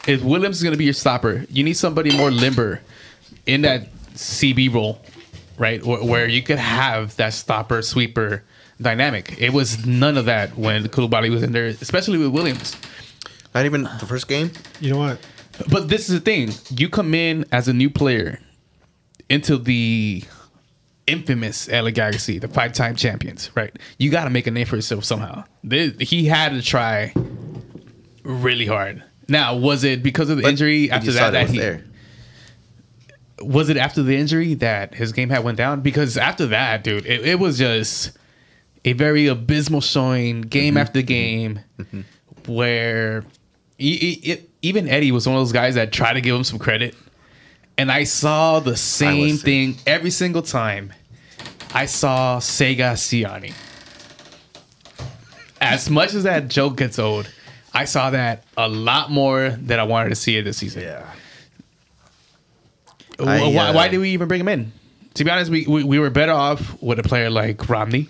If 0.08 0.24
Williams 0.24 0.58
is 0.58 0.64
going 0.64 0.74
to 0.74 0.78
be 0.78 0.86
your 0.86 0.94
stopper, 0.94 1.46
you 1.52 1.64
need 1.64 1.76
somebody 1.76 2.18
more 2.18 2.32
limber 2.32 2.82
in 3.46 3.62
that 3.62 3.94
CB 4.14 4.74
role, 4.74 5.00
right? 5.60 5.86
Where, 5.86 6.04
where 6.04 6.28
you 6.28 6.42
could 6.42 6.58
have 6.58 7.16
that 7.18 7.34
stopper 7.34 7.84
sweeper 7.84 8.44
dynamic. 8.82 9.36
It 9.40 9.54
was 9.54 9.86
none 9.86 10.18
of 10.18 10.26
that 10.26 10.58
when 10.58 10.84
Coulibaly 10.86 11.30
was 11.30 11.44
in 11.44 11.52
there, 11.52 11.68
especially 11.68 12.18
with 12.18 12.30
Williams. 12.30 12.76
Not 13.54 13.66
even 13.66 13.84
the 13.84 14.08
first 14.08 14.28
game. 14.28 14.52
You 14.82 14.94
know 14.94 14.98
what? 14.98 15.20
But 15.70 15.90
this 15.90 16.10
is 16.10 16.16
the 16.16 16.26
thing: 16.26 16.54
you 16.72 16.90
come 16.90 17.14
in 17.14 17.46
as 17.52 17.68
a 17.68 17.74
new 17.74 17.92
player 17.92 18.40
into 19.30 19.60
the 19.60 20.24
infamous 21.08 21.68
LA 21.70 21.92
Galaxy, 21.92 22.40
the 22.40 22.48
five-time 22.48 22.96
champions, 22.96 23.52
right? 23.56 23.78
You 24.00 24.10
got 24.12 24.24
to 24.26 24.30
make 24.30 24.48
a 24.48 24.52
name 24.52 24.66
for 24.66 24.76
yourself 24.76 25.04
somehow. 25.04 25.44
This, 25.64 25.94
he 26.00 26.26
had 26.26 26.50
to 26.54 26.62
try 26.62 27.14
really 28.24 28.66
hard. 28.66 29.04
Now, 29.28 29.56
was 29.56 29.84
it 29.84 30.02
because 30.04 30.30
of 30.30 30.38
the 30.38 30.44
But 30.44 30.50
injury 30.52 30.90
after 30.92 31.12
that 31.14 31.32
that 31.32 31.42
was 31.44 31.52
he 31.52 31.58
there. 31.60 31.84
was 33.42 33.70
it 33.70 33.78
after 33.78 34.02
the 34.04 34.16
injury 34.16 34.54
that 34.56 34.94
his 34.96 35.12
game 35.12 35.30
had 35.30 35.44
went 35.44 35.58
down? 35.58 35.82
Because 35.82 36.18
after 36.18 36.48
that, 36.48 36.84
dude, 36.84 37.06
it, 37.06 37.26
it 37.26 37.40
was 37.40 37.58
just 37.58 38.18
a 38.84 38.94
very 38.94 39.28
abysmal 39.28 39.82
showing 39.82 40.42
game 40.42 40.74
Mm-hmm. 40.76 40.82
after 40.82 41.02
game, 41.02 41.60
where 42.46 43.24
e- 43.80 43.98
e- 44.24 44.30
it, 44.32 44.50
even 44.62 44.88
Eddie 44.88 45.12
was 45.12 45.28
one 45.28 45.36
of 45.36 45.42
those 45.42 45.52
guys 45.52 45.76
that 45.76 45.92
tried 45.92 46.14
to 46.14 46.22
give 46.22 46.36
him 46.36 46.44
some 46.44 46.60
credit, 46.60 46.96
and 47.78 47.92
I 47.92 48.04
saw 48.06 48.60
the 48.60 48.78
same 48.78 49.38
thing 49.38 49.78
every 49.86 50.12
single 50.12 50.42
time. 50.42 50.94
I 51.74 51.86
saw 51.86 52.40
Sega 52.40 52.94
Ciani. 52.94 53.54
As 55.60 55.90
much 55.90 56.14
as 56.14 56.24
that 56.24 56.48
joke 56.48 56.78
gets 56.78 57.00
old, 57.00 57.30
I 57.74 57.86
saw 57.86 58.12
that 58.12 58.44
a 58.56 58.70
lot 58.70 59.12
more 59.12 59.50
than 59.50 59.80
I 59.80 59.84
wanted 59.84 60.10
to 60.10 60.16
see 60.16 60.38
it 60.38 60.44
this 60.44 60.58
season. 60.58 60.84
Yeah. 60.84 61.10
I, 63.20 63.24
why, 63.50 63.68
uh, 63.68 63.74
why 63.74 63.88
did 63.88 63.98
we 64.00 64.12
even 64.12 64.28
bring 64.28 64.42
him 64.42 64.48
in? 64.48 64.72
To 65.16 65.24
be 65.24 65.32
honest, 65.32 65.50
we, 65.50 65.66
we, 65.66 65.84
we 65.84 66.00
were 66.00 66.10
better 66.10 66.34
off 66.34 66.82
with 66.82 67.00
a 67.00 67.04
player 67.04 67.30
like 67.30 67.70
Romney. 67.70 68.10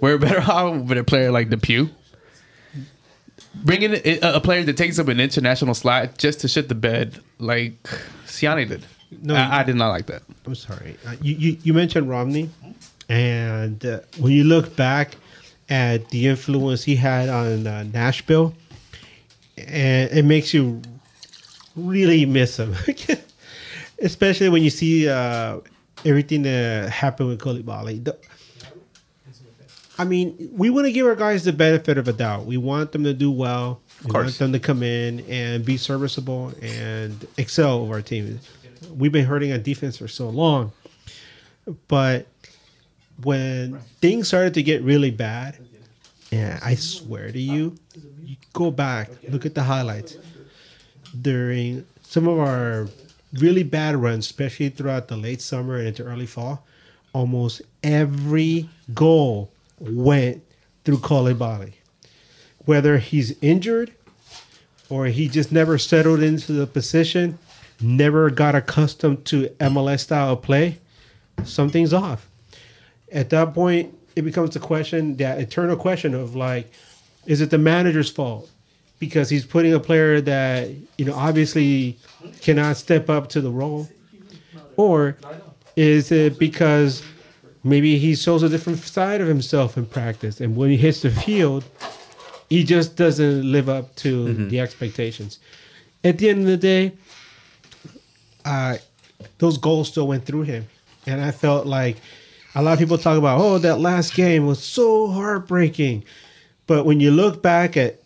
We're 0.00 0.18
better 0.18 0.40
off 0.50 0.84
with 0.84 0.98
a 0.98 1.04
player 1.04 1.30
like 1.30 1.48
DePuy. 1.48 1.90
Bringing 3.54 3.94
a, 3.94 4.18
a 4.22 4.40
player 4.40 4.62
that 4.62 4.76
takes 4.76 4.98
up 4.98 5.08
an 5.08 5.18
international 5.20 5.74
slot 5.74 6.18
just 6.18 6.40
to 6.40 6.48
shit 6.48 6.68
the 6.68 6.74
bed 6.74 7.18
like 7.38 7.82
Ciani 8.26 8.68
did. 8.68 8.86
No. 9.22 9.34
I, 9.34 9.60
I 9.60 9.62
did 9.64 9.74
not 9.76 9.88
like 9.88 10.06
that. 10.06 10.22
I'm 10.46 10.54
sorry. 10.54 10.96
Uh, 11.06 11.16
you, 11.20 11.34
you 11.34 11.56
you 11.64 11.74
mentioned 11.74 12.08
Romney, 12.08 12.48
and 13.08 13.84
uh, 13.84 14.00
when 14.18 14.32
you 14.32 14.44
look 14.44 14.76
back 14.76 15.16
at 15.68 16.08
the 16.10 16.28
influence 16.28 16.84
he 16.84 16.94
had 16.96 17.28
on 17.28 17.66
uh, 17.66 17.82
Nashville, 17.92 18.54
and 19.58 20.10
it 20.12 20.24
makes 20.24 20.54
you 20.54 20.80
really 21.76 22.24
miss 22.26 22.56
him, 22.56 22.74
especially 23.98 24.48
when 24.48 24.62
you 24.62 24.70
see 24.70 25.08
uh, 25.08 25.58
everything 26.04 26.42
that 26.42 26.88
happened 26.90 27.28
with 27.30 27.40
Coulibaly. 27.40 28.02
The- 28.04 28.16
I 30.00 30.04
mean, 30.04 30.48
we 30.54 30.70
want 30.70 30.86
to 30.86 30.92
give 30.92 31.06
our 31.06 31.14
guys 31.14 31.44
the 31.44 31.52
benefit 31.52 31.98
of 31.98 32.08
a 32.08 32.14
doubt. 32.14 32.46
We 32.46 32.56
want 32.56 32.92
them 32.92 33.04
to 33.04 33.12
do 33.12 33.30
well. 33.30 33.82
Of 33.98 34.06
We 34.06 34.12
want 34.12 34.38
them 34.38 34.50
to 34.54 34.58
come 34.58 34.82
in 34.82 35.20
and 35.28 35.62
be 35.62 35.76
serviceable 35.76 36.54
and 36.62 37.26
excel 37.36 37.72
over 37.80 37.96
our 37.96 38.00
team. 38.00 38.40
We've 38.96 39.12
been 39.12 39.26
hurting 39.26 39.52
on 39.52 39.62
defense 39.62 39.98
for 39.98 40.08
so 40.08 40.30
long. 40.30 40.72
But 41.86 42.28
when 43.22 43.78
things 44.00 44.28
started 44.28 44.54
to 44.54 44.62
get 44.62 44.80
really 44.80 45.10
bad, 45.10 45.58
and 46.32 46.58
I 46.62 46.76
swear 46.76 47.30
to 47.30 47.38
you, 47.38 47.76
you 48.24 48.36
go 48.54 48.70
back, 48.70 49.10
look 49.28 49.44
at 49.44 49.54
the 49.54 49.64
highlights. 49.64 50.16
During 51.20 51.84
some 52.04 52.26
of 52.26 52.38
our 52.38 52.88
really 53.34 53.64
bad 53.64 53.96
runs, 53.96 54.24
especially 54.24 54.70
throughout 54.70 55.08
the 55.08 55.18
late 55.18 55.42
summer 55.42 55.76
and 55.76 55.88
into 55.88 56.04
early 56.04 56.24
fall, 56.24 56.64
almost 57.12 57.60
every 57.82 58.66
goal 58.94 59.50
went 59.80 60.42
through 60.84 60.98
Coulibaly. 60.98 61.72
Whether 62.66 62.98
he's 62.98 63.36
injured 63.42 63.92
or 64.88 65.06
he 65.06 65.28
just 65.28 65.50
never 65.50 65.78
settled 65.78 66.22
into 66.22 66.52
the 66.52 66.66
position, 66.66 67.38
never 67.80 68.30
got 68.30 68.54
accustomed 68.54 69.24
to 69.26 69.48
MLS 69.58 70.00
style 70.00 70.34
of 70.34 70.42
play, 70.42 70.78
something's 71.44 71.92
off. 71.92 72.28
At 73.10 73.30
that 73.30 73.54
point, 73.54 73.96
it 74.14 74.22
becomes 74.22 74.50
the 74.50 74.60
question, 74.60 75.16
that 75.16 75.40
eternal 75.40 75.76
question 75.76 76.14
of 76.14 76.36
like, 76.36 76.70
is 77.26 77.40
it 77.40 77.50
the 77.50 77.58
manager's 77.58 78.10
fault? 78.10 78.50
Because 78.98 79.30
he's 79.30 79.46
putting 79.46 79.72
a 79.72 79.80
player 79.80 80.20
that, 80.20 80.68
you 80.98 81.04
know, 81.06 81.14
obviously 81.14 81.98
cannot 82.42 82.76
step 82.76 83.08
up 83.08 83.28
to 83.30 83.40
the 83.40 83.50
role? 83.50 83.88
Or 84.76 85.16
is 85.76 86.12
it 86.12 86.38
because 86.38 87.02
maybe 87.62 87.98
he 87.98 88.14
shows 88.14 88.42
a 88.42 88.48
different 88.48 88.78
side 88.78 89.20
of 89.20 89.28
himself 89.28 89.76
in 89.76 89.86
practice 89.86 90.40
and 90.40 90.56
when 90.56 90.70
he 90.70 90.76
hits 90.76 91.02
the 91.02 91.10
field, 91.10 91.64
he 92.48 92.64
just 92.64 92.96
doesn't 92.96 93.50
live 93.50 93.68
up 93.68 93.94
to 93.96 94.46
the 94.48 94.60
expectations. 94.60 95.38
At 96.02 96.18
the 96.18 96.30
end 96.30 96.40
of 96.40 96.46
the 96.46 96.56
day, 96.56 96.92
uh, 98.44 98.78
those 99.38 99.58
goals 99.58 99.88
still 99.88 100.06
went 100.06 100.24
through 100.24 100.42
him. 100.42 100.66
And 101.06 101.20
I 101.20 101.30
felt 101.30 101.66
like 101.66 101.96
a 102.54 102.62
lot 102.62 102.72
of 102.72 102.78
people 102.78 102.98
talk 102.98 103.18
about, 103.18 103.40
oh, 103.40 103.58
that 103.58 103.80
last 103.80 104.14
game 104.14 104.46
was 104.46 104.62
so 104.62 105.08
heartbreaking. 105.08 106.04
But 106.66 106.84
when 106.86 107.00
you 107.00 107.10
look 107.10 107.42
back 107.42 107.76
at 107.76 108.00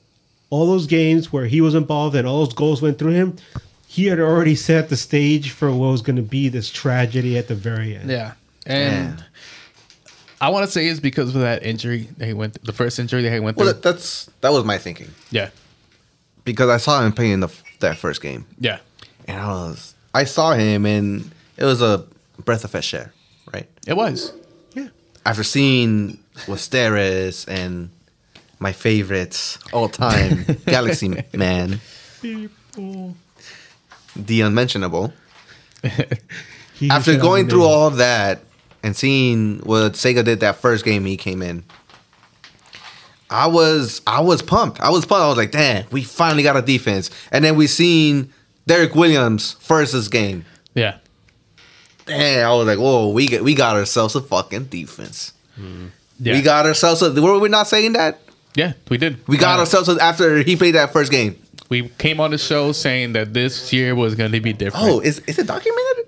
all 0.51 0.67
those 0.67 0.87
games 0.87 1.33
where 1.33 1.47
he 1.47 1.61
was 1.61 1.75
involved 1.75 2.15
and 2.15 2.27
all 2.27 2.45
those 2.45 2.55
goals 2.55 2.83
went 2.83 2.99
through 2.99 3.13
him, 3.13 3.37
he 3.87 4.07
had 4.07 4.19
already 4.21 4.55
set 4.55 4.89
the 4.89 4.97
stage 4.97 5.51
for 5.51 5.71
what 5.71 5.91
was 5.91 6.03
going 6.03 6.17
to 6.17 6.23
be 6.23 6.49
this 6.49 6.71
tragedy 6.71 7.39
at 7.39 7.49
the 7.49 7.55
very 7.55 7.97
end. 7.97 8.11
Yeah. 8.11 8.33
And 8.67 9.19
Yeah. 9.19 9.25
I 10.45 10.51
want 10.51 10.67
to 10.67 10.71
say 10.71 10.87
it's 10.89 11.01
because 11.01 11.35
of 11.35 11.41
that 11.41 11.63
injury 11.63 12.07
that 12.19 12.27
he 12.27 12.35
went 12.35 12.63
the 12.63 12.75
first 12.75 12.99
injury 12.99 13.23
that 13.23 13.33
he 13.33 13.41
went 13.41 13.57
through. 13.57 13.65
Well, 13.65 13.75
that, 13.75 13.83
that's 13.83 14.29
that 14.43 14.53
was 14.53 14.63
my 14.63 14.77
thinking 14.77 15.11
yeah. 15.31 15.49
because 16.45 16.69
I 16.69 16.77
saw 16.77 17.03
him 17.03 17.13
playing 17.13 17.41
the 17.41 17.49
that 17.81 17.97
first 17.97 18.21
game, 18.21 18.45
Yeah. 18.61 18.81
and 19.27 19.41
I 19.41 19.47
was 19.47 19.95
I 20.13 20.25
saw 20.25 20.53
him, 20.53 20.85
and 20.85 21.31
it 21.57 21.65
was 21.65 21.81
a 21.81 22.05
breath 22.45 22.63
of 22.63 22.73
fresh 22.73 22.93
air, 22.93 23.15
right? 23.55 23.67
It 23.87 23.95
was. 23.95 24.35
Yeah. 24.75 24.89
After 25.25 25.45
seeing 25.45 26.19
Westeros 26.41 27.49
and 27.49 27.89
my 28.59 28.73
favorites 28.73 29.59
all 29.73 29.89
time, 29.89 30.45
Galaxy 30.67 31.25
Man, 31.33 31.81
the 32.21 32.51
unmentionable. 34.43 35.15
After 36.91 37.17
going 37.17 37.49
through 37.49 37.65
all 37.65 37.89
that 37.93 38.41
and 38.85 38.95
seeing 38.95 39.59
what 39.61 39.95
Sega 39.95 40.22
did 40.24 40.39
that 40.41 40.57
first 40.57 40.85
game 40.85 41.05
he 41.07 41.16
came 41.16 41.43
in, 41.43 41.64
I 43.30 43.47
was 43.49 44.01
I 44.07 44.20
was 44.20 44.43
pumped. 44.43 44.80
I 44.80 44.91
was 44.91 45.05
pumped. 45.07 45.22
I 45.24 45.28
was 45.28 45.37
like, 45.37 45.51
damn, 45.51 45.87
we 45.91 46.05
finally 46.05 46.43
got 46.43 46.57
a 46.57 46.62
defense. 46.62 47.11
And 47.32 47.45
then 47.45 47.57
we 47.57 47.66
seen 47.66 48.32
Derrick 48.66 48.95
Williams 48.95 49.55
versus 49.62 50.09
game. 50.09 50.45
Yeah. 50.74 50.99
Damn, 52.07 52.47
I 52.49 52.55
was 52.55 52.66
like, 52.66 52.78
whoa, 52.78 53.09
we 53.09 53.26
get 53.26 53.43
we 53.43 53.55
got 53.55 53.76
ourselves 53.76 54.14
a 54.14 54.20
fucking 54.20 54.64
defense. 54.66 55.32
Yeah. 56.20 56.35
We 56.35 56.43
got 56.43 56.66
ourselves 56.66 57.03
a 57.03 57.11
were 57.20 57.39
we 57.39 57.49
not 57.49 57.66
saying 57.66 57.95
that? 57.95 58.20
Yeah, 58.55 58.74
we 58.89 58.99
did. 58.99 59.26
We 59.26 59.37
got 59.37 59.57
Uh, 59.59 59.61
ourselves 59.61 59.89
a, 59.89 60.01
after 60.01 60.43
he 60.43 60.55
played 60.55 60.74
that 60.76 60.93
first 60.93 61.11
game. 61.11 61.37
We 61.70 61.89
came 61.89 62.20
on 62.20 62.30
the 62.30 62.39
show 62.39 62.72
saying 62.72 63.14
that 63.14 63.32
this 63.35 63.72
year 63.72 63.95
was 63.95 64.14
going 64.14 64.30
to 64.32 64.41
be 64.41 64.53
different. 64.53 64.87
Oh, 64.87 65.01
is 65.01 65.20
is 65.20 65.39
it 65.39 65.47
documented? 65.47 66.04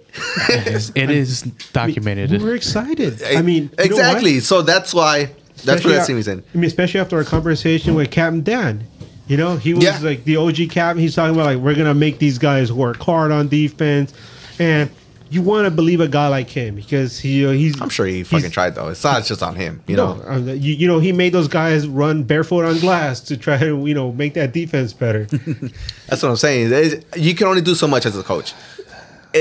It 0.94 1.10
is 1.10 1.42
documented. 1.72 2.42
we're 2.42 2.54
excited. 2.54 3.22
I 3.22 3.42
mean, 3.42 3.64
you 3.64 3.68
know 3.78 3.84
exactly. 3.84 4.40
So 4.40 4.62
that's 4.62 4.92
why 4.94 5.26
that's 5.26 5.58
Especially 5.64 5.90
what 5.90 5.94
that 5.96 6.02
a- 6.02 6.04
scene 6.04 6.16
was 6.16 6.28
in. 6.28 6.44
I 6.54 6.56
mean, 6.58 6.64
especially 6.64 7.00
after 7.00 7.16
our 7.16 7.24
conversation 7.24 7.94
with 7.94 8.10
Captain 8.10 8.42
Dan. 8.42 8.84
You 9.28 9.36
know, 9.36 9.56
he 9.56 9.74
was 9.74 9.82
Yeah. 9.82 9.98
like 10.02 10.22
the 10.24 10.36
OG 10.36 10.68
captain. 10.68 11.00
He's 11.02 11.16
talking 11.16 11.34
about 11.34 11.46
like 11.46 11.58
we're 11.58 11.74
gonna 11.74 11.94
make 11.94 12.18
these 12.20 12.38
guys 12.38 12.72
work 12.72 13.02
hard 13.02 13.32
on 13.32 13.48
defense, 13.48 14.14
and 14.60 14.88
you 15.30 15.42
want 15.42 15.64
to 15.64 15.72
believe 15.72 16.00
a 16.00 16.06
guy 16.06 16.28
like 16.28 16.48
him 16.48 16.76
because 16.76 17.18
he, 17.18 17.40
you 17.40 17.46
know, 17.48 17.52
he's. 17.52 17.80
I'm 17.80 17.88
sure 17.88 18.06
he 18.06 18.22
fucking 18.22 18.52
tried 18.52 18.76
though. 18.76 18.86
It's 18.86 19.02
not 19.02 19.24
just 19.24 19.42
on 19.42 19.56
him, 19.56 19.82
you 19.88 19.96
no, 19.96 20.14
know. 20.14 20.28
uh, 20.30 20.36
you, 20.38 20.74
you 20.74 20.86
know, 20.86 21.00
he 21.00 21.10
made 21.10 21.32
those 21.32 21.48
guys 21.48 21.88
run 21.88 22.22
barefoot 22.22 22.64
on 22.64 22.78
glass 22.78 23.18
to 23.22 23.36
try 23.36 23.58
to, 23.58 23.84
you 23.84 23.94
know, 23.94 24.12
make 24.12 24.34
that 24.34 24.52
defense 24.52 24.92
better. 24.92 25.24
That's 26.06 26.22
what 26.22 26.28
I'm 26.30 26.36
saying. 26.36 27.02
You 27.16 27.34
can 27.34 27.48
only 27.48 27.62
do 27.62 27.74
so 27.74 27.88
much 27.88 28.06
as 28.06 28.16
a 28.16 28.22
coach. 28.22 28.54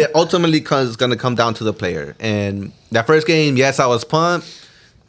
It 0.03 0.11
ultimately 0.15 0.61
comes 0.61 0.95
going 0.95 1.11
to 1.11 1.17
come 1.17 1.35
down 1.35 1.53
to 1.55 1.63
the 1.63 1.73
player. 1.73 2.15
And 2.19 2.71
that 2.91 3.07
first 3.07 3.25
game, 3.27 3.57
yes, 3.57 3.79
I 3.79 3.85
was 3.87 4.03
pumped, 4.03 4.47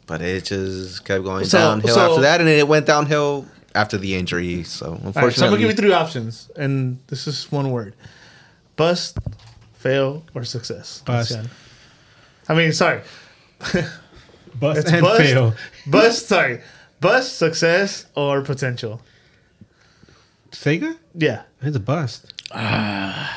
but 0.05 0.21
it 0.21 0.45
just 0.45 1.03
kept 1.05 1.23
going 1.23 1.45
So- 1.45 1.57
downhill 1.57 1.95
so- 1.95 2.09
after 2.11 2.21
that, 2.21 2.39
and 2.41 2.49
it 2.49 2.67
went 2.67 2.85
downhill 2.85 3.45
after 3.75 3.97
the 3.97 4.15
injury. 4.15 4.63
So 4.63 4.85
All 4.85 4.91
right, 4.93 5.01
unfortunately, 5.05 5.33
so 5.35 5.45
I'm 5.45 5.51
gonna 5.51 5.61
give 5.61 5.69
you 5.71 5.75
three 5.75 5.93
options, 5.93 6.49
and 6.55 6.99
this 7.07 7.27
is 7.27 7.51
one 7.51 7.69
word: 7.71 7.93
bust, 8.75 9.17
fail, 9.77 10.23
or 10.33 10.43
success. 10.43 11.03
Bust. 11.05 11.37
I 12.49 12.53
mean, 12.55 12.71
sorry, 12.73 13.01
Bust 14.59 14.79
it's 14.79 14.91
and 14.91 15.01
bust, 15.01 15.21
fail. 15.21 15.53
bust. 15.85 16.27
Sorry, 16.27 16.61
bust, 17.01 17.37
success, 17.37 18.05
or 18.15 18.41
potential. 18.41 19.01
Sega? 20.51 20.95
Yeah, 21.13 21.41
It's 21.61 21.75
a 21.75 21.79
bust. 21.79 22.33
Fuck. 22.49 23.27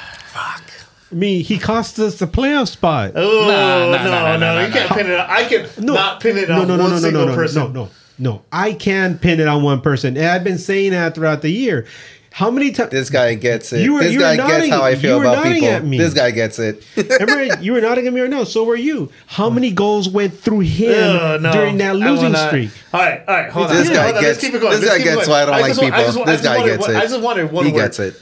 I 1.12 1.14
mean, 1.16 1.42
he 1.44 1.58
cost 1.58 1.98
us 1.98 2.18
the 2.20 2.26
playoff 2.26 2.68
spot. 2.68 3.12
Oh 3.16 3.46
Nah, 3.48 3.96
nah, 3.96 4.04
no, 4.04 4.10
nah, 4.10 4.22
nah, 4.22 4.36
no, 4.36 4.54
nah, 4.54 4.60
you 4.62 4.68
nah, 4.68 4.74
can't 4.74 4.90
nah. 4.90 4.96
pin 4.96 5.06
it. 5.10 5.18
On, 5.20 5.26
I 5.30 5.44
can 5.44 5.84
No. 5.84 5.94
not 5.94 6.20
pin 6.20 6.36
it 6.38 6.48
no, 6.48 6.60
on 6.62 6.68
no, 6.68 6.76
no, 6.76 6.82
one 6.84 6.90
no, 6.92 6.96
no, 6.96 7.02
single 7.02 7.22
no, 7.26 7.30
no, 7.30 7.34
person. 7.34 7.72
no, 7.72 7.84
no, 7.84 7.90
no. 8.18 8.42
I 8.52 8.72
can 8.74 9.18
pin 9.18 9.40
it 9.40 9.48
on 9.48 9.62
one 9.64 9.80
person, 9.80 10.16
and 10.16 10.26
I've 10.26 10.44
been 10.44 10.58
saying 10.58 10.92
that 10.92 11.14
throughout 11.16 11.42
the 11.42 11.50
year. 11.50 11.86
How 12.32 12.48
many 12.48 12.70
times? 12.70 12.92
this 12.92 13.10
guy 13.10 13.34
gets 13.34 13.72
it. 13.72 13.80
You 13.80 13.94
were- 13.94 14.02
this 14.04 14.12
you 14.12 14.20
were 14.20 14.24
guy 14.24 14.36
gets 14.36 14.48
nodding- 14.48 14.70
how 14.70 14.82
I 14.82 14.90
you 14.90 14.96
feel 14.98 15.18
were 15.18 15.24
about 15.24 15.38
nodding 15.38 15.54
people. 15.54 15.68
at 15.70 15.84
me. 15.84 15.98
This 15.98 16.14
guy 16.14 16.30
gets 16.30 16.60
it. 16.60 16.84
Remember, 16.96 17.56
you 17.60 17.72
were 17.72 17.80
nodding 17.80 18.06
at 18.06 18.12
me 18.12 18.20
right 18.20 18.30
now. 18.30 18.44
So 18.44 18.62
were 18.62 18.76
you. 18.76 19.10
How 19.26 19.50
many 19.50 19.72
goals 19.72 20.08
went 20.08 20.32
through 20.38 20.60
him 20.60 21.16
Uh, 21.16 21.38
no, 21.38 21.52
during 21.52 21.76
that 21.78 21.96
losing 21.96 22.36
streak? 22.36 22.70
All 22.94 23.00
right, 23.00 23.20
all 23.26 23.34
right, 23.34 23.50
hold 23.50 23.66
on. 23.70 23.74
This 23.76 23.88
on. 23.88 23.94
guy 23.94 24.02
hold 24.04 24.16
on, 24.18 24.22
let's 24.22 24.38
gets- 24.38 24.40
keep 24.46 24.54
it 24.54 24.60
going. 24.60 24.72
this 24.74 24.80
Let's 24.82 24.92
guy 24.92 24.98
keep 25.02 25.12
it 25.12 25.16
gets 25.16 25.28
why 25.28 25.42
I 25.42 25.44
don't 25.46 25.50
like 25.60 25.66
just 25.70 25.80
want- 25.82 25.92
people. 25.94 26.04
just 26.06 26.16
want- 26.18 26.28
This 26.28 26.40
guy 26.42 26.58
wanted 26.58 26.70
gets 26.78 26.88
it. 26.88 26.96
I 26.96 27.00
just 27.00 27.20
wanted 27.20 27.50
one 27.50 27.66
he 27.66 27.72
word. 27.72 27.78
gets 27.80 27.98
it. 27.98 28.14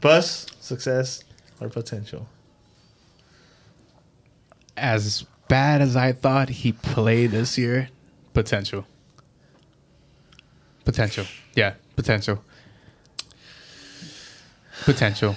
Bust, 0.00 0.52
success, 0.66 1.22
or 1.60 1.68
potential. 1.68 2.26
As 4.76 5.24
bad 5.48 5.80
as 5.80 5.96
I 5.96 6.12
thought 6.12 6.48
he 6.50 6.72
played 6.72 7.30
this 7.30 7.56
year, 7.56 7.88
potential. 8.34 8.84
Potential. 10.84 11.24
Yeah, 11.54 11.74
potential. 11.96 12.42
Potential. 14.84 15.34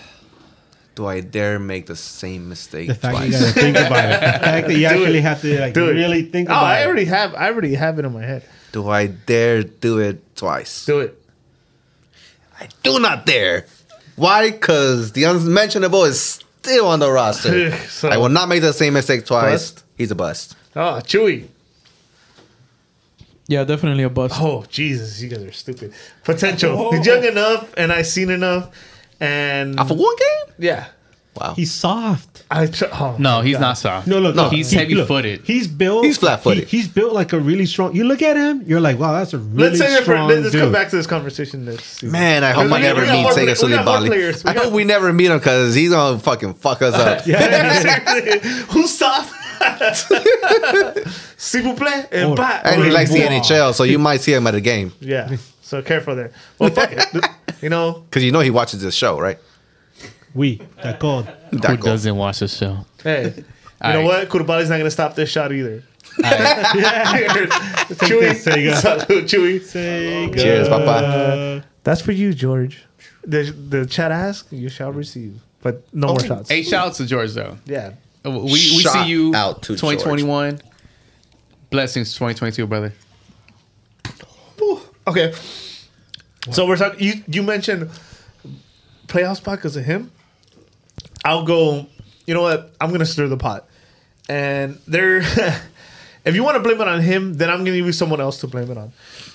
Do 0.95 1.05
I 1.07 1.21
dare 1.21 1.59
make 1.59 1.85
the 1.85 1.95
same 1.95 2.49
mistake 2.49 2.89
The 2.89 2.95
fact 2.95 3.15
twice? 3.15 3.31
you 3.31 3.39
got 3.39 3.45
to 3.53 3.59
think 3.59 3.77
about 3.77 4.05
it. 4.05 4.19
The 4.19 4.39
fact 4.45 4.67
that 4.67 4.73
you 4.75 4.85
actually 4.85 5.21
have 5.21 5.41
to 5.41 5.59
like 5.61 5.73
Do 5.73 5.87
it. 5.89 5.93
really 5.93 6.23
think 6.23 6.49
Oh, 6.49 6.53
about 6.53 6.63
I 6.65 6.81
it. 6.81 6.85
already 6.87 7.05
have. 7.05 7.35
I 7.35 7.47
already 7.49 7.73
have 7.75 7.99
it 7.99 8.05
in 8.05 8.11
my 8.13 8.23
head. 8.23 8.43
Do 8.73 8.89
I 8.89 9.07
dare 9.07 9.63
do 9.63 9.99
it 9.99 10.35
twice? 10.35 10.85
Do 10.85 10.99
it. 10.99 11.15
I 12.59 12.67
do 12.83 12.99
not 12.99 13.25
dare. 13.25 13.65
Why? 14.19 14.51
Because 14.51 15.13
the 15.13 15.23
unmentionable 15.23 16.03
is 16.05 16.21
still 16.61 16.87
on 16.87 16.99
the 16.99 17.11
roster. 17.11 17.71
So- 17.89 18.09
I 18.09 18.17
will 18.17 18.29
not 18.29 18.47
make 18.49 18.61
the 18.61 18.73
same 18.73 18.93
mistake 18.93 19.25
twice. 19.25 19.71
Bust? 19.71 19.83
He's 19.97 20.11
a 20.11 20.15
bust. 20.15 20.55
Oh, 20.75 20.99
Chewy. 21.03 21.47
Yeah, 23.47 23.63
definitely 23.63 24.03
a 24.03 24.09
bust. 24.09 24.35
Oh, 24.39 24.63
Jesus, 24.69 25.21
you 25.21 25.29
guys 25.29 25.41
are 25.43 25.51
stupid. 25.51 25.91
Potential. 26.23 26.91
He's 26.95 27.05
young 27.05 27.23
enough, 27.23 27.73
and 27.77 27.91
I 27.91 28.03
seen 28.03 28.29
enough, 28.29 28.69
and 29.19 29.79
Off 29.79 29.89
of 29.89 29.97
one 29.97 30.15
game? 30.15 30.55
yeah, 30.59 30.87
Wow. 31.39 31.53
He's 31.55 31.71
soft. 31.73 32.43
I. 32.51 32.65
Tr- 32.67 32.85
oh, 32.91 33.15
No, 33.17 33.41
he's 33.41 33.55
God. 33.55 33.61
not 33.61 33.77
soft. 33.77 34.07
No, 34.07 34.19
look, 34.19 34.35
No, 34.35 34.43
look, 34.43 34.53
he's 34.53 34.69
he- 34.71 34.77
heavy 34.77 34.95
look, 34.95 35.07
footed. 35.07 35.41
He's 35.45 35.67
built. 35.67 36.03
He's 36.05 36.17
flat-footed. 36.17 36.67
he- 36.67 36.77
he's 36.77 36.87
built 36.87 37.13
like 37.13 37.31
a 37.33 37.39
really 37.39 37.65
strong. 37.65 37.95
You 37.95 38.03
look 38.03 38.21
at 38.21 38.35
him, 38.35 38.63
you're 38.65 38.81
like, 38.81 38.99
wow, 38.99 39.13
that's 39.13 39.33
a 39.33 39.37
really 39.37 39.69
Let's 39.77 39.79
say 39.79 39.93
it 39.93 39.97
for. 39.99 40.03
strong 40.03 40.27
Let's 40.29 40.43
let's 40.43 40.55
come 40.55 40.71
back 40.71 40.89
to 40.89 40.95
this 40.97 41.07
conversation 41.07 41.65
next 41.65 41.83
season. 41.85 42.11
Man, 42.11 42.43
I 42.43 42.51
hope 42.51 42.65
We 42.67 42.73
I 42.73 42.81
never 42.81 43.01
meet 43.01 43.21
more 43.23 43.31
Sega 43.31 43.55
play- 43.57 43.69
we 43.69 43.75
got 43.75 43.85
more 43.85 44.07
players. 44.07 44.43
Sulibali. 44.43 44.49
I 44.49 44.53
hope 44.63 44.73
we 44.73 44.83
never 44.83 45.13
meet 45.13 45.31
him 45.31 45.37
because 45.37 45.73
he's 45.75 45.91
gonna 45.91 46.19
fucking 46.19 46.55
fuck 46.55 46.81
us 46.81 46.93
up. 46.93 47.19
exactly. 47.27 48.39
Who's 48.73 48.97
soft? 48.97 49.33
S'il 51.37 51.63
vous 51.63 51.75
plaît, 51.75 52.07
and 52.11 52.37
Oh. 52.39 52.61
And 52.63 52.83
he 52.83 52.89
likes 52.91 53.11
the 53.11 53.19
NHL, 53.19 53.73
so 53.73 53.83
you 53.83 53.99
might 53.99 54.21
see 54.21 54.33
him 54.33 54.47
at 54.47 54.55
a 54.55 54.61
game 54.61 54.93
Yeah. 54.99 55.35
So 55.61 55.81
careful 55.81 56.15
there. 56.15 56.31
Well, 56.57 56.69
fuck 56.71 56.91
it. 56.91 57.25
You 57.61 57.69
know, 57.69 58.03
because 58.09 58.23
you 58.23 58.31
know 58.31 58.39
he 58.39 58.49
watches 58.49 58.81
this 58.81 58.95
show, 58.95 59.19
right? 59.19 59.37
We 60.33 60.61
that 60.83 60.99
called. 60.99 61.25
Who 61.51 61.57
doesn't 61.57 62.15
watch 62.15 62.39
the 62.39 62.47
show? 62.47 62.85
hey, 63.03 63.33
you 63.35 63.93
know 63.93 64.03
what? 64.03 64.29
Coulibaly's 64.29 64.69
not 64.69 64.77
gonna 64.77 64.91
stop 64.91 65.15
this 65.15 65.29
shot 65.29 65.51
either. 65.51 65.83
Chewy, 66.19 68.19
this, 68.19 68.45
Sega. 68.45 69.05
Chewy. 69.27 69.59
Sega. 69.59 70.35
Cheers, 70.35 70.67
Papa. 70.67 71.63
That's 71.83 72.01
for 72.01 72.11
you, 72.11 72.33
George. 72.33 72.85
The 73.23 73.51
the 73.51 73.85
chat 73.85 74.11
asks, 74.11 74.51
you 74.51 74.69
shall 74.69 74.91
receive, 74.91 75.39
but 75.61 75.83
no 75.93 76.07
more 76.07 76.19
shots. 76.19 76.49
Hey, 76.49 76.63
shout 76.63 76.87
out 76.87 76.93
to 76.95 77.05
George 77.05 77.33
though. 77.33 77.57
Yeah. 77.65 77.93
Uh, 78.25 78.31
We 78.31 78.41
we 78.51 78.57
Shout 78.57 78.93
see 78.93 79.09
you 79.09 79.33
out 79.35 79.61
to 79.63 79.75
2021. 79.75 80.61
Blessings 81.69 82.13
2022, 82.13 82.67
brother. 82.67 82.93
Okay. 85.07 85.33
So 86.51 86.67
we're 86.67 86.77
talking. 86.77 86.99
You 86.99 87.23
you 87.27 87.43
mentioned 87.43 87.89
playoff 89.07 89.37
spot 89.37 89.57
because 89.57 89.75
of 89.75 89.85
him. 89.85 90.11
I'll 91.25 91.43
go. 91.43 91.85
You 92.25 92.33
know 92.33 92.41
what? 92.41 92.73
I'm 92.79 92.91
gonna 92.91 93.05
stir 93.05 93.27
the 93.27 93.37
pot, 93.37 93.67
and 94.27 94.79
there. 94.87 95.17
if 96.25 96.35
you 96.35 96.43
want 96.43 96.57
to 96.57 96.63
blame 96.63 96.79
it 96.79 96.87
on 96.87 97.01
him, 97.01 97.33
then 97.35 97.49
I'm 97.49 97.59
gonna 97.59 97.77
give 97.77 97.85
you 97.85 97.91
someone 97.91 98.21
else 98.21 98.39
to 98.41 98.47
blame 98.47 98.69
it 98.71 98.77
on, 98.77 98.93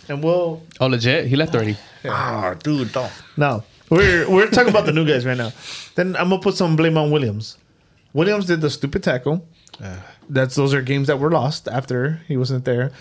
and 0.08 0.22
we'll. 0.22 0.62
Oh, 0.80 0.86
legit? 0.86 1.26
He 1.26 1.36
left 1.36 1.54
already. 1.54 1.76
Ah, 2.04 2.54
dude, 2.54 2.92
don't. 2.92 3.12
No, 3.36 3.64
we're 3.90 4.28
we're 4.30 4.48
talking 4.48 4.70
about 4.70 4.86
the 4.86 4.92
new 4.92 5.06
guys 5.06 5.26
right 5.26 5.36
now. 5.36 5.52
Then 5.94 6.16
I'm 6.16 6.28
gonna 6.28 6.40
put 6.40 6.56
some 6.56 6.76
blame 6.76 6.96
on 6.96 7.10
Williams. 7.10 7.58
Williams 8.12 8.46
did 8.46 8.60
the 8.60 8.70
stupid 8.70 9.02
tackle. 9.02 9.46
That's 10.28 10.54
those 10.54 10.72
are 10.72 10.82
games 10.82 11.08
that 11.08 11.18
were 11.18 11.30
lost 11.30 11.68
after 11.68 12.22
he 12.28 12.36
wasn't 12.36 12.64
there. 12.64 12.92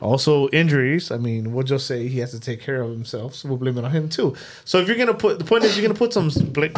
Also 0.00 0.48
injuries. 0.50 1.10
I 1.10 1.16
mean, 1.16 1.52
we'll 1.54 1.64
just 1.64 1.86
say 1.86 2.06
he 2.08 2.18
has 2.18 2.30
to 2.32 2.40
take 2.40 2.60
care 2.60 2.82
of 2.82 2.90
himself, 2.90 3.34
so 3.34 3.48
we'll 3.48 3.56
blame 3.56 3.78
it 3.78 3.84
on 3.84 3.90
him 3.90 4.08
too. 4.08 4.36
So 4.64 4.78
if 4.78 4.88
you're 4.88 4.96
gonna 4.98 5.14
put 5.14 5.38
the 5.38 5.44
point 5.44 5.64
is 5.64 5.76
you're 5.76 5.86
gonna 5.86 5.98
put 5.98 6.12
some 6.12 6.28
blame. 6.28 6.74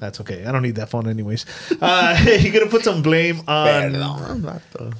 That's 0.00 0.20
okay. 0.22 0.44
I 0.44 0.50
don't 0.50 0.62
need 0.62 0.74
that 0.76 0.88
phone 0.88 1.08
anyways. 1.08 1.46
Uh, 1.80 2.18
you're 2.40 2.52
gonna 2.52 2.70
put 2.70 2.82
some 2.82 3.02
blame 3.02 3.40
on. 3.46 3.92
Not 4.42 4.62
the, 4.72 4.92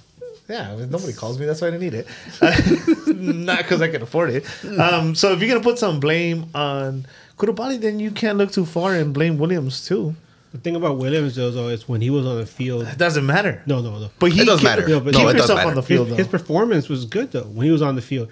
Yeah, 0.48 0.76
nobody 0.88 1.12
calls 1.12 1.38
me. 1.40 1.46
That's 1.46 1.61
why 1.61 1.68
I 1.68 1.70
didn't 1.72 1.82
need 1.82 1.94
it. 1.94 2.07
Not 3.16 3.59
because 3.59 3.80
I 3.82 3.88
can 3.88 4.03
afford 4.03 4.30
it. 4.30 4.44
Um, 4.78 5.14
so 5.16 5.32
if 5.32 5.40
you're 5.40 5.48
gonna 5.48 5.64
put 5.64 5.78
some 5.78 5.98
blame 6.01 6.46
on 6.55 7.07
Coulibaly, 7.36 7.80
then 7.80 7.98
you 7.98 8.11
can't 8.12 8.38
look 8.38 8.53
too 8.53 8.64
far 8.66 8.94
and 8.94 9.12
blame 9.12 9.38
Williams 9.38 9.84
too. 9.84 10.14
The 10.53 10.59
thing 10.59 10.74
about 10.74 10.96
Williams 10.98 11.36
though, 11.36 11.51
though 11.51 11.68
is 11.68 11.88
when 11.88 12.01
he 12.01 12.11
was 12.11 12.26
on 12.26 12.36
the 12.38 12.46
field. 12.46 12.86
It 12.86 12.98
doesn't 12.98 13.24
matter. 13.24 13.62
No, 13.66 13.80
no, 13.80 13.98
no. 13.98 14.11
But 14.18 14.32
he 14.32 14.42
It 14.42 14.46
doesn't 14.46 14.59
keep- 14.59 14.64
matter. 14.64 14.88
No, 14.88 14.98
but 15.01 15.14
keep 15.14 15.20
it 15.20 15.24
doesn't 15.24 15.36
yourself 15.38 15.57
matter. 15.59 15.68
on 15.70 15.74
the 15.76 15.82
field 15.82 16.09
his 16.09 16.16
though. 16.18 16.24
performance 16.38 16.88
was 16.88 17.05
good 17.05 17.30
though 17.32 17.44
when 17.44 17.66
he 17.66 17.72
was 17.72 17.82
on 17.82 17.94
the 17.94 18.03
field. 18.03 18.28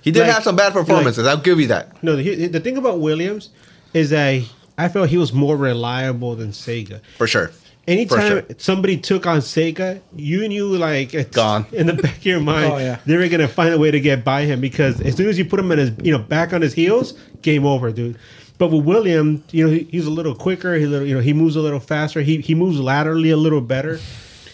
He 0.00 0.10
did 0.10 0.20
Like- 0.22 0.30
have 0.32 0.42
some 0.42 0.56
bad 0.56 0.72
performances. 0.72 1.24
I'll 1.26 1.36
give 1.36 1.60
you 1.60 1.68
that. 1.68 2.02
No, 2.02 2.16
the, 2.16 2.46
the 2.48 2.58
thing 2.60 2.76
about 2.76 2.98
Williams 3.00 3.50
is 3.94 4.10
that 4.10 4.42
I 4.76 4.88
felt 4.88 5.08
he 5.10 5.18
was 5.18 5.32
more 5.32 5.56
reliable 5.56 6.34
than 6.34 6.48
Sega. 6.50 7.00
For 7.18 7.28
sure. 7.28 7.52
Anytime 7.86 8.28
sure. 8.28 8.42
somebody 8.58 8.96
took 8.96 9.26
on 9.26 9.38
Sega, 9.38 10.00
you 10.16 10.46
knew 10.48 10.68
like 10.76 11.14
it's 11.14 11.34
Gone. 11.34 11.66
in 11.72 11.86
the 11.88 11.92
back 11.94 12.16
of 12.18 12.24
your 12.24 12.40
mind. 12.52 12.72
Oh, 12.72 12.78
yeah. 12.78 12.98
they 13.06 13.16
were 13.16 13.28
gonna 13.28 13.48
find 13.48 13.74
a 13.74 13.78
way 13.78 13.90
to 13.90 14.00
get 14.00 14.24
by 14.24 14.42
him 14.42 14.60
because 14.60 15.00
as 15.00 15.16
soon 15.16 15.28
as 15.28 15.36
you 15.38 15.44
put 15.44 15.58
him 15.60 15.70
in 15.72 15.78
his, 15.78 15.90
you 16.02 16.10
know, 16.12 16.18
back 16.18 16.52
on 16.52 16.60
his 16.62 16.72
heels, 16.74 17.14
game 17.42 17.66
over, 17.66 17.90
dude. 17.92 18.16
But 18.58 18.68
with 18.68 18.84
William, 18.84 19.42
you 19.50 19.66
know, 19.66 19.72
he, 19.72 19.80
he's 19.90 20.06
a 20.06 20.10
little 20.10 20.34
quicker. 20.34 20.74
He 20.76 20.86
little, 20.86 21.06
you 21.06 21.14
know, 21.14 21.20
he 21.20 21.32
moves 21.32 21.56
a 21.56 21.60
little 21.60 21.80
faster. 21.80 22.20
He 22.22 22.40
he 22.40 22.54
moves 22.54 22.78
laterally 22.78 23.30
a 23.30 23.36
little 23.36 23.60
better. 23.60 23.98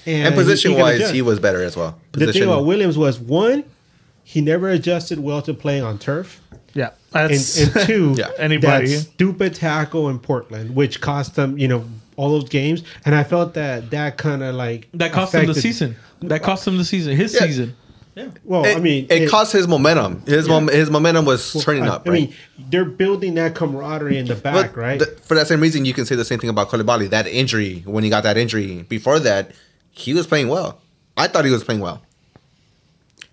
And 0.07 0.35
he- 0.35 0.41
position 0.41 0.71
he 0.71 0.77
can 0.77 0.83
wise, 0.85 1.11
he 1.11 1.21
was 1.23 1.39
better 1.39 1.63
as 1.63 1.77
well. 1.77 1.99
The 2.13 2.33
thing 2.33 2.45
about 2.45 2.65
Williams 2.65 2.97
was 2.97 3.19
one, 3.19 3.65
he 4.25 4.41
never 4.41 4.69
adjusted 4.71 5.19
well 5.21 5.43
to 5.43 5.53
playing 5.55 5.83
on 5.85 5.99
turf. 5.99 6.41
Yeah, 6.75 6.91
And, 7.13 7.31
that's 7.33 7.61
and 7.77 7.87
two, 7.87 8.15
Yeah. 8.19 8.31
Anybody. 8.39 8.87
that 8.95 9.01
stupid 9.01 9.55
tackle 9.55 10.09
in 10.11 10.19
Portland, 10.19 10.75
which 10.77 11.01
cost 11.01 11.35
them, 11.35 11.59
you 11.59 11.67
know, 11.67 11.85
all 12.17 12.31
those 12.31 12.49
games. 12.49 12.85
And 13.05 13.15
I 13.15 13.25
felt 13.25 13.55
that 13.55 13.91
that 13.91 14.17
kind 14.17 14.43
of 14.43 14.55
like 14.55 14.89
That 14.95 15.13
cost 15.13 15.35
him 15.35 15.47
the 15.47 15.55
season. 15.55 15.97
That 16.21 16.43
cost 16.43 16.67
him 16.69 16.77
the 16.79 16.85
season. 16.85 17.17
His 17.17 17.35
Yeah. 17.35 17.41
season. 17.41 17.77
Well, 18.45 18.65
it, 18.65 18.77
I 18.77 18.81
mean, 18.81 19.07
it, 19.11 19.29
cost 19.31 19.53
his 19.53 19.69
momentum. 19.69 20.23
His 20.27 20.49
mom, 20.49 20.69
his 20.69 20.91
momentum 20.91 21.25
was 21.25 21.53
turning 21.65 21.85
I, 21.85 21.89
up. 21.89 22.07
I 22.07 22.11
right? 22.11 22.21
mean, 22.23 22.35
they're 22.59 22.85
building 22.85 23.35
that 23.35 23.55
camaraderie 23.55 24.19
in 24.19 24.27
the 24.27 24.35
back, 24.35 24.75
But 24.75 24.77
right? 24.77 24.99
th- 24.99 25.19
for 25.21 25.35
that 25.35 25.47
same 25.47 25.61
reason, 25.61 25.85
you 25.85 25.95
can 25.95 26.07
say 26.07 26.15
the 26.17 26.25
same 26.25 26.39
thing 26.39 26.51
about 26.51 26.69
Coulibaly. 26.69 27.11
That 27.11 27.27
injury, 27.27 27.83
when 27.87 28.05
he 28.05 28.11
got 28.11 28.23
that 28.25 28.37
injury, 28.37 28.85
before 28.89 29.19
that, 29.21 29.53
he 29.91 30.15
was 30.15 30.27
playing 30.27 30.49
well. 30.49 30.81
I 31.17 31.29
thought 31.29 31.45
he 31.45 31.51
was 31.51 31.65
playing 31.65 31.81
well. 31.81 32.03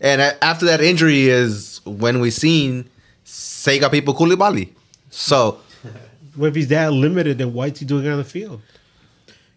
And 0.01 0.21
after 0.21 0.65
that 0.65 0.81
injury 0.81 1.27
is 1.29 1.81
when 1.85 2.19
we 2.19 2.29
seen 2.31 2.89
Sega 3.25 3.89
people 3.91 4.13
Coulibaly. 4.13 4.69
So 5.09 5.59
Well, 6.37 6.49
if 6.49 6.55
he's 6.55 6.67
that 6.69 6.91
limited, 6.91 7.37
then 7.37 7.53
why 7.53 7.67
is 7.67 7.79
he 7.79 7.85
doing 7.85 8.05
it 8.05 8.09
on 8.09 8.17
the 8.17 8.23
field? 8.23 8.61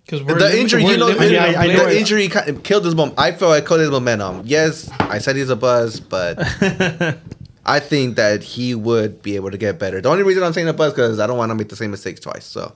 Because 0.09 0.25
the 0.25 0.59
injury, 0.59 0.85
you 0.85 0.97
know, 0.97 1.09
limited 1.09 1.37
on 1.37 1.53
the 1.53 1.75
players. 1.75 1.97
injury 1.97 2.29
killed 2.29 2.87
his 2.87 2.95
momentum. 2.95 3.23
I 3.23 3.33
feel 3.33 3.51
I 3.51 3.61
killed 3.61 3.81
his 3.81 3.91
momentum. 3.91 4.41
Yes, 4.47 4.91
I 5.01 5.19
said 5.19 5.37
he's 5.37 5.51
a 5.51 5.57
buzz, 5.57 6.01
but 6.01 6.39
I 7.67 7.79
think 7.79 8.17
that 8.17 8.43
he 8.43 8.75
would 8.75 9.21
be 9.21 9.37
able 9.37 9.51
to 9.51 9.59
get 9.59 9.79
better. 9.79 10.01
The 10.01 10.09
only 10.09 10.23
reason 10.23 10.43
I'm 10.43 10.55
saying 10.55 10.67
a 10.67 10.73
buzz 10.73 10.95
because 10.95 11.21
I 11.21 11.27
don't 11.27 11.37
want 11.37 11.51
to 11.51 11.55
make 11.55 11.69
the 11.69 11.77
same 11.77 11.91
mistakes 11.91 12.21
twice. 12.21 12.47
So 12.47 12.75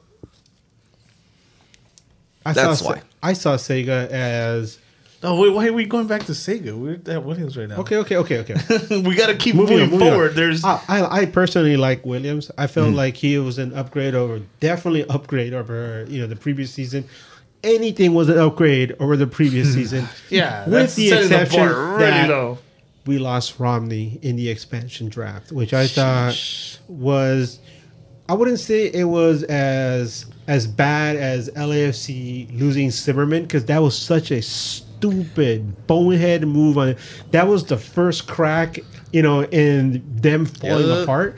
I 2.45 2.53
That's 2.53 2.81
saw, 2.81 2.91
why. 2.91 3.03
I 3.23 3.33
saw 3.33 3.57
Sega 3.57 4.11
as 4.11 4.79
Oh 5.25 5.41
wait, 5.41 5.51
why 5.51 5.69
are 5.69 5.73
we 5.73 5.85
going 5.85 6.09
back 6.09 6.25
to 6.25 6.33
Sega? 6.33 6.77
We're 6.77 7.01
at 7.13 7.23
Williams 7.23 7.57
right 7.57 7.69
now. 7.69 7.77
okay, 7.77 7.97
okay, 7.97 8.17
okay, 8.17 8.39
okay. 8.41 9.01
we 9.03 9.15
got 9.15 9.29
to 9.29 9.37
keep 9.37 9.55
Moving 9.55 9.79
moving, 9.79 9.91
moving 9.91 10.09
on. 10.09 10.15
forward. 10.15 10.35
There's 10.35 10.65
I, 10.65 10.81
I 10.89 11.21
I 11.21 11.27
personally 11.27 11.77
like 11.77 12.05
Williams. 12.05 12.51
I 12.59 12.67
felt 12.67 12.91
hmm. 12.91 12.97
like 12.97 13.17
he 13.17 13.39
was 13.39 13.59
an 13.59 13.73
upgrade 13.75 14.15
over, 14.15 14.41
definitely 14.59 15.05
upgrade 15.09 15.55
over, 15.55 16.05
you 16.09 16.21
know, 16.21 16.27
the 16.27 16.37
previous 16.37 16.73
season. 16.73 17.09
Anything 17.63 18.15
was 18.15 18.29
an 18.29 18.39
upgrade 18.39 18.97
over 18.99 19.17
the 19.17 19.29
previous 19.29 19.73
season. 19.75 20.09
yeah, 20.29 20.65
with 20.65 20.73
that's 20.73 20.95
the 20.97 21.13
exception 21.13 21.61
bar 21.61 21.97
really 21.97 22.11
that 22.11 22.29
low. 22.29 22.59
we 23.07 23.19
lost 23.19 23.61
Romney 23.61 24.19
in 24.23 24.35
the 24.35 24.49
expansion 24.49 25.09
draft, 25.09 25.53
which 25.53 25.73
I 25.73 25.87
thought 25.87 26.35
was 26.89 27.61
I 28.29 28.35
wouldn't 28.35 28.61
say 28.61 28.87
it 28.87 29.05
was 29.05 29.45
as 29.45 30.27
as 30.49 30.67
bad 30.67 31.15
as 31.15 31.49
LAFC 31.51 32.59
losing 32.59 32.91
Zimmerman 32.91 33.43
because 33.43 33.67
that 33.67 33.81
was 33.81 33.97
such 33.97 34.33
a 34.33 34.43
stupid 35.03 35.87
bonehead 35.87 36.47
move 36.47 36.79
on 36.79 36.91
it. 36.91 36.99
That 37.33 37.49
was 37.49 37.65
the 37.67 37.77
first 37.77 38.29
crack, 38.29 38.79
you 39.13 39.23
know, 39.23 39.45
in 39.45 40.03
them 40.15 40.47
falling 40.47 40.87
Yeah. 40.89 41.03
apart. 41.03 41.37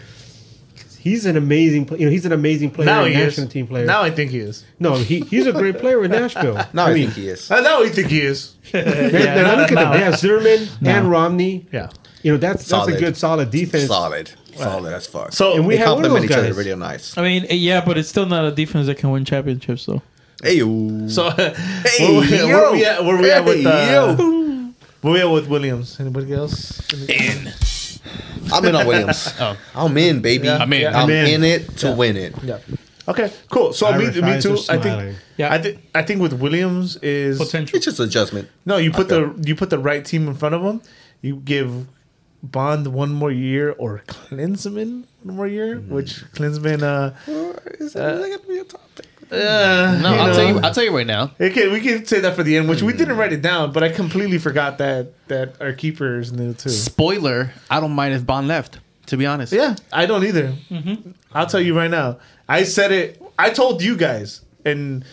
He's 0.98 1.26
an 1.26 1.36
amazing, 1.36 1.86
you 1.98 2.06
know, 2.06 2.10
he's 2.10 2.24
an 2.24 2.32
amazing 2.32 2.70
player, 2.70 2.86
Now 2.86 3.04
he 3.04 3.12
national 3.12 3.46
is. 3.48 3.52
team 3.52 3.66
player. 3.66 3.84
Now 3.84 4.02
I 4.02 4.10
think 4.10 4.30
he 4.30 4.38
is. 4.38 4.64
no, 4.78 4.94
he, 4.94 5.20
he's 5.20 5.46
a 5.46 5.52
great 5.52 5.78
player 5.78 6.02
in 6.04 6.10
Nashville. 6.10 6.54
now 6.72 6.86
I, 6.86 6.94
think 6.94 7.12
he 7.12 7.28
is. 7.28 7.50
Uh, 7.50 7.60
now 7.60 7.82
I 7.82 7.88
think 7.90 8.08
he 8.08 8.20
is. 8.22 8.54
They, 8.72 8.82
now 8.82 9.56
look 9.56 9.70
at 9.70 9.74
them. 9.74 9.92
They 9.92 10.00
have 10.00 10.18
Zimmerman 10.18 10.68
and 10.84 11.10
Romney. 11.10 11.66
Yeah. 11.72 11.90
You 12.22 12.32
know, 12.32 12.38
that's 12.38 12.66
that's 12.66 12.88
a 12.88 12.98
good 12.98 13.16
solid 13.18 13.50
defense. 13.50 13.86
Solid, 13.88 14.30
solid 14.56 14.94
as 14.94 15.06
fuck. 15.06 15.32
So 15.34 15.54
And 15.56 15.66
we 15.66 15.74
they 15.74 15.78
have 15.84 15.96
one 15.96 16.06
of 16.06 16.10
those 16.10 16.24
each 16.24 16.30
other 16.30 16.46
guys. 16.48 16.56
really 16.56 16.74
nice. 16.74 17.18
I 17.18 17.22
mean, 17.22 17.46
yeah, 17.50 17.84
but 17.84 17.98
it's 17.98 18.08
still 18.08 18.24
not 18.24 18.46
a 18.46 18.50
defense 18.50 18.86
that 18.86 18.96
can 18.96 19.10
win 19.10 19.26
championships, 19.26 19.84
though. 19.84 20.00
Hey, 20.44 20.58
yo. 20.58 21.08
so 21.08 21.30
Hey, 21.30 21.54
where, 22.00 22.20
we- 22.20 22.52
where 22.52 22.72
we 22.72 22.84
at? 22.84 23.04
Where 23.04 23.16
we 23.22 23.30
at 23.30 23.44
with 23.44 23.64
uh, 23.64 23.88
yo. 24.18 24.72
where 25.00 25.12
we 25.14 25.20
at 25.20 25.30
with 25.30 25.48
Williams? 25.48 25.98
Anybody 25.98 26.34
else? 26.34 26.80
In. 27.08 27.50
I'm 28.52 28.64
in 28.66 28.74
on 28.74 28.86
Williams. 28.86 29.32
Oh. 29.40 29.56
I'm 29.74 29.96
in, 29.96 30.20
baby. 30.20 30.46
Yeah. 30.46 30.58
I'm 30.58 30.70
in. 30.72 30.86
I'm 30.86 30.94
I'm 31.04 31.10
in. 31.10 31.26
in 31.26 31.44
it 31.44 31.76
to 31.78 31.92
win 31.92 32.16
it. 32.18 32.34
Yeah. 32.42 32.58
Okay. 33.08 33.32
Cool. 33.50 33.72
So 33.72 33.86
Irish 33.86 34.16
me, 34.16 34.22
me 34.22 34.40
too. 34.40 34.58
I 34.68 34.76
think. 34.78 35.16
Yeah. 35.38 35.52
I 35.54 35.58
think. 35.62 35.78
I 35.94 36.02
think 36.02 36.20
with 36.20 36.34
Williams 36.34 36.96
is 36.96 37.38
Potential. 37.38 37.76
It's 37.76 37.86
just 37.86 37.98
adjustment. 38.00 38.48
no. 38.66 38.76
You 38.76 38.90
put 38.92 39.08
the 39.08 39.34
you 39.44 39.56
put 39.56 39.70
the 39.70 39.78
right 39.78 40.04
team 40.04 40.28
in 40.28 40.34
front 40.34 40.54
of 40.54 40.62
him. 40.62 40.82
You 41.22 41.36
give 41.36 41.86
Bond 42.42 42.88
one 42.88 43.12
more 43.14 43.30
year 43.32 43.72
or 43.78 44.02
Klinsmann 44.06 45.04
one 45.22 45.36
more 45.36 45.46
year, 45.48 45.76
Mm-hmm. 45.76 45.94
which 45.94 46.22
Klinsmann. 46.36 46.82
Uh, 46.82 47.14
Is 47.80 47.94
that 47.94 48.20
gonna 48.20 48.38
be 48.46 48.58
a 48.58 48.64
topic? 48.64 49.06
Uh, 49.30 49.98
No, 50.02 50.14
you 50.14 50.20
I'll 50.20 50.26
know. 50.28 50.34
tell 50.34 50.48
you. 50.48 50.58
I'll 50.60 50.74
tell 50.74 50.84
you 50.84 50.96
right 50.96 51.06
now. 51.06 51.32
Okay, 51.40 51.68
we 51.68 51.80
can 51.80 52.04
say 52.04 52.20
that 52.20 52.36
for 52.36 52.42
the 52.42 52.56
end, 52.56 52.68
which 52.68 52.82
we 52.82 52.92
didn't 52.92 53.16
write 53.16 53.32
it 53.32 53.42
down, 53.42 53.72
but 53.72 53.82
I 53.82 53.88
completely 53.90 54.38
forgot 54.38 54.78
that 54.78 55.12
that 55.28 55.60
our 55.60 55.72
keepers 55.72 56.32
knew 56.32 56.54
too. 56.54 56.68
Spoiler: 56.70 57.52
I 57.70 57.80
don't 57.80 57.92
mind 57.92 58.14
if 58.14 58.24
Bond 58.26 58.48
left. 58.48 58.78
To 59.06 59.18
be 59.18 59.26
honest. 59.26 59.52
Yeah, 59.52 59.76
I 59.92 60.06
don't 60.06 60.24
either. 60.24 60.54
I'll 61.34 61.46
tell 61.46 61.60
you 61.60 61.76
right 61.76 61.90
now. 61.90 62.18
I 62.48 62.64
said 62.64 62.90
it. 62.90 63.22
I 63.38 63.50
told 63.50 63.82
you 63.82 63.96
guys, 63.98 64.40
and 64.64 65.04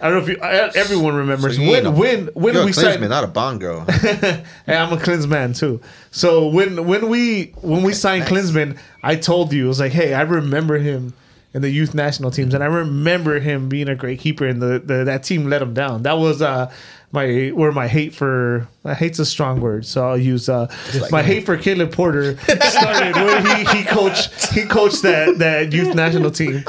I 0.00 0.08
don't 0.08 0.18
know 0.18 0.22
if 0.22 0.28
you, 0.28 0.40
I- 0.42 0.70
everyone 0.76 1.14
remembers 1.14 1.56
So 1.56 1.62
when 1.62 1.86
a- 1.86 1.90
when 1.90 2.26
when 2.34 2.54
You're 2.54 2.64
we 2.66 2.70
a 2.70 2.74
Klinsmann, 2.74 2.98
signed. 3.00 3.08
not 3.08 3.24
a 3.24 3.28
Bond 3.28 3.60
girl. 3.60 3.80
Hey, 3.90 4.44
I'm 4.76 4.92
a 4.92 4.96
Klinsmann 4.96 5.58
too. 5.58 5.80
So 6.12 6.46
when 6.48 6.86
when 6.86 7.08
we 7.08 7.52
when 7.62 7.82
we 7.82 7.94
signed 7.94 8.30
nice. 8.30 8.50
Klinsmann, 8.50 8.78
I 9.02 9.16
told 9.16 9.52
you 9.52 9.64
it 9.64 9.68
was 9.68 9.80
like, 9.80 9.92
hey, 9.92 10.14
I 10.14 10.20
remember 10.22 10.78
him 10.78 11.12
in 11.52 11.62
the 11.62 11.70
youth 11.70 11.94
national 11.94 12.30
teams, 12.30 12.54
and 12.54 12.62
I 12.62 12.66
remember 12.66 13.40
him 13.40 13.68
being 13.68 13.88
a 13.88 13.94
great 13.96 14.20
keeper, 14.20 14.46
and 14.46 14.62
the, 14.62 14.78
the 14.78 15.04
that 15.04 15.24
team 15.24 15.48
let 15.50 15.60
him 15.62 15.74
down. 15.74 16.04
That 16.04 16.18
was 16.18 16.40
uh 16.42 16.72
my 17.12 17.48
where 17.48 17.72
my 17.72 17.88
hate 17.88 18.14
for 18.14 18.68
I 18.84 18.94
hate's 18.94 19.18
a 19.18 19.26
strong 19.26 19.60
word, 19.60 19.84
so 19.84 20.08
I'll 20.08 20.18
use 20.18 20.48
uh 20.48 20.72
my 21.10 21.22
hate 21.22 21.44
for 21.46 21.56
Caleb 21.56 21.92
Porter 21.92 22.36
started 22.38 23.14
when 23.16 23.44
he 23.46 23.78
he 23.78 23.84
coached 23.84 24.52
he 24.52 24.64
coached 24.64 25.02
that 25.02 25.38
that 25.38 25.72
youth 25.72 25.94
national 25.94 26.30
team. 26.30 26.64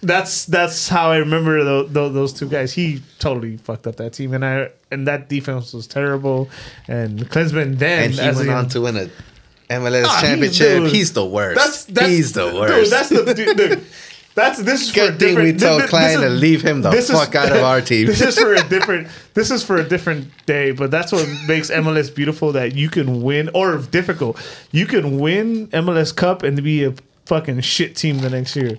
That's 0.00 0.44
that's 0.44 0.88
how 0.88 1.10
I 1.10 1.16
remember 1.16 1.64
tho- 1.64 1.84
tho- 1.84 2.10
those 2.10 2.32
two 2.34 2.46
guys. 2.48 2.72
He 2.74 3.00
totally 3.18 3.56
fucked 3.56 3.86
up 3.86 3.96
that 3.96 4.12
team, 4.12 4.34
and 4.34 4.44
I 4.44 4.70
and 4.90 5.08
that 5.08 5.28
defense 5.30 5.72
was 5.72 5.86
terrible. 5.86 6.50
And 6.88 7.20
Klinsmann 7.30 7.78
then 7.78 8.04
and 8.04 8.14
he 8.14 8.20
went 8.36 8.50
on 8.50 8.68
to 8.68 8.82
win 8.82 8.96
a 8.96 9.08
MLS 9.70 10.04
Ah, 10.06 10.20
championship. 10.20 10.82
dude. 10.82 10.90
He's, 10.92 11.12
the 11.12 11.24
worst. 11.24 11.56
That's, 11.56 11.84
that's 11.86 12.06
he's 12.08 12.32
the 12.32 12.46
dude, 12.50 12.54
worst. 12.60 12.90
that's 12.90 13.08
the 13.08 13.34
dude, 13.34 13.56
dude, 13.56 13.84
that's 14.34 14.60
this 14.62 14.82
is 14.82 14.90
for 14.90 15.00
a 15.02 15.10
Good 15.10 15.18
thing 15.20 15.34
we 15.36 15.52
different- 15.52 15.60
told 15.60 15.80
thi- 15.82 15.86
thi- 15.86 15.90
Klein 15.90 16.20
this 16.20 16.20
to 16.20 16.28
leave 16.30 16.62
him 16.62 16.82
the 16.82 16.90
this 16.90 17.08
is- 17.08 17.16
fuck 17.18 17.34
out 17.36 17.52
of 17.52 17.62
our 17.62 17.80
team. 17.90 18.06
This 18.06 18.20
is 18.20 18.36
for 18.38 18.52
a 18.54 18.62
different. 18.68 19.08
This 19.34 19.50
is 19.50 19.62
for 19.64 19.76
a 19.76 19.84
different 19.88 20.28
day, 20.46 20.72
but 20.72 20.90
that's 20.90 21.12
what 21.12 21.28
makes 21.46 21.70
MLS 21.70 22.12
beautiful. 22.14 22.52
That 22.52 22.74
you 22.74 22.88
can 22.90 23.22
win, 23.22 23.48
or 23.54 23.78
difficult. 23.78 24.40
You 24.72 24.86
can 24.86 25.18
win 25.18 25.68
MLS 25.68 26.14
Cup 26.14 26.42
and 26.42 26.60
be 26.62 26.84
a 26.84 26.94
fucking 27.26 27.60
shit 27.60 27.94
team 27.96 28.18
the 28.18 28.30
next 28.30 28.56
year. 28.56 28.76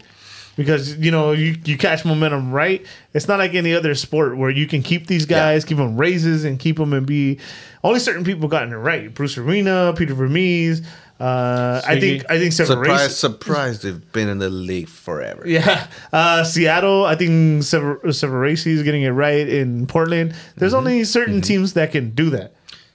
Because 0.56 0.98
you 0.98 1.12
know 1.12 1.32
you, 1.34 1.56
you 1.66 1.78
catch 1.78 2.06
momentum 2.06 2.52
right. 2.52 2.86
It's 3.14 3.28
not 3.28 3.40
like 3.40 3.54
any 3.56 3.74
other 3.74 3.94
sport 3.96 4.38
where 4.38 4.50
you 4.50 4.68
can 4.68 4.82
keep 4.84 5.08
these 5.08 5.26
guys, 5.26 5.66
give 5.66 5.78
them 5.78 5.98
raises, 5.98 6.46
and 6.46 6.58
keep 6.60 6.78
them 6.78 6.94
and 6.94 7.06
be. 7.06 7.40
Only 7.84 8.00
certain 8.00 8.24
people 8.24 8.48
gotten 8.48 8.72
it 8.72 8.78
right. 8.78 9.14
Bruce 9.14 9.38
Arena, 9.38 9.94
Peter 9.98 10.14
Vermes. 10.14 10.82
Uh, 11.20 11.82
I 11.88 12.00
think 12.00 12.30
I 12.30 12.38
think 12.40 12.52
several 12.54 12.84
surprise, 12.84 13.18
surprise! 13.18 13.82
They've 13.82 14.12
been 14.12 14.28
in 14.30 14.40
the 14.40 14.50
league 14.50 14.90
forever. 14.90 15.44
yeah, 15.48 15.88
uh, 16.12 16.44
Seattle. 16.44 17.06
I 17.06 17.16
think 17.16 17.64
Sever- 17.64 18.00
Savarese 18.06 18.68
is 18.68 18.84
getting 18.84 19.04
it 19.04 19.12
right 19.12 19.48
in 19.48 19.88
Portland. 19.88 20.36
There's 20.58 20.72
Mm-hmm. 20.74 20.78
only 20.88 21.04
certain 21.06 21.42
teams 21.42 21.74
that 21.74 21.92
can 21.94 22.10
do 22.12 22.30
that. 22.32 22.54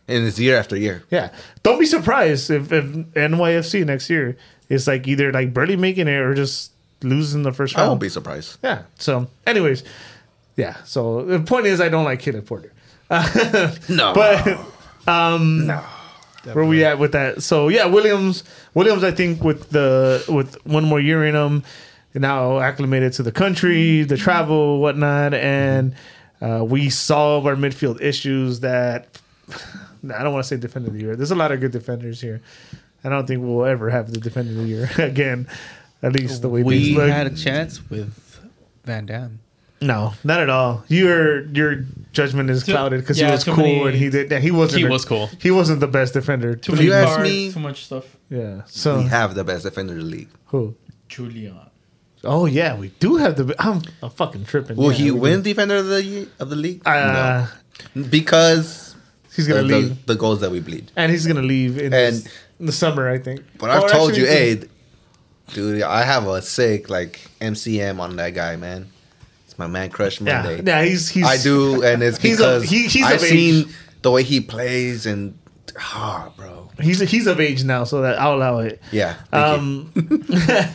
and 0.08 0.26
it's 0.26 0.38
year 0.38 0.56
after 0.58 0.76
year. 0.76 1.02
Yeah, 1.11 1.30
don't 1.62 1.78
be 1.78 1.86
surprised 1.86 2.50
if, 2.50 2.70
if 2.72 2.84
NYFC 2.84 3.86
next 3.86 4.11
year 4.11 4.36
is 4.68 4.86
like 4.86 5.06
either 5.08 5.32
like 5.32 5.54
barely 5.54 5.76
making 5.76 6.08
it 6.08 6.20
or 6.20 6.34
just 6.34 6.72
losing 7.03 7.42
the 7.42 7.53
first 7.53 7.74
round. 7.76 7.86
I 7.86 7.88
won't 7.88 8.01
be 8.01 8.09
surprised. 8.09 8.59
Yeah. 8.62 8.82
So, 8.98 9.28
anyways, 9.46 9.84
yeah. 10.57 10.76
So 10.84 11.24
the 11.24 11.40
point 11.40 11.66
is, 11.66 11.80
I 11.80 11.88
don't 11.88 12.05
like 12.05 12.20
Caleb 12.20 12.46
Porter. 12.46 12.72
No, 13.88 14.12
But 14.14 14.61
um, 15.09 15.68
where 16.53 16.64
we 16.64 16.84
at 16.84 16.98
with 16.98 17.12
that? 17.12 17.42
So 17.42 17.68
yeah, 17.68 17.86
Williams. 17.86 18.44
Williams, 18.74 19.03
I 19.03 19.11
think 19.11 19.42
with 19.42 19.70
the 19.70 20.24
with 20.28 20.64
one 20.66 20.84
more 20.84 21.01
year 21.01 21.24
in 21.24 21.34
him, 21.34 21.64
now 22.14 22.61
acclimated 22.61 23.12
to 23.14 23.22
the 23.22 23.32
country, 23.32 24.03
the 24.05 24.16
travel, 24.16 24.80
whatnot, 24.80 25.34
and 25.34 25.94
uh, 26.40 26.64
we 26.64 26.88
solve 26.88 27.46
our 27.46 27.57
midfield 27.57 28.01
issues. 28.01 28.61
That 28.61 29.09
I 30.05 30.22
don't 30.22 30.32
want 30.32 30.44
to 30.44 30.48
say 30.48 30.57
defender 30.57 30.88
of 30.88 30.94
the 30.94 31.01
year. 31.01 31.16
There's 31.16 31.32
a 31.32 31.36
lot 31.36 31.51
of 31.53 31.61
good 31.61 31.72
defenders 31.72 32.20
here. 32.20 32.40
I 33.03 33.09
don't 33.09 33.26
think 33.26 33.42
we'll 33.42 33.64
ever 33.64 33.90
have 33.90 34.12
the 34.12 34.20
defender 34.20 34.53
of 34.53 34.59
the 34.59 34.64
year 34.64 34.90
again. 34.98 35.48
At 36.03 36.12
least 36.14 36.42
the 36.42 36.48
way 36.48 36.62
We 36.62 36.84
things 36.86 36.96
look. 36.96 37.11
had 37.11 37.26
a 37.26 37.34
chance 37.36 37.88
with 37.90 38.40
Van 38.84 39.07
Damme. 39.07 39.40
No, 39.82 40.12
not 40.24 40.40
at 40.40 40.51
all. 40.51 40.84
Your 40.88 41.46
your 41.46 41.84
judgment 42.12 42.51
is 42.51 42.64
clouded 42.64 43.01
because 43.01 43.16
he 43.18 43.24
was 43.24 43.44
cool 43.44 43.57
many- 43.57 43.86
and 43.88 43.94
he 43.96 44.11
did. 44.11 44.28
That 44.28 44.42
he 44.42 44.51
wasn't. 44.51 44.80
He 44.80 44.86
a- 44.86 44.90
was 44.90 45.05
cool. 45.07 45.30
He 45.40 45.51
wasn't 45.51 45.80
the 45.80 45.86
best 45.86 46.12
defender. 46.14 46.55
Too 46.55 46.72
many 46.72 46.84
you 46.86 46.92
ask 46.92 47.20
me- 47.22 47.51
too 47.53 47.61
much 47.61 47.84
stuff. 47.86 48.05
Yeah. 48.28 48.62
So 48.66 48.98
we 48.98 49.05
have 49.09 49.34
the 49.34 49.44
best 49.44 49.64
defender 49.64 49.94
in 49.94 50.01
the 50.01 50.05
league. 50.05 50.28
who? 50.46 50.74
Julian. 51.09 51.57
Oh 52.24 52.44
yeah, 52.44 52.76
we 52.76 52.88
do 53.01 53.16
have 53.16 53.36
the. 53.36 53.55
I'm, 53.59 53.80
I'm 54.03 54.11
fucking 54.11 54.44
tripping. 54.44 54.76
Will 54.76 54.92
Yeah, 54.92 54.98
he 54.98 55.11
win 55.11 55.38
do. 55.42 55.51
defender 55.51 55.76
of 55.76 55.86
the 55.88 56.28
of 56.38 56.51
the 56.51 56.57
league? 56.57 56.82
Uh, 56.86 57.46
no, 57.94 58.03
because 58.11 58.94
He's 59.34 59.48
gonna 59.48 59.62
the, 59.62 59.78
leave, 59.78 60.07
the 60.07 60.14
goals 60.16 60.40
that 60.40 60.51
we 60.51 60.61
bleed. 60.61 60.90
and 60.96 61.11
he's 61.11 61.26
gonna 61.26 61.40
leave 61.42 61.78
in, 61.78 61.94
And- 61.94 62.16
this- 62.16 62.28
in 62.59 62.66
the 62.66 62.72
summer, 62.72 63.09
I 63.09 63.18
think. 63.18 63.40
But 63.59 63.70
I've 63.70 63.90
told 63.90 64.16
you, 64.16 64.24
it's- 64.24 64.61
hey, 64.62 64.68
dude, 65.55 65.82
I 65.82 66.03
have 66.05 66.26
a 66.26 66.40
sick 66.42 66.88
like 66.90 67.20
MCM 67.40 67.98
on 68.01 68.16
that 68.16 68.30
guy, 68.34 68.57
man. 68.57 68.90
It's 69.46 69.59
my 69.59 69.66
man 69.66 69.90
Crush 69.90 70.20
Yeah, 70.20 70.42
Monday. 70.42 70.57
yeah, 70.59 70.80
yeah 70.80 70.84
he's 70.88 71.09
he's. 71.09 71.24
I 71.26 71.36
do, 71.36 71.82
and 71.82 72.03
it's 72.03 72.18
he's 72.22 72.40
a- 72.40 72.61
because 72.61 72.70
he- 72.70 72.86
he's 72.88 73.05
I've 73.05 73.20
seen 73.20 73.66
age. 73.68 73.76
the 74.03 74.11
way 74.11 74.22
he 74.22 74.40
plays, 74.40 75.07
and 75.07 75.36
ah, 75.78 76.30
bro, 76.36 76.68
He's 76.80 77.01
he's 77.01 77.26
of 77.26 77.40
age 77.40 77.64
now, 77.64 77.84
so 77.84 78.01
that 78.03 78.18
I'll 78.20 78.34
allow 78.36 78.59
it. 78.61 78.80
yeah. 78.92 79.14
Thank 79.30 79.62
you. 79.96 80.22
Um. 80.57 80.68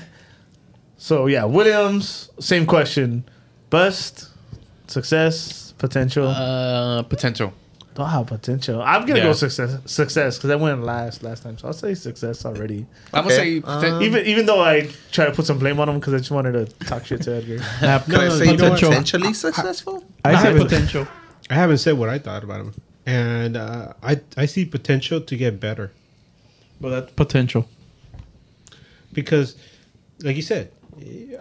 so 0.97 1.25
yeah, 1.27 1.45
Williams. 1.45 2.29
Same 2.39 2.65
question. 2.65 3.23
Bust, 3.69 4.29
success, 4.87 5.73
potential. 5.77 6.27
Uh, 6.27 7.01
potential. 7.03 7.53
Don't 7.95 8.09
have 8.09 8.27
potential. 8.27 8.81
I'm 8.81 9.05
gonna 9.05 9.21
go 9.21 9.31
success, 9.31 9.77
success, 9.85 10.37
because 10.37 10.49
I 10.51 10.55
went 10.55 10.83
last 10.83 11.23
last 11.23 11.43
time, 11.43 11.57
so 11.57 11.67
I'll 11.67 11.73
say 11.73 11.93
success 11.95 12.45
already. 12.45 12.85
I'm 13.13 13.23
gonna 13.23 13.35
say 13.35 13.61
poten- 13.61 14.03
even 14.03 14.25
even 14.25 14.45
though 14.45 14.61
I 14.61 14.89
try 15.13 15.25
to 15.25 15.31
put 15.31 15.45
some 15.45 15.57
blame 15.59 15.79
on 15.79 15.87
him 15.87 15.99
because 15.99 16.13
I 16.13 16.17
just 16.17 16.29
wanted 16.31 16.51
to 16.53 16.85
talk 16.85 17.05
shit 17.05 17.21
to 17.23 17.35
Edgar. 17.35 17.57
Can 17.79 17.89
I 17.89 18.27
no, 18.27 18.29
say 18.37 18.51
you 18.51 18.57
know 18.57 18.69
what? 18.71 18.81
potentially 18.81 19.33
successful? 19.33 20.03
I 20.25 20.33
I 20.33 20.35
see 20.41 20.47
haven't- 20.47 20.63
potential. 20.63 21.07
I 21.49 21.53
haven't 21.53 21.77
said 21.77 21.97
what 21.97 22.09
I 22.09 22.19
thought 22.19 22.43
about 22.43 22.59
him, 22.61 22.73
and 23.05 23.55
uh, 23.55 23.93
I 24.03 24.19
I 24.35 24.45
see 24.45 24.65
potential 24.65 25.21
to 25.21 25.35
get 25.37 25.59
better 25.61 25.91
But 26.81 26.89
that's 26.89 27.11
potential. 27.13 27.69
because, 29.13 29.55
like 30.21 30.35
you 30.35 30.41
said, 30.41 30.71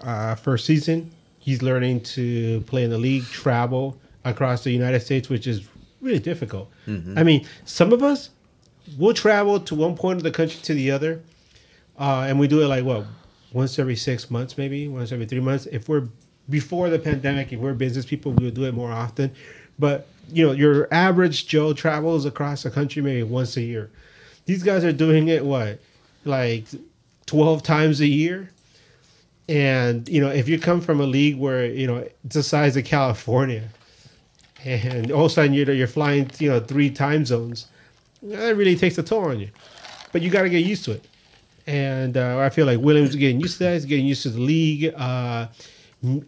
uh, 0.03 0.35
first 0.37 0.67
season 0.67 1.11
he's 1.39 1.63
learning 1.63 2.01
to 2.01 2.61
play 2.69 2.85
in 2.85 2.91
the 2.91 2.99
league, 2.99 3.25
travel 3.25 3.99
across 4.25 4.63
the 4.65 4.71
United 4.71 5.01
States, 5.01 5.29
which 5.29 5.47
is 5.47 5.63
really 6.05 6.19
difficult. 6.21 6.71
I 7.19 7.23
mean, 7.25 7.47
some 7.65 7.93
of 7.93 8.03
us 8.03 8.31
will 8.99 9.15
travel 9.15 9.59
to 9.61 9.75
one 9.75 9.97
point 9.97 10.19
of 10.19 10.23
the 10.23 10.31
country 10.31 10.61
to 10.63 10.75
the 10.75 10.91
other, 10.91 11.23
uh, 11.99 12.27
and 12.29 12.39
we 12.39 12.47
do 12.47 12.61
it 12.63 12.67
like 12.67 12.85
what 12.85 13.07
once 13.53 13.79
every 13.79 13.97
six 13.97 14.31
months, 14.31 14.59
maybe 14.59 14.87
once 14.89 15.13
every 15.13 15.27
three 15.27 15.41
months. 15.41 15.67
If 15.67 15.89
we're 15.89 16.09
before 16.51 16.91
the 16.91 16.99
pandemic, 16.99 17.53
if 17.53 17.61
we're 17.61 17.73
business 17.75 18.05
people, 18.05 18.33
we 18.33 18.45
would 18.45 18.55
do 18.55 18.65
it 18.65 18.75
more 18.75 18.93
often. 18.93 19.33
But 19.79 20.07
you 20.33 20.47
know, 20.47 20.53
your 20.53 20.89
average 20.93 21.47
Joe 21.47 21.73
travels 21.73 22.25
across 22.27 22.63
the 22.63 22.71
country 22.71 23.03
maybe 23.03 23.23
once 23.23 23.57
a 23.57 23.63
year. 23.63 23.91
These 24.47 24.63
guys 24.63 24.85
are 24.85 24.93
doing 24.93 25.29
it 25.29 25.45
what, 25.45 25.81
like 26.25 26.67
twelve 27.27 27.63
times 27.63 28.01
a 28.01 28.07
year. 28.07 28.51
And 29.49 30.09
you 30.09 30.21
know, 30.21 30.29
if 30.29 30.49
you 30.49 30.59
come 30.59 30.81
from 30.81 31.01
a 31.01 31.07
league 31.07 31.39
where 31.39 31.67
you 31.67 31.87
know 31.87 31.97
it's 32.25 32.35
the 32.35 32.43
size 32.43 32.77
of 32.77 32.85
California, 32.85 33.69
and 34.65 35.13
all 35.13 35.27
of 35.27 35.31
a 35.31 35.35
sudden 35.35 35.53
you're 35.53 35.73
you're 35.73 35.87
flying 35.87 36.31
you 36.39 36.51
know 36.51 36.61
three 36.61 36.91
time 36.91 37.25
zones, 37.25 37.67
that 38.23 38.57
really 38.57 38.77
takes 38.77 38.99
a 38.99 39.03
toll 39.03 39.27
on 39.27 39.41
you. 39.41 39.51
But 40.13 40.23
you 40.23 40.31
got 40.31 40.43
to 40.43 40.51
get 40.51 40.65
used 40.65 40.85
to 40.87 40.93
it. 40.93 41.05
And 41.67 42.17
uh, 42.17 42.39
I 42.39 42.51
feel 42.51 42.67
like 42.67 42.79
Williams 42.79 43.11
is 43.11 43.17
getting 43.17 43.41
used 43.41 43.59
to 43.59 43.65
that. 43.65 43.75
He's 43.75 43.85
getting 43.85 44.07
used 44.07 44.23
to 44.23 44.31
the 44.31 44.41
league. 44.41 44.93
Uh, 44.95 45.49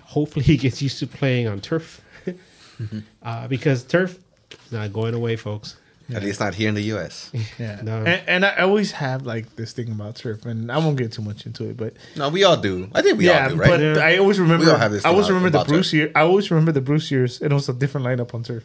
hopefully, 0.02 0.44
he 0.44 0.56
gets 0.56 0.80
used 0.80 0.98
to 1.00 1.06
playing 1.06 1.46
on 1.46 1.60
turf 1.60 2.00
uh, 3.22 3.48
because 3.48 3.84
turf 3.84 4.18
is 4.64 4.72
not 4.72 4.92
going 4.92 5.14
away, 5.14 5.36
folks. 5.36 5.76
At 6.14 6.22
least 6.22 6.38
not 6.38 6.54
here 6.54 6.68
in 6.68 6.74
the 6.76 6.82
U.S. 6.94 7.32
Yeah. 7.58 7.80
No. 7.82 7.98
And, 8.04 8.22
and 8.28 8.44
I 8.46 8.58
always 8.58 8.92
have 8.92 9.26
like 9.26 9.56
this 9.56 9.72
thing 9.72 9.90
about 9.90 10.14
turf, 10.16 10.44
and 10.46 10.70
I 10.70 10.78
won't 10.78 10.96
get 10.96 11.10
too 11.12 11.22
much 11.22 11.46
into 11.46 11.68
it, 11.68 11.76
but 11.76 11.94
No, 12.14 12.28
we 12.28 12.44
all 12.44 12.56
do. 12.56 12.88
I 12.94 13.02
think 13.02 13.18
we 13.18 13.26
yeah, 13.26 13.44
all 13.44 13.50
do, 13.50 13.56
right? 13.56 13.68
but 13.70 13.80
Yeah. 13.80 13.98
I 13.98 14.18
always 14.18 14.38
remember. 14.38 14.64
We 14.66 14.70
all 14.70 14.78
have 14.78 14.92
this 14.92 15.04
I 15.04 15.08
always 15.08 15.28
remember 15.28 15.50
the 15.50 15.64
Bruce 15.64 15.88
turf. 15.90 15.94
year. 15.94 16.12
I 16.14 16.20
always 16.20 16.48
remember 16.50 16.70
the 16.72 16.80
Bruce 16.80 17.10
years, 17.10 17.40
and 17.40 17.50
it 17.50 17.54
was 17.54 17.68
a 17.68 17.72
different 17.74 18.06
lineup 18.06 18.34
on 18.34 18.44
turf. 18.44 18.64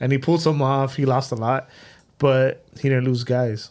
And 0.00 0.10
he 0.10 0.18
pulled 0.18 0.42
some 0.42 0.60
off. 0.62 0.96
He 0.96 1.04
lost 1.06 1.30
a 1.30 1.36
lot, 1.36 1.68
but 2.18 2.64
he 2.80 2.88
didn't 2.88 3.04
lose 3.04 3.22
guys 3.22 3.70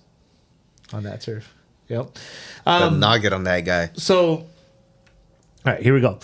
on 0.94 1.04
that 1.04 1.20
turf. 1.22 1.54
Yep. 1.90 2.14
the 2.64 2.72
Um, 2.72 3.00
nugget 3.02 3.34
on 3.34 3.44
that 3.44 3.62
guy. 3.66 3.90
so, 3.96 4.28
all 4.30 4.46
right, 5.66 5.82
here 5.84 5.94
we 5.94 6.00
go. 6.00 6.20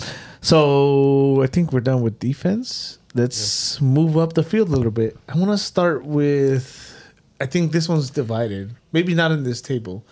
So 0.48 1.41
I 1.43 1.48
think 1.48 1.74
we're 1.74 1.82
done 1.82 2.02
with 2.02 2.20
defense. 2.20 3.00
Let's 3.14 3.82
move 3.82 4.18
up 4.18 4.32
the 4.32 4.43
field 4.43 4.70
a 4.70 4.72
little 4.72 4.91
bit. 4.91 5.18
I 5.28 5.38
want 5.38 5.52
to 5.52 5.58
start 5.58 6.06
with. 6.06 6.93
I 7.41 7.45
think 7.48 7.74
this 7.74 7.89
one's 7.89 8.10
divided. 8.10 8.74
Maybe 8.93 9.14
not 9.14 9.32
in 9.34 9.43
this 9.43 9.62
table, 9.62 10.06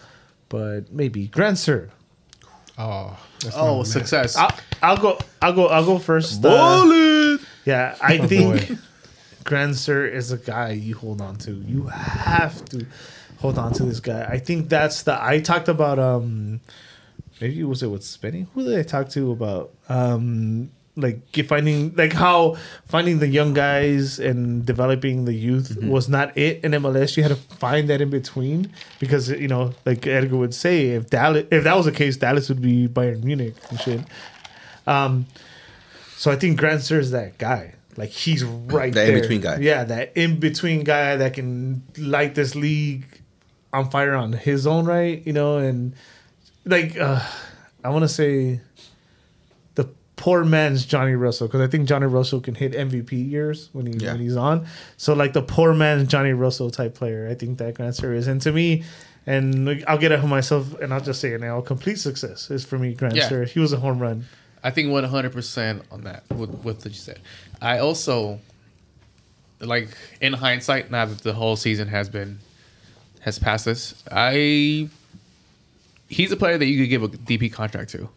but 0.50 0.92
maybe 0.92 1.30
Grandsir. 1.30 1.90
oh, 2.78 3.18
that's 3.40 3.56
Oh, 3.58 3.84
success. 3.84 4.36
I'll, 4.36 4.52
I'll 4.84 4.98
go. 4.98 5.18
I'll 5.42 5.54
go. 5.54 5.68
I'll 5.68 5.86
go 5.86 6.00
first. 6.00 6.44
Uh, 6.44 7.38
yeah, 7.64 7.96
I 8.02 8.18
Oh, 8.18 8.28
think 8.28 8.68
boy. 8.70 8.78
Grandsir 9.46 10.12
is 10.12 10.34
a 10.34 10.38
guy 10.38 10.72
you 10.72 10.96
hold 10.96 11.22
on 11.22 11.38
to. 11.38 11.54
You 11.66 11.84
have 11.88 12.66
to 12.72 12.86
hold 13.38 13.58
on 13.58 13.72
to 13.76 13.84
this 13.86 14.02
guy. 14.02 14.26
I 14.26 14.40
think 14.40 14.68
that's 14.68 15.04
the. 15.04 15.16
I 15.24 15.40
talked 15.40 15.70
about. 15.70 15.98
Um, 15.98 16.60
maybe 17.42 17.64
was 17.64 17.84
it 17.84 17.88
with 17.88 18.02
Spenny? 18.02 18.48
Who 18.54 18.64
did 18.64 18.78
I 18.80 18.84
talk 18.84 19.10
to 19.10 19.32
about? 19.32 19.72
Um, 19.90 20.72
like 20.98 21.20
finding 21.48 21.94
like 21.96 22.14
how 22.14 22.56
finding 22.88 23.20
the 23.20 23.28
young 23.28 23.54
guys 23.54 24.18
and 24.18 24.66
developing 24.66 25.26
the 25.26 25.34
youth 25.34 25.78
was 25.84 26.08
not 26.08 26.38
it 26.38 26.64
in 26.64 26.72
MLS. 26.72 27.18
You 27.18 27.24
had 27.24 27.30
to 27.30 27.36
find 27.36 27.90
that 27.90 28.00
in 28.00 28.10
between 28.10 28.72
because 29.00 29.30
you 29.30 29.50
know, 29.50 29.74
like 29.86 30.08
Edgar 30.08 30.38
would 30.38 30.54
say, 30.54 30.92
if 30.92 31.10
Dallas, 31.10 31.46
if 31.52 31.66
that 31.66 31.76
was 31.76 31.86
the 31.86 31.92
case, 31.92 32.16
Dallas 32.16 32.48
would 32.48 32.62
be 32.62 32.88
Bayern 32.88 33.24
Munich 33.26 33.56
and 33.70 33.80
shit. 33.82 34.02
Um, 34.88 35.26
so 36.16 36.32
I 36.32 36.38
think 36.38 36.60
Grandsir 36.60 36.98
is 37.00 37.12
that 37.12 37.38
guy. 37.38 37.74
Like 37.98 38.10
he's 38.10 38.44
right 38.44 38.94
The 38.94 39.00
there. 39.02 39.16
in-between 39.16 39.42
guy. 39.42 39.58
Yeah, 39.58 39.84
that 39.86 40.14
in 40.16 40.40
between 40.40 40.84
guy 40.86 41.18
that 41.18 41.34
can 41.34 41.84
light 41.98 42.36
this 42.36 42.56
league 42.56 43.06
on 43.74 43.90
fire 43.90 44.14
on 44.16 44.32
his 44.34 44.66
own 44.66 44.86
right, 44.86 45.26
you 45.26 45.34
know, 45.34 45.58
and 45.58 45.94
like 46.66 46.98
uh, 46.98 47.22
I 47.84 47.90
want 47.90 48.04
to 48.04 48.10
say 48.10 48.60
the 49.76 49.88
poor 50.16 50.44
man's 50.44 50.86
Johnny 50.86 51.14
Russell 51.14 51.48
because 51.48 51.62
I 51.62 51.68
think 51.68 51.88
Johnny 51.88 52.08
Russell 52.08 52.42
can 52.42 52.56
hit 52.56 52.74
MVP 52.74 53.12
years 53.30 53.70
when 53.74 53.86
he 53.86 53.94
Yeah. 53.94 54.14
when 54.14 54.22
he's 54.22 54.36
on. 54.36 54.66
So 54.98 55.14
like 55.14 55.34
the 55.34 55.42
poor 55.42 55.74
man's 55.74 56.08
Johnny 56.08 56.34
Russell 56.34 56.72
type 56.72 56.96
player, 56.96 57.28
I 57.30 57.36
think 57.36 57.58
that 57.60 57.76
Grandsir 57.76 58.16
is. 58.16 58.28
And 58.28 58.42
to 58.42 58.52
me, 58.52 58.84
and 59.28 59.66
like, 59.66 59.84
I'll 59.88 59.98
get 59.98 60.12
it 60.12 60.20
for 60.22 60.28
myself, 60.28 60.80
and 60.80 60.94
I'll 60.94 61.02
just 61.02 61.20
say 61.22 61.34
it 61.34 61.42
now: 61.42 61.60
complete 61.62 62.00
success 62.00 62.52
is 62.52 62.64
for 62.66 62.78
me, 62.78 62.94
Grand 62.94 63.16
Yeah. 63.16 63.28
Sir. 63.30 63.46
He 63.46 63.60
was 63.60 63.74
a 63.74 63.78
home 63.78 64.00
run. 64.00 64.26
I 64.64 64.72
think 64.72 64.90
100% 64.90 65.82
on 65.92 66.02
that 66.06 66.24
with, 66.32 66.50
with 66.64 66.64
what 66.64 66.86
you 66.86 66.92
said. 66.94 67.20
I 67.62 67.78
also, 67.78 68.40
like, 69.60 69.90
in 70.22 70.34
hindsight, 70.34 70.90
now 70.90 71.06
that 71.06 71.20
the 71.20 71.34
whole 71.34 71.56
season 71.56 71.88
has 71.88 72.10
been, 72.10 72.40
has 73.20 73.38
passed 73.38 73.68
us, 73.68 74.04
I, 74.12 74.90
he's 76.10 76.32
a 76.32 76.38
player 76.38 76.58
that 76.58 76.66
you 76.66 76.80
could 76.84 76.90
give 76.90 77.04
a 77.04 77.08
DP 77.10 77.52
contract 77.52 77.92
to. 77.92 78.10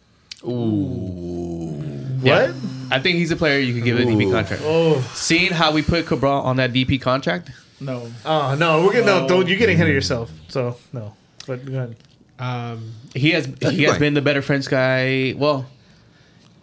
Ooh. 0.44 1.80
What? 2.20 2.54
I 2.90 2.98
think 3.00 3.16
he's 3.18 3.30
a 3.30 3.36
player 3.36 3.58
you 3.58 3.74
could 3.74 3.84
give 3.84 3.98
a 3.98 4.02
DP 4.02 4.30
contract. 4.32 4.62
Oh, 4.64 5.00
Seeing 5.14 5.52
how 5.52 5.72
we 5.72 5.82
put 5.82 6.06
Cabral 6.06 6.42
on 6.42 6.56
that 6.56 6.72
DP 6.72 7.00
contract, 7.00 7.50
No. 7.80 8.10
oh 8.24 8.56
no, 8.58 8.82
we're 8.84 8.92
getting 8.92 9.06
no, 9.06 9.28
don't 9.28 9.46
you're 9.48 9.58
getting 9.58 9.74
ahead 9.76 9.88
of 9.88 9.94
yourself. 9.94 10.30
So 10.48 10.76
no, 10.92 11.14
but 11.46 11.64
go 11.64 11.72
ahead. 11.74 11.96
Um, 12.38 12.92
he 13.14 13.30
has 13.32 13.46
he 13.60 13.82
has 13.84 13.92
right. 13.92 14.00
been 14.00 14.14
the 14.14 14.22
better 14.22 14.42
French 14.42 14.68
guy. 14.68 15.34
Well, 15.36 15.66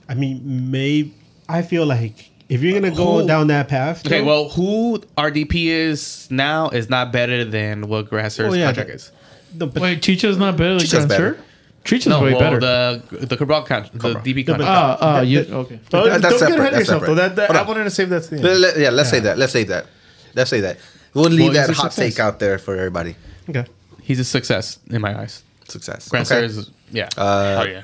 I 0.09 0.13
mean, 0.13 0.71
maybe 0.71 1.13
I 1.49 1.61
feel 1.61 1.85
like 1.85 2.29
if 2.49 2.61
you're 2.61 2.79
gonna 2.79 2.95
go 2.95 3.21
Who- 3.21 3.27
down 3.27 3.47
that 3.47 3.67
path, 3.67 4.05
okay, 4.05 4.19
Joe, 4.19 4.25
well, 4.25 4.49
who 4.49 4.99
RDP 5.17 5.67
is 5.67 6.27
now 6.31 6.69
is 6.69 6.89
not 6.89 7.11
better 7.11 7.43
than 7.45 7.87
what 7.87 8.09
Grasser's 8.09 8.53
Oh, 8.53 8.55
yeah, 8.55 8.65
contract 8.67 8.89
the- 8.89 8.95
is. 8.95 9.11
The, 9.59 9.67
but 9.67 9.81
Wait, 9.81 10.01
Chicha's 10.01 10.37
not 10.37 10.57
better 10.57 10.71
than 10.71 10.79
Chicha's 10.79 10.91
Grand 11.05 11.09
better. 11.09 11.33
Sir? 11.35 11.41
Chicha's 11.83 12.07
No, 12.07 12.21
way 12.21 12.31
well, 12.33 12.39
better. 12.39 12.59
the 12.59 13.25
the 13.27 13.37
Cabral 13.37 13.61
contract, 13.63 13.93
the 13.93 13.99
Cabral. 13.99 14.23
DP 14.23 14.47
No, 14.47 14.53
but- 14.57 14.63
contract. 14.65 14.69
Ah, 14.69 14.97
ah, 15.01 15.13
That- 15.19 15.27
you, 15.27 15.39
okay. 15.41 15.79
Don't, 15.89 16.21
That's 16.21 16.39
don't 16.39 16.49
get 16.49 16.59
ahead 16.59 16.59
of 16.59 16.63
that's 16.63 16.75
yourself 16.79 17.01
separate. 17.01 17.15
though. 17.15 17.29
That, 17.29 17.35
that 17.35 17.55
I 17.55 17.61
wanted 17.63 17.83
to 17.85 17.89
save 17.91 18.09
that 18.09 18.21
thing. 18.21 18.41
Let- 18.41 18.57
let- 18.59 18.77
yeah, 18.77 18.89
let's 18.89 19.09
say 19.09 19.19
that. 19.19 19.37
Let's 19.37 19.53
say 19.53 19.63
that. 19.65 19.85
Let's 20.33 20.49
say 20.49 20.61
that. 20.61 20.77
We'll 21.13 21.25
leave 21.25 21.53
Well, 21.53 21.67
that 21.67 21.69
hot 21.75 21.93
success. 21.93 22.13
take 22.15 22.19
out 22.19 22.39
there 22.39 22.57
for 22.57 22.75
everybody. 22.75 23.15
okay. 23.49 23.65
He's 24.01 24.19
a 24.19 24.23
success 24.25 24.79
in 24.89 25.01
my 25.01 25.17
eyes. 25.19 25.43
Success. 25.69 26.09
Grasser 26.09 26.35
Okay. 26.35 26.45
is 26.45 26.69
yeah. 26.91 27.09
Uh, 27.17 27.63
oh 27.63 27.67
yeah. 27.69 27.83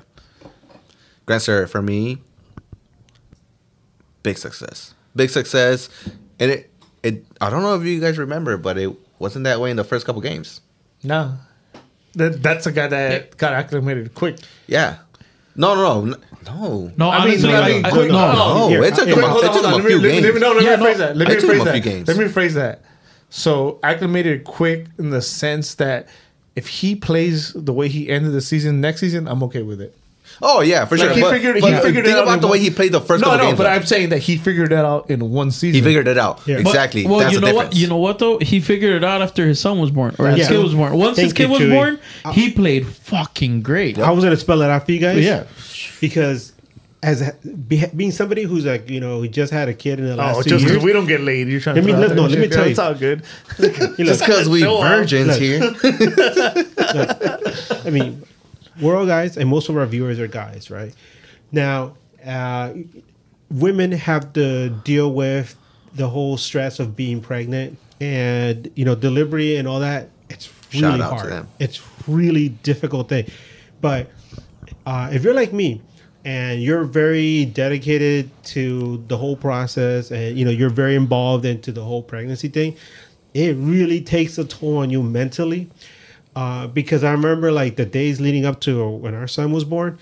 Grandster 1.28 1.68
for 1.70 1.82
me, 1.82 2.18
big 4.24 4.38
success. 4.38 4.94
Big 5.16 5.30
success, 5.30 5.90
and 6.40 6.52
it 6.52 6.70
it. 7.04 7.26
I 7.40 7.50
don't 7.50 7.62
know 7.64 7.76
if 7.76 7.84
you 7.86 8.00
guys 8.00 8.18
remember, 8.18 8.58
but 8.58 8.78
it 8.78 8.92
wasn't 9.20 9.44
that 9.46 9.60
way 9.60 9.72
in 9.72 9.78
the 9.78 9.84
first 9.84 10.06
couple 10.06 10.22
games. 10.22 10.62
No, 11.04 11.38
that 12.14 12.42
that's 12.44 12.66
a 12.68 12.72
guy 12.72 12.88
that 12.88 13.38
got 13.38 13.54
acclimated 13.54 14.14
quick. 14.14 14.38
Yeah. 14.68 14.98
No, 15.56 15.76
no, 15.76 16.02
no, 16.06 16.18
no. 16.46 16.92
No, 16.98 17.10
I 17.10 17.20
mean, 17.26 17.30
honestly, 17.46 17.54
I 17.54 17.68
mean, 17.70 17.86
I- 17.86 17.90
quick- 17.90 18.12
no, 18.12 18.32
No, 18.34 18.68
Here, 18.70 18.84
it 18.84 18.96
took 18.96 19.08
him, 19.08 19.20
Hold 19.20 19.44
a, 19.44 19.48
on, 19.48 19.52
it 19.52 19.54
took 19.54 19.54
hold 19.54 19.66
on. 19.66 19.74
a 19.74 19.76
Let 19.76 19.84
me, 19.84 19.90
few 19.90 20.00
let 20.00 20.04
me, 20.04 20.10
let 20.14 20.22
me, 20.24 20.30
games. 20.30 20.42
no, 20.42 20.52
let 20.54 20.64
Yeah, 20.64 20.76
me 20.78 20.84
no. 20.84 20.90
rephrase 20.90 20.98
that. 20.98 21.18
Let 21.18 21.28
me 21.28 21.34
It 21.36 21.44
rephrase 21.44 21.64
that. 21.66 21.80
games. 21.84 22.08
Let 22.08 22.18
me 22.18 22.24
rephrase 22.26 22.54
that. 22.54 22.82
So 23.30 23.80
acclimated 23.84 24.44
quick 24.46 24.86
in 24.98 25.10
the 25.10 25.22
sense 25.22 25.76
that 25.76 26.08
if 26.56 26.68
he 26.68 26.96
plays 26.96 27.54
the 27.54 27.74
way 27.74 27.88
he 27.90 28.10
ended 28.10 28.32
the 28.34 28.42
season 28.42 28.82
next 28.82 29.00
season, 29.02 29.28
I'm 29.28 29.44
okay 29.44 29.62
with 29.62 29.82
it. 29.82 29.96
Oh 30.42 30.62
yeah, 30.62 30.86
for 30.86 30.98
Like 30.98 31.08
sure. 31.08 31.16
he 31.16 31.22
but, 31.22 31.32
figured, 31.32 31.62
but 31.62 31.74
he 31.74 31.80
figured 31.82 32.06
think 32.06 32.16
it 32.16 32.20
out 32.20 32.24
about 32.24 32.34
in 32.36 32.42
the 32.42 32.48
way 32.48 32.60
he 32.60 32.70
played 32.70 32.92
the 32.92 33.02
first 33.02 33.22
No, 33.22 33.28
couple 33.30 33.38
no, 33.40 33.46
games. 33.50 33.58
but 33.58 33.64
though. 33.66 33.70
I'm 33.72 33.86
saying 33.86 34.10
that 34.10 34.20
he 34.20 34.38
figured 34.38 34.70
that 34.72 34.86
out 34.86 35.10
in 35.10 35.30
one 35.32 35.52
season. 35.52 35.76
he 35.76 35.82
figured 35.82 36.08
it 36.08 36.18
out 36.18 36.42
Yeah. 36.46 36.58
exactly. 36.60 37.06
Well, 37.06 37.20
That's 37.20 37.34
you 37.34 37.40
know 37.40 37.48
difference. 37.48 37.68
what? 37.74 37.76
You 37.76 37.88
know 37.88 37.98
what 37.98 38.20
though? 38.20 38.38
He 38.40 38.60
figured 38.60 38.94
it 38.94 39.04
out 39.04 39.22
after 39.22 39.46
his 39.48 39.60
son 39.60 39.80
was 39.80 39.92
born, 39.92 40.16
or 40.20 40.28
his 40.28 40.40
Yeah. 40.40 40.48
kid 40.50 40.64
was 40.64 40.74
born. 40.74 40.94
Once 40.98 41.18
his 41.18 41.34
kid 41.34 41.44
you, 41.44 41.50
was 41.50 41.60
Chewy. 41.62 41.70
born, 41.72 42.00
uh, 42.26 42.32
he 42.34 42.52
played 42.52 42.88
fucking 42.88 43.62
great. 43.62 44.00
I 44.00 44.12
was 44.12 44.24
gonna 44.24 44.38
spell 44.38 44.62
it 44.62 44.70
out 44.70 44.86
for 44.86 44.92
you 44.92 45.00
guys. 45.00 45.24
Yeah. 45.24 45.44
because 46.00 46.54
as 47.04 47.20
a, 47.24 47.34
being 47.96 48.12
somebody 48.12 48.44
who's 48.44 48.64
like 48.64 48.88
you 48.88 49.00
know 49.00 49.24
he 49.24 49.28
just 49.28 49.52
had 49.52 49.68
a 49.68 49.74
kid 49.74 49.98
in 50.00 50.06
the 50.06 50.14
oh, 50.14 50.18
last 50.18 50.38
Oh, 50.38 50.42
two 50.44 50.50
just 50.52 50.62
years. 50.62 50.72
because 50.74 50.86
we 50.86 50.94
don't 50.94 51.08
get 51.08 51.22
laid, 51.22 51.48
you're 51.48 51.60
trying 51.60 51.76
Let 51.76 51.82
to 51.82 51.88
me- 51.88 51.94
throw 51.94 52.02
let- 52.08 52.16
no, 52.16 52.26
let 52.28 52.40
me 52.40 52.48
tell 52.48 52.66
you. 52.66 52.70
It's 52.72 52.80
all 52.80 52.94
good. 52.94 53.24
you 53.60 53.68
know, 53.70 53.96
Just 54.06 54.20
because 54.20 54.48
we 54.48 54.60
Show 54.62 54.78
off. 54.78 54.84
virgins 54.88 55.28
Look. 55.30 55.40
here. 55.40 55.62
I 57.86 57.90
mean, 57.90 58.22
we're 58.82 58.96
all 58.98 59.06
guys, 59.06 59.38
and 59.38 59.50
most 59.50 59.70
of 59.70 59.78
our 59.78 59.86
viewers 59.86 60.20
are 60.20 60.28
guys, 60.28 60.70
right? 60.72 60.94
Now, 61.52 61.96
uh, 62.26 62.74
women 63.50 63.92
have 63.92 64.34
to 64.34 64.70
deal 64.70 65.14
with 65.14 65.56
the 65.94 66.08
whole 66.08 66.38
stress 66.38 66.80
of 66.80 66.96
being 66.96 67.22
pregnant 67.22 67.78
and 68.00 68.72
you 68.76 68.86
know 68.86 68.96
delivery 68.96 69.58
and 69.58 69.68
all 69.68 69.80
that. 69.80 70.10
It's 70.30 70.46
Shout 70.70 70.94
really 70.94 71.02
out 71.04 71.10
to 71.10 71.16
hard. 71.16 71.32
them. 71.32 71.48
It's 71.60 71.82
really 72.08 72.50
difficult 72.50 73.10
thing. 73.10 73.28
But 73.82 74.10
uh, 74.86 75.10
if 75.12 75.24
you're 75.24 75.34
like 75.34 75.54
me, 75.54 75.82
and 76.24 76.62
you're 76.62 76.84
very 76.84 77.46
dedicated 77.46 78.30
to 78.46 79.04
the 79.08 79.18
whole 79.18 79.36
process, 79.36 80.12
and 80.12 80.38
you 80.38 80.46
know 80.46 80.52
you're 80.52 80.70
very 80.70 80.96
involved 80.96 81.46
into 81.46 81.72
the 81.72 81.84
whole 81.84 82.02
pregnancy 82.04 82.48
thing, 82.48 82.76
it 83.34 83.56
really 83.58 84.02
takes 84.02 84.38
a 84.38 84.46
toll 84.46 84.78
on 84.78 84.90
you 84.90 85.04
mentally. 85.04 85.70
Uh, 86.36 86.68
because 86.68 87.04
I 87.04 87.12
remember 87.12 87.52
like 87.52 87.76
the 87.76 87.86
days 87.86 88.22
leading 88.22 88.46
up 88.46 88.62
to 88.62 88.88
when 88.88 89.14
our 89.14 89.28
son 89.28 89.52
was 89.52 89.64
born, 89.66 89.98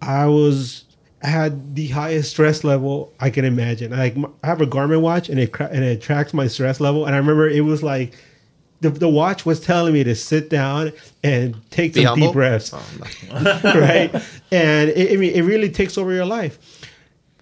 I 0.00 0.26
was 0.26 0.84
I 1.22 1.28
had 1.28 1.74
the 1.74 1.88
highest 1.88 2.30
stress 2.30 2.64
level 2.64 3.12
I 3.20 3.30
can 3.30 3.44
imagine. 3.44 3.90
Like 3.92 4.16
m- 4.16 4.32
I 4.42 4.46
have 4.46 4.60
a 4.60 4.66
Garmin 4.66 5.00
watch 5.02 5.28
and 5.28 5.38
it 5.38 5.52
cra- 5.52 5.68
and 5.70 5.84
it 5.84 6.00
tracks 6.00 6.32
my 6.32 6.46
stress 6.46 6.80
level, 6.80 7.04
and 7.06 7.14
I 7.14 7.18
remember 7.18 7.48
it 7.48 7.60
was 7.62 7.82
like 7.82 8.14
the, 8.80 8.90
the 8.90 9.08
watch 9.08 9.44
was 9.46 9.58
telling 9.60 9.92
me 9.94 10.04
to 10.04 10.14
sit 10.14 10.50
down 10.50 10.92
and 11.24 11.56
take 11.70 11.94
Be 11.94 12.02
some 12.02 12.08
humble? 12.10 12.26
deep 12.28 12.32
breaths, 12.34 12.72
Oh, 12.74 12.82
no. 13.32 13.60
right? 13.80 14.14
And 14.52 14.90
it, 14.90 15.12
I 15.12 15.16
mean, 15.16 15.32
it 15.32 15.42
really 15.42 15.70
takes 15.70 15.96
over 15.96 16.12
your 16.12 16.26
life. 16.26 16.58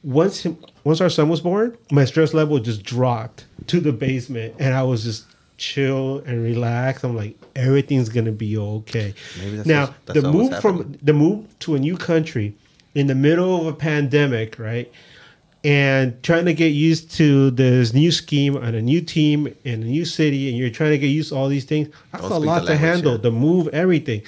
Once 0.05 0.41
him, 0.43 0.57
once 0.85 1.01
our 1.01 1.11
son 1.11 1.29
was 1.29 1.41
born, 1.41 1.77
my 1.91 2.05
stress 2.05 2.35
level 2.35 2.59
just 2.61 2.83
dropped 2.85 3.47
to 3.69 3.81
the 3.81 3.93
basement, 3.93 4.55
and 4.61 4.75
I 4.75 4.83
was 4.85 5.03
just 5.03 5.25
chill 5.57 6.19
and 6.27 6.43
relax. 6.43 7.05
I'm 7.05 7.17
like, 7.17 7.37
everything's 7.57 8.09
gonna 8.09 8.33
be 8.33 8.57
okay. 8.57 9.15
Maybe 9.39 9.57
that's 9.57 9.69
now 9.69 9.95
the 10.07 10.23
move 10.23 10.61
from 10.61 10.99
the 11.03 11.13
move 11.13 11.47
to 11.61 11.75
a 11.75 11.79
new 11.79 11.97
country 11.97 12.55
in 12.95 13.07
the 13.07 13.15
middle 13.15 13.61
of 13.61 13.67
a 13.67 13.73
pandemic, 13.77 14.59
right? 14.59 14.91
And 15.63 16.23
trying 16.23 16.45
to 16.45 16.53
get 16.53 16.69
used 16.69 17.11
to 17.13 17.51
this 17.51 17.95
new 17.95 18.13
scheme 18.13 18.55
and 18.57 18.77
a 18.77 18.83
new 18.83 19.01
team 19.01 19.47
in 19.65 19.83
a 19.83 19.87
new 19.87 20.05
city, 20.05 20.49
and 20.51 20.59
you're 20.59 20.69
trying 20.71 20.91
to 20.91 20.99
get 20.99 21.07
used 21.07 21.31
to 21.31 21.37
all 21.37 21.49
these 21.49 21.65
things. 21.65 21.89
That's 22.13 22.25
Don't 22.29 22.33
a 22.33 22.39
lot 22.39 22.67
to 22.67 22.77
handle. 22.77 23.13
yeah. 23.13 23.19
The 23.19 23.31
move, 23.31 23.69
everything. 23.69 24.23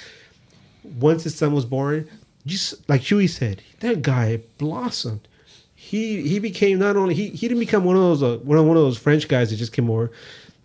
Once 0.99 1.23
his 1.23 1.35
son 1.35 1.53
was 1.53 1.65
born, 1.65 2.09
just 2.47 2.89
like 2.89 3.01
Chewy 3.01 3.29
said, 3.29 3.61
that 3.81 4.01
guy 4.01 4.41
blossomed. 4.57 5.27
He 5.75 6.27
he 6.27 6.39
became 6.39 6.79
not 6.79 6.97
only 6.97 7.13
he, 7.13 7.29
he 7.29 7.47
didn't 7.47 7.59
become 7.59 7.83
one 7.83 7.95
of 7.95 8.01
those 8.01 8.23
uh, 8.23 8.37
one 8.39 8.57
of 8.57 8.65
one 8.65 8.75
of 8.75 8.83
those 8.83 8.97
French 8.97 9.27
guys 9.27 9.51
that 9.51 9.57
just 9.57 9.73
came 9.73 9.89
over, 9.91 10.11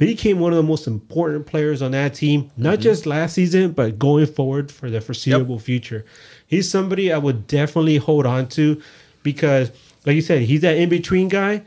but 0.02 0.08
he 0.08 0.14
became 0.14 0.40
one 0.40 0.52
of 0.52 0.56
the 0.56 0.62
most 0.64 0.86
important 0.88 1.46
players 1.46 1.80
on 1.80 1.92
that 1.92 2.14
team. 2.14 2.50
Not 2.56 2.74
Mm-hmm. 2.74 2.82
just 2.82 3.06
last 3.06 3.34
season, 3.34 3.70
but 3.70 3.98
going 3.98 4.26
forward 4.26 4.72
for 4.72 4.90
the 4.90 5.00
foreseeable 5.00 5.58
future. 5.60 6.04
He's 6.48 6.68
somebody 6.68 7.12
I 7.12 7.18
would 7.18 7.46
definitely 7.46 7.98
hold 7.98 8.26
on 8.26 8.48
to 8.50 8.82
because, 9.22 9.70
like 10.04 10.16
you 10.16 10.22
said, 10.22 10.42
he's 10.42 10.62
that 10.62 10.76
in 10.76 10.88
between 10.88 11.28
guy. 11.28 11.62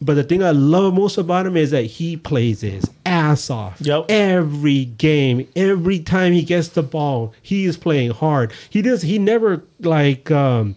But 0.00 0.14
the 0.14 0.24
thing 0.24 0.42
I 0.42 0.50
love 0.50 0.92
most 0.92 1.16
about 1.16 1.46
him 1.46 1.56
is 1.56 1.70
that 1.70 1.84
he 1.84 2.16
plays 2.18 2.60
his 2.60 2.84
ass 3.06 3.48
off. 3.48 3.80
Yep. 3.80 4.06
Every 4.10 4.84
game, 4.84 5.48
every 5.56 6.00
time 6.00 6.32
he 6.34 6.42
gets 6.42 6.68
the 6.68 6.82
ball, 6.82 7.32
he 7.40 7.64
is 7.64 7.76
playing 7.78 8.10
hard. 8.10 8.52
He 8.68 8.82
does. 8.82 9.00
He 9.00 9.18
never 9.18 9.64
like 9.80 10.30
um, 10.30 10.76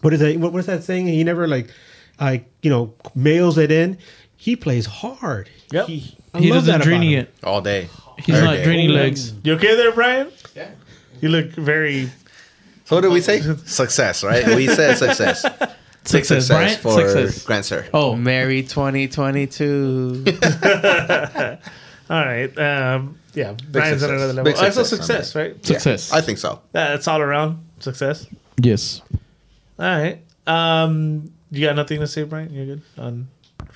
what 0.00 0.14
is 0.14 0.20
that? 0.20 0.36
What, 0.38 0.52
what's 0.54 0.66
that 0.68 0.82
saying? 0.84 1.08
He 1.08 1.22
never 1.24 1.46
like 1.46 1.68
like 2.18 2.46
you 2.62 2.70
know 2.70 2.94
mails 3.14 3.58
it 3.58 3.70
in. 3.70 3.98
He 4.36 4.56
plays 4.56 4.86
hard. 4.86 5.48
Yep. 5.74 5.86
He, 5.86 6.16
I 6.32 6.38
He 6.40 6.50
love 6.50 6.64
doesn't 6.66 6.80
that 6.80 6.86
about 6.88 7.02
him. 7.02 7.18
it. 7.20 7.34
All 7.44 7.60
day. 7.60 7.88
He's 8.18 8.34
Every 8.36 8.46
not 8.48 8.54
day. 8.56 8.64
draining 8.64 8.90
legs. 8.90 9.32
You 9.42 9.54
okay 9.54 9.74
there, 9.76 9.92
Brian? 9.92 10.30
Yeah. 10.54 10.70
You 11.20 11.28
look 11.30 11.50
very. 11.50 12.10
So 12.84 12.96
what 12.96 13.00
did 13.02 13.12
we 13.12 13.20
say? 13.20 13.40
Success, 13.66 14.22
right? 14.24 14.46
We 14.46 14.68
said 14.68 14.96
success. 14.98 15.42
Big 16.12 16.22
Success, 16.26 16.46
success 16.48 16.48
Brian? 16.48 16.78
for 16.80 17.08
Success. 17.08 17.44
Grandsir. 17.46 17.88
Oh, 17.94 18.14
Merry 18.14 18.62
2022. 18.62 20.24
All 22.10 22.24
right. 22.24 22.58
Um, 22.58 23.18
yeah, 23.32 23.54
Brian's 23.70 24.00
success. 24.00 24.02
at 24.02 24.10
another 24.10 24.32
level. 24.34 24.44
Big 24.44 24.54
Oh, 24.56 24.70
so 24.70 24.82
success, 24.82 25.30
success, 25.30 25.34
right? 25.34 25.64
success. 25.66 26.12
I 26.12 26.20
think 26.20 26.38
so. 26.38 26.60
That's 26.72 27.08
all 27.08 27.20
around 27.22 27.64
success. 27.80 28.26
yes. 28.60 29.00
All 29.78 29.86
right. 29.86 30.20
Um, 30.46 31.32
you 31.50 31.66
got 31.66 31.74
nothing 31.74 32.00
to 32.00 32.06
say, 32.06 32.24
Brian? 32.24 32.52
You're 32.52 32.66
good 32.66 32.82
on 32.98 33.28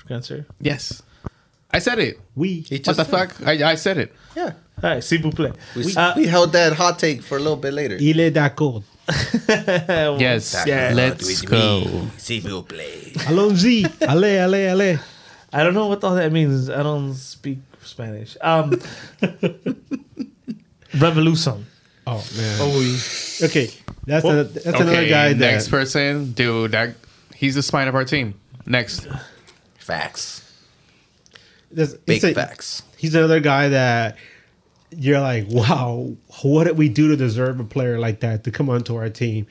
cancer. 0.07 0.45
yes. 0.61 1.01
I 1.71 1.79
said 1.79 1.99
it. 1.99 2.19
We 2.35 2.61
He 2.67 2.75
What 2.75 2.83
just 2.83 2.97
the 2.97 3.05
fuck? 3.05 3.35
I, 3.45 3.71
I 3.71 3.75
said 3.75 3.97
it. 3.97 4.13
Yeah. 4.35 4.53
All 4.81 4.89
right, 4.91 5.03
s'il 5.03 5.21
vous 5.21 5.31
plaît. 5.31 5.53
We, 5.75 5.93
Uh, 5.95 6.13
we 6.15 6.25
held 6.25 6.51
that 6.53 6.73
hot 6.73 6.97
take 6.99 7.21
for 7.21 7.35
a 7.37 7.39
little 7.39 7.57
bit 7.57 7.73
later. 7.73 7.97
il 7.99 8.19
est 8.19 8.31
d'accord. 8.31 8.83
Yes. 10.19 10.55
Yeah. 10.65 10.93
Let's 10.93 11.41
go. 11.41 11.83
S'il 12.17 12.41
vous 12.41 12.63
plaît. 12.63 13.13
Allons-y. 13.27 13.85
allez, 14.07 14.37
allez, 14.39 14.67
allez. 14.67 14.99
I 15.51 15.63
don't 15.63 15.73
know 15.73 15.87
what 15.87 16.03
all 16.03 16.15
that 16.15 16.31
means. 16.31 16.69
I 16.69 16.81
don't 16.83 17.13
speak 17.15 17.59
Spanish. 17.83 18.37
Um, 18.41 18.71
Raveloson. 20.93 21.63
Oh 22.07 22.23
man. 22.37 22.57
Oh, 22.61 23.45
Okay, 23.45 23.69
that's 24.05 24.23
Well, 24.25 24.39
a, 24.39 24.43
that's 24.43 24.65
another 24.65 25.07
guy 25.07 25.33
that 25.33 25.39
next 25.39 25.69
person, 25.69 26.31
dude. 26.33 26.71
That 26.71 26.95
he's 27.35 27.55
the 27.55 27.61
spine 27.63 27.87
of 27.87 27.95
our 27.95 28.05
team. 28.05 28.33
Next, 28.65 29.07
Facts. 29.77 30.43
That's- 31.71 31.93
Big 32.05 32.15
he's 32.15 32.23
a- 32.23 32.33
facts. 32.33 32.83
He's 32.97 33.15
another 33.15 33.39
guy 33.39 33.69
that 33.69 34.17
you're 34.91 35.19
like, 35.21 35.45
wow, 35.49 36.11
what 36.41 36.65
did 36.65 36.77
we 36.77 36.89
do 36.89 37.07
to 37.09 37.15
deserve 37.15 37.59
a 37.59 37.63
player 37.63 37.99
like 37.99 38.21
that 38.21 38.43
to 38.45 38.51
come 38.51 38.69
onto 38.69 38.95
our 38.95 39.09
team? 39.09 39.47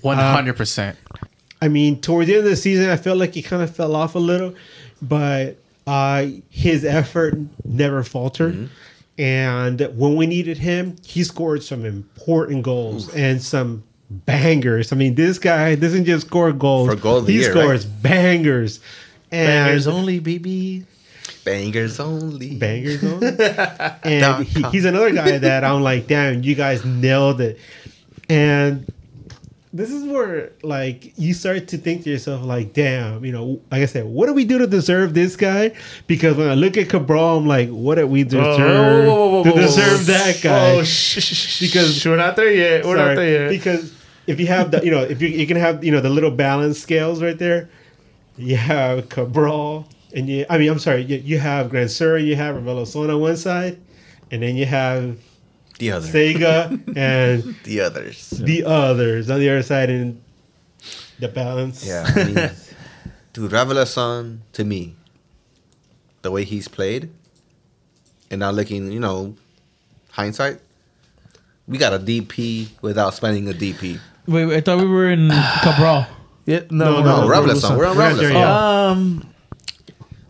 one 0.00 0.16
hundred 0.16 0.56
percent. 0.56 0.96
I 1.60 1.68
mean, 1.68 2.00
towards 2.00 2.28
the 2.28 2.34
end 2.36 2.44
of 2.44 2.50
the 2.50 2.56
season, 2.56 2.88
I 2.88 2.96
felt 2.96 3.18
like 3.18 3.34
he 3.34 3.42
kind 3.42 3.62
of 3.62 3.74
fell 3.74 3.96
off 3.96 4.14
a 4.14 4.18
little, 4.18 4.54
but 5.02 5.56
uh, 5.86 6.26
his 6.48 6.84
effort 6.84 7.36
never 7.64 8.04
faltered. 8.04 8.70
And 9.18 9.80
when 9.96 10.14
we 10.14 10.26
needed 10.26 10.58
him, 10.58 10.96
he 11.04 11.24
scored 11.24 11.64
some 11.64 11.84
important 11.84 12.62
goals 12.62 13.12
and 13.14 13.42
some 13.42 13.82
bangers. 14.10 14.92
I 14.92 14.96
mean, 14.96 15.16
this 15.16 15.38
guy 15.40 15.74
doesn't 15.74 16.04
just 16.04 16.28
score 16.28 16.52
goals; 16.52 16.88
For 16.88 16.94
goal 16.96 17.16
of 17.18 17.26
the 17.26 17.32
he 17.32 17.40
year, 17.40 17.50
scores 17.50 17.84
bangers. 17.84 18.78
And 19.32 19.48
bangers 19.66 19.86
only, 19.88 20.20
baby. 20.20 20.86
Bangers 21.48 21.98
only. 22.00 22.56
bangers 22.56 23.02
only. 23.04 23.26
and 24.04 24.44
he, 24.46 24.62
he's 24.70 24.84
another 24.84 25.12
guy 25.12 25.38
that 25.38 25.64
I'm 25.64 25.82
like, 25.82 26.06
damn, 26.06 26.42
you 26.42 26.54
guys 26.54 26.84
nailed 26.84 27.40
it. 27.40 27.58
And 28.28 28.90
this 29.72 29.90
is 29.90 30.04
where 30.04 30.52
like 30.62 31.12
you 31.18 31.34
start 31.34 31.68
to 31.68 31.78
think 31.78 32.04
to 32.04 32.10
yourself, 32.10 32.42
like, 32.44 32.72
damn, 32.72 33.24
you 33.24 33.32
know, 33.32 33.60
like 33.70 33.82
I 33.82 33.86
said, 33.86 34.04
what 34.06 34.26
do 34.26 34.34
we 34.34 34.44
do 34.44 34.58
to 34.58 34.66
deserve 34.66 35.14
this 35.14 35.36
guy? 35.36 35.72
Because 36.06 36.36
when 36.36 36.48
I 36.48 36.54
look 36.54 36.76
at 36.76 36.88
Cabral, 36.88 37.38
I'm 37.38 37.46
like, 37.46 37.68
what 37.70 37.96
did 37.96 38.04
we 38.06 38.24
deserve 38.24 38.56
to 39.44 39.52
deserve 39.54 40.06
that 40.06 40.40
guy? 40.42 40.72
Oh, 40.72 40.82
sh- 40.84 41.20
sh- 41.20 41.34
sh- 41.34 41.60
Because- 41.60 42.04
we're 42.06 42.16
not 42.16 42.36
there 42.36 42.52
yet. 42.52 42.84
We're 42.84 42.96
Sorry. 42.96 43.08
not 43.14 43.20
there 43.20 43.42
yet. 43.44 43.50
Because 43.50 43.94
if 44.26 44.38
you 44.40 44.46
have 44.48 44.70
the, 44.70 44.84
you 44.84 44.90
know, 44.90 45.02
if 45.02 45.22
you 45.22 45.28
you 45.28 45.46
can 45.46 45.56
have, 45.56 45.82
you 45.84 45.92
know, 45.92 46.00
the 46.00 46.10
little 46.10 46.30
balance 46.30 46.78
scales 46.78 47.22
right 47.22 47.38
there, 47.38 47.68
you 48.36 48.56
have 48.56 49.08
Cabral, 49.08 49.86
and 50.14 50.28
you, 50.28 50.46
I 50.48 50.58
mean, 50.58 50.70
I'm 50.70 50.78
sorry, 50.78 51.02
you, 51.02 51.18
you 51.18 51.38
have 51.38 51.70
Grandsir, 51.70 52.24
you 52.24 52.36
have 52.36 52.56
Raveloson 52.56 53.12
on 53.12 53.20
one 53.20 53.36
side, 53.36 53.78
and 54.30 54.42
then 54.42 54.56
you 54.56 54.66
have 54.66 55.18
The 55.78 55.92
other. 55.92 56.06
Sega 56.08 56.70
and 56.96 57.54
the 57.64 57.80
others. 57.80 58.30
the 58.30 58.64
others 58.64 59.30
on 59.30 59.40
the 59.40 59.48
other 59.50 59.62
side, 59.62 59.90
and 59.90 60.20
the 61.18 61.28
balance. 61.28 61.86
Yeah. 61.86 62.06
I 62.08 62.24
mean, 62.24 62.34
dude, 63.32 63.50
Raveloson, 63.50 64.38
to 64.52 64.64
me, 64.64 64.94
the 66.22 66.30
way 66.30 66.44
he's 66.44 66.68
played, 66.68 67.10
and 68.30 68.40
now 68.40 68.50
looking, 68.50 68.90
you 68.92 69.00
know, 69.00 69.34
hindsight, 70.10 70.60
we 71.66 71.76
got 71.78 71.92
a 71.92 71.98
DP 71.98 72.68
without 72.82 73.14
spending 73.14 73.48
a 73.48 73.52
DP. 73.52 73.98
Wait, 74.26 74.44
wait, 74.46 74.56
I 74.56 74.60
thought 74.60 74.78
we 74.78 74.86
were 74.86 75.10
in 75.10 75.28
Cabral. 75.62 76.06
Yeah, 76.46 76.60
No, 76.70 77.00
no, 77.00 77.02
no, 77.02 77.20
No, 77.22 77.28
Raveloson. 77.28 77.76
We're 77.76 77.86
on 77.86 77.96
We're 77.96 78.08
not 78.08 78.16
there 78.16 78.30
Raveloson. 78.30 78.32
yet. 78.32 78.46
Um, 78.46 79.34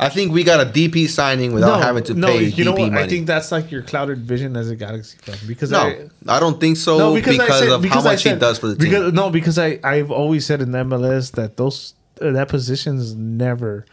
I 0.01 0.09
think 0.09 0.33
we 0.33 0.45
got 0.45 0.61
a 0.65 0.71
DP 0.71 1.09
signing 1.09 1.53
without 1.53 1.83
having 1.83 2.05
to 2.05 2.15
no, 2.15 2.29
pay 2.29 2.45
you 2.45 2.65
know 2.65 2.73
DP 2.75 2.79
what? 2.79 2.93
money. 2.93 3.05
I 3.05 3.09
think 3.09 3.27
that's 3.27 3.51
like 3.51 3.71
your 3.73 3.83
clouded 3.83 4.19
vision 4.19 4.57
as 4.57 4.71
a 4.71 4.77
Galaxy 4.77 5.19
fan 5.19 5.37
because 5.47 5.73
no, 5.73 5.81
I, 5.81 6.09
I, 6.29 6.39
don't 6.39 6.61
think 6.61 6.77
so 6.77 6.99
no 6.99 7.15
because, 7.15 7.37
because, 7.37 7.51
I 7.51 7.59
said, 7.61 7.69
of 7.71 7.83
because 7.83 8.05
how 8.05 8.11
much 8.11 8.23
said, 8.23 8.35
he 8.35 8.41
does 8.41 8.59
for 8.59 8.69
the 8.69 8.77
team. 8.77 8.91
because, 8.91 9.13
No, 9.13 9.31
because 9.31 9.59
I 9.59 9.81
I've 9.83 10.11
always 10.13 10.47
said 10.47 10.63
in 10.63 10.71
the 10.71 10.79
MLS 10.79 11.33
that 11.33 11.57
those 11.57 11.95
uh, 12.21 12.31
that 12.31 12.49
position 12.49 12.99
is 12.99 13.15
never 13.15 13.87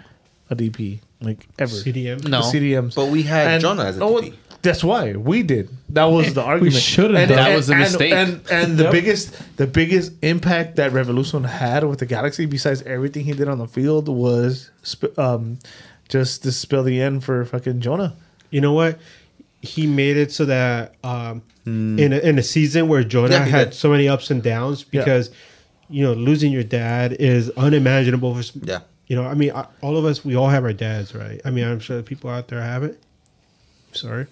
a 0.50 0.56
DP 0.56 1.00
like 1.22 1.48
ever. 1.58 1.74
CDM. 1.74 2.22
The 2.22 2.30
No. 2.30 2.42
CDMs. 2.42 2.94
But 2.96 3.08
we 3.08 3.24
had 3.24 3.48
And- 3.48 3.62
Jonah 3.62 3.86
as 3.86 3.98
a 3.98 4.04
oh, 4.04 4.22
DP. 4.22 4.36
That's 4.62 4.84
why 4.84 5.14
we 5.14 5.44
did. 5.44 5.70
That 5.90 6.06
was 6.06 6.34
the 6.34 6.42
argument. 6.52 6.74
We 6.74 6.80
should've 6.80 7.16
And- 7.16 7.30
done. 7.30 7.38
That 7.38 7.48
and- 7.50 7.56
was 7.56 7.68
the 7.68 7.76
mistake. 7.76 8.14
And 8.14 8.42
and 8.52 8.78
the 8.78 8.84
Yep. 8.86 8.92
biggest 8.92 9.58
the 9.58 9.66
biggest 9.68 10.12
impact 10.22 10.76
that 10.76 10.92
Raveloson 10.92 11.46
had 11.48 11.84
with 11.84 11.98
the 12.00 12.06
Galaxy, 12.06 12.46
besides 12.46 12.84
everything 12.84 13.26
he 13.26 13.34
did 13.34 13.48
on 13.48 13.58
the 13.58 13.68
field, 13.68 14.08
was 14.08 14.70
um, 15.18 15.58
just 16.10 16.44
to 16.44 16.52
spill 16.52 16.84
the 16.84 17.02
end 17.02 17.24
for 17.24 17.44
fucking 17.46 17.82
Jonah. 17.82 18.16
You 18.52 18.62
know 18.62 18.74
what? 18.74 19.00
He 19.62 19.88
made 19.88 20.18
it 20.18 20.32
so 20.32 20.46
that 20.46 20.94
um, 21.04 21.42
in 21.66 22.14
a, 22.14 22.18
in 22.20 22.38
a 22.38 22.44
season 22.44 22.88
where 22.88 23.04
Jonah 23.04 23.36
Yeah, 23.36 23.46
had 23.46 23.70
did. 23.72 23.74
so 23.74 23.90
many 23.90 24.08
ups 24.08 24.30
and 24.30 24.44
downs 24.44 24.84
because 24.84 25.32
you 25.90 26.04
know 26.04 26.14
losing 26.14 26.52
your 26.52 26.64
dad 26.64 27.14
is 27.14 27.50
unimaginable. 27.52 28.34
For, 28.34 28.40
s- 28.40 28.56
Yeah. 28.56 28.82
You 29.08 29.16
know, 29.16 29.26
I 29.26 29.36
mean, 29.36 29.52
I, 29.52 29.68
all 29.82 29.98
of 29.98 30.06
us, 30.06 30.26
we 30.26 30.36
all 30.36 30.50
have 30.50 30.64
our 30.64 30.74
dads, 30.74 31.14
right? 31.14 31.40
I 31.46 31.52
mean, 31.52 31.64
I'm 31.64 31.80
sure 31.80 32.02
people 32.02 32.30
out 32.30 32.48
there 32.48 32.60
have 32.62 32.82
it. 32.84 33.00
Sorry, 33.92 34.26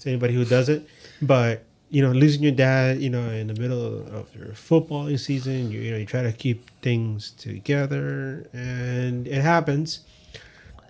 to 0.00 0.08
anybody 0.08 0.32
who 0.34 0.44
doesn't, 0.44 0.86
but 1.22 1.62
you 1.90 2.02
know, 2.02 2.10
losing 2.10 2.42
your 2.42 2.52
dad, 2.52 3.00
you 3.00 3.08
know, 3.10 3.28
in 3.30 3.46
the 3.46 3.54
middle 3.54 3.84
of 4.14 4.34
your 4.34 4.48
footballing 4.48 5.18
season, 5.20 5.70
you, 5.70 5.80
you 5.80 5.90
know, 5.92 5.96
you 5.98 6.04
try 6.06 6.22
to 6.22 6.32
keep 6.32 6.68
things 6.82 7.30
together, 7.32 8.46
and 8.52 9.26
it 9.28 9.40
happens. 9.42 10.00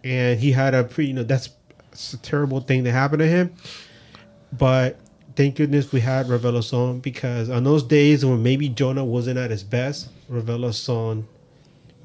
And 0.07 0.39
he 0.39 0.53
had 0.53 0.73
a 0.75 0.85
pretty, 0.85 1.09
you 1.09 1.15
know, 1.15 1.25
that's, 1.25 1.51
that's 1.91 2.13
a 2.13 2.19
terrible 2.19 2.61
thing 2.61 2.85
that 2.85 2.93
happened 2.93 3.21
to 3.21 3.27
him. 3.27 3.53
But 4.53 5.01
thank 5.35 5.57
goodness 5.57 5.91
we 5.91 6.01
had 6.01 6.27
Raveloson 6.27 7.03
because 7.03 7.51
on 7.51 7.65
those 7.65 7.83
days 7.83 8.25
when 8.25 8.43
maybe 8.43 8.69
Jonah 8.69 9.05
wasn't 9.05 9.39
at 9.39 9.51
his 9.51 9.65
best, 9.65 10.09
Raveloson 10.31 11.25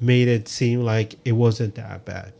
made 0.00 0.26
it 0.26 0.48
seem 0.48 0.80
like 0.80 1.14
it 1.24 1.32
wasn't 1.32 1.76
that 1.76 2.04
bad. 2.04 2.32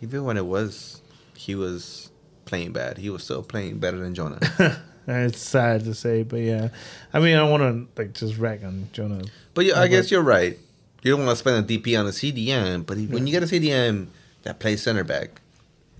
Even 0.00 0.24
when 0.24 0.36
it 0.36 0.46
was, 0.46 1.00
he 1.36 1.56
was 1.56 2.10
playing 2.44 2.72
bad. 2.72 2.98
He 2.98 3.10
was 3.10 3.24
still 3.24 3.42
playing 3.42 3.78
better 3.78 3.98
than 3.98 4.14
Jonah. 4.14 4.40
It's 5.08 5.40
sad 5.40 5.84
to 5.84 5.94
say, 5.94 6.22
but 6.22 6.40
yeah. 6.40 6.68
I 7.12 7.18
mean, 7.18 7.34
I 7.34 7.38
don't 7.38 7.50
want 7.50 7.62
to 7.62 8.00
like 8.00 8.12
just 8.12 8.36
rag 8.38 8.62
on 8.62 8.88
Jonah. 8.92 9.24
But 9.54 9.64
yeah, 9.64 9.80
I 9.80 9.88
guess 9.88 10.10
you're 10.10 10.22
right. 10.22 10.56
You 11.02 11.10
don't 11.10 11.24
want 11.24 11.36
to 11.36 11.36
spend 11.36 11.68
a 11.68 11.78
DP 11.78 11.98
on 11.98 12.06
a 12.06 12.10
CDM, 12.10 12.86
but 12.86 12.96
when 12.96 13.26
you 13.26 13.32
get 13.32 13.42
a 13.42 13.46
CDM 13.46 14.08
that 14.42 14.58
plays 14.58 14.82
center 14.82 15.04
back, 15.04 15.40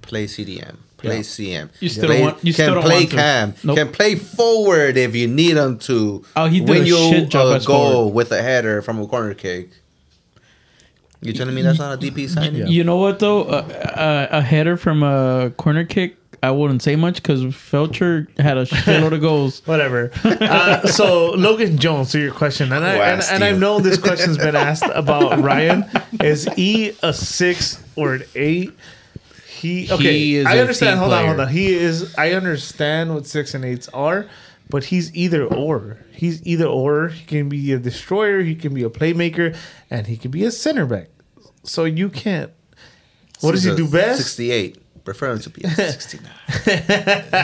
play 0.03 0.27
CDM, 0.27 0.77
play 0.97 1.17
Yeah. 1.17 1.23
CM. 1.23 1.69
You 1.81 1.89
still 1.89 2.07
play, 2.07 2.23
want- 2.23 2.45
you 2.45 2.53
can 2.55 2.71
still 2.71 2.83
play 2.83 3.07
cam, 3.07 3.55
Nope. 3.65 3.77
can 3.77 3.89
play 3.93 4.15
forward 4.17 4.97
if 4.97 5.15
you 5.15 5.29
need 5.29 5.57
him 5.57 5.79
to. 5.81 6.25
Oh, 6.37 6.47
he 6.47 6.61
did 6.61 6.69
win 6.69 6.83
a 6.83 6.85
you 6.87 6.97
shit 7.11 7.29
job 7.29 7.49
a 7.49 7.57
as 7.57 7.67
goal 7.67 7.93
forward. 7.93 8.15
with 8.15 8.33
a 8.33 8.43
header 8.43 8.83
from 8.83 9.01
a 9.01 9.07
corner 9.07 9.35
kick. 9.35 9.71
You 11.23 11.35
telling 11.35 11.55
me 11.55 11.61
that's 11.61 11.79
not 11.79 11.93
a 11.95 11.99
DP 11.99 12.29
signing? 12.31 12.67
You 12.69 12.83
know 12.83 12.97
what 12.97 13.19
though? 13.19 13.43
Uh, 13.43 13.57
uh, 13.95 14.29
a 14.31 14.41
header 14.41 14.79
from 14.79 15.03
a 15.03 15.53
corner 15.59 15.85
kick, 15.85 16.17
I 16.43 16.51
wouldn't 16.51 16.83
say 16.83 16.97
much 16.97 17.17
because 17.17 17.43
Felcher 17.43 18.27
had 18.41 18.57
a 18.57 18.65
shitload 18.65 19.13
of 19.13 19.21
goals. 19.21 19.61
Whatever. 19.67 20.11
Uh, 20.25 20.87
so 20.87 21.33
Logan 21.33 21.77
Jones, 21.77 22.13
to 22.13 22.19
your 22.21 22.33
question, 22.33 22.73
and 22.73 22.83
I 22.83 22.95
and, 23.13 23.23
and 23.33 23.45
I 23.45 23.53
know 23.53 23.81
this 23.81 23.99
question's 23.99 24.39
been 24.39 24.57
asked 24.57 24.85
about 24.95 25.41
Ryan. 25.41 25.85
Is 26.23 26.49
he 26.57 26.97
a 27.03 27.13
six 27.13 27.83
or 28.01 28.15
an 28.15 28.25
eight? 28.35 28.73
He 29.47 29.91
okay. 29.93 30.19
He 30.19 30.37
is 30.37 30.47
I 30.47 30.55
a 30.55 30.61
understand. 30.61 30.93
team 30.93 30.99
Hold 31.01 31.13
on, 31.13 31.27
hold 31.27 31.41
on. 31.41 31.49
He 31.49 31.75
is. 31.75 32.15
I 32.17 32.33
understand 32.33 33.15
what 33.15 33.27
six 33.27 33.53
and 33.55 33.65
eights 33.65 33.89
are, 33.89 34.27
but 34.71 34.85
he's 34.85 35.15
either 35.15 35.45
or. 35.45 35.99
He's 36.13 36.45
either 36.47 36.67
or. 36.67 37.09
He 37.09 37.25
can 37.27 37.49
be 37.49 37.73
a 37.73 37.79
destroyer. 37.79 38.41
He 38.41 38.55
can 38.55 38.73
be 38.73 38.83
a 38.83 38.89
playmaker, 38.91 39.55
and 39.91 40.07
he 40.07 40.17
can 40.17 40.31
be 40.31 40.45
a 40.45 40.51
center 40.51 40.87
back. 40.87 41.09
So 41.65 41.85
you 41.85 42.09
can't. 42.09 42.53
What 43.41 43.53
does 43.53 43.65
he 43.65 43.75
do 43.75 43.89
best? 43.89 44.19
68. 44.23 45.05
Prefer 45.05 45.33
him 45.33 45.39
to 45.41 45.51
be 45.51 45.63
a 45.63 45.71
69. 45.71 46.31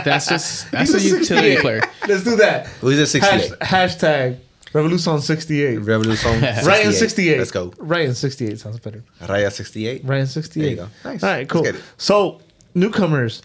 That's 0.05 0.29
just 0.29 0.71
that's 0.71 0.93
a 0.93 0.99
a 0.99 1.01
utility 1.01 1.57
player. 1.57 1.81
Let's 2.07 2.23
do 2.25 2.37
that. 2.37 2.67
Who 2.81 2.89
is 2.91 3.15
a 3.15 3.19
Hash, 3.19 3.49
68? 3.49 3.59
hashtag 3.61 4.39
Revolution 4.73 5.21
68. 5.21 5.77
Revolution 5.79 6.33
68. 6.41 6.67
Ryan 6.67 6.93
68. 6.93 7.39
Let's 7.39 7.51
go. 7.51 7.73
Ryan 7.79 8.15
68 8.15 8.59
sounds 8.61 8.79
better. 8.81 9.03
Raya 9.23 9.51
68. 9.53 10.03
Ryan 10.05 10.27
68. 10.27 10.63
There 10.63 10.71
you 10.71 10.77
go. 10.77 10.89
Nice. 11.05 11.23
All 11.23 11.31
right, 11.31 11.49
cool. 11.49 11.63
Let's 11.63 11.77
get 11.77 11.81
it. 11.83 11.87
So, 11.97 12.41
newcomers. 12.75 13.43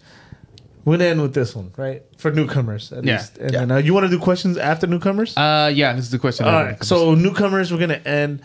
We're 0.84 0.97
gonna 0.97 1.09
end 1.11 1.22
with 1.22 1.36
this 1.36 1.55
one, 1.55 1.72
right? 1.78 2.01
For 2.17 2.32
newcomers, 2.32 2.91
at 2.91 3.03
Yeah. 3.03 3.17
least. 3.17 3.38
And 3.38 3.53
Yeah. 3.53 3.59
then 3.59 3.72
uh, 3.72 3.78
you 3.78 3.93
want 3.93 4.05
to 4.05 4.09
do 4.09 4.17
questions 4.17 4.57
after 4.57 4.88
newcomers? 4.88 5.38
Uh, 5.38 5.72
yeah, 5.72 5.93
this 5.93 6.05
is 6.05 6.11
the 6.11 6.17
question. 6.17 6.47
All 6.47 6.53
right. 6.53 6.84
So 6.84 7.13
newcomers, 7.13 7.72
we're 7.72 7.78
gonna 7.80 8.01
end 8.03 8.41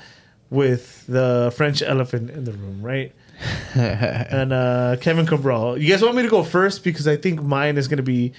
with 0.51 1.07
the 1.07 1.51
French 1.57 1.81
elephant 1.83 2.29
in 2.31 2.45
the 2.45 2.53
room, 2.53 2.83
right? 2.83 3.13
and 3.75 4.53
uh 4.53 4.97
Kevin 5.01 5.25
Cabral. 5.27 5.79
You 5.79 5.89
guys 5.91 6.03
want 6.03 6.15
me 6.15 6.23
to 6.23 6.29
go 6.29 6.43
first 6.43 6.85
because 6.85 7.09
I 7.09 7.17
think 7.17 7.43
mine 7.43 7.79
is 7.79 7.89
gonna 7.89 8.03
be 8.03 8.33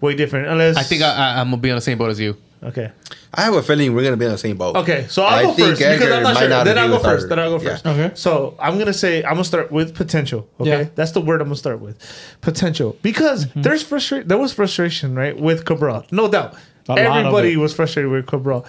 way 0.00 0.14
different. 0.16 0.48
Unless 0.48 0.76
I 0.76 0.82
think 0.82 1.02
I, 1.02 1.12
I, 1.14 1.40
I'm 1.40 1.46
gonna 1.50 1.62
be 1.62 1.70
on 1.70 1.76
the 1.76 1.80
same 1.82 1.98
boat 1.98 2.10
as 2.10 2.18
you. 2.20 2.36
Okay. 2.62 2.90
I 3.34 3.42
have 3.42 3.54
a 3.54 3.62
feeling 3.62 3.94
we're 3.94 4.02
gonna 4.04 4.16
be 4.16 4.24
on 4.26 4.32
the 4.32 4.38
same 4.38 4.56
boat. 4.56 4.76
Okay, 4.76 5.06
so 5.08 5.22
I'll 5.24 5.34
I 5.38 5.42
go 5.42 5.52
think 5.52 5.68
first 5.68 5.80
because 5.80 6.12
I'm 6.12 6.22
not 6.22 6.36
sure. 6.38 6.48
not 6.48 6.64
then 6.64 6.78
I'll 6.78 6.88
go 6.88 6.98
first. 6.98 7.24
our- 7.24 7.28
Then 7.28 7.38
I'll 7.38 7.58
go 7.58 7.62
yeah. 7.64 7.70
first. 7.70 7.86
Okay. 7.86 8.10
So 8.14 8.56
I'm 8.58 8.78
gonna 8.78 8.92
say 8.94 9.22
I'm 9.24 9.32
gonna 9.34 9.44
start 9.44 9.70
with 9.70 9.94
potential. 9.94 10.48
Okay, 10.60 10.70
Yeah. 10.70 10.88
that's 10.94 11.12
the 11.12 11.20
word 11.20 11.40
I'm 11.40 11.48
gonna 11.48 11.56
start 11.56 11.80
with. 11.80 11.96
Potential 12.40 12.96
because 13.02 13.46
Mm-hmm. 13.46 13.62
there's 13.62 13.82
frustration. 13.82 14.28
There 14.28 14.38
was 14.38 14.52
frustration, 14.52 15.14
right, 15.14 15.38
with 15.38 15.64
Cabral. 15.64 16.04
No 16.10 16.28
doubt. 16.28 16.54
A 16.88 16.92
Everybody 16.92 17.56
was 17.56 17.74
frustrated 17.74 18.10
with 18.10 18.26
Cabral, 18.26 18.64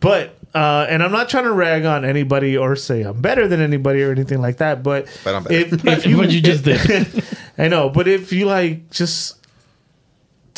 but 0.00 0.36
uh, 0.54 0.86
and 0.90 1.02
I'm 1.02 1.10
not 1.12 1.30
trying 1.30 1.44
to 1.44 1.52
rag 1.52 1.86
on 1.86 2.04
anybody 2.04 2.56
or 2.58 2.76
say 2.76 3.00
I'm 3.02 3.22
better 3.22 3.48
than 3.48 3.60
anybody 3.62 4.02
or 4.02 4.10
anything 4.12 4.42
like 4.42 4.58
that. 4.58 4.82
But, 4.82 5.06
But 5.24 5.34
I'm 5.34 5.44
better. 5.44 5.54
if, 5.54 5.86
if 5.86 6.06
you 6.10 6.18
But 6.18 6.30
you 6.30 6.42
just 6.42 6.64
did. 6.64 7.24
I 7.58 7.68
know, 7.68 7.88
but 7.88 8.06
if 8.08 8.30
you 8.32 8.44
like 8.44 8.90
just 8.90 9.36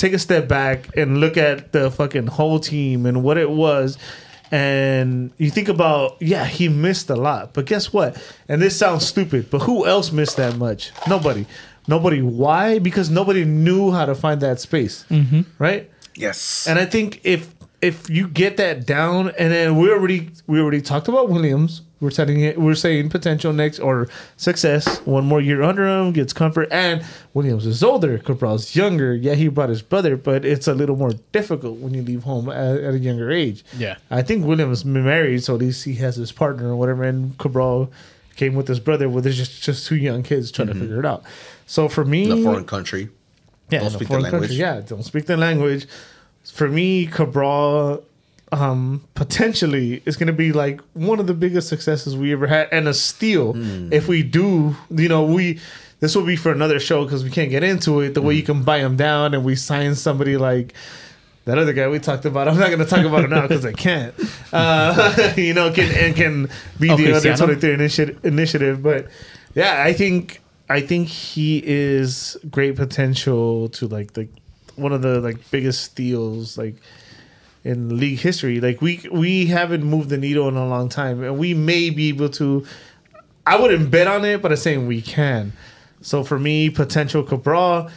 take 0.04 0.12
a 0.12 0.18
step 0.18 0.46
back 0.46 0.94
and 0.98 1.18
look 1.18 1.38
at 1.38 1.72
the 1.72 1.90
fucking 1.90 2.26
whole 2.26 2.60
team 2.60 3.06
and 3.06 3.22
what 3.22 3.38
it 3.38 3.48
was. 3.48 3.96
And 4.50 5.32
you 5.38 5.50
think 5.50 5.68
about 5.68 6.20
yeah 6.20 6.44
he 6.44 6.68
missed 6.68 7.08
a 7.10 7.16
lot 7.16 7.54
but 7.54 7.64
guess 7.64 7.92
what? 7.92 8.22
And 8.46 8.60
this 8.60 8.78
sounds 8.78 9.06
stupid 9.06 9.50
but 9.50 9.60
who 9.60 9.86
else 9.86 10.12
missed 10.12 10.36
that 10.36 10.56
much? 10.56 10.92
Nobody. 11.08 11.46
Nobody. 11.88 12.20
Why? 12.20 12.78
Because 12.78 13.08
nobody 13.10 13.44
knew 13.44 13.90
how 13.90 14.04
to 14.04 14.14
find 14.14 14.40
that 14.42 14.60
space. 14.60 15.06
Mm-hmm. 15.10 15.42
Right? 15.58 15.90
Yes. 16.16 16.68
and 16.68 16.78
I 16.78 16.84
think 16.84 17.20
if 17.24 17.53
if 17.84 18.08
you 18.08 18.26
get 18.26 18.56
that 18.56 18.86
down, 18.86 19.28
and 19.38 19.52
then 19.52 19.76
we 19.76 19.90
already 19.90 20.30
we 20.46 20.58
already 20.58 20.80
talked 20.80 21.06
about 21.06 21.28
Williams. 21.28 21.82
We're 22.00 22.10
setting 22.10 22.40
it. 22.40 22.58
We're 22.58 22.74
saying 22.74 23.10
potential 23.10 23.52
next 23.52 23.78
or 23.78 24.08
success. 24.38 24.98
One 25.00 25.26
more 25.26 25.40
year 25.40 25.62
under 25.62 25.86
him 25.86 26.12
gets 26.12 26.32
comfort, 26.32 26.68
and 26.70 27.04
Williams 27.34 27.66
is 27.66 27.84
older. 27.84 28.18
Cabral's 28.18 28.74
younger. 28.74 29.14
Yeah, 29.14 29.34
he 29.34 29.48
brought 29.48 29.68
his 29.68 29.82
brother, 29.82 30.16
but 30.16 30.46
it's 30.46 30.66
a 30.66 30.74
little 30.74 30.96
more 30.96 31.12
difficult 31.32 31.78
when 31.78 31.92
you 31.92 32.02
leave 32.02 32.22
home 32.22 32.48
at, 32.48 32.78
at 32.78 32.94
a 32.94 32.98
younger 32.98 33.30
age. 33.30 33.64
Yeah. 33.76 33.96
I 34.10 34.22
think 34.22 34.46
Williams 34.46 34.78
is 34.78 34.84
married, 34.86 35.44
so 35.44 35.54
at 35.54 35.60
least 35.60 35.84
he 35.84 35.94
has 35.96 36.16
his 36.16 36.32
partner 36.32 36.70
or 36.70 36.76
whatever. 36.76 37.04
And 37.04 37.36
Cabral 37.36 37.92
came 38.36 38.54
with 38.54 38.66
his 38.66 38.80
brother, 38.80 39.10
where 39.10 39.20
there's 39.20 39.36
just 39.36 39.62
just 39.62 39.86
two 39.86 39.96
young 39.96 40.22
kids 40.22 40.50
trying 40.50 40.68
to 40.68 40.74
mm-hmm. 40.74 40.82
figure 40.82 41.00
it 41.00 41.06
out. 41.06 41.22
So 41.66 41.88
for 41.88 42.04
me, 42.04 42.30
in 42.30 42.38
a 42.38 42.42
foreign 42.42 42.64
country. 42.64 43.10
yeah, 43.70 43.80
Don't 43.80 43.90
speak 43.90 44.08
the 44.08 44.20
language. 44.20 44.40
country. 44.40 44.56
Yeah, 44.56 44.80
don't 44.80 45.02
speak 45.02 45.26
the 45.26 45.36
language. 45.36 45.86
For 46.52 46.68
me, 46.68 47.06
Cabral 47.06 48.02
um, 48.52 49.02
potentially 49.14 50.02
is 50.06 50.16
going 50.16 50.26
to 50.28 50.32
be 50.32 50.52
like 50.52 50.80
one 50.92 51.18
of 51.18 51.26
the 51.26 51.34
biggest 51.34 51.68
successes 51.68 52.16
we 52.16 52.32
ever 52.32 52.46
had, 52.46 52.68
and 52.70 52.86
a 52.86 52.94
steal 52.94 53.54
Hmm. 53.54 53.92
if 53.92 54.06
we 54.08 54.22
do. 54.22 54.76
You 54.90 55.08
know, 55.08 55.24
we 55.24 55.58
this 56.00 56.14
will 56.14 56.24
be 56.26 56.36
for 56.36 56.52
another 56.52 56.78
show 56.78 57.04
because 57.04 57.24
we 57.24 57.30
can't 57.30 57.50
get 57.50 57.62
into 57.64 58.00
it. 58.00 58.14
The 58.14 58.22
way 58.22 58.34
you 58.34 58.42
Hmm. 58.42 58.46
can 58.46 58.62
buy 58.62 58.80
them 58.80 58.96
down, 58.96 59.34
and 59.34 59.44
we 59.44 59.54
sign 59.56 59.94
somebody 59.94 60.36
like. 60.36 60.74
That 61.46 61.58
other 61.58 61.74
guy 61.74 61.86
we 61.88 61.98
talked 61.98 62.24
about, 62.24 62.48
I'm 62.48 62.56
not 62.58 62.68
going 62.68 62.78
to 62.78 62.86
talk 62.86 63.04
about 63.04 63.24
it 63.24 63.28
now 63.28 63.42
because 63.42 63.66
I 63.66 63.72
can't. 63.72 64.14
Uh, 64.52 65.32
you 65.36 65.52
know, 65.52 65.70
can 65.70 65.90
and 65.94 66.16
can 66.16 66.48
be 66.80 66.88
Oh, 66.88 66.96
the 66.96 67.04
under 67.06 67.20
Cristiano? 67.20 67.36
23 67.36 67.72
initiative, 67.74 68.24
initiative. 68.24 68.82
But 68.82 69.08
yeah, 69.54 69.82
I 69.84 69.92
think 69.92 70.40
I 70.70 70.80
think 70.80 71.08
he 71.08 71.60
is 71.62 72.38
great 72.50 72.76
potential 72.76 73.68
to 73.70 73.86
like 73.88 74.14
the 74.14 74.26
one 74.76 74.92
of 74.92 75.02
the 75.02 75.20
like 75.20 75.50
biggest 75.50 75.82
steals 75.82 76.56
like 76.58 76.76
in 77.64 77.98
league 77.98 78.18
history. 78.18 78.60
Like 78.60 78.80
we 78.80 79.06
we 79.10 79.46
haven't 79.46 79.84
moved 79.84 80.10
the 80.10 80.18
needle 80.18 80.48
in 80.48 80.56
a 80.56 80.66
long 80.66 80.88
time, 80.88 81.22
and 81.22 81.38
we 81.38 81.54
may 81.54 81.90
be 81.90 82.08
able 82.10 82.28
to. 82.30 82.66
I 83.46 83.56
wouldn't 83.60 83.90
bet 83.90 84.06
on 84.06 84.24
it, 84.24 84.40
but 84.40 84.52
I'm 84.52 84.56
saying 84.56 84.86
we 84.86 85.02
can. 85.02 85.52
So 86.00 86.24
for 86.24 86.38
me, 86.38 86.70
potential 86.70 87.22
Cabral, 87.22 87.90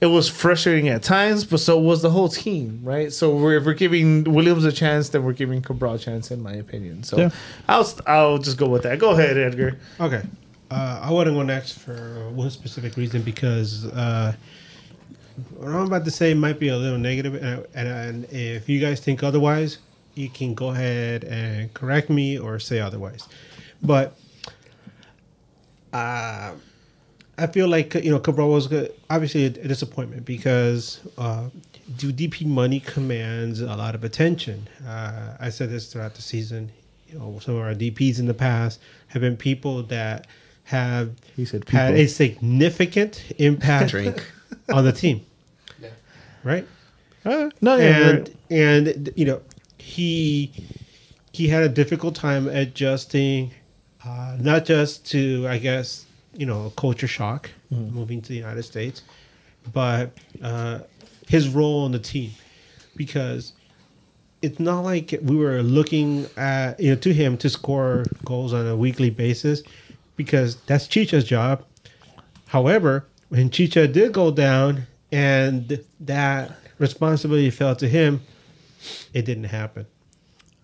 it 0.00 0.06
was 0.06 0.28
frustrating 0.28 0.88
at 0.88 1.02
times, 1.02 1.44
but 1.44 1.58
so 1.60 1.78
was 1.78 2.02
the 2.02 2.10
whole 2.10 2.28
team, 2.28 2.80
right? 2.84 3.12
So 3.12 3.34
we're, 3.36 3.56
if 3.56 3.64
we're 3.64 3.74
giving 3.74 4.24
Williams 4.24 4.64
a 4.64 4.72
chance, 4.72 5.08
then 5.08 5.24
we're 5.24 5.32
giving 5.32 5.62
Cabral 5.62 5.94
a 5.94 5.98
chance, 5.98 6.30
in 6.30 6.42
my 6.42 6.52
opinion. 6.54 7.02
So 7.02 7.16
Yeah. 7.16 7.30
I'll 7.68 7.88
I'll 8.06 8.38
just 8.38 8.58
go 8.58 8.68
with 8.68 8.82
that. 8.82 8.98
Go 8.98 9.10
ahead, 9.10 9.36
Edgar. 9.36 9.78
Okay. 10.00 10.22
Uh, 10.70 11.00
I 11.02 11.12
wouldn't 11.12 11.36
go 11.36 11.42
next 11.42 11.78
for 11.78 12.28
one 12.30 12.50
specific 12.50 12.96
reason 12.96 13.22
because 13.22 13.86
uh, 13.86 14.34
what 15.56 15.68
I'm 15.68 15.86
about 15.86 16.04
to 16.04 16.10
say 16.10 16.34
might 16.34 16.58
be 16.58 16.68
a 16.68 16.76
little 16.76 16.98
negative, 16.98 17.34
and, 17.34 17.66
and, 17.74 17.88
and 17.88 18.24
if 18.32 18.68
you 18.68 18.80
guys 18.80 19.00
think 19.00 19.22
otherwise, 19.22 19.78
you 20.14 20.30
can 20.30 20.54
go 20.54 20.70
ahead 20.70 21.24
and 21.24 21.72
correct 21.74 22.08
me 22.08 22.38
or 22.38 22.58
say 22.58 22.80
otherwise. 22.80 23.28
But 23.82 24.16
uh, 25.92 26.52
I 27.38 27.46
feel 27.48 27.68
like 27.68 27.94
you 27.94 28.10
know 28.10 28.18
Cabral 28.18 28.50
was 28.50 28.66
good, 28.66 28.94
obviously 29.10 29.44
a, 29.44 29.50
disappointment 29.50 30.24
because 30.24 31.00
uh, 31.18 31.48
DP 31.92 32.46
money 32.46 32.80
commands 32.80 33.60
a 33.60 33.76
lot 33.76 33.94
of 33.94 34.04
attention. 34.04 34.68
Uh, 34.86 35.36
I 35.38 35.50
said 35.50 35.70
this 35.70 35.92
throughout 35.92 36.14
the 36.14 36.22
season. 36.22 36.72
You 37.08 37.18
know, 37.18 37.38
some 37.40 37.54
of 37.54 37.60
our 37.60 37.74
DPs 37.74 38.18
in 38.18 38.26
the 38.26 38.34
past 38.34 38.80
have 39.08 39.22
been 39.22 39.36
people 39.36 39.82
that 39.84 40.26
have 40.64 41.12
He 41.36 41.44
said 41.44 41.68
had 41.68 41.94
a 41.94 42.06
significant 42.06 43.22
impact 43.38 43.90
Drink. 43.90 44.24
On 44.72 44.84
the 44.84 44.92
team. 44.92 45.24
Right? 46.44 46.66
Uh, 47.24 47.50
no, 47.60 47.76
yeah, 47.76 48.08
and 48.08 48.36
and 48.50 49.12
you 49.16 49.24
know 49.24 49.42
he 49.78 50.52
he 51.32 51.48
had 51.48 51.64
a 51.64 51.68
difficult 51.68 52.14
time 52.14 52.48
adjusting 52.48 53.52
uh, 54.04 54.36
not 54.40 54.64
just 54.64 55.04
to 55.04 55.44
i 55.48 55.58
guess 55.58 56.06
you 56.34 56.46
know 56.46 56.72
culture 56.76 57.08
shock 57.08 57.50
moving 57.70 58.22
to 58.22 58.28
the 58.28 58.36
united 58.36 58.62
states 58.62 59.02
but 59.72 60.12
uh, 60.42 60.78
his 61.26 61.48
role 61.48 61.84
on 61.84 61.90
the 61.90 61.98
team 61.98 62.30
because 62.94 63.52
it's 64.42 64.60
not 64.60 64.80
like 64.80 65.18
we 65.22 65.36
were 65.36 65.62
looking 65.62 66.26
at 66.36 66.78
you 66.78 66.90
know 66.90 66.96
to 66.96 67.12
him 67.12 67.36
to 67.36 67.50
score 67.50 68.04
goals 68.24 68.52
on 68.52 68.66
a 68.66 68.76
weekly 68.76 69.10
basis 69.10 69.62
because 70.16 70.56
that's 70.66 70.86
Chicha's 70.86 71.24
job. 71.24 71.64
However, 72.48 73.06
when 73.28 73.50
Chicha 73.50 73.88
did 73.88 74.12
go 74.12 74.30
down 74.30 74.86
and 75.12 75.82
that 76.00 76.52
responsibility 76.78 77.50
fell 77.50 77.76
to 77.76 77.88
him, 77.88 78.20
it 79.12 79.24
didn't 79.24 79.44
happen. 79.44 79.86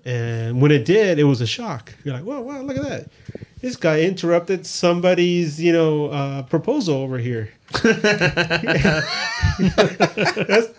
And 0.05 0.61
when 0.61 0.73
it 0.73 0.85
did, 0.85 1.19
it 1.19 1.25
was 1.25 1.41
a 1.41 1.47
shock. 1.47 1.95
You're 2.05 2.15
like, 2.15 2.25
"Whoa, 2.25 2.41
wow, 2.41 2.61
look 2.63 2.77
at 2.77 2.83
that! 2.83 3.09
This 3.61 3.77
guy 3.77 4.01
interrupted 4.01 4.67
somebody's, 4.67 5.63
you 5.63 5.73
know, 5.73 6.07
uh, 6.07 6.43
proposal 6.43 6.97
over 6.97 7.19
here." 7.19 7.51
that's, 7.83 9.07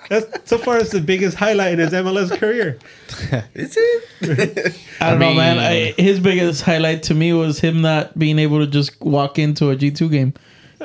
that's 0.10 0.50
so 0.50 0.58
far 0.58 0.78
it's 0.78 0.92
the 0.92 1.02
biggest 1.04 1.38
highlight 1.38 1.74
in 1.74 1.80
his 1.80 1.92
MLS 1.92 2.38
career. 2.38 2.78
Is 3.56 3.78
it? 3.78 4.78
I 5.02 5.12
don't 5.12 5.24
I 5.24 5.26
know, 5.26 5.34
man. 5.34 5.58
I, 5.58 5.94
his 6.00 6.20
biggest 6.20 6.62
highlight 6.62 7.04
to 7.04 7.14
me 7.14 7.32
was 7.32 7.60
him 7.60 7.82
not 7.82 8.20
being 8.20 8.40
able 8.40 8.60
to 8.60 8.68
just 8.68 9.00
walk 9.02 9.40
into 9.40 9.70
a 9.70 9.78
G 9.78 9.90
two 9.90 10.10
game. 10.10 10.34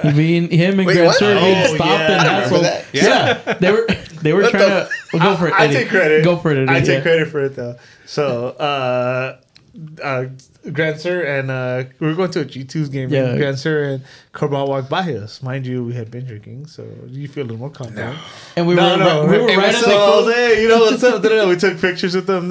Being 0.03 0.51
him 0.51 0.79
and 0.79 0.87
Wait, 0.87 0.95
Grant 0.95 1.07
what? 1.09 1.17
Sur 1.19 1.35
being 1.41 1.57
Oh, 1.67 1.75
stopped 1.75 1.91
yeah, 1.91 2.21
and 2.21 2.29
I 2.29 2.45
remember 2.45 2.57
hassled. 2.57 2.63
that. 2.63 2.85
Yeah. 2.93 3.53
they 3.55 3.73
were 3.73 3.87
they 4.23 4.33
were 4.33 4.43
What 4.43 4.51
trying 4.51 4.69
the 4.69 4.89
to 5.11 5.17
well, 5.19 5.33
go 5.33 5.37
for 5.37 5.49
it. 5.49 5.55
I 5.55 5.65
Eddie. 5.65 5.75
take 5.75 5.89
credit. 5.89 6.25
Go 6.25 6.37
for 6.37 6.51
it. 6.53 6.59
Eddie. 6.59 6.71
I 6.71 6.81
take 6.81 6.89
yeah. 6.89 7.01
credit 7.01 7.29
for 7.29 7.41
it 7.45 7.57
though. 7.57 7.77
So, 8.07 8.49
uh, 8.51 9.39
uh, 10.03 10.25
Grandsir 10.67 11.25
and 11.39 11.51
uh, 11.51 11.85
we 12.01 12.09
were 12.09 12.15
going 12.15 12.31
to 12.33 12.41
a 12.41 12.45
G2's 12.45 12.89
game. 12.89 13.11
Yeah. 13.11 13.27
And 13.31 13.41
Grandsir 13.41 13.95
and 13.95 14.05
Corbin 14.33 14.67
walked 14.67 14.91
by 14.91 15.13
us. 15.15 15.43
Mind 15.43 15.67
you, 15.67 15.85
we 15.85 15.95
had 15.95 16.11
been 16.11 16.27
drinking, 16.27 16.67
so 16.67 16.85
you 17.07 17.29
feel 17.29 17.43
a 17.45 17.47
little 17.47 17.59
more 17.59 17.71
confident. 17.71 18.19
And 18.57 18.67
we 18.67 18.75
were 18.75 18.81
we 18.83 19.39
were 19.39 19.49
Hey, 19.49 19.57
right 19.57 19.67
what's 19.73 19.87
at 19.87 19.95
up? 19.95 20.25
the 20.27 20.33
Hey, 20.33 20.63
you 20.63 20.69
know 20.69 20.79
what's 20.81 21.03
up? 21.05 21.23
Da-da-da. 21.23 21.49
we 21.49 21.57
took 21.57 21.81
pictures 21.81 22.15
with 22.15 22.27
them. 22.27 22.51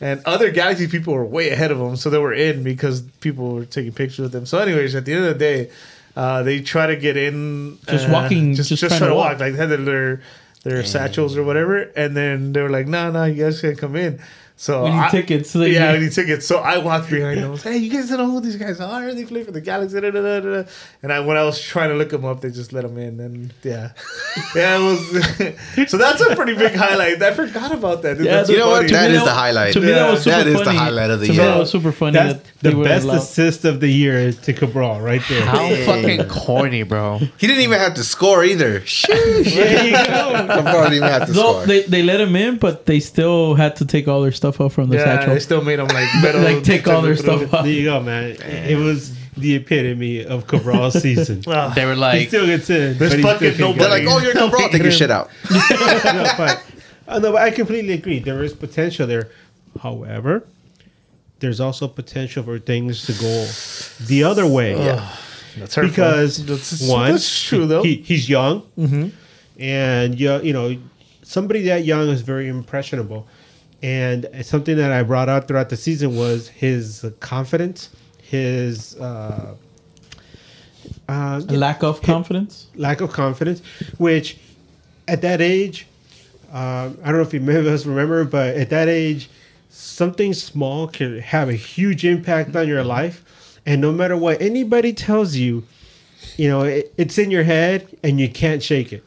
And 0.00 0.22
other 0.26 0.52
Galaxy 0.52 0.86
people 0.86 1.12
were 1.12 1.24
way 1.24 1.50
ahead 1.50 1.72
of 1.72 1.78
them, 1.78 1.96
so 1.96 2.08
they 2.08 2.18
were 2.18 2.32
in 2.32 2.62
because 2.62 3.00
people 3.20 3.52
were 3.54 3.64
taking 3.64 3.92
pictures 3.92 4.20
with 4.20 4.32
them. 4.32 4.46
So, 4.46 4.58
anyways, 4.58 4.94
at 4.94 5.04
the 5.04 5.12
end 5.14 5.24
of 5.24 5.32
the 5.32 5.38
day, 5.38 5.70
uh, 6.18 6.42
they 6.42 6.60
try 6.60 6.86
to 6.88 6.96
get 6.96 7.16
in, 7.16 7.78
Just 7.86 8.08
uh, 8.08 8.12
walking- 8.12 8.54
just, 8.54 8.68
just 8.68 8.80
just, 8.80 8.90
trying 8.90 8.98
try 8.98 9.08
to 9.08 9.14
walk. 9.14 9.32
walk. 9.32 9.40
Like 9.40 9.52
they 9.54 9.58
had 9.68 9.70
their 9.86 10.20
their 10.64 10.82
satchels 10.84 11.36
or 11.38 11.44
whatever, 11.44 11.78
and 11.94 12.16
then 12.16 12.52
they 12.52 12.60
were 12.60 12.68
like, 12.78 12.88
"No, 12.88 13.10
no, 13.12 13.24
you 13.24 13.44
guys 13.44 13.60
can't 13.60 13.78
come 13.78 13.94
in." 13.94 14.18
So 14.60 14.82
We 14.82 14.90
need 14.90 14.96
I- 14.98 15.10
tickets. 15.10 15.50
So 15.52 15.62
yeah, 15.62 15.92
we 15.92 16.00
need 16.00 16.12
tickets. 16.12 16.44
So 16.44 16.58
I 16.58 16.78
walked 16.78 17.08
behind 17.10 17.38
them. 17.42 17.46
I 17.46 17.50
was, 17.50 17.62
Hey, 17.62 17.76
you 17.76 17.90
guys 17.92 18.08
don't 18.08 18.18
know 18.18 18.26
who 18.28 18.40
these 18.40 18.56
guys 18.56 18.80
are? 18.80 19.14
They 19.14 19.24
play 19.24 19.44
for 19.44 19.52
the 19.52 19.60
Galaxy. 19.60 20.00
Da, 20.00 20.10
da, 20.10 20.20
da, 20.20 20.40
da. 20.40 20.64
And 21.00 21.12
I, 21.12 21.20
when 21.20 21.36
I 21.36 21.44
was 21.44 21.60
trying 21.62 21.90
to 21.90 21.94
look 21.94 22.10
them 22.10 22.24
up, 22.24 22.40
they 22.40 22.50
just 22.50 22.72
let 22.72 22.82
them 22.82 22.98
in. 22.98 23.20
And 23.20 23.54
yeah, 23.62 23.92
yeah, 24.56 24.76
it 24.78 24.82
was. 24.82 25.88
so 25.90 25.96
that's 25.96 26.20
a 26.22 26.34
pretty 26.34 26.54
big 26.56 26.74
highlight. 26.74 27.22
I 27.22 27.32
forgot 27.34 27.70
about 27.70 28.02
that. 28.02 28.16
Dude. 28.18 28.26
Yeah, 28.26 28.32
That's 28.38 28.48
You 28.48 28.56
You 28.56 28.60
know 28.62 28.66
so 28.66 28.70
what? 28.72 28.78
funny. 28.78 28.88
To 28.88 28.94
That 28.94 29.08
me, 29.10 29.14
is 29.14 29.20
that- 29.20 29.24
the 29.26 29.30
highlight. 29.32 29.72
To 29.74 29.80
me, 29.80 29.86
that 29.92 30.10
was 30.10 30.22
super 30.24 30.36
That 30.38 30.46
is 30.48 30.54
funny. 30.54 30.64
the 30.64 30.72
highlight 30.84 31.10
of 31.10 31.20
the 31.20 31.26
to 31.26 31.32
me, 31.32 31.38
year. 31.38 31.46
that 31.46 31.58
was 31.58 31.70
super 31.70 31.92
funny. 31.92 32.12
That's 32.18 32.50
that 32.62 32.70
the 32.74 32.82
best 32.82 33.04
allowed- 33.04 33.16
assist 33.18 33.64
of 33.64 33.78
the 33.78 33.88
year 33.88 34.32
to 34.32 34.52
Cabral 34.52 35.00
right 35.00 35.22
there. 35.28 35.44
How 35.46 35.68
fucking 35.86 36.28
corny, 36.28 36.82
bro. 36.82 37.18
He 37.38 37.46
didn't 37.46 37.62
even 37.62 37.78
have 37.78 37.94
to 37.94 38.02
score 38.02 38.42
either. 38.42 38.80
Sheesh. 38.80 39.54
there 39.54 39.84
you 39.84 39.92
go. 39.92 40.32
Cabral 40.48 40.82
didn't 40.90 40.94
even 40.94 41.08
have 41.08 41.28
to 41.28 41.32
No, 41.34 41.40
score. 41.52 41.66
they, 41.66 41.82
they 41.82 42.02
let 42.02 42.20
him 42.20 42.34
in, 42.34 42.56
but 42.58 42.86
they 42.86 42.98
still 42.98 43.54
had 43.54 43.76
to 43.76 43.84
take 43.84 44.08
all 44.08 44.20
their 44.22 44.32
stuff 44.32 44.47
off 44.60 44.72
from 44.72 44.88
the 44.88 44.96
Yeah, 44.96 45.04
satchel. 45.04 45.34
they 45.34 45.40
still 45.40 45.62
made 45.62 45.78
them 45.78 45.88
like 45.88 46.08
metal. 46.22 46.40
like 46.54 46.62
take 46.64 46.86
all 46.88 47.02
their 47.02 47.16
stuff 47.16 47.52
off. 47.54 47.64
There 47.64 47.72
you 47.72 47.84
go, 47.84 48.00
man. 48.02 48.30
It 48.42 48.76
was 48.76 49.16
the 49.36 49.54
epitome 49.54 50.24
of 50.24 50.46
Cabral's 50.48 51.00
season. 51.02 51.42
Ah, 51.46 51.72
They 51.74 51.84
were 51.84 51.94
he 51.94 52.00
like, 52.00 52.28
still 52.28 52.46
gets 52.46 52.68
in. 52.70 52.98
There's 52.98 53.14
but 53.14 53.34
fucking 53.34 53.54
still 53.54 53.68
can't 53.74 53.78
They're 53.78 54.00
get 54.00 54.04
like, 54.06 54.14
oh, 54.14 54.18
you're 54.24 54.32
Cabral. 54.32 54.68
Take 54.70 54.82
your 54.82 54.90
shit 54.90 55.10
out. 55.10 55.30
no, 55.50 56.24
but, 56.36 56.62
uh, 57.06 57.18
no, 57.20 57.32
but 57.32 57.42
I 57.42 57.50
completely 57.50 57.92
agree. 57.94 58.18
There 58.18 58.42
is 58.42 58.52
potential 58.54 59.06
there. 59.06 59.28
However, 59.82 60.44
there's 61.40 61.60
also 61.60 61.86
potential 61.86 62.42
for 62.42 62.58
things 62.58 63.06
to 63.06 63.12
go 63.12 63.46
the 64.06 64.24
other 64.24 64.44
way. 64.46 64.74
that's 65.56 65.74
hurtful. 65.76 65.88
Because 65.90 66.44
that's, 66.44 66.88
one, 66.88 67.12
that's 67.12 67.42
true 67.44 67.66
though. 67.66 67.82
he, 67.84 67.96
he's 67.96 68.28
young, 68.28 68.62
and 69.58 70.18
you 70.18 70.40
you 70.40 70.52
know, 70.52 70.76
somebody 71.22 71.62
that 71.62 71.84
young 71.84 72.08
is 72.08 72.22
very 72.22 72.48
impressionable. 72.48 73.26
And 73.82 74.28
something 74.42 74.76
that 74.76 74.90
I 74.90 75.02
brought 75.02 75.28
out 75.28 75.46
throughout 75.46 75.68
the 75.68 75.76
season 75.76 76.16
was 76.16 76.48
his 76.48 77.06
confidence, 77.20 77.90
his 78.22 78.96
uh, 78.96 79.54
uh, 81.08 81.40
lack 81.48 81.82
of 81.82 82.02
confidence. 82.02 82.66
lack 82.74 83.00
of 83.00 83.12
confidence, 83.12 83.62
which 83.98 84.38
at 85.06 85.22
that 85.22 85.40
age, 85.40 85.86
uh, 86.52 86.90
I 87.02 87.06
don't 87.06 87.16
know 87.16 87.20
if 87.22 87.32
you 87.32 87.40
many 87.40 87.58
of 87.58 87.66
us 87.66 87.86
remember, 87.86 88.24
but 88.24 88.56
at 88.56 88.70
that 88.70 88.88
age, 88.88 89.30
something 89.70 90.34
small 90.34 90.88
can 90.88 91.20
have 91.20 91.48
a 91.48 91.54
huge 91.54 92.04
impact 92.04 92.56
on 92.56 92.66
your 92.66 92.84
life. 92.84 93.24
And 93.64 93.80
no 93.80 93.92
matter 93.92 94.16
what 94.16 94.40
anybody 94.40 94.92
tells 94.92 95.36
you, 95.36 95.64
you 96.36 96.48
know, 96.48 96.62
it, 96.62 96.92
it's 96.96 97.18
in 97.18 97.30
your 97.30 97.44
head 97.44 97.86
and 98.02 98.18
you 98.18 98.28
can't 98.28 98.62
shake 98.62 98.92
it. 98.92 99.04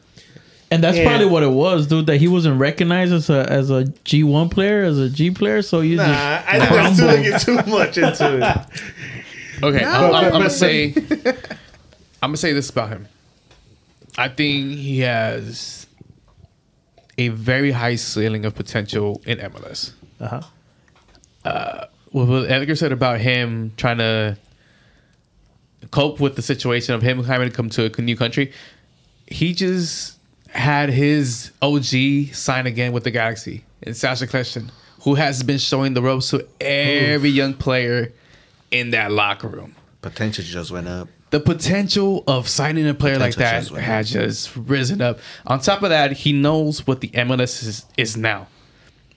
And 0.72 0.82
that's 0.82 0.96
Yeah. 0.96 1.06
probably 1.08 1.26
what 1.26 1.42
it 1.42 1.50
was, 1.50 1.86
dude. 1.86 2.06
That 2.06 2.16
he 2.16 2.28
wasn't 2.28 2.58
recognized 2.58 3.12
as 3.12 3.28
a 3.28 3.46
as 3.50 3.70
a 3.70 3.84
G 4.04 4.22
one 4.24 4.48
player, 4.48 4.82
as 4.84 4.98
a 4.98 5.08
G 5.10 5.30
player. 5.30 5.60
So 5.62 5.80
you 5.82 5.96
Nah, 5.96 6.06
just 6.06 6.48
I 6.48 6.58
think 6.58 6.70
that's 6.70 6.96
too, 6.96 7.02
crumbled. 7.04 7.24
get 7.24 7.40
too 7.66 7.70
much 7.70 7.98
into 7.98 8.38
it. 8.38 9.62
okay, 9.62 9.84
I'm, 9.84 10.14
I'm, 10.14 10.24
I'm 10.24 10.32
gonna 10.32 10.50
say, 10.50 10.94
I'm 12.22 12.30
gonna 12.30 12.36
say 12.38 12.52
this 12.52 12.70
about 12.70 12.88
him. 12.88 13.06
I 14.16 14.28
think 14.28 14.76
he 14.78 15.00
has 15.00 15.86
a 17.18 17.28
very 17.28 17.70
high 17.70 17.96
ceiling 17.96 18.44
of 18.46 18.54
potential 18.54 19.20
in 19.26 19.38
MLS. 19.38 19.92
Uh-huh. 20.20 20.40
what 22.12 22.28
what 22.28 22.50
Edgar 22.50 22.76
said 22.76 22.92
about 22.92 23.20
him 23.20 23.72
trying 23.76 23.98
to 23.98 24.36
cope 25.90 26.20
with 26.20 26.36
the 26.36 26.42
situation 26.42 26.94
of 26.94 27.02
him 27.02 27.22
having 27.24 27.48
to 27.50 27.54
come 27.54 27.68
to 27.70 27.90
a 27.98 28.00
new 28.02 28.16
country, 28.16 28.52
he 29.26 29.52
just 29.52 30.16
had 30.52 30.90
his 30.90 31.50
OG 31.62 32.34
sign 32.34 32.66
again 32.66 32.92
with 32.92 33.04
the 33.04 33.10
Galaxy 33.10 33.64
and 33.82 33.96
Sacha 33.96 34.26
Kljestan, 34.26 34.70
who 35.02 35.14
has 35.14 35.42
been 35.42 35.58
showing 35.58 35.94
the 35.94 36.02
ropes 36.02 36.30
to 36.30 36.46
every 36.60 37.30
young 37.30 37.54
player 37.54 38.12
in 38.70 38.90
that 38.90 39.10
locker 39.10 39.48
room. 39.48 39.74
Potential 40.02 40.44
just 40.44 40.70
went 40.70 40.88
up. 40.88 41.08
The 41.30 41.40
potential 41.40 42.24
of 42.26 42.48
signing 42.48 42.86
a 42.86 42.92
player 42.92 43.18
like 43.18 43.34
that 43.36 43.60
just 43.60 43.70
went 43.70 43.84
has 43.84 44.10
just 44.10 44.54
risen 44.54 45.00
up. 45.00 45.18
On 45.46 45.58
top 45.60 45.82
of 45.82 45.88
that, 45.88 46.12
he 46.12 46.32
knows 46.32 46.86
what 46.86 47.00
the 47.00 47.08
MLS 47.08 47.66
is, 47.66 47.86
is 47.96 48.16
now. 48.16 48.48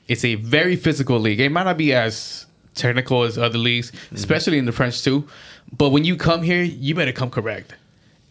It's 0.07 0.23
a 0.23 0.36
very 0.36 0.77
physical 0.77 1.19
league. 1.19 1.41
It 1.41 1.51
might 1.51 1.63
not 1.63 1.77
be 1.77 1.93
as 1.93 2.45
technical 2.75 3.23
as 3.23 3.38
other 3.38 3.57
leagues, 3.57 3.91
mm-hmm. 3.91 4.15
especially 4.15 4.57
in 4.57 4.65
the 4.65 4.71
French 4.71 5.03
too. 5.03 5.27
But 5.75 5.89
when 5.89 6.05
you 6.05 6.15
come 6.15 6.41
here, 6.41 6.63
you 6.63 6.95
better 6.95 7.11
come 7.11 7.29
correct. 7.29 7.75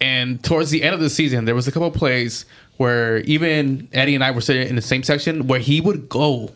And 0.00 0.42
towards 0.42 0.70
the 0.70 0.82
end 0.82 0.94
of 0.94 1.00
the 1.00 1.10
season, 1.10 1.44
there 1.44 1.54
was 1.54 1.68
a 1.68 1.72
couple 1.72 1.88
of 1.88 1.94
plays 1.94 2.46
where 2.76 3.18
even 3.20 3.88
Eddie 3.92 4.14
and 4.14 4.24
I 4.24 4.30
were 4.32 4.40
sitting 4.40 4.68
in 4.68 4.76
the 4.76 4.82
same 4.82 5.02
section 5.02 5.46
where 5.46 5.60
he 5.60 5.80
would 5.80 6.08
go 6.08 6.50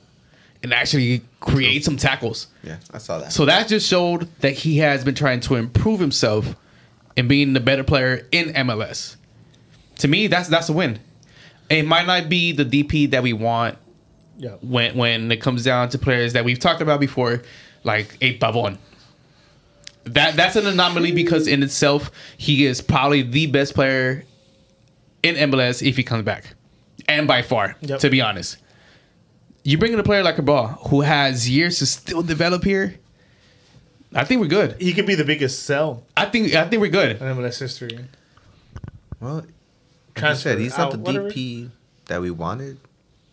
and 0.62 0.73
actually 0.75 1.23
create 1.41 1.85
some 1.85 1.97
tackles. 1.97 2.49
Yeah, 2.64 2.79
I 2.93 2.99
saw 2.99 3.19
that. 3.19 3.33
So 3.33 3.45
that 3.45 3.69
just 3.69 3.89
showed 3.89 4.29
that 4.41 4.53
he 4.53 4.79
has 4.79 5.05
been 5.05 5.14
trying 5.14 5.41
to 5.41 5.55
improve 5.55 6.01
himself 6.01 6.55
and 7.17 7.29
being 7.29 7.53
the 7.53 7.61
better 7.61 7.84
player 7.84 8.26
in 8.33 8.49
MLS. 8.55 9.17
To 9.99 10.09
me, 10.09 10.26
that's 10.26 10.49
that's 10.49 10.68
a 10.68 10.72
win. 10.72 10.99
It 11.71 11.84
might 11.87 12.07
not 12.07 12.29
be 12.29 12.53
the 12.53 12.64
DP 12.64 13.11
that 13.11 13.22
we 13.22 13.33
want 13.33 13.76
Yeah. 14.38 14.53
when 14.61 14.97
when 14.97 15.30
it 15.30 15.41
comes 15.41 15.63
down 15.64 15.88
to 15.91 15.99
players 15.99 16.33
that 16.33 16.45
we've 16.45 16.59
talked 16.59 16.80
about 16.80 16.99
before, 17.01 17.42
like 17.84 18.17
a 18.21 18.38
Pavon. 18.38 18.79
That 20.05 20.37
that's 20.37 20.57
an 20.57 20.67
anomaly 20.67 21.13
because 21.13 21.47
in 21.47 21.63
itself, 21.63 22.11
he 22.37 22.64
is 22.64 22.80
probably 22.80 23.22
the 23.22 23.47
best 23.47 23.75
player 23.75 24.25
in 25.22 25.34
MLS 25.50 25.86
if 25.86 25.96
he 25.96 26.03
comes 26.03 26.24
back, 26.24 26.54
and 27.08 27.26
by 27.26 27.42
far, 27.42 27.76
Yep. 27.80 28.00
to 28.00 28.11
be 28.11 28.20
honest. 28.20 28.58
You 29.64 29.76
bring 29.76 29.92
in 29.92 29.99
a 29.99 30.03
player 30.04 30.22
like 30.22 30.38
a 30.38 30.42
ball 30.42 30.68
who 30.88 31.03
has 31.03 31.49
years 31.50 31.78
to 31.80 31.86
still 31.86 32.22
develop 32.22 32.64
here. 32.64 32.95
I 34.14 34.24
think 34.24 34.40
we're 34.40 34.46
good. 34.49 34.80
He 34.80 34.95
could 34.95 35.04
be 35.07 35.14
the 35.14 35.24
biggest 35.24 35.64
sell 35.64 36.03
I 36.16 36.24
think 36.26 36.54
I 36.54 36.66
think 36.66 36.80
we're 36.80 36.90
good. 36.90 37.16
in 37.16 37.18
MLS 37.36 37.58
history. 37.58 37.99
well, 39.20 39.34
like 39.36 39.45
you 39.46 39.53
Transfer 40.14 40.42
said, 40.50 40.58
he's 40.58 40.78
not 40.78 40.86
out, 40.86 40.92
the 40.92 40.99
whatever. 40.99 41.30
DP 41.30 41.70
that 42.07 42.20
we 42.22 42.30
wanted, 42.30 42.78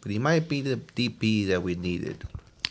but 0.01 0.11
he 0.11 0.19
might 0.19 0.49
be 0.49 0.61
the 0.61 0.75
DP 0.75 1.47
that 1.47 1.63
we 1.63 1.75
needed. 1.75 2.23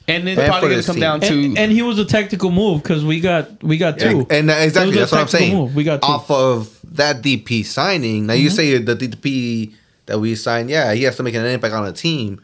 And 0.07 0.29
it's 0.29 0.39
And 0.39 0.49
probably 0.51 0.69
for 0.69 0.69
going 0.69 0.81
to 0.81 0.87
come 0.87 0.95
team. 0.97 1.01
down 1.01 1.21
to 1.21 1.45
and, 1.45 1.59
and 1.59 1.73
he 1.73 1.83
was 1.83 1.99
a 1.99 2.05
tactical 2.05 2.51
move 2.51 2.83
because 2.83 3.05
we 3.05 3.21
got 3.21 3.63
we 3.63 3.79
got 3.79 3.99
two. 3.99 4.21
And, 4.31 4.51
and 4.51 4.51
exactly, 4.51 4.97
that's 4.97 5.13
what 5.13 5.23
I'm 5.23 5.29
saying. 5.29 5.57
move. 5.57 5.75
We 5.75 5.85
got 5.85 6.03
two. 6.03 6.09
Off 6.09 6.31
of 6.31 6.79
that 6.85 7.23
DP 7.23 7.65
signing, 7.65 8.27
now 8.27 8.35
you 8.35 8.49
mm-hmm. 8.49 8.57
say 8.57 8.79
the 8.79 8.95
DP 8.95 9.73
that 10.07 10.19
we 10.19 10.35
signed, 10.35 10.69
yeah, 10.69 10.93
he 10.93 11.05
has 11.05 11.17
to 11.17 11.23
make 11.23 11.35
an 11.35 11.45
impact 11.47 11.75
on 11.75 11.87
a 11.87 11.93
team. 11.93 12.41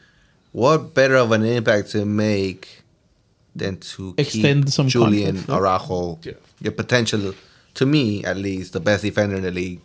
What 0.52 0.94
better 0.94 1.16
of 1.16 1.32
an 1.32 1.44
impact 1.44 1.90
to 1.90 2.04
make 2.04 2.82
than 3.54 3.78
to 3.78 4.14
Extend 4.16 4.64
keep 4.64 4.72
some 4.72 4.88
Julian 4.88 5.36
contract, 5.36 5.48
yeah. 5.48 5.56
Araujo, 5.56 6.18
Yeah. 6.22 6.32
your 6.60 6.72
potential, 6.72 7.34
to 7.74 7.86
me 7.86 8.24
at 8.24 8.36
least, 8.36 8.72
the 8.72 8.80
best 8.80 9.02
defender 9.02 9.36
in 9.36 9.42
the 9.42 9.50
league, 9.50 9.80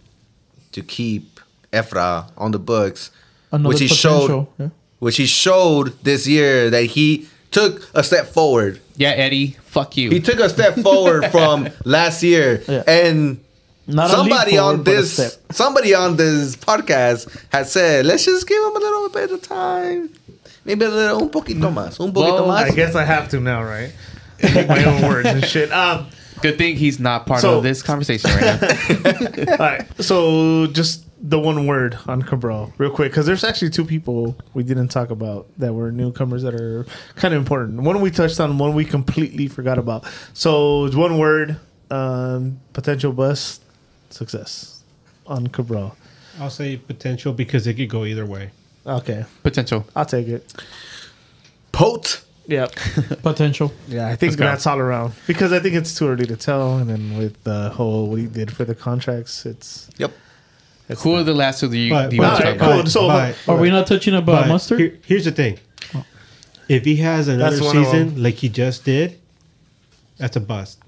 to 0.72 0.82
keep 0.82 1.40
Efra 1.74 2.32
on 2.38 2.52
the 2.52 2.60
books, 2.60 3.12
Another 3.52 3.70
which 3.70 3.80
he 3.80 3.88
showed 3.88 4.48
yeah. 4.58 4.70
which 5.00 5.18
he 5.18 5.26
showed 5.26 6.02
this 6.04 6.26
year 6.28 6.70
that 6.70 6.84
he 6.84 7.28
took 7.56 7.82
a 7.94 8.04
step 8.04 8.28
forward. 8.28 8.80
Yeah, 8.98 9.10
Eddie, 9.12 9.56
fuck 9.66 9.98
you. 9.98 10.10
He 10.12 10.20
took 10.20 10.40
a 10.40 10.50
step 10.50 10.76
forward 10.88 11.26
from 11.32 11.70
last 11.86 12.22
year, 12.24 12.62
Yeah. 12.68 12.84
and 12.88 13.40
Not 13.88 14.10
somebody 14.10 14.52
leap 14.54 14.62
on 14.62 14.84
forward, 14.84 14.86
but 14.86 14.92
a 14.92 15.02
this 15.02 15.40
somebody 15.52 15.94
on 15.94 16.16
this 16.18 16.56
podcast 16.56 17.28
had 17.52 17.68
said, 17.68 18.06
"Let's 18.06 18.26
just 18.26 18.48
give 18.48 18.62
him 18.62 18.76
a 18.76 18.80
little 18.80 19.10
bit 19.10 19.32
of 19.32 19.42
time, 19.42 20.10
maybe 20.66 20.86
a 20.86 20.90
little 20.90 21.22
un 21.24 21.30
poquito 21.30 21.72
más, 21.72 22.00
un 22.00 22.12
poquito 22.14 22.46
Well, 22.46 22.48
más." 22.48 22.72
I 22.72 22.72
guess 22.72 22.96
I 22.96 23.04
have 23.06 23.30
to 23.30 23.40
now, 23.40 23.64
right? 23.64 23.92
Make 24.44 24.68
my 24.68 24.84
own 24.84 25.02
words 25.08 25.28
and 25.28 25.44
shit. 25.46 25.72
Um, 25.72 26.08
Good 26.42 26.58
thing 26.58 26.76
he's 26.76 27.00
not 27.00 27.26
part 27.26 27.42
So- 27.42 27.58
of 27.58 27.64
this 27.64 27.82
conversation 27.82 28.30
right 28.30 28.62
now. 28.62 29.52
all 29.52 29.58
right. 29.58 29.86
So 30.04 30.68
just 30.68 31.05
the 31.22 31.40
one 31.40 31.66
word 31.66 31.98
on 32.08 32.22
Cabral, 32.22 32.74
real 32.78 32.90
quick, 32.92 33.12
because 33.12 33.26
there's 33.26 33.44
actually 33.44 33.70
two 33.70 33.86
people 33.86 34.36
we 34.54 34.64
didn't 34.64 34.90
talk 34.90 35.10
about 35.10 35.48
that 35.58 35.74
were 35.74 35.92
newcomers 35.92 36.44
that 36.44 36.54
are 36.54 36.86
kind 37.16 37.34
of 37.34 37.40
important. 37.40 37.82
One 37.82 38.02
we 38.02 38.12
touched 38.12 38.40
on, 38.40 38.58
one 38.58 38.74
we 38.74 38.86
completely 38.86 39.48
forgot 39.48 39.78
about. 39.78 40.06
So 40.34 40.86
it's 40.86 40.96
one 40.96 41.18
word, 41.18 41.58
um, 41.90 42.60
potential 42.74 43.12
bust, 43.14 43.64
success 44.10 44.84
on 45.26 45.48
Cabral. 45.48 45.96
I'll 46.40 46.50
say 46.50 46.78
potential 46.78 47.32
because 47.34 47.66
it 47.66 47.76
could 47.76 47.90
go 47.90 48.04
either 48.06 48.26
way. 48.26 48.52
Okay, 48.86 49.26
Potential. 49.42 49.86
I'll 49.96 50.06
take 50.06 50.28
it. 50.28 50.54
Pote. 51.72 52.22
Yep. 52.48 52.76
Potential. 53.24 53.72
Yeah, 53.88 54.08
I 54.08 54.16
think 54.16 54.32
Let's 54.32 54.36
go. 54.36 54.46
that's 54.46 54.68
all 54.68 54.78
around 54.78 55.14
because 55.26 55.52
I 55.52 55.60
think 55.60 55.74
it's 55.74 55.98
too 55.98 56.08
early 56.08 56.28
to 56.28 56.36
tell. 56.38 56.78
And 56.78 56.88
then 56.88 57.18
with 57.18 57.44
the 57.44 57.70
whole 57.72 58.08
what 58.08 58.20
he 58.20 58.28
did 58.28 58.56
for 58.56 58.64
the 58.66 58.76
contracts, 58.76 59.48
it's. 59.48 59.90
Yep. 59.98 60.12
It's 60.90 61.02
Who 61.04 61.16
are 61.16 61.24
the 61.24 61.34
last 61.34 61.60
two 61.60 61.68
that 61.68 61.78
you, 61.78 61.90
But- 61.90 62.12
you 62.12 62.20
but- 62.20 62.28
want 62.28 62.38
to 62.38 62.44
talk 62.44 62.58
cool. 62.60 62.72
about? 62.80 62.88
So- 62.90 63.08
But- 63.08 63.36
Are 63.48 63.58
we 63.58 63.70
not 63.70 63.88
touching 63.88 64.14
about 64.16 64.44
but 64.44 64.48
mustard? 64.50 64.80
here- 64.80 64.94
here's 65.06 65.26
the 65.26 65.32
thing: 65.32 65.58
if 66.70 66.86
he 66.86 66.98
has 66.98 67.28
another 67.28 67.58
That's 67.58 67.62
one 67.66 67.78
of 67.78 67.86
season 67.86 68.22
like 68.24 68.36
he 68.36 68.50
just 68.50 68.84
did, 68.86 69.18
that's 70.18 70.36
a 70.36 70.40
bust. 70.40 70.80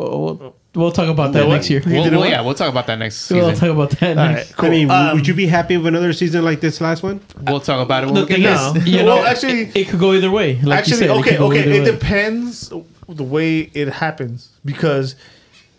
Oh, 0.00 0.18
we'll, 0.34 0.54
we'll 0.76 0.92
talk 0.92 1.08
about 1.08 1.32
that 1.32 1.46
what? 1.48 1.54
next 1.54 1.70
year. 1.70 1.82
Well, 1.84 2.04
did 2.04 2.12
well, 2.12 2.24
yeah, 2.28 2.40
we'll 2.40 2.54
talk 2.54 2.68
about 2.70 2.86
that 2.86 3.00
next 3.00 3.30
We'll 3.32 3.50
talk 3.52 3.70
about 3.70 3.90
that 3.98 4.16
All 4.16 4.26
next. 4.28 4.50
right, 4.50 4.56
cool. 4.56 4.66
I 4.68 4.70
mean, 4.70 4.90
Um, 4.90 5.16
would 5.16 5.26
you 5.26 5.34
be 5.34 5.48
happy 5.48 5.76
with 5.76 5.86
another 5.88 6.12
season 6.12 6.44
like 6.44 6.60
this 6.60 6.80
last 6.80 7.02
one? 7.02 7.18
We'll 7.48 7.58
talk 7.58 7.80
about 7.84 8.04
it 8.04 8.06
when 8.06 8.14
The 8.14 8.20
we 8.20 8.26
get 8.28 8.34
thing 8.36 8.42
there. 8.44 8.54
No. 8.54 8.74
is, 8.76 8.86
you 8.88 9.04
Well, 9.04 9.24
actually- 9.26 9.62
it, 9.62 9.76
it 9.76 9.88
could 9.88 9.98
go 9.98 10.12
either 10.12 10.30
way. 10.30 10.54
Like 10.54 10.62
you 10.62 10.72
Actually, 10.72 10.96
said, 10.98 11.10
it 11.10 11.16
okay, 11.16 11.30
could 11.30 11.38
go 11.38 11.46
okay. 11.46 11.76
It 11.78 11.82
way. 11.82 11.90
depends 11.90 12.72
the 13.08 13.24
way 13.24 13.70
it 13.74 13.88
happens 13.88 14.50
because 14.64 15.16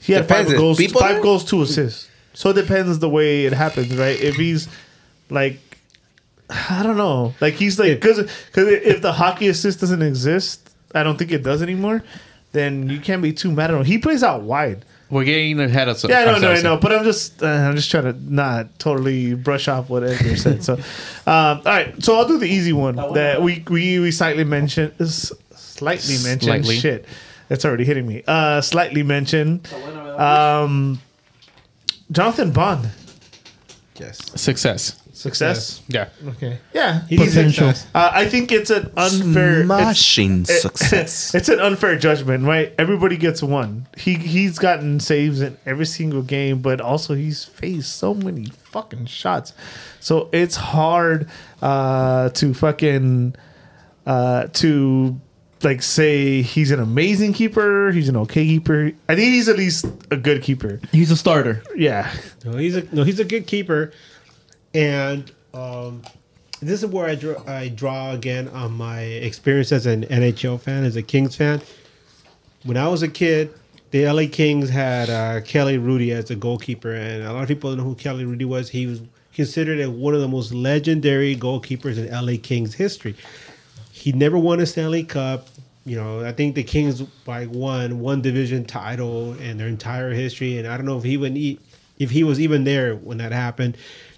he 0.01 0.11
had 0.11 0.23
Depends 0.23 0.47
five 0.49 0.53
if 0.55 0.59
goals, 0.59 0.77
people 0.77 0.99
five 0.99 1.13
there? 1.13 1.21
goals, 1.23 1.45
two 1.45 1.61
assists. 1.61 2.09
So 2.40 2.52
it 2.52 2.53
depends 2.53 2.99
the 2.99 3.10
way 3.10 3.44
it 3.44 3.52
happens, 3.52 3.94
right? 3.98 4.18
If 4.18 4.36
he's 4.36 4.70
like, 5.30 5.60
I 6.49 6.84
don't 6.84 6.95
know, 6.95 7.34
like 7.41 7.56
he's 7.56 7.78
like 7.78 7.99
because 7.99 8.20
because 8.45 8.70
if 8.70 9.02
the 9.02 9.11
hockey 9.11 9.49
assist 9.49 9.82
doesn't 9.82 10.02
exist, 10.02 10.70
I 10.95 11.03
don't 11.03 11.18
think 11.18 11.34
it 11.34 11.44
does 11.44 11.61
anymore. 11.61 12.02
Then 12.53 12.90
you 12.90 13.02
can't 13.02 13.22
be 13.22 13.34
too 13.34 13.52
mad 13.52 13.72
at 13.72 13.78
him. 13.78 13.84
He 13.84 13.98
plays 13.98 14.24
out 14.24 14.44
wide. 14.44 14.86
We're 15.10 15.26
getting 15.26 15.60
ahead 15.60 15.90
of 15.90 16.02
Yeah, 16.06 16.20
I 16.22 16.26
know, 16.26 16.38
no, 16.40 16.52
I 16.53 16.61
know, 16.61 16.78
but 16.78 16.94
I'm 16.94 17.03
just, 17.03 17.44
uh, 17.44 17.48
I'm 17.48 17.76
just 17.76 17.91
trying 17.91 18.06
to 18.06 18.14
not 18.34 18.80
totally 18.80 19.34
brush 19.34 19.68
off 19.68 19.90
what 19.90 20.06
Edgar 20.06 20.38
said. 20.38 20.64
So, 20.64 20.76
um, 21.28 21.57
all 21.57 21.61
right, 21.66 22.02
so 22.02 22.16
I'll 22.16 22.28
do 22.28 22.38
the 22.38 22.45
easy 22.48 22.72
one 22.72 22.95
that 23.16 23.41
we 23.41 23.66
we, 23.70 23.99
we 23.99 24.11
slightly 24.11 24.45
mentioned, 24.45 24.94
s- 25.02 25.34
slightly 25.56 26.14
mentioned. 26.24 26.44
Slightly. 26.44 26.78
Shit, 26.78 27.06
it's 27.49 27.66
already 27.66 27.84
hitting 27.84 28.07
me. 28.07 28.24
Uh, 28.26 28.61
slightly 28.61 29.03
mentioned. 29.03 29.68
Um, 30.18 31.02
Jonathan 32.11 32.52
Bond, 32.52 32.90
Yes. 33.99 34.18
Success. 34.36 34.95
success. 35.11 35.81
Yeah. 35.90 36.07
Okay, 36.26 36.57
yeah, 36.73 37.02
He's 37.10 37.19
Potential. 37.19 37.68
success. 37.73 37.88
Uh, 37.94 38.10
I 38.14 38.30
think 38.30 38.52
it's 38.53 38.69
an 38.69 38.90
unfair. 38.95 39.49
it's- 39.61 39.65
Smashing 39.65 40.41
it- 40.44 40.48
success. 40.61 41.36
it's 41.36 41.49
an 41.49 41.60
unfair 41.60 41.98
judgment, 41.98 42.45
right? 42.45 42.73
Everybody 42.80 43.18
gets 43.18 43.44
one. 43.44 43.88
He 43.98 44.14
he's 44.15 44.57
gotten 44.57 45.02
saves 45.02 45.41
in 45.41 45.57
every 45.65 45.86
single 45.86 46.22
game, 46.22 46.61
but 46.61 46.80
also 46.80 47.14
he's 47.14 47.44
faced 47.44 47.98
so 47.98 48.14
many 48.14 48.45
fucking 48.72 49.07
shots. 49.07 49.52
So 49.99 50.30
it's 50.31 50.56
hard 50.56 51.27
uh, 51.61 52.30
to 52.30 52.53
fucking 52.53 53.36
uh, 54.07 54.48
to 54.53 55.19
like 55.64 55.81
say 55.81 56.41
he's 56.41 56.72
an 56.72 56.80
amazing 56.80 57.34
keeper. 57.34 57.91
He's 57.91 58.10
an 58.10 58.18
okay 58.18 58.45
keeper. 58.45 58.91
I 59.07 59.15
think 59.15 59.34
he's 59.34 59.49
at 59.49 59.57
least 59.57 59.86
a 60.11 60.18
good 60.18 60.41
keeper. 60.41 60.80
He's 60.91 61.11
a 61.11 61.18
starter. 61.18 61.61
Yeah, 61.76 62.11
No, 62.45 62.57
he's 62.57 62.76
a 62.76 62.95
no, 62.95 63.03
he's 63.03 63.19
a 63.19 63.26
good 63.26 63.48
keeper, 63.48 63.91
and 64.73 65.31
um, 65.53 66.02
this 66.61 66.84
is 66.84 66.90
where 66.90 67.07
I 67.07 67.15
draw 67.15 67.44
I 67.48 67.69
draw 67.69 68.11
again 68.11 68.48
on 68.49 68.73
my 68.73 69.02
experience 69.02 69.72
as 69.72 69.86
an 69.86 70.03
NHL 70.06 70.60
fan, 70.60 70.84
as 70.84 70.95
a 70.95 71.03
Kings 71.03 71.36
fan. 71.36 71.61
When 72.64 72.77
I 72.77 72.88
was 72.88 73.03
a 73.03 73.07
kid, 73.07 73.53
the 73.91 74.06
LA 74.06 74.23
Kings 74.31 74.69
had 74.69 75.10
uh, 75.10 75.41
Kelly 75.41 75.77
Hrudey 75.77 76.11
as 76.11 76.30
a 76.30 76.36
goalkeeper, 76.36 76.94
and 76.94 77.23
a 77.23 77.34
lot 77.34 77.44
of 77.44 77.48
people 77.48 77.72
don't 77.72 77.80
know 77.80 77.86
who 77.86 77.95
Kelly 77.95 78.26
Hrudey 78.26 78.45
was. 78.45 78.69
He 78.69 78.86
was 78.86 79.02
considered 79.34 79.80
as 79.80 79.88
one 79.90 80.14
of 80.14 80.22
the 80.22 80.27
most 80.27 80.53
legendary 80.53 81.36
goalkeepers 81.36 81.98
in 81.98 82.11
LA 82.11 82.34
Kings 82.41 82.76
history. 82.76 83.15
He 83.99 84.13
never 84.13 84.38
won 84.38 84.61
a 84.61 84.65
Stanley 84.65 85.03
Cup. 85.03 85.49
You 85.85 85.97
know, 85.97 86.23
I 86.23 86.31
think 86.31 86.55
the 86.55 86.63
Kings 86.63 87.03
like 87.26 87.49
won 87.51 87.99
one 87.99 88.21
division 88.21 88.63
title 88.63 89.34
in 89.39 89.57
their 89.57 89.67
entire 89.67 90.11
history, 90.11 90.57
and 90.57 90.67
I 90.67 90.77
don't 90.77 90.85
know 90.85 90.97
if 90.97 91.03
he 91.03 91.17
would 91.17 91.35
if 91.35 92.11
he 92.11 92.23
was 92.23 92.39
even 92.39 92.63
there 92.63 92.95
when 92.95 93.17
that 93.17 93.34
happened. 93.34 93.76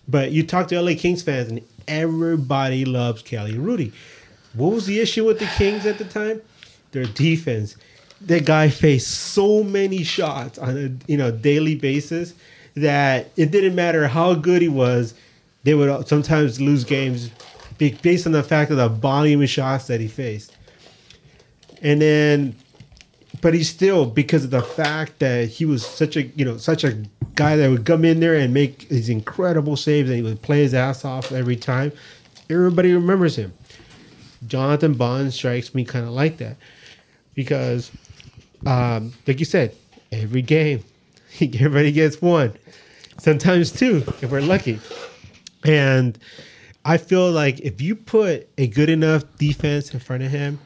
But 0.07 0.31
you 0.31 0.43
talk 0.45 0.67
to 0.67 0.79
LA 0.79 0.93
Kings 0.95 1.23
fans, 1.23 1.49
and 1.49 1.61
everybody 1.87 2.85
loves 2.85 3.23
Kelly 3.23 3.53
Hrudey. 3.53 3.91
What 4.53 4.73
was 4.73 4.85
the 4.85 4.99
issue 4.99 5.25
with 5.25 5.39
the 5.39 5.49
Kings 5.57 5.85
at 5.85 5.97
the 5.97 6.05
time? 6.05 6.41
Their 6.91 7.05
defense. 7.05 7.75
That 8.21 8.45
guy 8.45 8.69
faced 8.69 9.09
so 9.09 9.63
many 9.63 10.03
shots 10.03 10.59
on 10.59 10.77
a 10.77 11.11
you 11.11 11.17
know 11.17 11.31
daily 11.31 11.73
basis 11.73 12.35
that 12.75 13.31
it 13.35 13.49
didn't 13.49 13.73
matter 13.73 14.07
how 14.07 14.35
good 14.35 14.61
he 14.61 14.67
was. 14.67 15.15
They 15.63 15.73
would 15.73 16.07
sometimes 16.07 16.61
lose 16.61 16.83
games 16.83 17.31
based 17.89 18.25
on 18.27 18.31
the 18.31 18.43
fact 18.43 18.69
of 18.69 18.77
the 18.77 18.87
volume 18.87 19.41
of 19.41 19.49
shots 19.49 19.87
that 19.87 19.99
he 19.99 20.07
faced. 20.07 20.55
And 21.81 22.01
then, 22.01 22.55
but 23.41 23.53
he 23.55 23.63
still 23.63 24.05
because 24.05 24.43
of 24.43 24.51
the 24.51 24.61
fact 24.61 25.19
that 25.19 25.47
he 25.47 25.65
was 25.65 25.85
such 25.85 26.15
a 26.15 26.23
you 26.23 26.45
know 26.45 26.57
such 26.57 26.83
a 26.83 27.03
guy 27.33 27.55
that 27.55 27.69
would 27.69 27.85
come 27.85 28.05
in 28.05 28.19
there 28.19 28.35
and 28.35 28.53
make 28.53 28.87
these 28.89 29.09
incredible 29.09 29.75
saves 29.75 30.09
and 30.09 30.17
he 30.17 30.21
would 30.21 30.41
play 30.41 30.59
his 30.59 30.73
ass 30.73 31.03
off 31.03 31.31
every 31.31 31.55
time. 31.55 31.91
Everybody 32.49 32.93
remembers 32.93 33.35
him. 33.35 33.53
Jonathan 34.45 34.93
Bond 34.93 35.33
strikes 35.33 35.73
me 35.73 35.85
kind 35.85 36.05
of 36.05 36.11
like 36.11 36.37
that 36.37 36.57
because, 37.33 37.91
um, 38.65 39.13
like 39.25 39.39
you 39.39 39.45
said, 39.45 39.75
every 40.11 40.41
game 40.41 40.83
everybody 41.41 41.91
gets 41.91 42.21
one, 42.21 42.53
sometimes 43.17 43.71
two 43.71 44.03
if 44.21 44.29
we're 44.31 44.41
lucky. 44.41 44.79
And 45.63 46.17
I 46.83 46.97
feel 46.97 47.31
like 47.31 47.59
if 47.59 47.79
you 47.81 47.95
put 47.95 48.47
a 48.57 48.67
good 48.67 48.89
enough 48.89 49.23
defense 49.37 49.93
in 49.93 49.99
front 49.99 50.23
of 50.23 50.31
him, 50.31 50.59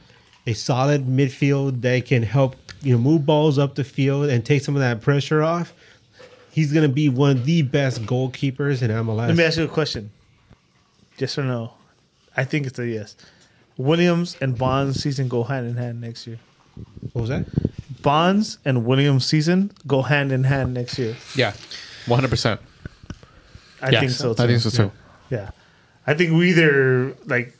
a 0.47 0.53
solid 0.53 1.05
midfield 1.07 1.81
that 1.81 2.05
can 2.05 2.23
help 2.23 2.55
you 2.81 2.95
know 2.95 3.01
move 3.01 3.25
balls 3.25 3.57
up 3.57 3.75
the 3.75 3.83
field 3.83 4.29
and 4.29 4.45
take 4.45 4.61
some 4.61 4.75
of 4.75 4.81
that 4.81 5.01
pressure 5.01 5.41
off, 5.43 5.73
he's 6.51 6.71
gonna 6.71 6.87
be 6.87 7.09
one 7.09 7.31
of 7.31 7.45
the 7.45 7.61
best 7.63 8.03
goalkeepers 8.03 8.81
in 8.81 8.91
MLS. 8.91 9.27
let 9.27 9.35
me 9.35 9.43
ask 9.43 9.57
you 9.57 9.65
a 9.65 9.67
question. 9.67 10.11
Yes 11.17 11.37
or 11.37 11.43
no? 11.43 11.73
I 12.37 12.43
think 12.43 12.67
it's 12.67 12.77
a 12.79 12.87
yes. 12.87 13.15
Williams 13.77 14.37
and 14.41 14.57
Bonds 14.57 15.01
season 15.01 15.27
go 15.27 15.43
hand 15.43 15.67
in 15.67 15.75
hand 15.75 15.99
next 16.01 16.27
year. 16.27 16.39
what 17.13 17.21
was 17.21 17.29
that? 17.29 17.45
Bonds 18.01 18.57
and 18.65 18.85
Williams 18.85 19.25
season 19.25 19.71
go 19.87 20.01
hand 20.01 20.31
in 20.31 20.43
hand 20.45 20.73
next 20.73 20.97
year. 20.99 21.15
Yeah. 21.35 21.53
100%. 22.05 22.59
I 23.81 23.89
Yeah, 23.89 23.99
think 24.01 24.11
so 24.11 24.33
too. 24.33 24.43
I 24.43 24.47
think 24.47 24.61
so 24.61 24.69
too. 24.69 24.91
Yeah. 25.29 25.49
I 26.07 26.13
think 26.13 26.33
we 26.33 26.49
either 26.51 27.13
like 27.25 27.53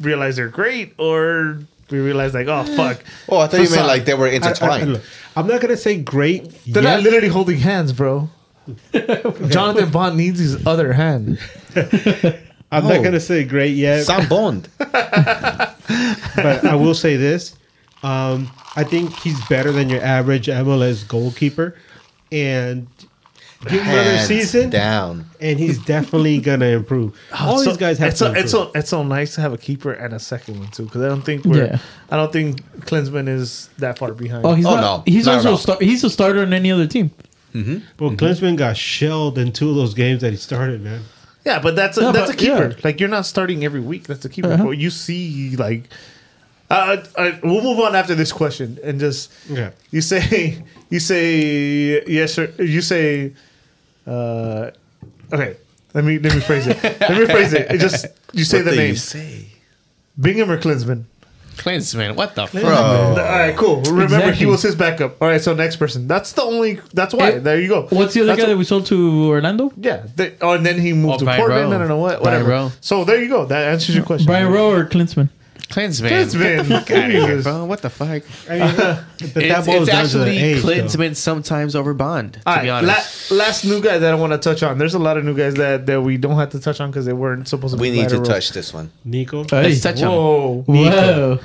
realize 0.00 0.36
they're 0.36 0.48
great 0.48 0.94
or 0.98 1.58
we 1.90 1.98
realize 1.98 2.32
like, 2.34 2.46
oh 2.46 2.64
fuck. 2.76 3.02
Oh, 3.28 3.38
I 3.38 3.46
thought 3.46 3.56
you 3.56 3.62
meant 3.64 3.70
Facade. 3.72 3.86
like 3.86 4.04
they 4.04 4.14
were 4.14 4.26
I, 4.26 4.30
I- 4.30 4.32
I- 4.32 4.36
intertwined. 4.36 5.02
I'm 5.36 5.46
not 5.46 5.60
gonna 5.60 5.76
say 5.76 6.00
great. 6.00 6.44
They're 6.66 6.82
yet. 6.82 6.96
not 6.96 7.02
literally 7.02 7.28
holding 7.28 7.58
hands, 7.58 7.92
bro. 7.92 8.28
Jonathan 9.48 9.90
Bond 9.90 10.16
needs 10.16 10.38
his 10.38 10.66
other 10.66 10.92
hand. 10.92 11.38
I'm 12.72 12.84
Oh. 12.84 12.88
not 12.88 13.02
gonna 13.02 13.18
say 13.20 13.42
great 13.44 13.74
yet. 13.74 14.04
Sam 14.04 14.28
Bond. 14.28 14.68
but 14.78 16.64
I 16.64 16.74
will 16.76 16.94
say 16.94 17.16
this: 17.16 17.56
um, 18.02 18.50
I 18.76 18.84
think 18.84 19.14
he's 19.18 19.44
better 19.48 19.72
than 19.72 19.88
your 19.88 20.02
average 20.02 20.46
MLS 20.46 21.06
goalkeeper, 21.06 21.76
and 22.30 22.86
give 23.68 23.82
him 23.82 23.92
another 23.98 24.18
season, 24.26 24.70
down. 24.70 25.26
and 25.40 25.58
he's 25.58 25.78
definitely 25.84 26.38
gonna 26.38 26.66
improve. 26.66 27.14
All 27.38 27.58
So- 27.58 27.64
these 27.70 27.76
guys 27.76 27.98
have 27.98 28.08
it's 28.10 28.18
to 28.20 28.24
so, 28.26 28.32
it's 28.32 28.50
so 28.50 28.70
it's 28.74 28.88
so 28.88 29.02
nice 29.02 29.34
to 29.34 29.40
have 29.42 29.52
a 29.52 29.58
keeper 29.58 29.92
and 29.92 30.14
a 30.14 30.18
second 30.18 30.58
one 30.58 30.68
too 30.68 30.84
because 30.84 31.02
I 31.02 31.08
don't 31.08 31.22
think 31.22 31.44
we're 31.44 31.66
Yeah. 31.66 31.78
I 32.10 32.16
don't 32.16 32.32
think 32.32 32.62
Klinsmann 32.86 33.28
is 33.28 33.68
that 33.78 33.98
far 33.98 34.12
behind. 34.12 34.44
Oh, 34.46 34.54
he's 34.54 34.64
Oh, 34.66 34.76
not. 34.76 34.80
no. 35.06 35.12
He's 35.12 35.26
Not 35.26 35.36
also 35.36 35.54
a 35.54 35.58
star- 35.58 35.78
he's 35.80 36.02
a 36.04 36.10
starter 36.10 36.42
in 36.42 36.52
any 36.52 36.70
other 36.72 36.86
team. 36.86 37.10
Well, 37.52 38.12
Klinsmann 38.12 38.56
got 38.56 38.76
shelled 38.76 39.36
in 39.36 39.52
two 39.52 39.70
of 39.70 39.74
those 39.76 39.92
games 39.92 40.20
that 40.22 40.30
he 40.30 40.36
started, 40.36 40.82
man. 40.82 41.02
Yeah, 41.44 41.58
but 41.58 41.74
that's 41.74 41.98
a, 41.98 42.02
No, 42.02 42.12
that's 42.12 42.30
a 42.30 42.36
keeper. 42.36 42.68
yeah. 42.70 42.80
Like 42.84 43.00
you're 43.00 43.08
not 43.08 43.26
starting 43.26 43.64
every 43.64 43.80
week. 43.80 44.06
That's 44.06 44.24
a 44.24 44.28
keeper. 44.28 44.52
Uh-huh. 44.52 44.64
But 44.66 44.78
you 44.78 44.88
see, 44.90 45.56
like, 45.56 45.84
uh, 46.70 46.98
uh, 47.16 47.32
we'll 47.42 47.62
move 47.62 47.80
on 47.80 47.96
after 47.96 48.14
this 48.14 48.30
question 48.30 48.78
and 48.84 49.00
just 49.00 49.32
yeah. 49.48 49.70
you 49.90 50.00
say 50.00 50.62
you 50.90 51.00
say 51.00 52.04
yes 52.06 52.38
or 52.38 52.46
you 52.62 52.80
say. 52.80 53.32
Uh, 54.06 54.70
okay, 55.32 55.56
let 55.94 56.04
me 56.04 56.18
let 56.18 56.34
me 56.34 56.40
phrase 56.40 56.66
it. 56.66 56.82
let 56.82 57.10
me 57.18 57.26
phrase 57.26 57.52
it. 57.52 57.70
It 57.70 57.78
just 57.78 58.06
you 58.32 58.44
say 58.44 58.58
What 58.58 58.70
the 58.70 58.76
name 58.76 58.88
you 58.90 58.96
say? 58.96 59.46
Bingham 60.20 60.50
or 60.50 60.58
Klinsmann. 60.58 61.04
Klinsmann, 61.56 62.16
what 62.16 62.34
the 62.34 62.46
fuck? 62.46 62.64
All 62.64 63.14
right, 63.16 63.54
cool. 63.54 63.82
Remember, 63.82 64.32
he 64.32 64.46
was 64.46 64.62
his 64.62 64.74
backup. 64.74 65.20
All 65.20 65.28
right, 65.28 65.40
so 65.42 65.52
next 65.52 65.76
person. 65.76 66.08
That's 66.08 66.32
the 66.32 66.42
only. 66.42 66.80
That's 66.94 67.12
why. 67.12 67.32
Hey, 67.32 67.38
there 67.38 67.60
you 67.60 67.68
go. 67.68 67.86
What's 67.90 68.14
the 68.14 68.20
other 68.22 68.28
That's 68.28 68.38
guy 68.40 68.46
a- 68.46 68.50
that 68.50 68.56
we 68.56 68.64
sold 68.64 68.86
to 68.86 69.28
Orlando? 69.28 69.70
Yeah. 69.76 70.06
They, 70.16 70.36
oh, 70.40 70.52
and 70.52 70.64
then 70.64 70.78
he 70.80 70.94
moved 70.94 71.16
Oh, 71.16 71.18
to 71.18 71.24
Brian 71.26 71.40
Portland. 71.40 71.70
Rowe. 71.70 71.76
I 71.76 71.78
don't 71.78 71.88
know 71.88 71.98
what. 71.98 72.22
Brian 72.22 72.44
Whatever. 72.44 72.50
Rowe. 72.68 72.72
So 72.80 73.04
there 73.04 73.20
you 73.22 73.28
go. 73.28 73.44
That 73.44 73.72
answers 73.72 73.94
your 73.94 74.04
question. 74.06 74.26
Brian 74.26 74.50
Rowe 74.50 74.70
or 74.72 74.84
Klinsmann? 74.86 75.28
Klinsmann. 75.70 76.10
Klinsmann. 76.10 76.66
Fuck 76.66 76.90
outta 76.90 77.12
here, 77.12 77.42
bro. 77.42 77.64
What 77.64 77.80
the 77.80 77.90
fuck? 77.90 78.22
I 78.48 78.58
mean, 78.58 78.76
but 78.76 79.42
It's, 79.44 79.66
boils 79.66 79.88
it's 79.88 79.90
down 79.96 80.08
to 80.08 80.18
the 80.18 80.24
actually 80.24 80.38
age, 80.38 80.62
though. 80.62 80.68
Klinsmann 80.72 81.14
sometimes 81.16 81.76
over 81.76 81.94
Bond, 81.94 82.32
to 82.34 82.40
All 82.44 82.54
be 82.62 82.68
right, 82.68 82.82
honest. 82.84 83.30
la- 83.30 83.36
last 83.38 83.64
new 83.64 83.80
guy 83.80 83.98
that 83.98 84.12
I 84.12 84.16
want 84.16 84.32
to 84.32 84.38
touch 84.38 84.62
on. 84.64 84.78
There's 84.78 84.94
a 84.94 84.98
lot 84.98 85.16
of 85.16 85.24
new 85.24 85.36
guys 85.36 85.54
that, 85.54 85.86
that 85.86 86.02
we 86.02 86.16
don't 86.16 86.36
have 86.36 86.50
to 86.50 86.60
touch 86.60 86.80
on 86.80 86.90
because 86.90 87.06
they 87.06 87.12
weren't 87.12 87.46
supposed 87.46 87.76
to. 87.76 87.80
We 87.80 87.90
be 87.90 87.98
need 87.98 88.08
to 88.08 88.16
lateral. 88.18 88.24
touch 88.24 88.50
this 88.50 88.74
one. 88.74 88.90
Nico. 89.04 89.44
Hey. 89.44 89.62
Let's 89.62 89.80
touch 89.80 90.00
him. 90.00 90.08
Whoa. 90.08 90.62
Whoa. 90.66 91.38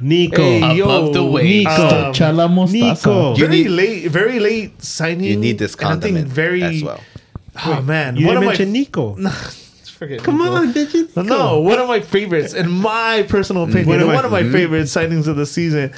Nico. 0.00 0.42
Hey, 0.42 0.78
Above 0.80 1.12
the 1.14 1.24
waist. 1.24 1.46
Nico. 1.68 1.72
Um, 2.06 2.12
Chala 2.12 2.48
Mostaza. 2.48 2.72
Nico. 2.72 3.30
You 3.34 3.46
very 3.46 3.62
need- 3.62 3.68
late, 3.70 4.10
very 4.10 4.38
late 4.40 4.82
signing. 4.82 5.24
You 5.24 5.36
need 5.36 5.58
this 5.58 5.74
and 5.74 5.84
I 5.86 5.88
think 5.90 6.02
condiment 6.02 6.28
very. 6.28 6.62
as 6.62 6.82
well. 6.84 7.00
Oh 7.64 7.80
man, 7.82 8.16
You 8.16 8.26
one 8.26 8.34
didn't 8.36 8.42
of 8.44 8.58
mention 8.58 8.68
my. 8.68 8.72
Nico. 8.78 9.16
Forget 9.98 10.22
Come 10.22 10.38
Nico. 10.38 10.52
on, 10.54 10.72
did 10.72 10.92
you? 10.92 11.08
No, 11.16 11.22
no, 11.22 11.60
one 11.60 11.78
of 11.78 11.88
my 11.88 12.00
favorites, 12.00 12.52
in 12.52 12.70
my 12.70 13.24
personal 13.28 13.62
opinion, 13.64 13.88
One 13.88 14.00
of 14.00 14.06
my- 14.08 14.14
one 14.14 14.24
of 14.26 14.30
my 14.30 14.42
favorite 14.44 14.84
signings 14.84 15.26
of 15.26 15.36
the 15.36 15.46
season. 15.46 15.90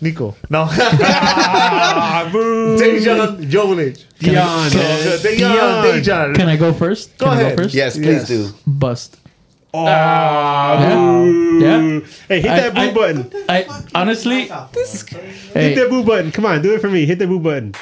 Nico. 0.00 0.34
No. 0.48 0.64
Dejan 2.78 3.50
Jovic. 3.50 4.04
Dion. 4.20 4.70
So, 4.70 4.78
man. 4.78 5.18
Dejan, 5.18 5.36
Dion. 5.38 5.84
Dejan. 5.84 6.34
Can 6.36 6.48
I 6.48 6.56
go 6.56 6.72
first? 6.72 7.16
Go 7.18 7.26
Can 7.26 7.36
I 7.36 7.40
ahead. 7.42 7.56
go 7.56 7.62
first? 7.64 7.74
Yes, 7.74 7.96
please 7.96 8.06
Yes. 8.06 8.28
do. 8.28 8.48
Bust. 8.66 9.16
Oh, 9.74 9.84
Yeah. 9.84 10.78
Yeah. 11.60 12.00
Hey, 12.28 12.40
hit 12.40 12.50
I- 12.50 12.60
that 12.60 12.74
boo 12.74 12.80
I- 12.80 12.92
button. 12.92 13.30
I 13.48 13.66
honestly, 13.94 14.42
Hit 14.48 14.50
hey, 15.52 15.74
that 15.74 15.90
boo 15.90 16.02
button. 16.04 16.30
Come 16.32 16.46
on, 16.46 16.62
do 16.62 16.72
it 16.74 16.80
for 16.80 16.88
me. 16.88 17.04
Hit 17.04 17.18
the 17.18 17.26
boo 17.26 17.38
button. 17.40 17.74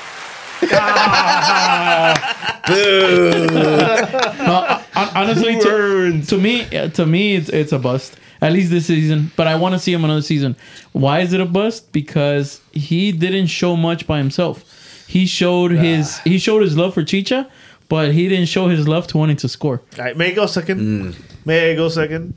ah, 0.72 2.62
boo. 2.66 3.46
no, 3.46 4.66
hon- 4.66 4.82
honestly, 4.96 5.58
to, 5.60 6.22
to 6.22 6.38
me, 6.38 6.62
uh, 6.76 6.88
to 6.90 7.06
me, 7.06 7.36
it's 7.36 7.48
it's 7.48 7.72
a 7.72 7.78
bust. 7.78 8.16
At 8.40 8.52
least 8.52 8.70
this 8.70 8.86
season, 8.86 9.30
but 9.34 9.46
I 9.46 9.54
want 9.56 9.74
to 9.74 9.78
see 9.78 9.92
him 9.94 10.04
another 10.04 10.20
season. 10.20 10.56
Why 10.92 11.20
is 11.20 11.32
it 11.32 11.40
a 11.40 11.46
bust? 11.46 11.90
Because 11.90 12.60
he 12.72 13.10
didn't 13.10 13.46
show 13.46 13.76
much 13.76 14.06
by 14.06 14.18
himself. 14.18 14.62
He 15.08 15.24
showed 15.26 15.70
his 15.70 16.18
he 16.18 16.38
showed 16.38 16.60
his 16.62 16.76
love 16.76 16.92
for 16.92 17.02
Chicha, 17.02 17.48
but 17.88 18.12
he 18.12 18.28
didn't 18.28 18.46
show 18.46 18.68
his 18.68 18.86
love 18.86 19.06
to 19.08 19.18
wanting 19.18 19.36
to 19.38 19.48
score. 19.48 19.80
All 19.98 20.04
right, 20.04 20.16
may 20.16 20.32
I 20.32 20.34
go 20.34 20.46
second? 20.46 21.16
May 21.46 21.72
I 21.72 21.74
go 21.76 21.88
second? 21.88 22.34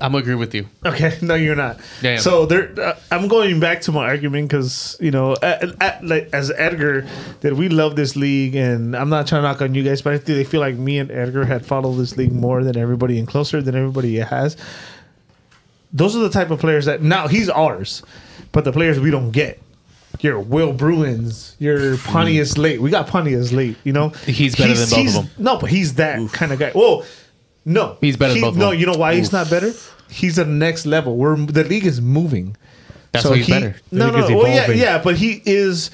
I'm 0.00 0.14
agree 0.14 0.34
with 0.34 0.54
you. 0.54 0.66
Okay, 0.84 1.18
no, 1.22 1.34
you're 1.34 1.56
not. 1.56 1.78
Damn. 2.00 2.18
So 2.18 2.46
there, 2.46 2.72
uh, 2.80 2.98
I'm 3.10 3.28
going 3.28 3.60
back 3.60 3.82
to 3.82 3.92
my 3.92 4.04
argument 4.06 4.48
because 4.48 4.96
you 5.00 5.10
know, 5.10 5.36
at, 5.42 5.80
at, 5.82 6.04
like 6.04 6.30
as 6.32 6.50
Edgar, 6.50 7.06
that 7.40 7.54
we 7.54 7.68
love 7.68 7.96
this 7.96 8.16
league, 8.16 8.54
and 8.54 8.96
I'm 8.96 9.08
not 9.08 9.26
trying 9.26 9.42
to 9.42 9.48
knock 9.48 9.62
on 9.62 9.74
you 9.74 9.82
guys, 9.82 10.02
but 10.02 10.14
I 10.14 10.16
think 10.16 10.26
they 10.26 10.44
feel 10.44 10.60
like 10.60 10.76
me 10.76 10.98
and 10.98 11.10
Edgar 11.10 11.44
had 11.44 11.64
followed 11.64 11.96
this 11.96 12.16
league 12.16 12.32
more 12.32 12.64
than 12.64 12.76
everybody 12.76 13.18
and 13.18 13.28
closer 13.28 13.62
than 13.62 13.74
everybody 13.74 14.16
has. 14.16 14.56
Those 15.92 16.16
are 16.16 16.20
the 16.20 16.30
type 16.30 16.50
of 16.50 16.58
players 16.58 16.86
that 16.86 17.02
now 17.02 17.28
he's 17.28 17.48
ours, 17.48 18.02
but 18.52 18.64
the 18.64 18.72
players 18.72 18.98
we 18.98 19.10
don't 19.10 19.30
get. 19.30 19.60
Your 20.20 20.38
Will 20.38 20.72
Bruins, 20.72 21.56
your 21.58 21.98
Pontius 21.98 22.56
late. 22.56 22.80
We 22.80 22.88
got 22.90 23.08
Pontius 23.08 23.52
late. 23.52 23.76
You 23.84 23.92
know, 23.92 24.10
He's 24.10 24.54
better 24.54 24.72
than 24.72 24.88
both 24.88 25.08
of 25.08 25.14
them. 25.14 25.30
No, 25.44 25.58
but 25.58 25.70
he's 25.70 25.94
that 25.94 26.32
kind 26.32 26.52
of 26.52 26.58
guy. 26.60 26.70
Whoa, 26.70 27.04
no, 27.64 27.96
He's 28.00 28.16
better 28.16 28.30
than 28.34 28.36
He- 28.36 28.42
both 28.42 28.52
of 28.54 28.56
No, 28.58 28.70
them. 28.70 28.80
you 28.80 28.86
know 28.86 28.94
why 28.96 29.14
he's 29.14 29.32
not 29.32 29.48
better? 29.50 29.72
He's 30.10 30.36
the 30.36 30.44
next 30.44 30.86
level. 30.86 31.16
We're 31.16 31.36
the 31.36 31.64
league 31.64 31.86
is 31.86 32.00
moving. 32.00 32.56
That's 33.12 33.24
why 33.26 33.36
he's 33.36 33.46
he- 33.46 33.52
better. 33.52 33.76
No, 33.90 34.06
The 34.06 34.12
league 34.12 34.20
no, 34.20 34.24
is 34.38 34.42
well, 34.44 34.52
yeah, 34.52 34.70
yeah, 34.70 34.98
but 35.02 35.16
he 35.16 35.42
is 35.46 35.90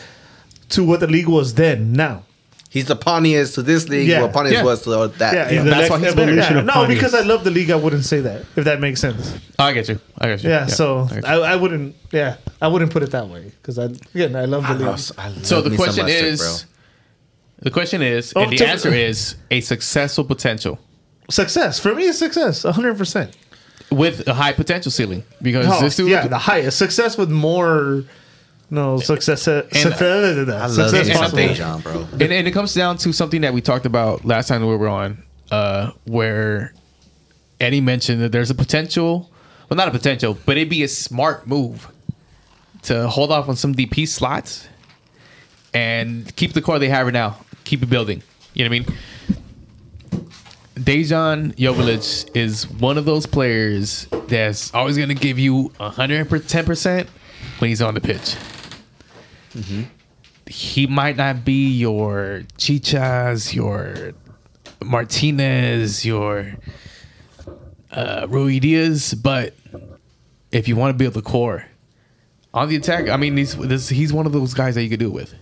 to 0.71 0.85
what 0.85 1.01
the 1.01 1.07
league 1.07 1.29
was 1.29 1.55
then. 1.55 1.93
Now, 1.93 2.25
He's 2.73 2.85
the 2.85 2.95
Pontius 2.95 3.55
to 3.55 3.63
this 3.63 3.89
league. 3.89 4.07
Yeah. 4.07 4.23
What 4.23 4.33
Pontius 4.33 4.59
Yeah. 4.59 4.63
was 4.63 4.83
to 4.83 4.91
that. 5.19 5.35
yeah, 5.35 5.51
yeah. 5.51 5.63
That's 5.65 5.91
why 5.91 5.99
he's 5.99 6.15
better. 6.15 6.33
Yeah, 6.33 6.61
no, 6.61 6.73
Pontius. 6.73 6.99
because 7.01 7.15
I 7.17 7.23
love 7.23 7.43
the 7.43 7.51
league, 7.51 7.69
I 7.73 7.75
wouldn't 7.75 8.05
say 8.05 8.21
that 8.21 8.43
if 8.55 8.65
that 8.65 8.79
makes 8.81 9.01
sense. 9.01 9.35
Oh, 9.59 9.65
I 9.65 9.73
get 9.73 9.89
you. 9.89 9.99
I 10.19 10.29
get 10.29 10.45
you. 10.45 10.51
Yeah, 10.51 10.67
so 10.67 11.09
I 11.11 11.17
you. 11.17 11.23
I, 11.43 11.53
I 11.55 11.57
wouldn't. 11.57 11.97
Yeah, 12.13 12.37
I 12.63 12.69
wouldn't 12.69 12.93
put 12.93 13.03
it 13.03 13.11
that 13.11 13.29
way 13.29 13.51
because 13.61 13.77
I 13.77 13.87
again 14.15 14.37
I 14.37 14.45
love 14.45 14.63
the 14.63 14.69
I 14.69 14.73
league. 14.75 14.87
love, 14.87 15.13
I 15.19 15.29
love 15.31 15.45
so 15.47 15.63
the 15.63 15.71
me 15.71 15.77
some 15.79 15.85
question 15.85 16.09
is, 16.09 16.39
bro. 16.39 16.57
the 17.63 17.71
question 17.73 18.03
is, 18.03 18.33
Oh, 18.37 18.43
and 18.45 18.53
the 18.57 18.65
answer 18.65 18.95
is 18.95 19.35
a 19.51 19.61
successful 19.63 20.23
potential 20.23 20.79
Success 21.31 21.79
for 21.81 21.95
me 21.95 22.05
is 22.05 22.19
success, 22.19 22.63
hundred 22.65 22.99
percent. 22.99 23.37
with 23.91 24.27
a 24.29 24.35
high 24.35 24.53
potential 24.53 24.91
ceiling 24.93 25.23
because 25.43 25.67
this 25.81 25.97
dude, 25.97 26.07
Oh, 26.07 26.11
yeah, 26.11 26.27
the 26.29 26.39
highest 26.39 26.79
success 26.79 27.17
with 27.17 27.31
more. 27.31 28.05
No 28.73 29.01
success. 29.01 29.49
uh, 29.49 29.63
success, 29.73 30.01
I 30.49 30.67
love 30.67 30.71
success 30.73 31.07
me 31.09 31.13
some 31.15 31.23
possible. 31.23 31.39
Dejan, 31.43 31.83
bro. 31.83 32.07
and, 32.13 32.33
and 32.33 32.47
it 32.47 32.53
comes 32.53 32.73
down 32.73 32.99
to 32.99 33.13
something 33.13 33.41
that 33.41 33.53
we 33.53 33.61
talked 33.61 33.85
about 33.87 34.25
last 34.25 34.47
time 34.47 34.61
we 34.65 34.77
were 34.77 34.89
on, 34.89 35.23
uh, 35.51 35.91
where 36.05 36.73
Eddie 37.59 37.81
mentioned 37.81 38.23
that 38.23 38.31
there's 38.31 38.51
a 38.51 38.55
potential, 38.55 39.29
well, 39.69 39.77
not 39.77 39.89
a 39.89 39.91
potential, 39.91 40.39
but 40.47 40.57
it'd 40.57 40.69
be 40.69 40.85
a 40.85 40.89
smart 40.89 41.49
move 41.49 41.89
to 42.83 43.09
hold 43.09 43.33
off 43.33 43.49
on 43.49 43.57
some 43.57 43.75
DP 43.75 44.07
slots 44.07 44.69
and 45.75 46.35
keep 46.37 46.53
the 46.53 46.63
core 46.63 46.79
they 46.79 46.89
have 46.89 47.07
right 47.07 47.13
now, 47.13 47.39
keep 47.65 47.83
it 47.83 47.91
building. 47.91 48.23
You 48.55 48.65
know 48.65 48.71
what 48.71 48.77
I 48.77 48.91
mean? 48.91 49.40
Dejan 50.81 51.55
Jovic 51.57 52.35
is 52.35 52.69
one 52.69 52.99
of 52.99 53.05
those 53.05 53.27
players 53.27 54.07
that's 54.29 54.73
always 54.75 54.97
going 54.97 55.09
to 55.09 55.15
give 55.15 55.39
you 55.39 55.71
110% 55.81 57.07
when 57.59 57.69
he's 57.69 57.83
on 57.83 57.95
the 57.95 58.01
pitch 58.01 58.37
he 60.51 60.87
might 60.89 61.17
not 61.17 61.45
be 61.45 61.69
your 61.69 62.43
Chichas, 62.59 63.55
your 63.55 64.13
Martinez, 64.85 66.05
your 66.05 66.55
uh, 67.93 68.27
Ruidíaz, 68.27 69.21
but 69.23 69.55
if 70.51 70.67
you 70.67 70.75
want 70.75 70.93
to 70.93 70.99
build 70.99 71.15
the 71.15 71.23
core 71.23 71.67
on 72.53 72.69
the 72.69 72.77
attack, 72.77 73.09
I 73.09 73.17
mean, 73.17 73.37
he's 73.37 73.57
this, 73.57 73.89
he's 73.89 74.13
one 74.13 74.27
of 74.27 74.33
those 74.33 74.53
guys 74.53 74.75
that 74.75 74.83
you 74.83 74.91
could 74.91 74.99
do 74.99 75.07
it 75.07 75.15
with. 75.15 75.35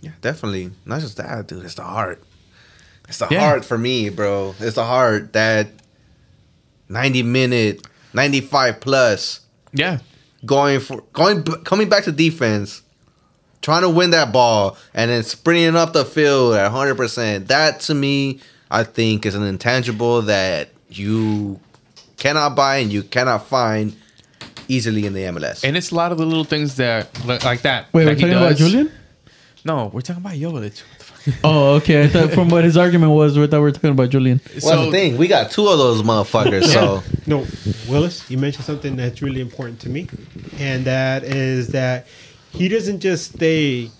Yeah, 0.00 0.10
definitely. 0.20 0.72
Not 0.84 1.00
just 1.00 1.16
that, 1.18 1.46
dude. 1.46 1.64
It's 1.64 1.74
the 1.76 1.84
heart. 1.84 2.20
It's 3.12 3.18
the 3.18 3.28
Yeah. 3.30 3.40
heart 3.40 3.62
for 3.66 3.76
me, 3.76 4.08
bro. 4.08 4.54
It's 4.58 4.76
the 4.76 4.84
heart 4.84 5.34
that 5.34 5.66
90 6.88 7.22
minute, 7.22 7.86
95 8.14 8.80
plus, 8.80 9.40
Yeah, 9.74 9.98
going 10.46 10.80
for 10.80 11.02
going 11.12 11.42
coming 11.42 11.90
back 11.90 12.04
to 12.04 12.12
defense, 12.12 12.80
trying 13.60 13.82
to 13.82 13.90
win 13.90 14.10
that 14.12 14.32
ball, 14.32 14.78
and 14.94 15.10
then 15.10 15.22
sprinting 15.24 15.76
up 15.76 15.92
the 15.92 16.04
field 16.06 16.54
at 16.54 16.64
100. 16.64 16.94
percent 16.96 17.48
That 17.48 17.80
to 17.80 17.94
me, 17.94 18.40
I 18.70 18.82
think, 18.84 19.26
is 19.26 19.34
an 19.34 19.42
intangible 19.44 20.22
that 20.22 20.70
you 20.88 21.60
cannot 22.16 22.54
buy 22.56 22.76
and 22.78 22.90
you 22.90 23.02
cannot 23.02 23.46
find 23.46 23.94
easily 24.68 25.04
in 25.04 25.12
the 25.12 25.24
MLS. 25.24 25.64
and 25.64 25.76
it's 25.76 25.90
a 25.90 25.94
lot 25.94 26.12
of 26.12 26.18
the 26.18 26.24
little 26.24 26.44
things 26.44 26.76
that 26.76 27.08
like 27.26 27.44
like 27.44 27.60
that. 27.62 27.86
Wait, 27.92 28.04
that 28.04 28.10
we're 28.12 28.14
he 28.16 28.20
talking 28.22 28.36
about. 28.38 28.56
Julian? 28.56 28.90
No, 29.64 29.90
we're 29.92 30.00
talking 30.00 30.22
about 30.22 30.34
Jovic. 30.34 30.82
Oh, 31.44 31.74
okay. 31.76 32.02
I 32.04 32.08
thought 32.08 32.32
from 32.32 32.48
what 32.48 32.64
his 32.64 32.76
argument 32.76 33.12
was, 33.12 33.38
we 33.38 33.46
thought 33.46 33.58
we 33.58 33.62
were 33.62 33.72
talking 33.72 33.90
about 33.90 34.10
Julian. 34.10 34.40
well, 34.62 34.86
the 34.86 34.90
thing 34.90 35.16
we 35.16 35.28
got 35.28 35.50
two 35.50 35.68
of 35.68 35.78
those 35.78 36.02
motherfuckers, 36.02 36.64
so 36.64 37.02
No, 37.26 37.46
Willis, 37.88 38.28
you 38.30 38.38
mentioned 38.38 38.64
something 38.64 38.96
that's 38.96 39.22
really 39.22 39.40
important 39.40 39.80
to 39.80 39.88
me, 39.88 40.08
and 40.58 40.84
that 40.84 41.22
is 41.24 41.68
that 41.68 42.06
he 42.50 42.68
doesn't 42.68 43.00
just 43.00 43.34
stay 43.34 43.90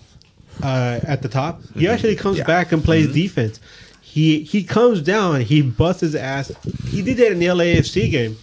uh, 0.62 1.00
at 1.04 1.22
the 1.22 1.28
top. 1.28 1.62
He 1.74 1.88
actually 1.88 2.16
comes 2.16 2.38
Yeah. 2.38 2.44
back 2.44 2.72
and 2.72 2.82
plays 2.82 3.12
defense. 3.12 3.60
He 4.00 4.42
he 4.42 4.62
comes 4.64 5.00
down, 5.00 5.40
he 5.42 5.62
busts 5.62 6.00
his 6.02 6.14
ass. 6.14 6.52
He 6.88 7.00
did 7.02 7.16
that 7.18 7.32
in 7.32 7.38
the 7.38 7.46
LAFC 7.46 8.10
game. 8.10 8.36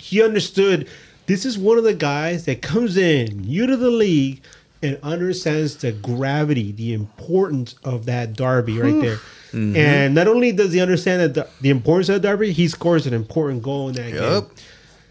He 0.00 0.22
understood 0.22 0.88
this 1.26 1.44
is 1.44 1.58
one 1.58 1.76
of 1.78 1.84
the 1.84 1.94
guys 1.94 2.44
that 2.46 2.62
comes 2.62 2.96
in, 2.96 3.42
new 3.42 3.66
to 3.66 3.76
the 3.76 3.90
league, 3.90 4.42
and 4.82 4.98
understands 5.02 5.76
the 5.76 5.92
gravity, 5.92 6.72
the 6.72 6.92
importance 6.92 7.76
of 7.84 8.06
that 8.06 8.34
derby 8.34 8.78
right 8.78 9.00
there. 9.00 9.18
And 9.52 9.74
mm-hmm. 9.74 10.14
not 10.14 10.28
only 10.28 10.52
does 10.52 10.72
he 10.72 10.80
understand 10.80 11.20
that 11.20 11.34
the, 11.34 11.48
the 11.60 11.70
importance 11.70 12.08
of 12.08 12.22
the 12.22 12.28
derby, 12.28 12.52
he 12.52 12.68
scores 12.68 13.06
an 13.06 13.14
important 13.14 13.62
goal 13.62 13.88
in 13.88 13.94
that 13.94 14.12
game. 14.12 14.22
Yup. 14.22 14.50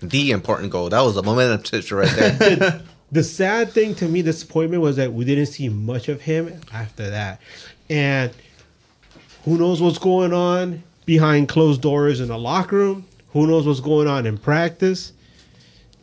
The 0.01 0.31
important 0.31 0.71
goal. 0.71 0.89
That 0.89 1.01
was 1.01 1.15
a 1.15 1.23
momentum 1.23 1.63
switcher 1.63 1.95
right 1.97 2.09
there. 2.09 2.81
the 3.11 3.23
sad 3.23 3.71
thing 3.71 3.93
to 3.95 4.07
me, 4.07 4.21
disappointment 4.23 4.81
was 4.81 4.95
that 4.95 5.13
we 5.13 5.25
didn't 5.25 5.45
see 5.45 5.69
much 5.69 6.09
of 6.09 6.21
him 6.21 6.59
after 6.73 7.09
that. 7.09 7.39
And 7.89 8.31
Who 9.45 9.57
knows 9.57 9.81
what's 9.81 9.97
going 9.97 10.33
on 10.33 10.83
behind 11.05 11.49
closed 11.49 11.81
doors 11.81 12.19
in 12.19 12.27
the 12.27 12.37
locker 12.37 12.75
room? 12.75 13.07
Who 13.33 13.47
knows 13.47 13.65
what's 13.65 13.79
going 13.79 14.07
on 14.07 14.25
in 14.25 14.37
practice? 14.37 15.13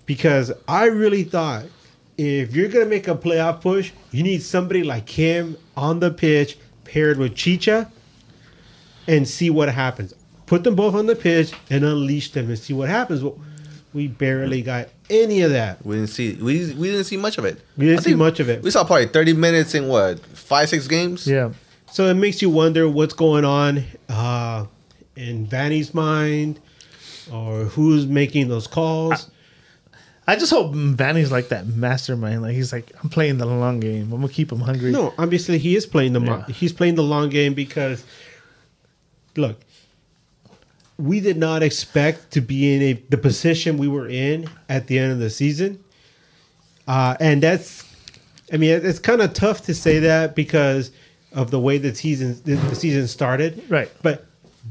Because 0.06 0.52
I 0.66 0.86
really 0.86 1.22
thought 1.24 1.66
if 2.18 2.54
you're 2.54 2.68
gonna 2.68 2.86
make 2.86 3.06
a 3.06 3.14
playoff 3.14 3.60
push, 3.60 3.92
you 4.10 4.24
need 4.24 4.42
somebody 4.42 4.82
like 4.82 5.08
him 5.08 5.56
on 5.76 6.00
the 6.00 6.10
pitch 6.10 6.58
paired 6.84 7.16
with 7.16 7.34
Chicha 7.36 7.90
and 9.06 9.26
see 9.26 9.48
what 9.48 9.68
happens. 9.68 10.12
Put 10.46 10.64
them 10.64 10.74
both 10.74 10.94
on 10.94 11.06
the 11.06 11.14
pitch 11.14 11.52
and 11.70 11.84
unleash 11.84 12.32
them 12.32 12.48
and 12.48 12.58
see 12.58 12.74
what 12.74 12.88
happens. 12.88 13.22
Well, 13.22 13.38
we 13.94 14.08
barely 14.08 14.62
got 14.62 14.88
any 15.08 15.42
of 15.42 15.52
that. 15.52 15.84
We 15.86 15.96
didn't 15.96 16.10
see 16.10 16.34
we 16.34 16.74
we 16.74 16.90
didn't 16.90 17.04
see 17.04 17.16
much 17.16 17.38
of 17.38 17.44
it. 17.44 17.60
We 17.76 17.86
didn't 17.86 18.00
I 18.00 18.02
see 18.02 18.14
much 18.14 18.40
of 18.40 18.48
it. 18.48 18.62
We 18.62 18.70
saw 18.72 18.84
probably 18.84 19.06
thirty 19.06 19.32
minutes 19.32 19.74
in 19.74 19.86
what 19.86 20.18
five 20.20 20.68
six 20.68 20.88
games. 20.88 21.26
Yeah. 21.26 21.52
So 21.90 22.06
it 22.06 22.14
makes 22.14 22.42
you 22.42 22.50
wonder 22.50 22.88
what's 22.88 23.14
going 23.14 23.44
on 23.44 23.84
uh, 24.10 24.66
in 25.16 25.46
Vanney's 25.46 25.94
mind 25.94 26.60
or 27.32 27.64
who's 27.64 28.06
making 28.06 28.48
those 28.48 28.66
calls. 28.66 29.30
I 29.30 29.37
just 30.36 30.52
hope 30.52 30.72
Vanney's 30.74 31.32
like 31.32 31.48
that 31.48 31.66
mastermind. 31.66 32.42
Like 32.42 32.54
he's 32.54 32.72
like, 32.72 32.90
I'm 33.02 33.08
playing 33.08 33.38
the 33.38 33.46
long 33.46 33.80
game. 33.80 34.12
I'm 34.12 34.20
gonna 34.20 34.32
keep 34.32 34.50
him 34.52 34.60
hungry. 34.60 34.90
No, 34.90 35.14
obviously 35.18 35.58
he 35.58 35.74
is 35.76 35.86
playing 35.86 36.12
the 36.12 36.20
Yeah. 36.20 36.46
he's 36.48 36.72
playing 36.72 36.96
the 36.96 37.02
long 37.02 37.28
game 37.30 37.54
because 37.54 38.04
look, 39.36 39.58
we 40.98 41.20
did 41.20 41.36
not 41.36 41.62
expect 41.62 42.32
to 42.32 42.40
be 42.40 42.74
in 42.74 42.82
a 42.82 42.92
the 43.08 43.16
position 43.18 43.78
we 43.78 43.88
were 43.88 44.08
in 44.08 44.48
at 44.68 44.86
the 44.88 44.98
end 44.98 45.12
of 45.12 45.18
the 45.18 45.30
season, 45.30 45.82
uh, 46.86 47.16
and 47.20 47.42
that's 47.42 47.84
I 48.52 48.56
mean 48.56 48.70
it's 48.84 48.98
kind 48.98 49.22
of 49.22 49.32
tough 49.32 49.62
to 49.66 49.74
say 49.74 50.00
that 50.00 50.34
because 50.34 50.90
of 51.32 51.50
the 51.50 51.60
way 51.60 51.78
the 51.78 51.94
season 51.94 52.40
the 52.44 52.74
season 52.74 53.06
started, 53.06 53.62
Right. 53.68 53.90
But 54.02 54.26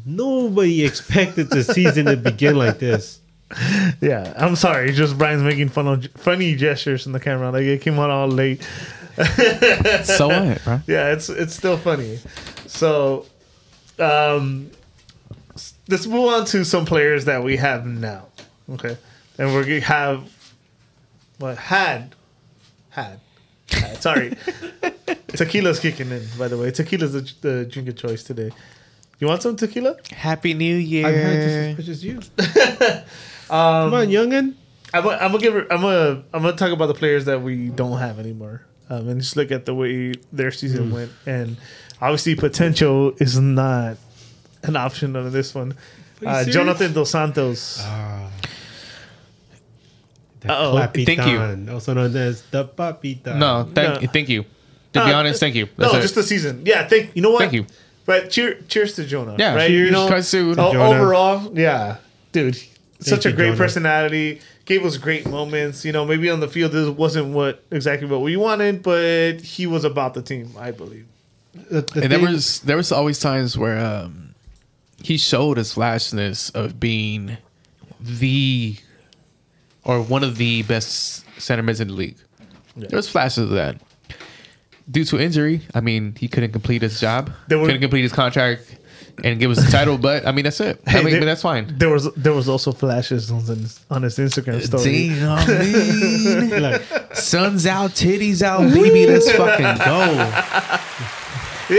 nobody 0.05 0.83
expected 0.91 1.49
the 1.49 1.63
season 1.63 2.05
to 2.07 2.17
begin 2.17 2.55
like 2.57 2.79
this. 2.79 3.21
Yeah, 4.01 4.33
I'm 4.37 4.55
sorry. 4.55 4.91
Just 4.91 5.17
Brian's 5.17 5.43
making 5.43 5.69
fun 5.69 5.87
of 5.87 6.05
funny 6.17 6.55
gestures 6.55 7.05
in 7.05 7.13
the 7.13 7.19
camera. 7.19 7.51
Like 7.51 7.63
it 7.63 7.81
came 7.81 7.97
out 7.99 8.09
all 8.09 8.27
late. 8.27 8.61
so 10.03 10.27
what, 10.27 10.63
bro? 10.65 10.81
Yeah, 10.85 11.13
it's 11.13 11.29
it's 11.29 11.55
still 11.55 11.77
funny. 11.77 12.19
So, 12.67 13.25
um, 13.99 14.69
let's 15.87 16.05
move 16.05 16.29
on 16.29 16.45
to 16.47 16.63
some 16.65 16.85
players 16.85 17.25
that 17.25 17.43
we 17.43 17.57
have 17.57 17.85
now. 17.85 18.27
Okay, 18.69 18.97
and 19.37 19.53
we're 19.53 19.63
gonna 19.63 19.79
have 19.79 20.29
what 21.39 21.57
had 21.57 22.13
had. 22.89 23.19
had 23.71 24.01
sorry, 24.01 24.35
tequila's 25.29 25.79
kicking 25.79 26.11
in. 26.11 26.27
By 26.37 26.47
the 26.47 26.57
way, 26.57 26.69
tequila's 26.71 27.13
the, 27.13 27.33
the 27.41 27.65
drink 27.65 27.89
of 27.89 27.95
choice 27.95 28.23
today. 28.23 28.51
You 29.19 29.27
want 29.27 29.41
some 29.41 29.55
tequila? 29.55 29.97
Happy 30.11 30.53
New 30.53 30.75
Year. 30.75 31.07
I've 31.07 31.15
had 31.15 31.33
just 31.41 31.55
as 31.55 31.77
much 31.77 31.87
as 31.87 32.03
you. 32.05 33.03
Come 33.47 33.93
on, 33.93 34.07
youngin. 34.07 34.53
I'm 34.93 35.03
gonna, 35.03 35.17
I'm 35.17 35.31
gonna 35.31 35.39
give. 35.43 35.53
her- 35.53 35.71
I'm 35.71 35.81
gonna. 35.81 36.23
I'm 36.33 36.41
gonna 36.43 36.55
talk 36.55 36.71
about 36.71 36.87
the 36.87 36.93
players 36.93 37.25
that 37.25 37.41
we 37.41 37.69
don't 37.69 37.97
have 37.99 38.19
anymore, 38.19 38.61
um, 38.89 39.07
and 39.09 39.19
just 39.21 39.35
look 39.35 39.51
at 39.51 39.65
the 39.65 39.73
way 39.75 40.13
their 40.31 40.51
season 40.51 40.91
went. 40.91 41.11
And 41.25 41.57
obviously, 42.01 42.35
potential 42.35 43.13
is 43.19 43.37
not 43.39 43.97
an 44.63 44.75
option 44.75 45.15
on 45.15 45.31
this 45.31 45.53
one. 45.53 45.73
Uh. 46.25 46.43
Jonathan 46.45 46.93
dos 46.93 47.11
Santos. 47.11 47.83
The 50.39 50.51
Uh-oh. 50.53 50.77
Thank 50.93 51.07
you. 51.07 51.15
Clapitan, 51.15 51.73
Also 51.73 51.93
known 51.93 52.15
as 52.15 52.43
the 52.43 52.65
papita. 52.65 53.35
No, 53.35 53.67
thank 53.73 54.01
No. 54.03 54.07
thank 54.07 54.29
you. 54.29 54.43
To 54.93 55.05
be 55.05 55.11
Uh, 55.11 55.17
honest, 55.19 55.39
thank 55.39 55.55
you. 55.55 55.67
no, 55.77 55.91
it. 55.91 56.01
just 56.01 56.15
the 56.15 56.23
season. 56.23 56.61
Yeah, 56.65 56.87
thank 56.87 57.11
you 57.15 57.21
know 57.21 57.31
what. 57.31 57.39
Thank 57.41 57.53
you. 57.53 57.65
But 58.05 58.29
cheer, 58.29 58.59
cheers 58.69 58.93
to 58.93 59.03
Jonah. 59.05 59.35
Yeah, 59.37 59.55
right. 59.55 59.67
cheers. 59.67 59.87
You 59.87 59.91
know, 59.91 60.07
Because 60.07 60.31
to- 60.31 60.51
o- 60.51 60.71
Jonah. 60.73 60.83
overall, 60.89 61.51
yeah, 61.57 61.97
dude, 62.31 62.57
such 62.99 63.25
a 63.25 63.31
great 63.31 63.47
Jonah. 63.47 63.57
personality. 63.57 64.41
Gave 64.65 64.83
us 64.85 64.97
great 64.97 65.27
moments. 65.27 65.85
You 65.85 65.91
know, 65.91 66.05
maybe 66.05 66.29
on 66.29 66.39
the 66.39 66.47
field 66.47 66.71
this 66.71 66.89
wasn't 66.89 67.27
what 67.33 67.63
exactly 67.71 68.07
what 68.07 68.21
we 68.21 68.35
wanted, 68.37 68.83
but 68.83 69.39
he 69.41 69.65
was 69.67 69.83
about 69.83 70.13
the 70.13 70.21
team. 70.21 70.51
I 70.57 70.71
believe. 70.71 71.05
The, 71.53 71.81
the 71.81 72.01
and 72.03 72.11
there 72.11 72.19
thing- 72.19 72.27
was 72.27 72.59
there 72.61 72.77
was 72.77 72.91
always 72.91 73.19
times 73.19 73.57
where 73.57 73.79
um, 73.79 74.35
he 75.03 75.17
showed 75.17 75.57
his 75.57 75.73
flashness 75.73 76.49
of 76.51 76.79
being 76.79 77.37
the 77.99 78.75
or 79.83 80.01
one 80.01 80.23
of 80.23 80.37
the 80.37 80.63
best 80.63 81.23
center 81.41 81.63
mids 81.63 81.79
in 81.79 81.87
the 81.87 81.93
league. 81.93 82.17
There 82.75 82.95
was 82.97 83.09
flashes 83.09 83.45
of 83.45 83.49
that. 83.51 83.81
Due 84.89 85.03
to 85.05 85.19
injury, 85.19 85.61
I 85.73 85.81
mean, 85.81 86.15
he 86.17 86.27
couldn't 86.27 86.51
complete 86.51 86.81
his 86.81 86.99
job. 86.99 87.31
There 87.47 87.57
were- 87.57 87.65
couldn't 87.65 87.81
complete 87.81 88.03
his 88.03 88.13
contract 88.13 88.76
and 89.23 89.39
give 89.39 89.51
us 89.51 89.63
the 89.63 89.71
title. 89.71 89.97
But 89.97 90.25
I 90.27 90.31
mean, 90.31 90.43
that's 90.43 90.59
it. 90.59 90.79
I 90.87 91.01
mean, 91.01 91.11
there- 91.13 91.25
that's 91.25 91.41
fine. 91.41 91.73
There 91.77 91.89
was 91.89 92.11
there 92.15 92.33
was 92.33 92.47
also 92.49 92.71
flashes 92.71 93.31
on 93.31 93.41
his, 93.45 93.79
on 93.89 94.03
his 94.03 94.17
Instagram 94.17 94.61
story. 94.61 95.09
Damn, 95.09 96.49
man. 96.49 96.61
Look, 96.61 97.15
Sun's 97.15 97.65
out, 97.65 97.91
titties 97.91 98.41
out, 98.41 98.71
baby. 98.73 99.05
Let's 99.07 99.31
fucking 99.31 99.77
go. 99.85 100.77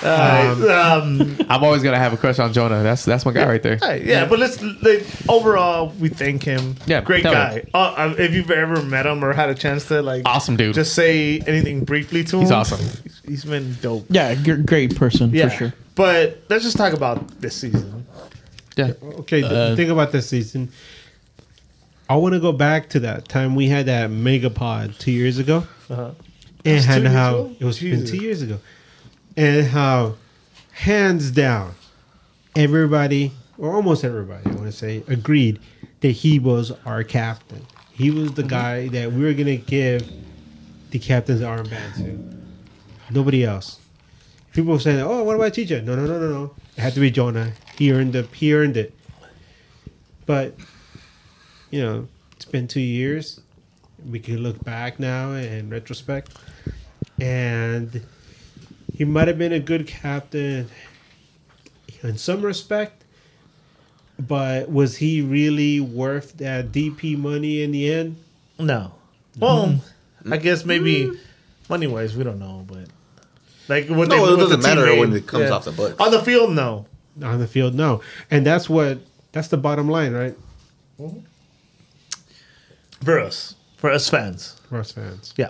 Um, 0.02 1.36
I'm 1.50 1.62
always 1.62 1.82
gonna 1.82 1.98
have 1.98 2.12
a 2.12 2.16
crush 2.16 2.38
on 2.38 2.52
Jonah. 2.52 2.82
That's 2.82 3.04
that's 3.04 3.24
my 3.26 3.32
guy 3.32 3.46
right 3.46 3.62
there. 3.62 3.76
hey, 3.76 4.02
yeah, 4.04 4.26
but 4.26 4.38
let's 4.38 4.60
like, 4.82 5.04
overall 5.28 5.90
we 6.00 6.08
thank 6.08 6.42
him. 6.42 6.76
Yeah, 6.86 7.02
great 7.02 7.22
tell 7.22 7.32
guy. 7.34 7.56
me. 7.56 7.62
Uh, 7.74 7.78
uh, 7.96 8.14
if 8.18 8.32
you've 8.32 8.50
ever 8.50 8.82
met 8.82 9.04
him 9.06 9.22
or 9.24 9.32
had 9.34 9.50
a 9.50 9.54
chance 9.54 9.86
to 9.88 10.00
like 10.02 10.22
Awesome 10.24 10.56
dude. 10.56 10.74
just 10.74 10.94
say 10.94 11.40
anything 11.40 11.84
briefly 11.84 12.24
to 12.24 12.36
him, 12.36 12.42
He's 12.42 12.50
awesome. 12.50 12.78
he's- 12.80 13.20
he's 13.26 13.44
been 13.44 13.76
dope. 13.82 14.06
Yeah, 14.08 14.34
g- 14.34 14.56
great 14.62 14.96
person 14.96 15.30
Yeah, 15.34 15.48
for 15.50 15.56
sure. 15.56 15.74
But 15.94 16.42
let's 16.48 16.64
just 16.64 16.76
talk 16.78 16.94
about 16.94 17.40
this 17.40 17.54
season. 17.56 18.06
yeah. 18.76 18.92
okay, 19.02 19.42
the 19.42 19.72
Uh, 19.72 19.76
thing 19.76 19.90
about 19.90 20.12
this 20.12 20.28
season, 20.28 20.70
I 22.08 22.16
want 22.16 22.32
to 22.34 22.40
go 22.40 22.52
back 22.52 22.88
to 22.90 23.00
that 23.00 23.28
time 23.28 23.54
we 23.54 23.68
had 23.68 23.86
that 23.86 24.10
mega 24.10 24.48
pod 24.50 24.94
two 24.98 25.12
years 25.12 25.36
ago, 25.38 25.66
Uh-huh. 25.90 26.10
And 26.64 27.06
how 27.08 27.50
it 27.58 27.64
was 27.64 27.78
been 27.80 28.04
two 28.04 28.16
years 28.18 28.42
ago, 28.42 28.58
and 29.36 29.66
how 29.66 30.14
hands 30.72 31.30
down, 31.30 31.74
everybody 32.56 33.32
or 33.58 33.74
almost 33.74 34.04
everybody, 34.04 34.42
I 34.46 34.54
want 34.54 34.64
to 34.66 34.72
say, 34.72 35.02
agreed 35.08 35.58
that 36.00 36.10
he 36.12 36.38
was 36.38 36.72
our 36.86 37.04
captain. 37.04 37.66
He 37.92 38.10
was 38.10 38.30
Mm-hmm. 38.30 38.34
the 38.34 38.42
guy 38.44 38.88
that 38.88 39.12
we 39.12 39.22
were 39.22 39.34
gonna 39.34 39.56
give 39.56 40.10
the 40.90 40.98
captain's 40.98 41.42
armband 41.42 41.96
to. 41.96 42.36
Nobody 43.12 43.44
else. 43.44 43.78
People 44.52 44.72
were 44.72 44.80
saying, 44.80 45.00
"Oh, 45.00 45.22
what 45.24 45.36
about 45.36 45.52
Chicha?" 45.52 45.82
No, 45.82 45.94
no, 45.94 46.06
no, 46.06 46.18
no, 46.18 46.28
no. 46.30 46.54
It 46.76 46.80
had 46.80 46.94
to 46.94 47.00
be 47.00 47.10
Jonah. 47.10 47.52
He 47.76 47.92
earned 47.92 48.14
it. 48.16 48.26
He 48.32 48.52
earned 48.54 48.76
it. 48.76 48.94
But 50.26 50.54
you 51.70 51.82
know, 51.82 52.08
it's 52.32 52.44
been 52.46 52.66
two 52.66 52.80
years. 52.80 53.40
We 54.08 54.18
can 54.18 54.38
look 54.38 54.64
back 54.64 54.98
now 54.98 55.32
in 55.32 55.68
retrospect, 55.70 56.34
and 57.20 58.02
he 58.94 59.04
might 59.04 59.28
have 59.28 59.38
been 59.38 59.52
a 59.52 59.60
good 59.60 59.86
captain 59.86 60.68
in 62.02 62.18
some 62.18 62.42
respect. 62.42 63.04
But 64.18 64.70
was 64.70 64.98
he 64.98 65.22
really 65.22 65.80
worth 65.80 66.36
that 66.38 66.72
DP 66.72 67.16
money 67.16 67.62
in 67.62 67.72
the 67.72 67.90
end? 67.90 68.16
No. 68.58 68.92
Well, 69.38 69.80
I 70.26 70.36
mm. 70.36 70.42
guess 70.42 70.66
maybe 70.66 71.06
mm. 71.06 71.18
money 71.70 71.86
wise, 71.86 72.14
we 72.14 72.24
don't 72.24 72.38
know, 72.38 72.64
but 72.66 72.88
like 73.68 73.88
what 73.88 74.08
No, 74.08 74.26
it 74.26 74.30
what 74.30 74.40
doesn't 74.40 74.62
matter 74.62 74.86
team 74.86 74.98
when 74.98 75.12
it 75.14 75.26
comes 75.26 75.50
off 75.50 75.64
the 75.64 75.72
books. 75.72 75.94
On 75.98 76.10
the 76.10 76.20
field, 76.20 76.52
no. 76.52 76.86
On 77.22 77.38
the 77.38 77.46
field, 77.46 77.74
no. 77.74 78.02
And 78.30 78.44
that's 78.44 78.68
what 78.68 78.98
that's 79.32 79.48
the 79.48 79.56
bottom 79.56 79.88
line, 79.88 80.12
right? 80.12 80.36
Mm-hmm. 81.00 81.20
For 83.02 83.18
us, 83.18 83.54
for 83.78 83.90
us 83.90 84.10
fans, 84.10 84.60
For 84.68 84.80
us 84.80 84.92
fans. 84.92 85.32
yeah, 85.36 85.48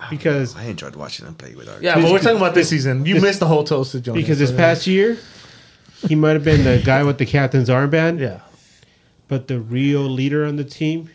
Because 0.10 0.56
I 0.56 0.64
enjoyed 0.64 0.96
watching 0.96 1.26
him 1.26 1.34
play 1.34 1.54
with 1.54 1.68
our. 1.68 1.82
yeah. 1.82 1.94
But 1.96 2.10
we're 2.10 2.18
talking 2.20 2.36
about 2.38 2.54
this 2.54 2.68
season. 2.70 3.04
You 3.06 3.20
missed 3.20 3.40
the 3.40 3.46
whole 3.46 3.64
toast 3.64 3.92
to 3.92 4.00
Jonas. 4.00 4.22
because 4.22 4.38
this 4.38 4.50
past 4.52 4.86
year 4.86 5.18
he 6.08 6.14
might 6.14 6.32
have 6.32 6.44
been 6.44 6.64
the 6.64 6.80
guy 6.84 7.02
with 7.02 7.18
the 7.18 7.26
captain's 7.26 7.68
armband, 7.68 8.20
yeah, 8.20 8.40
but 9.28 9.48
the 9.48 9.60
real 9.60 10.00
leader 10.00 10.46
on 10.46 10.56
the 10.56 10.64
team 10.64 11.10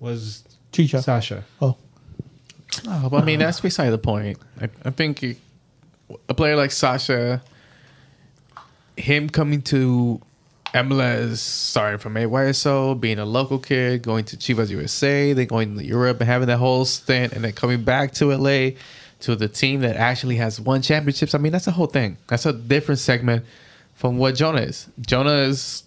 was 0.00 0.44
Chicha. 0.72 1.02
Sacha. 1.02 1.44
Oh, 1.60 1.76
Oh, 2.86 3.08
but 3.10 3.22
I 3.22 3.24
mean, 3.24 3.38
that's 3.38 3.60
beside 3.60 3.90
the 3.90 3.98
point. 3.98 4.38
I, 4.60 4.68
I 4.84 4.90
think 4.90 5.20
he- 5.20 5.36
a 6.28 6.34
player 6.34 6.56
like 6.56 6.70
Sacha, 6.72 7.42
him 8.96 9.28
coming 9.28 9.62
to 9.62 10.20
MLS, 10.76 11.36
starting 11.38 11.98
from 11.98 12.14
AYSO, 12.14 13.00
being 13.00 13.18
a 13.18 13.24
local 13.24 13.58
kid, 13.58 14.02
going 14.02 14.24
to 14.26 14.36
Chivas 14.36 14.68
USA, 14.70 15.32
then 15.32 15.46
going 15.46 15.76
to 15.76 15.84
Europe 15.84 16.20
and 16.20 16.28
having 16.28 16.48
that 16.48 16.58
whole 16.58 16.84
stint, 16.84 17.32
and 17.32 17.44
then 17.44 17.52
coming 17.52 17.82
back 17.84 18.12
to 18.14 18.34
LA 18.36 18.70
to 19.20 19.34
the 19.34 19.48
team 19.48 19.80
that 19.80 19.96
actually 19.96 20.36
has 20.36 20.60
won 20.60 20.82
championships. 20.82 21.34
I 21.34 21.38
mean, 21.38 21.52
that's 21.52 21.66
a 21.66 21.70
whole 21.70 21.86
thing. 21.86 22.18
That's 22.28 22.46
a 22.46 22.52
different 22.52 22.98
segment 23.00 23.44
from 23.94 24.18
what 24.18 24.34
Jonah 24.34 24.60
is. 24.60 24.86
Jonah's 25.00 25.82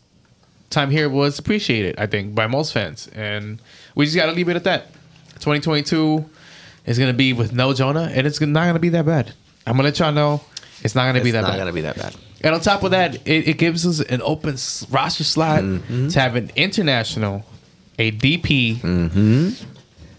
time 0.69 0.89
here 0.89 1.09
was 1.09 1.37
appreciated, 1.39 1.95
I 1.99 2.07
think, 2.07 2.33
by 2.35 2.47
most 2.47 2.73
fans, 2.73 3.07
and 3.15 3.61
we 3.95 4.05
just 4.05 4.17
got 4.17 4.25
to 4.27 4.31
leave 4.31 4.49
it 4.49 4.55
at 4.55 4.63
that. 4.65 4.91
2022 5.39 6.29
is 6.85 6.97
going 6.97 7.11
to 7.11 7.17
be 7.17 7.33
with 7.33 7.53
no 7.53 7.73
Jonah, 7.73 8.09
and 8.13 8.25
it's 8.27 8.41
not 8.41 8.63
going 8.63 8.73
to 8.73 8.79
be 8.79 8.89
that 8.89 9.05
bad. 9.05 9.33
I'm 9.67 9.73
gonna 9.75 9.83
let 9.83 9.99
y'all 9.99 10.11
know 10.11 10.41
it's 10.81 10.95
not 10.95 11.05
gonna 11.05 11.21
be 11.21 11.29
It's 11.29 11.33
that 11.33 11.41
not 11.41 11.51
bad. 11.51 11.57
gonna 11.59 11.73
be 11.73 11.81
that 11.81 11.95
bad. 11.95 12.15
And 12.41 12.55
on 12.55 12.61
top 12.61 12.83
of 12.83 12.91
that, 12.91 13.15
it, 13.27 13.47
it 13.49 13.57
gives 13.57 13.85
us 13.85 13.99
an 13.99 14.21
open 14.21 14.55
roster 14.89 15.23
slot 15.23 15.61
Mm-hmm. 15.63 16.07
to 16.09 16.19
have 16.19 16.35
an 16.35 16.51
international, 16.55 17.43
a 17.97 18.11
DP, 18.11 18.81
and 18.83 19.11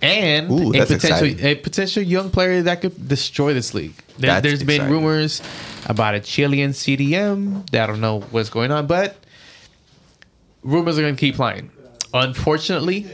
Mm-hmm. 0.03 0.53
Ooh, 0.53 0.71
a 0.71 0.81
potential 0.87 0.95
exciting. 0.95 1.45
a 1.45 1.55
potential 1.57 2.03
young 2.03 2.31
player 2.31 2.63
that 2.63 2.81
could 2.81 3.09
destroy 3.09 3.53
this 3.55 3.75
league. 3.75 3.95
There, 4.19 4.41
there's 4.41 4.63
been 4.63 4.77
exciting. 4.83 4.93
rumors 4.95 5.43
about 5.87 6.15
a 6.15 6.21
Chilean 6.21 6.71
CDM. 6.71 7.69
That 7.71 7.85
I 7.85 7.87
don't 7.87 8.01
know 8.01 8.21
what's 8.31 8.51
going 8.51 8.71
on, 8.71 8.87
but 8.87 9.17
rumors 10.63 10.99
are 10.99 11.03
going 11.03 11.17
to 11.17 11.21
keep 11.21 11.37
flying. 11.37 11.71
Unfortunately, 12.13 13.07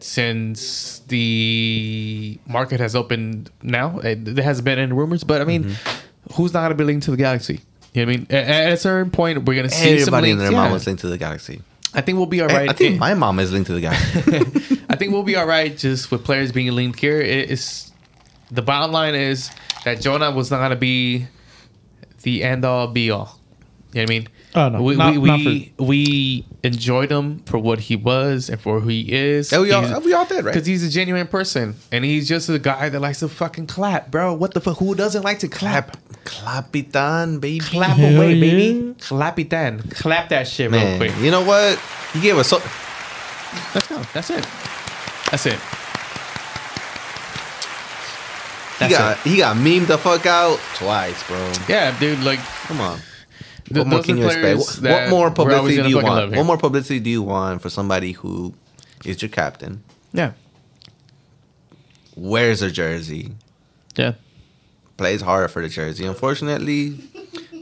since 0.00 1.00
the 1.08 2.38
market 2.46 2.80
has 2.80 2.94
opened 2.96 3.50
now, 3.62 3.98
eh, 4.00 4.14
there 4.18 4.44
hasn't 4.44 4.64
been 4.64 4.78
any 4.78 4.92
rumors. 4.92 5.24
But 5.24 5.40
I 5.40 5.44
mean, 5.44 5.64
Mm-hmm. 5.64 6.32
who's 6.34 6.52
not 6.52 6.60
going 6.60 6.70
to 6.70 6.76
be 6.76 6.84
linked 6.84 7.04
to 7.04 7.10
the 7.10 7.16
Galaxy? 7.16 7.60
You 7.94 8.04
know 8.04 8.10
what 8.10 8.14
I 8.14 8.18
mean? 8.18 8.26
At, 8.30 8.48
at 8.48 8.72
a 8.72 8.76
certain 8.76 9.10
point, 9.10 9.44
we're 9.44 9.54
going 9.54 9.68
to 9.68 9.74
see 9.74 9.98
some 10.00 10.14
Everybody 10.14 10.30
and 10.30 10.38
links. 10.40 10.50
their 10.50 10.58
mom 10.58 10.68
Yeah. 10.68 10.72
was 10.74 10.86
linked 10.86 11.00
to 11.02 11.08
the 11.08 11.18
galaxy. 11.18 11.62
I 11.94 12.02
think 12.02 12.16
we'll 12.18 12.26
be 12.26 12.40
all 12.42 12.48
right. 12.48 12.52
Hey, 12.54 12.60
right. 12.66 12.70
I 12.70 12.72
think 12.74 12.98
my 12.98 13.14
mom 13.14 13.38
is 13.38 13.50
linked 13.52 13.68
to 13.68 13.72
the 13.72 13.80
galaxy. 13.80 14.82
I 14.90 14.96
think 14.96 15.12
we'll 15.12 15.22
be 15.22 15.36
all 15.36 15.46
right 15.46 15.76
just 15.76 16.10
with 16.10 16.22
players 16.24 16.52
being 16.52 16.70
linked 16.72 17.00
here. 17.00 17.20
It- 17.20 17.50
It's 17.50 17.90
the 18.50 18.62
bottom 18.62 18.92
line 18.92 19.14
is 19.14 19.50
that 19.84 20.00
Jonah 20.00 20.30
was 20.30 20.50
not 20.50 20.58
going 20.58 20.70
to 20.70 20.76
be 20.76 21.26
the 22.22 22.42
end 22.44 22.64
all 22.64 22.88
be 22.88 23.10
all. 23.10 23.38
You 23.92 24.00
know 24.00 24.02
what 24.02 24.10
I 24.10 24.12
mean? 24.12 24.28
Oh, 24.54 24.68
no. 24.68 24.82
we 24.82 24.96
Not- 24.96 25.16
we 25.16 25.28
not 25.28 25.38
we, 25.40 25.72
we 25.78 26.46
enjoyed 26.62 27.10
him 27.10 27.38
for 27.46 27.58
what 27.58 27.78
he 27.80 27.96
was 27.96 28.50
and 28.50 28.60
for 28.60 28.80
who 28.80 28.88
he 28.90 29.10
is. 29.12 29.50
Yeah, 29.50 29.60
we 29.60 29.72
all- 29.72 29.82
He's- 29.82 30.04
we 30.04 30.12
all 30.12 30.26
did, 30.26 30.44
right? 30.44 30.52
Because 30.52 30.66
he's 30.66 30.84
a 30.84 30.90
genuine 30.90 31.26
person 31.26 31.74
and 31.90 32.04
he's 32.04 32.28
just 32.28 32.48
a 32.50 32.58
guy 32.58 32.90
that 32.90 33.00
likes 33.00 33.20
to 33.20 33.28
fucking 33.28 33.66
clap, 33.66 34.10
bro. 34.10 34.34
What 34.34 34.52
the 34.52 34.60
fuck? 34.60 34.76
Who 34.78 34.94
doesn't 34.94 35.22
like 35.22 35.38
to 35.40 35.48
clap? 35.48 35.96
Clapitan, 36.28 37.40
baby. 37.40 37.60
Clap 37.60 37.96
Hell 37.96 38.16
away, 38.16 38.34
yeah. 38.34 38.40
baby. 38.40 38.94
Clap 39.00 39.38
it 39.38 39.50
then. 39.50 39.80
Clap 39.90 40.28
that 40.28 40.46
shit 40.46 40.70
real 40.70 40.80
Man, 40.80 40.98
quick. 40.98 41.12
you 41.18 41.30
know 41.30 41.42
what? 41.44 41.78
He 42.12 42.20
gave 42.20 42.36
us 42.38 42.48
so. 42.48 42.58
Let's 43.74 43.88
go. 43.88 43.96
That's 44.12 44.30
it. 44.30 44.46
That's 45.30 45.46
it. 45.46 45.58
He 48.78 48.84
That's 48.86 48.92
got 48.98 49.18
he 49.26 49.36
got 49.38 49.56
memed 49.56 49.88
the 49.88 49.98
fuck 49.98 50.24
out 50.26 50.58
twice, 50.76 51.26
bro. 51.26 51.52
Yeah, 51.68 51.98
dude. 51.98 52.22
Like 52.22 52.38
Come 52.68 52.80
on. 52.80 52.98
th- 53.64 53.78
What 53.78 53.86
more 53.88 54.02
can 54.02 54.16
you 54.18 54.26
expect? 54.26 54.42
players 54.42 54.80
What, 54.80 54.90
what 54.90 55.10
more 55.10 55.30
publicity 55.32 55.82
do 55.82 55.88
you 55.88 56.00
want? 56.02 56.36
What 56.36 56.46
more 56.46 56.58
publicity 56.58 57.00
do 57.00 57.10
you 57.10 57.22
want 57.22 57.60
for 57.60 57.70
somebody 57.70 58.12
who 58.12 58.54
is 59.04 59.20
your 59.20 59.30
captain? 59.30 59.82
Yeah. 60.12 60.32
Wears 62.14 62.62
a 62.62 62.70
jersey, 62.70 63.32
Yeah. 63.96 64.14
Plays 64.98 65.22
hard 65.22 65.50
for 65.50 65.62
the 65.62 65.68
jersey. 65.70 66.04
Unfortunately, 66.04 66.98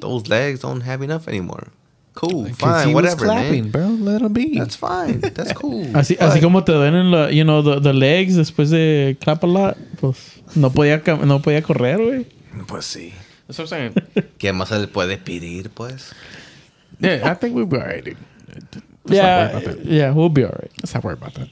those 0.01 0.27
legs 0.27 0.61
don't 0.61 0.81
have 0.81 1.03
enough 1.03 1.29
anymore. 1.29 1.69
Cool, 2.15 2.47
fine, 2.55 2.95
whatever, 2.95 3.27
man. 3.27 3.71
bro. 3.71 3.87
Let 3.89 4.23
him 4.23 4.33
be. 4.33 4.59
That's 4.59 4.75
fine. 4.75 5.21
That's 5.21 5.53
cool. 5.61 5.85
Así, 5.95 6.17
But- 6.19 6.31
así 6.31 6.41
como 6.41 6.65
te 6.65 6.73
duelen 6.73 7.11
la, 7.13 7.29
you 7.29 7.45
know, 7.45 7.61
the, 7.63 7.79
the 7.79 7.93
legs 7.93 8.37
después 8.37 8.71
de 8.71 9.17
clap 9.21 9.45
a 9.45 9.47
lot, 9.47 9.77
pues 10.01 10.41
no 10.57 10.71
podía, 10.71 11.03
no 11.27 11.41
podía 11.41 11.63
correr, 11.63 11.99
güey. 11.99 12.27
Pues 12.67 12.87
sí. 12.87 13.13
That's 13.47 13.59
what 13.59 13.71
I'm 13.71 13.93
saying. 13.93 14.29
¿Qué 14.39 14.53
más 14.55 14.69
se 14.69 14.79
le 14.79 14.87
puede 14.89 15.19
pedir, 15.19 15.69
pues? 15.75 16.13
yeah, 16.99 17.31
I 17.31 17.35
think 17.35 17.55
we'll 17.55 17.67
be 17.67 17.77
alright, 17.77 18.03
dude. 18.03 18.17
Let's 19.05 19.15
Yeah, 19.15 19.75
yeah, 19.85 20.11
we'll 20.13 20.31
be 20.31 20.43
alright. 20.45 20.73
Let's 20.81 20.95
not 20.95 21.05
worry 21.05 21.13
about 21.15 21.35
that. 21.35 21.49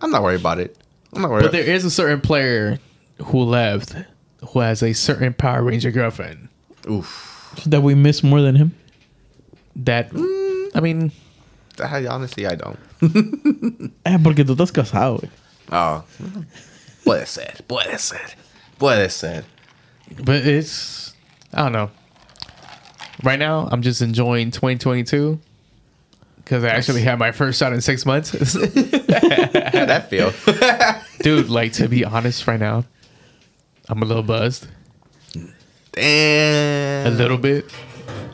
I'm 0.00 0.12
not 0.12 0.22
worried 0.22 0.40
about 0.40 0.60
it. 0.60 0.76
I'm 1.12 1.22
not 1.22 1.30
worried. 1.32 1.42
But 1.42 1.52
there 1.52 1.64
is 1.64 1.84
a 1.84 1.90
certain 1.90 2.20
player 2.20 2.78
who 3.24 3.40
left 3.42 3.96
who 4.48 4.60
has 4.60 4.82
a 4.82 4.92
certain 4.92 5.32
Power 5.32 5.62
Ranger 5.62 5.90
girlfriend 5.90 6.48
Oof. 6.88 7.28
That 7.66 7.82
we 7.82 7.94
miss 7.94 8.22
more 8.22 8.40
than 8.40 8.56
him. 8.56 8.74
that 9.76 10.10
I 10.74 10.80
mean, 10.80 11.12
That, 11.76 12.06
honestly, 12.06 12.46
I 12.46 12.54
don't. 12.54 12.78
Eh, 14.04 14.18
porque 14.22 14.44
tú 14.44 14.54
estás 14.56 14.72
casado, 14.72 15.20
güey. 15.20 15.30
Oh. 15.70 16.04
Puede 17.04 17.26
ser. 17.26 17.52
Puede 17.68 17.98
ser. 17.98 18.20
Puede 18.78 19.10
ser. 19.10 19.44
but 20.24 20.46
it's 20.46 21.14
I 21.52 21.62
don't 21.62 21.72
know. 21.72 21.90
Right 23.22 23.38
now, 23.38 23.68
I'm 23.70 23.82
just 23.82 24.02
enjoying 24.02 24.50
2022 24.50 25.38
because 26.36 26.64
I 26.64 26.68
actually 26.68 27.02
had 27.02 27.18
my 27.18 27.30
first 27.32 27.58
shot 27.58 27.72
in 27.72 27.80
six 27.80 28.04
months. 28.04 28.30
How'd 28.52 29.88
that 29.88 30.08
feel? 30.10 30.32
Dude, 31.22 31.48
like 31.48 31.72
to 31.74 31.88
be 31.88 32.04
honest, 32.04 32.46
right 32.46 32.58
now, 32.58 32.84
I'm 33.88 34.02
a 34.02 34.04
little 34.06 34.22
buzzed, 34.22 34.68
Damn. 35.92 37.06
a 37.06 37.10
little 37.16 37.36
bit. 37.38 37.66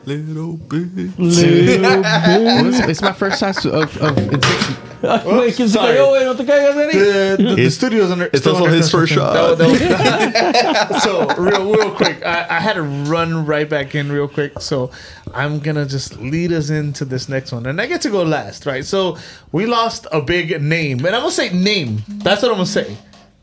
little 0.04 0.56
bit. 0.56 1.18
Little 1.18 2.02
Well, 2.02 2.66
it's, 2.66 2.78
it's 2.88 3.02
my 3.02 3.12
first 3.12 3.40
shot 3.40 3.64
of, 3.66 3.96
of 3.98 4.16
in 4.18 4.42
six. 4.42 4.64
Güey, 5.00 5.52
¿quién 5.54 5.68
se 5.68 5.74
sorry. 5.74 5.94
cayó, 5.94 6.08
güey? 6.10 6.24
No 6.24 6.34
te 6.34 6.44
caigas, 6.44 6.74
Eric. 6.76 6.92
The, 6.92 7.36
the, 7.38 7.42
the 7.44 7.52
It's- 7.52 7.74
studio's 7.74 8.10
under. 8.10 8.28
It's 8.32 8.46
also 8.46 8.64
under 8.64 8.76
his 8.76 8.90
first 8.90 9.12
construction. 9.12 9.18
shot. 9.18 9.58
That 10.32 10.90
was- 10.90 11.02
so 11.04 11.26
real, 11.40 11.72
real 11.72 11.94
quick, 11.94 12.24
I, 12.26 12.56
I 12.56 12.60
had 12.60 12.74
to 12.74 12.82
run 12.82 13.46
right 13.46 13.68
back 13.68 13.94
in 13.94 14.10
real 14.10 14.26
quick. 14.28 14.60
So 14.60 14.90
I'm 15.34 15.60
gonna 15.60 15.86
just 15.86 16.18
lead 16.18 16.52
us 16.52 16.70
into 16.70 17.04
this 17.04 17.28
next 17.28 17.52
one, 17.52 17.66
and 17.66 17.80
I 17.80 17.86
get 17.86 18.00
to 18.02 18.10
go 18.10 18.22
last, 18.24 18.66
right? 18.66 18.84
So 18.84 19.16
we 19.52 19.66
lost 19.66 20.06
a 20.10 20.20
big 20.20 20.60
name, 20.62 20.98
and 21.06 21.14
I'm 21.14 21.22
gonna 21.22 21.30
say 21.30 21.50
name. 21.52 22.02
That's 22.08 22.42
what 22.42 22.50
I'm 22.50 22.56
gonna 22.56 22.66
say. 22.66 22.96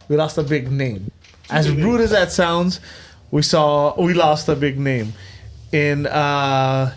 We 0.09 0.17
lost 0.17 0.37
a 0.37 0.43
big 0.43 0.69
name. 0.71 1.09
As 1.49 1.69
rude 1.71 2.01
as 2.01 2.11
that 2.11 2.31
sounds, 2.31 2.79
we 3.31 3.41
saw 3.41 3.99
we 4.01 4.13
lost 4.13 4.47
a 4.49 4.55
big 4.55 4.79
name 4.79 5.13
in. 5.71 6.07
uh 6.07 6.93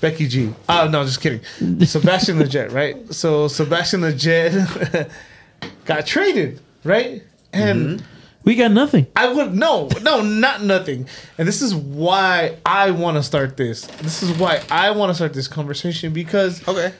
Becky 0.00 0.28
G. 0.28 0.54
Oh 0.68 0.88
no, 0.88 1.04
just 1.04 1.20
kidding. 1.20 1.40
Sebastian 1.84 2.38
Leggett, 2.40 2.72
right? 2.72 2.96
So 3.12 3.48
Sebastian 3.48 4.00
Lletget 4.00 5.10
got 5.84 6.06
traded, 6.06 6.58
right? 6.84 7.22
And 7.52 8.02
We 8.44 8.54
got 8.54 8.70
nothing. 8.70 9.06
I 9.14 9.30
would 9.30 9.54
no, 9.54 9.88
no, 10.00 10.22
not 10.22 10.62
nothing. 10.62 11.06
And 11.36 11.46
this 11.46 11.60
is 11.60 11.74
why 11.74 12.56
I 12.64 12.92
want 12.92 13.18
to 13.18 13.22
start 13.22 13.58
this. 13.58 13.82
This 14.00 14.22
is 14.22 14.32
why 14.38 14.62
I 14.70 14.90
want 14.92 15.10
to 15.10 15.14
start 15.14 15.34
this 15.34 15.48
conversation 15.48 16.14
because 16.14 16.66
Okay. 16.66 16.94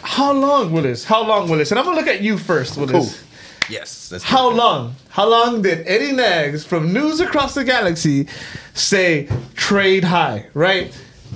how 0.00 0.32
long, 0.32 0.72
Willis? 0.72 1.04
How 1.04 1.26
long, 1.26 1.50
Willis? 1.50 1.70
And 1.72 1.78
I'm 1.78 1.84
gonna 1.84 1.96
look 1.98 2.06
at 2.08 2.22
you 2.22 2.38
first, 2.38 2.76
Willis. 2.78 2.92
Cool. 2.92 3.28
Yes. 3.70 4.08
That's 4.08 4.24
How 4.24 4.50
long? 4.50 4.94
How 5.10 5.28
long 5.28 5.62
did 5.62 5.86
Eddie 5.86 6.12
Nags 6.12 6.64
from 6.64 6.92
News 6.92 7.20
Across 7.20 7.54
the 7.54 7.64
Galaxy 7.64 8.28
say 8.74 9.28
trade 9.54 10.04
high? 10.04 10.46
Right? 10.54 10.92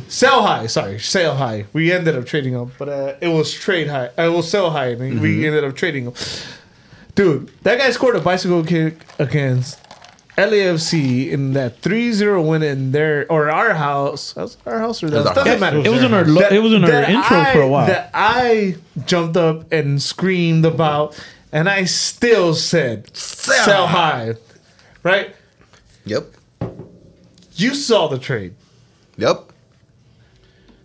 Sell 0.09 0.43
high. 0.43 0.67
Sorry, 0.67 0.99
sell 0.99 1.37
high. 1.37 1.67
We 1.73 1.93
ended 1.93 2.17
up 2.17 2.25
trading 2.27 2.55
them, 2.55 2.73
but 2.79 2.89
uh, 2.89 3.15
it 3.21 3.29
was 3.29 3.53
trade 3.53 3.89
high. 3.89 4.07
Uh, 4.19 4.23
it 4.31 4.33
was 4.33 4.51
sell 4.51 4.71
high, 4.71 4.89
and 4.89 5.21
we 5.21 5.47
ended 5.47 5.65
up 5.65 5.77
trading 5.77 6.05
them. 6.07 6.15
Dude, 7.15 7.51
that 7.63 7.79
guy 7.79 7.91
scored 7.91 8.17
a 8.17 8.21
bicycle 8.21 8.65
kick 8.65 8.95
against 9.19 9.79
LAFC 10.39 11.31
in 11.31 11.53
that 11.55 11.81
3-0 11.83 12.49
win 12.49 12.63
in 12.63 12.93
their 12.93 13.31
or 13.31 13.51
our 13.51 13.75
house. 13.75 14.33
That's 14.35 14.57
our 14.65 14.79
house 14.79 15.03
or 15.03 15.07
was 15.07 15.13
that 15.15 15.27
our 15.27 15.35
doesn't 15.35 15.51
house. 15.53 15.61
matter. 15.61 15.79
It 15.79 15.89
was 15.91 16.03
in 16.03 16.15
our 16.15 16.25
lo- 16.25 16.41
That- 16.43 16.53
it 16.53 16.61
was 16.61 16.73
in 16.73 16.85
our 16.85 16.91
that 16.91 17.11
intro 17.11 17.45
for 17.53 17.61
a 17.61 17.69
while. 17.69 17.87
That 17.87 18.11
I 18.15 18.77
jumped 19.05 19.37
up 19.37 19.71
and 19.73 20.01
screamed 20.01 20.65
about, 20.65 21.19
and 21.53 21.69
I 21.69 21.85
still 21.85 22.55
said 22.55 23.15
Sell 23.17 23.65
sell, 23.65 23.87
high. 23.87 24.35
Right? 25.03 25.35
Yep. 26.05 26.27
You 27.55 27.75
saw 27.75 28.09
the 28.09 28.19
trade. 28.19 28.55
Yep. 29.17 29.53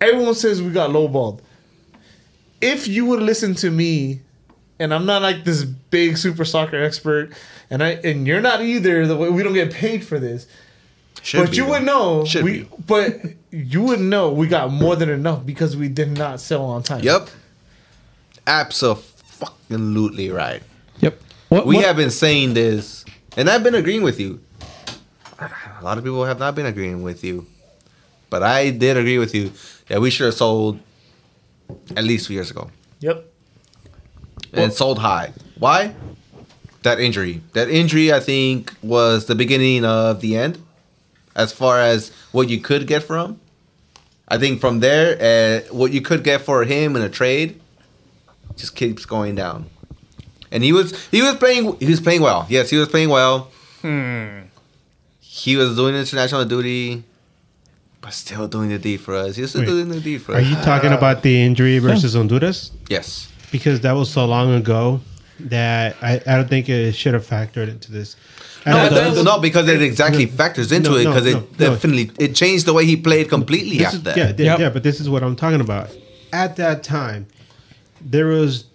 Everyone 0.02 0.36
says 0.36 0.62
we 0.62 0.72
got 0.72 0.90
lowballed. 0.90 1.40
If 2.62 2.88
you 2.88 3.06
would 3.06 3.22
listen 3.22 3.56
to 3.56 3.70
me, 3.70 4.22
and 4.80 4.94
I'm 4.94 5.06
not 5.06 5.22
like 5.22 5.44
this 5.44 5.64
big 5.64 6.18
super 6.18 6.46
soccer 6.46 6.82
expert, 6.82 7.32
and 7.70 7.84
I 7.84 7.92
and 8.04 8.26
you're 8.26 8.42
not 8.42 8.62
either. 8.62 9.06
The 9.06 9.16
way 9.16 9.30
we 9.30 9.44
don't 9.44 9.54
get 9.54 9.72
paid 9.74 10.04
for 10.04 10.20
this, 10.20 10.48
Should 11.22 11.42
but 11.42 11.52
be, 11.52 11.58
you 11.58 11.64
though. 11.66 11.70
would 11.72 11.84
know. 11.84 12.26
Should 12.26 12.44
we, 12.44 12.64
be. 12.64 12.70
but 12.88 13.22
you 13.52 13.84
would 13.84 14.00
know 14.00 14.32
we 14.32 14.48
got 14.48 14.72
more 14.72 14.96
than 14.96 15.10
enough 15.10 15.46
because 15.46 15.78
we 15.78 15.90
did 15.90 16.18
not 16.18 16.40
sell 16.40 16.66
on 16.66 16.84
time. 16.84 17.04
Yep. 17.04 17.30
Absolutely 18.48 19.04
right. 19.70 20.62
Yep. 21.00 21.20
What, 21.50 21.66
We 21.66 21.76
what- 21.76 21.86
have 21.86 21.96
been 21.96 22.12
saying 22.12 22.54
this, 22.54 23.06
and 23.38 23.50
I've 23.50 23.64
been 23.64 23.76
agreeing 23.76 24.04
with 24.04 24.20
you. 24.20 24.40
A 25.40 25.84
lot 25.84 25.98
of 25.98 26.04
people 26.04 26.24
have 26.26 26.40
not 26.40 26.56
been 26.56 26.66
agreeing 26.66 27.04
with 27.04 27.24
you, 27.24 27.46
but 28.30 28.44
I 28.44 28.70
did 28.70 28.98
agree 28.98 29.18
with 29.18 29.36
you 29.36 29.52
that 29.88 30.00
we 30.00 30.10
should 30.10 30.26
have 30.26 30.36
sold 30.36 30.80
at 31.98 32.04
least 32.04 32.28
two 32.28 32.34
years 32.34 32.52
ago 32.52 32.70
Yep. 33.02 33.26
and 34.54 34.72
sold 34.72 35.00
high. 35.00 35.34
Why? 35.58 35.94
That 36.84 37.00
injury. 37.00 37.42
That 37.54 37.70
injury, 37.70 38.14
I 38.14 38.20
think, 38.20 38.74
was 38.82 39.26
the 39.26 39.36
beginning 39.36 39.84
of 39.86 40.22
the 40.22 40.38
end, 40.38 40.60
as 41.36 41.52
far 41.52 41.80
as 41.80 42.12
what 42.32 42.50
you 42.50 42.60
could 42.60 42.88
get 42.88 43.04
from. 43.04 43.40
I 44.28 44.38
think 44.38 44.62
from 44.62 44.80
there, 44.80 45.18
uh, 45.20 45.74
what 45.74 45.92
you 45.92 46.02
could 46.02 46.24
get 46.24 46.42
for 46.42 46.64
him 46.64 46.96
in 46.96 47.02
a 47.02 47.10
trade 47.10 47.60
just 48.56 48.76
keeps 48.76 49.06
going 49.06 49.36
down. 49.36 49.66
And 50.52 50.64
he 50.64 50.72
was 50.74 50.94
he 51.08 51.22
was 51.22 51.36
playing 51.36 51.78
he 51.80 51.88
was 51.88 52.00
playing 52.02 52.22
well. 52.22 52.46
Yes, 52.50 52.70
he 52.70 52.78
was 52.78 52.88
playing 52.88 53.10
well. 53.10 53.50
Hmm. 53.82 54.42
He 55.20 55.56
was 55.56 55.76
doing 55.76 55.96
international 55.96 56.46
duty, 56.46 57.04
but 58.02 58.14
still 58.14 58.48
doing 58.48 58.70
the 58.70 58.78
D 58.78 58.98
for 58.98 59.16
us. 59.16 59.36
He 59.36 59.42
was 59.42 59.50
still 59.52 59.62
Wait, 59.62 59.68
doing 59.68 59.90
the 59.90 60.00
D 60.00 60.18
for 60.20 60.34
us. 60.34 60.38
Are 60.38 60.42
you 60.42 60.56
talking 60.58 60.92
about 60.94 61.24
the 61.24 61.42
injury 61.42 61.80
versus 61.80 62.14
Honduras? 62.16 62.72
yes. 62.90 63.30
Because 63.52 63.82
that 63.82 63.92
was 63.92 64.10
so 64.10 64.26
long 64.26 64.52
ago 64.56 65.00
that 65.40 65.96
I, 66.02 66.14
I 66.26 66.36
don't 66.38 66.50
think 66.50 66.70
it 66.70 66.94
should 66.96 67.14
have 67.14 67.24
factored 67.26 67.68
into 67.70 67.92
this. 67.92 68.16
No, 68.66 68.78
And 68.78 68.96
that- 68.96 69.14
the- 69.16 69.24
no, 69.24 69.40
because 69.40 69.68
it 69.68 69.80
exactly 69.82 70.26
factors 70.26 70.72
into 70.72 70.90
No, 70.90 70.96
it 70.98 71.04
because 71.06 71.26
no, 71.26 71.30
it 71.40 71.60
no. 71.60 71.70
definitely 71.70 72.10
it 72.18 72.34
changed 72.34 72.66
the 72.66 72.74
way 72.74 72.86
he 72.86 72.96
played 72.96 73.30
completely 73.30 73.78
this 73.78 73.88
after 73.88 73.98
is, 73.98 74.04
that. 74.06 74.18
yeah, 74.18 74.52
Yep. 74.54 74.60
yeah, 74.60 74.70
but 74.70 74.82
this 74.84 75.00
is 75.00 75.08
what 75.10 75.22
I'm 75.24 75.36
talking 75.36 75.62
about. 75.62 75.90
At 76.32 76.56
that 76.56 76.82
time, 76.84 77.28
there 78.06 78.28
was 78.28 78.66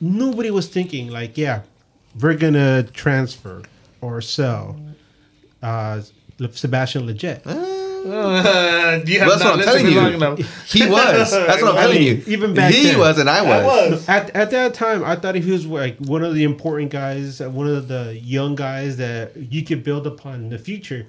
nobody 0.00 0.50
was 0.50 0.68
thinking 0.68 1.08
like, 1.10 1.36
yeah, 1.36 1.62
we're 2.20 2.36
gonna 2.36 2.82
transfer 2.84 3.62
or 4.00 4.20
sell 4.20 4.78
uh, 5.62 6.00
Sebastian 6.52 7.06
Lletget. 7.06 7.42
Uh, 7.46 9.02
you 9.06 9.18
have 9.18 9.28
Well, 9.28 9.38
that's 9.38 9.42
not 9.42 9.56
what 9.56 9.68
I'm 9.68 10.18
telling 10.20 10.36
you. 10.38 10.44
He 10.66 10.86
was. 10.88 11.32
That's 11.32 11.60
what 11.62 11.74
I'm 11.74 11.76
telling 11.82 12.02
you. 12.02 12.22
even 12.26 12.54
back 12.54 12.72
he 12.72 12.84
then. 12.84 12.98
was 12.98 13.18
and 13.18 13.28
I 13.28 13.42
was. 13.42 13.50
I 13.50 13.90
was. 13.90 14.08
At, 14.08 14.30
at 14.30 14.50
that 14.52 14.74
time, 14.74 15.02
I 15.02 15.16
thought 15.16 15.34
he 15.34 15.50
was 15.50 15.66
like 15.66 15.96
one 15.98 16.22
of 16.22 16.34
the 16.34 16.44
important 16.44 16.92
guys, 16.92 17.40
uh, 17.40 17.50
one 17.50 17.66
of 17.66 17.88
the 17.88 18.16
young 18.22 18.54
guys 18.54 18.96
that 18.98 19.36
you 19.36 19.64
could 19.64 19.82
build 19.82 20.06
upon 20.06 20.34
in 20.34 20.48
the 20.50 20.58
future. 20.58 21.06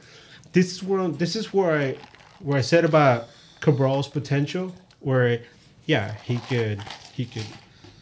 This 0.53 0.71
is 0.71 0.81
where 0.81 1.07
this 1.09 1.35
is 1.35 1.53
where 1.53 1.77
I 1.77 1.97
where 2.39 2.57
I 2.57 2.61
said 2.61 2.83
about 2.83 3.27
Cabral's 3.61 4.07
potential, 4.07 4.73
where 4.99 5.41
yeah 5.85 6.15
he 6.23 6.37
could 6.49 6.81
he 7.17 7.25
could 7.25 7.45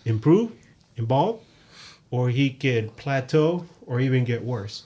improve, 0.03 0.51
evolve, 0.97 1.39
or 2.11 2.29
he 2.29 2.49
could 2.49 2.95
plateau 2.97 3.65
or 3.87 3.99
even 4.01 4.23
get 4.25 4.43
worse. 4.43 4.83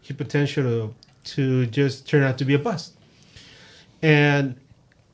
He 0.00 0.14
potential 0.14 0.62
to, 0.64 0.94
to 1.34 1.66
just 1.66 2.08
turn 2.08 2.22
out 2.22 2.38
to 2.38 2.44
be 2.44 2.54
a 2.54 2.58
bust. 2.60 2.92
And 4.02 4.54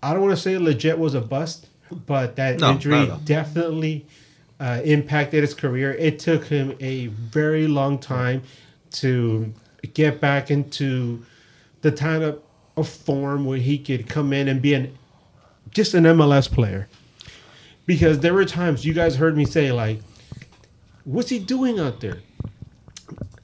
I 0.02 0.12
don't 0.12 0.22
want 0.22 0.36
to 0.36 0.40
say 0.42 0.54
Lletget 0.54 0.98
was 0.98 1.14
a 1.14 1.20
bust, 1.20 1.68
but 1.90 2.36
that 2.36 2.60
No, 2.60 2.72
injury 2.72 2.92
not 2.94 3.04
at 3.04 3.10
all. 3.10 3.18
definitely 3.24 4.06
uh, 4.60 4.80
impacted 4.84 5.42
his 5.42 5.54
career. 5.54 5.94
It 5.94 6.18
took 6.18 6.44
him 6.44 6.76
a 6.80 7.06
very 7.06 7.66
long 7.66 7.98
time 7.98 8.42
to 8.92 9.52
get 9.94 10.20
back 10.20 10.50
into 10.50 11.24
the 11.80 11.90
kind 11.90 12.22
of, 12.22 12.40
of 12.76 12.86
form 12.88 13.46
where 13.46 13.58
he 13.58 13.78
could 13.78 14.08
come 14.08 14.32
in 14.34 14.46
and 14.48 14.60
be 14.60 14.74
an 14.74 14.96
just 15.70 15.94
an 15.94 16.04
MLS 16.04 16.50
player. 16.52 16.86
Because 17.86 18.20
there 18.20 18.34
were 18.34 18.44
times 18.44 18.84
you 18.84 18.94
guys 18.94 19.16
heard 19.16 19.36
me 19.36 19.44
say 19.44 19.72
like, 19.72 20.00
"What's 21.04 21.30
he 21.30 21.38
doing 21.38 21.80
out 21.80 22.00
there?" 22.00 22.20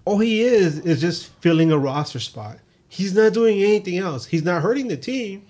All 0.05 0.19
he 0.19 0.40
is 0.43 0.78
is 0.81 1.01
just 1.01 1.27
filling 1.40 1.70
a 1.70 1.78
roster 1.78 2.20
spot. 2.20 2.59
He's 2.89 3.15
not 3.15 3.35
doing 3.35 3.62
anything 3.62 3.98
else. 3.98 4.27
He's 4.27 4.44
not 4.44 4.62
hurting 4.62 4.89
the 4.89 4.97
team, 4.97 5.44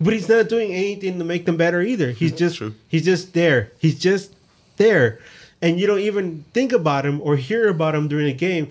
but 0.00 0.12
he's 0.12 0.28
not 0.28 0.48
doing 0.48 0.72
anything 0.72 1.18
to 1.18 1.24
make 1.24 1.46
them 1.46 1.56
better 1.56 1.80
either. 1.80 2.10
He's 2.10 2.32
just 2.32 2.56
True. 2.56 2.74
he's 2.88 3.04
just 3.04 3.32
there. 3.32 3.72
He's 3.78 3.98
just 3.98 4.34
there. 4.76 5.20
And 5.62 5.78
you 5.78 5.86
don't 5.86 6.00
even 6.00 6.44
think 6.52 6.72
about 6.72 7.06
him 7.06 7.20
or 7.22 7.36
hear 7.36 7.68
about 7.68 7.94
him 7.94 8.08
during 8.08 8.26
a 8.26 8.34
game. 8.34 8.68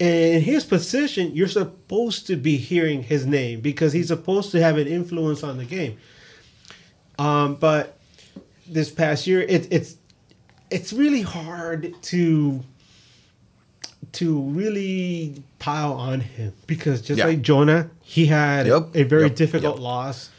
And 0.00 0.36
in 0.36 0.42
his 0.42 0.64
position, 0.64 1.34
you're 1.34 1.48
supposed 1.48 2.26
to 2.28 2.36
be 2.36 2.56
hearing 2.56 3.02
his 3.02 3.26
name 3.26 3.60
because 3.60 3.92
he's 3.92 4.08
supposed 4.08 4.50
to 4.52 4.60
have 4.62 4.78
an 4.78 4.86
influence 4.86 5.42
on 5.42 5.58
the 5.58 5.64
game. 5.64 5.98
Um, 7.18 7.56
but 7.56 7.98
this 8.72 8.90
past 8.90 9.26
year, 9.26 9.40
it, 9.42 9.68
it's 9.70 9.96
it's 10.70 10.92
really 10.92 11.22
hard 11.22 11.94
to 12.02 12.62
to 14.12 14.40
really 14.40 15.42
pile 15.58 15.92
on 15.94 16.20
him 16.20 16.52
because 16.66 17.00
just 17.00 17.18
Yeah. 17.18 17.26
like 17.26 17.42
Jonah, 17.42 17.88
he 18.02 18.26
had 18.26 18.66
Yep. 18.66 18.94
a 18.96 19.02
very 19.04 19.22
Yep. 19.24 19.36
difficult 19.36 19.76
Yep. 19.76 19.82
loss 19.82 20.30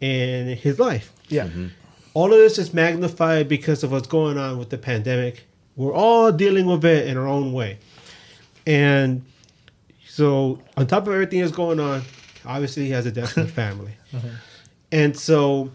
in 0.00 0.56
his 0.56 0.78
life. 0.78 1.12
Yeah. 1.28 1.44
Mm-hmm. 1.46 1.66
All 2.14 2.32
of 2.32 2.38
this 2.38 2.58
is 2.58 2.74
magnified 2.74 3.48
because 3.48 3.84
of 3.84 3.92
what's 3.92 4.08
going 4.08 4.36
on 4.38 4.58
with 4.58 4.70
the 4.70 4.78
pandemic. 4.78 5.46
We're 5.76 5.92
all 5.92 6.32
dealing 6.32 6.66
with 6.66 6.84
it 6.84 7.06
in 7.06 7.16
our 7.16 7.28
own 7.28 7.52
way. 7.52 7.78
And 8.66 9.22
so, 10.08 10.60
on 10.76 10.86
top 10.86 11.06
of 11.06 11.12
everything 11.12 11.40
that's 11.40 11.52
going 11.52 11.78
on, 11.78 12.02
obviously 12.44 12.86
he 12.86 12.90
has 12.90 13.06
a 13.06 13.12
death 13.12 13.36
in 13.36 13.44
the 13.46 13.52
family. 13.62 13.92
Uh-huh. 14.12 14.28
And 14.90 15.16
so, 15.16 15.70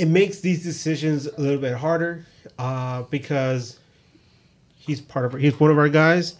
it 0.00 0.08
makes 0.08 0.40
these 0.40 0.62
decisions 0.62 1.26
a 1.26 1.40
little 1.40 1.60
bit 1.60 1.74
harder 1.76 2.24
uh, 2.58 3.02
because 3.02 3.78
he's 4.74 5.00
part 5.00 5.26
of 5.26 5.40
he's 5.40 5.58
one 5.60 5.70
of 5.70 5.78
our 5.78 5.88
guys. 5.88 6.36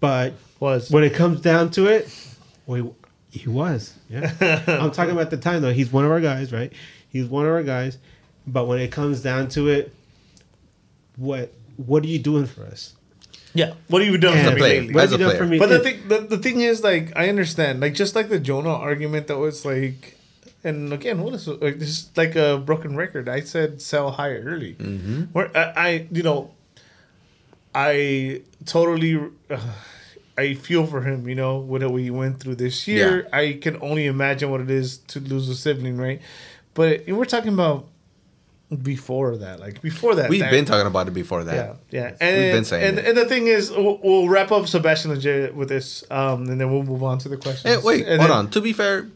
But 0.00 0.34
Was. 0.58 0.90
when 0.90 1.04
it 1.04 1.14
comes 1.14 1.40
down 1.40 1.70
to 1.72 1.86
it, 1.86 2.08
well, 2.66 2.96
he, 3.30 3.38
he 3.38 3.48
was. 3.48 3.94
Yeah, 4.10 4.32
I'm 4.66 4.90
talking 4.90 5.12
about 5.12 5.30
the 5.30 5.36
time 5.36 5.62
though. 5.62 5.72
He's 5.72 5.92
one 5.92 6.04
of 6.04 6.10
our 6.10 6.20
guys, 6.20 6.52
right? 6.52 6.72
He's 7.08 7.26
one 7.26 7.46
of 7.46 7.52
our 7.52 7.62
guys. 7.62 7.98
But 8.46 8.66
when 8.66 8.80
it 8.80 8.90
comes 8.90 9.22
down 9.22 9.48
to 9.50 9.68
it, 9.68 9.94
what 11.16 11.52
what 11.76 12.02
are 12.02 12.08
you 12.08 12.18
doing 12.18 12.46
for 12.46 12.64
us? 12.64 12.94
Yeah. 13.54 13.74
What 13.88 14.02
have 14.02 14.10
you 14.10 14.18
done 14.18 14.36
And 14.36 14.48
for 14.48 14.54
me 14.54 14.58
player. 14.58 14.80
lately? 14.80 14.94
what 14.94 15.02
have 15.02 15.12
you 15.12 15.18
done 15.18 15.28
player. 15.28 15.38
for 15.38 15.46
me? 15.46 15.58
But 15.58 15.68
the 15.68 15.78
thing, 15.80 16.08
the, 16.08 16.18
the 16.20 16.38
thing 16.38 16.60
is, 16.62 16.82
like, 16.82 17.12
I 17.14 17.28
understand, 17.28 17.80
like, 17.80 17.92
just 17.92 18.14
like 18.14 18.30
the 18.30 18.40
Jonah 18.40 18.70
argument 18.70 19.26
that 19.26 19.36
was 19.36 19.64
like, 19.66 20.16
and 20.64 20.92
again, 20.92 21.22
what 21.22 21.34
is 21.34 21.46
like 21.48 21.78
this 21.78 21.88
is 21.88 22.10
like 22.16 22.36
a 22.36 22.58
broken 22.58 22.96
record. 22.96 23.28
I 23.28 23.40
said 23.40 23.80
sell 23.82 24.10
high 24.12 24.32
early. 24.34 24.74
Mm-hmm. 24.74 25.22
Where 25.32 25.50
I, 25.56 25.72
I, 25.76 26.06
you 26.10 26.22
know, 26.22 26.50
I 27.74 28.42
totally, 28.66 29.16
uh, 29.50 29.58
I 30.38 30.54
feel 30.54 30.86
for 30.86 31.02
him. 31.02 31.28
You 31.28 31.34
know 31.34 31.58
what 31.58 31.88
we 31.90 32.10
went 32.10 32.40
through 32.40 32.56
this 32.56 32.86
year. 32.86 33.28
I 33.32 33.58
can 33.60 33.78
only 33.82 34.06
imagine 34.06 34.50
what 34.50 34.60
it 34.60 34.70
is 34.70 34.98
to 35.08 35.20
lose 35.20 35.48
a 35.48 35.54
sibling, 35.54 35.96
right? 35.96 36.20
But 36.74 37.06
we're 37.08 37.24
talking 37.24 37.52
about 37.52 37.88
before 38.82 39.36
that, 39.36 39.60
like 39.60 39.82
before 39.82 40.14
that. 40.14 40.30
We've 40.30 40.40
that- 40.40 40.50
been 40.50 40.64
talking 40.64 40.86
about 40.86 41.08
it 41.08 41.10
before 41.12 41.44
that. 41.44 41.76
yeah, 41.90 42.00
yeah. 42.00 42.16
And, 42.20 42.52
been 42.52 42.64
saying 42.64 42.84
and, 42.88 42.98
it. 42.98 43.06
and 43.08 43.18
the 43.18 43.26
thing 43.26 43.46
is, 43.46 43.70
we'll, 43.70 43.98
we'll 44.02 44.28
wrap 44.28 44.50
up 44.52 44.66
Sebastian 44.66 45.10
Lletget 45.14 45.52
with 45.54 45.68
this, 45.68 46.04
um, 46.10 46.48
and 46.48 46.58
then 46.60 46.70
we'll 46.72 46.82
move 46.82 47.02
on 47.02 47.18
to 47.18 47.28
the 47.28 47.36
questions. 47.36 47.74
Hey, 47.74 47.80
wait, 47.82 48.06
And 48.06 48.20
hold 48.20 48.30
then- 48.30 48.36
on. 48.38 48.50
To 48.50 48.60
be 48.62 48.72
fair, 48.72 49.08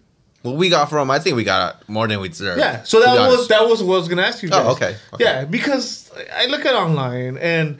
what 0.46 0.56
we 0.56 0.68
got 0.70 0.88
from, 0.88 1.10
I 1.10 1.18
think 1.18 1.36
we 1.36 1.44
got 1.44 1.86
more 1.88 2.06
than 2.08 2.20
we 2.20 2.28
deserve. 2.28 2.58
Yeah, 2.58 2.82
so 2.84 3.00
that 3.00 3.10
was 3.18 3.34
honest. 3.34 3.48
that 3.50 3.68
was 3.68 3.82
what 3.82 3.96
I 3.96 3.98
was 3.98 4.08
gonna 4.08 4.22
ask 4.22 4.42
you. 4.42 4.48
Oh, 4.52 4.72
okay, 4.72 4.96
okay. 5.12 5.24
Yeah, 5.24 5.44
because 5.44 6.10
I 6.34 6.46
look 6.46 6.64
at 6.64 6.74
online 6.74 7.36
and 7.38 7.78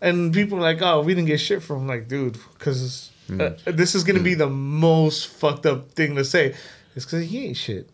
and 0.00 0.32
people 0.32 0.58
are 0.58 0.62
like, 0.62 0.82
oh, 0.82 1.00
we 1.02 1.14
didn't 1.14 1.28
get 1.28 1.38
shit 1.40 1.62
from. 1.62 1.86
like, 1.86 2.08
dude, 2.08 2.36
because 2.58 3.10
Hmm. 3.28 3.40
uh, 3.40 3.50
this 3.66 3.94
is 3.94 4.02
gonna 4.04 4.20
be 4.20 4.34
the 4.34 4.48
most 4.48 5.28
fucked 5.28 5.64
up 5.66 5.92
thing 5.92 6.16
to 6.16 6.24
say. 6.24 6.54
It's 6.96 7.04
because 7.04 7.28
he 7.28 7.46
ain't 7.46 7.56
shit. 7.56 7.88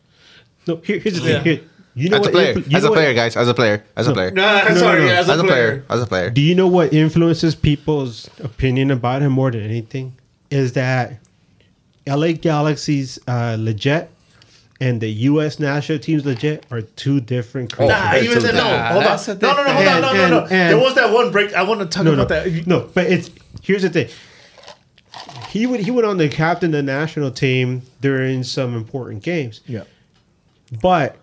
no, 0.66 0.76
here, 0.84 0.98
here's 0.98 1.20
the 1.20 1.28
Yeah. 1.28 1.34
thing. 1.42 1.44
Here, 1.44 1.60
you 1.94 2.08
know 2.10 2.18
as 2.18 2.26
a 2.26 2.30
player, 2.30 2.54
influ- 2.54 2.70
you 2.70 2.76
as 2.76 2.82
know 2.84 2.88
a 2.88 2.92
what- 2.92 3.14
guys, 3.14 3.36
as 3.36 3.48
a 3.48 3.54
player, 3.54 3.84
as 3.96 4.06
a 4.08 4.12
player, 4.12 4.30
No, 4.30 4.46
I'm 4.46 4.74
no, 4.74 4.80
sorry. 4.80 5.00
no. 5.00 5.06
As, 5.08 5.28
as 5.28 5.38
a 5.38 5.42
a 5.42 5.44
player, 5.46 5.68
player, 5.70 5.84
as 5.90 6.02
a 6.02 6.06
player. 6.06 6.30
Do 6.30 6.40
you 6.40 6.54
know 6.54 6.66
what 6.68 6.92
influences 6.94 7.54
people's 7.54 8.30
opinion 8.42 8.90
about 8.90 9.20
him 9.22 9.32
more 9.32 9.50
than 9.50 9.62
anything? 9.62 10.14
Is 10.50 10.72
that 10.74 11.18
LA 12.08 12.32
Galaxy's 12.32 13.18
uh, 13.26 13.56
Lletget 13.58 14.08
and 14.80 15.00
the 15.00 15.08
U.S. 15.10 15.58
national 15.58 15.98
team's 15.98 16.22
Lletget 16.22 16.62
are 16.70 16.82
two 16.82 17.20
different 17.20 17.72
creatures. 17.72 17.90
Nah, 17.96 18.10
Very 18.12 18.24
even 18.26 18.40
said 18.40 18.54
no. 18.54 18.62
Hold 18.62 19.04
on. 19.04 19.18
No, 19.40 19.52
no, 19.54 19.62
no, 19.64 19.72
hold 19.72 19.88
on, 19.88 20.00
no, 20.02 20.12
no, 20.12 20.22
And- 20.22 20.30
no. 20.30 20.40
and- 20.42 20.50
There 20.50 20.78
was 20.78 20.94
that 20.94 21.12
one 21.12 21.30
break. 21.32 21.52
I 21.54 21.62
want 21.62 21.80
to 21.80 21.86
talk 21.86 22.04
no, 22.04 22.14
no, 22.14 22.22
about 22.22 22.44
that. 22.44 22.66
no. 22.66 22.88
But 22.94 23.06
it's 23.06 23.30
here's 23.62 23.82
the 23.82 23.90
thing. 23.90 24.08
He 25.48 25.66
would 25.66 25.80
he 25.80 25.90
went 25.90 26.06
on 26.06 26.18
to 26.18 26.28
captain 26.28 26.70
the 26.70 26.82
national 26.82 27.30
team 27.30 27.82
during 28.00 28.42
some 28.44 28.76
important 28.76 29.22
games. 29.22 29.60
Yeah. 29.66 29.84
But 30.82 31.16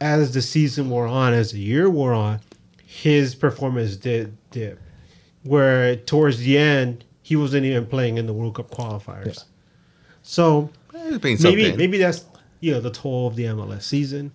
as 0.00 0.32
the 0.34 0.42
season 0.42 0.90
wore 0.90 1.06
on, 1.06 1.32
as 1.32 1.52
the 1.52 1.58
year 1.60 1.88
wore 1.88 2.12
on, 2.14 2.40
his 2.84 3.34
performance 3.34 3.96
did 3.96 4.36
dip. 4.50 4.80
Where 5.42 5.94
towards 5.96 6.38
the 6.38 6.56
end, 6.58 7.04
he 7.22 7.36
wasn't 7.36 7.66
even 7.66 7.86
playing 7.86 8.16
in 8.18 8.26
the 8.26 8.32
World 8.32 8.54
Cup 8.56 8.70
qualifiers. 8.70 9.44
So 10.26 10.70
been 10.92 11.20
maybe 11.20 11.36
something. 11.36 11.76
maybe 11.76 11.98
that's 11.98 12.24
you 12.60 12.72
know 12.72 12.80
the 12.80 12.90
toll 12.90 13.26
of 13.28 13.36
the 13.36 13.44
MLS 13.44 13.82
season, 13.82 14.32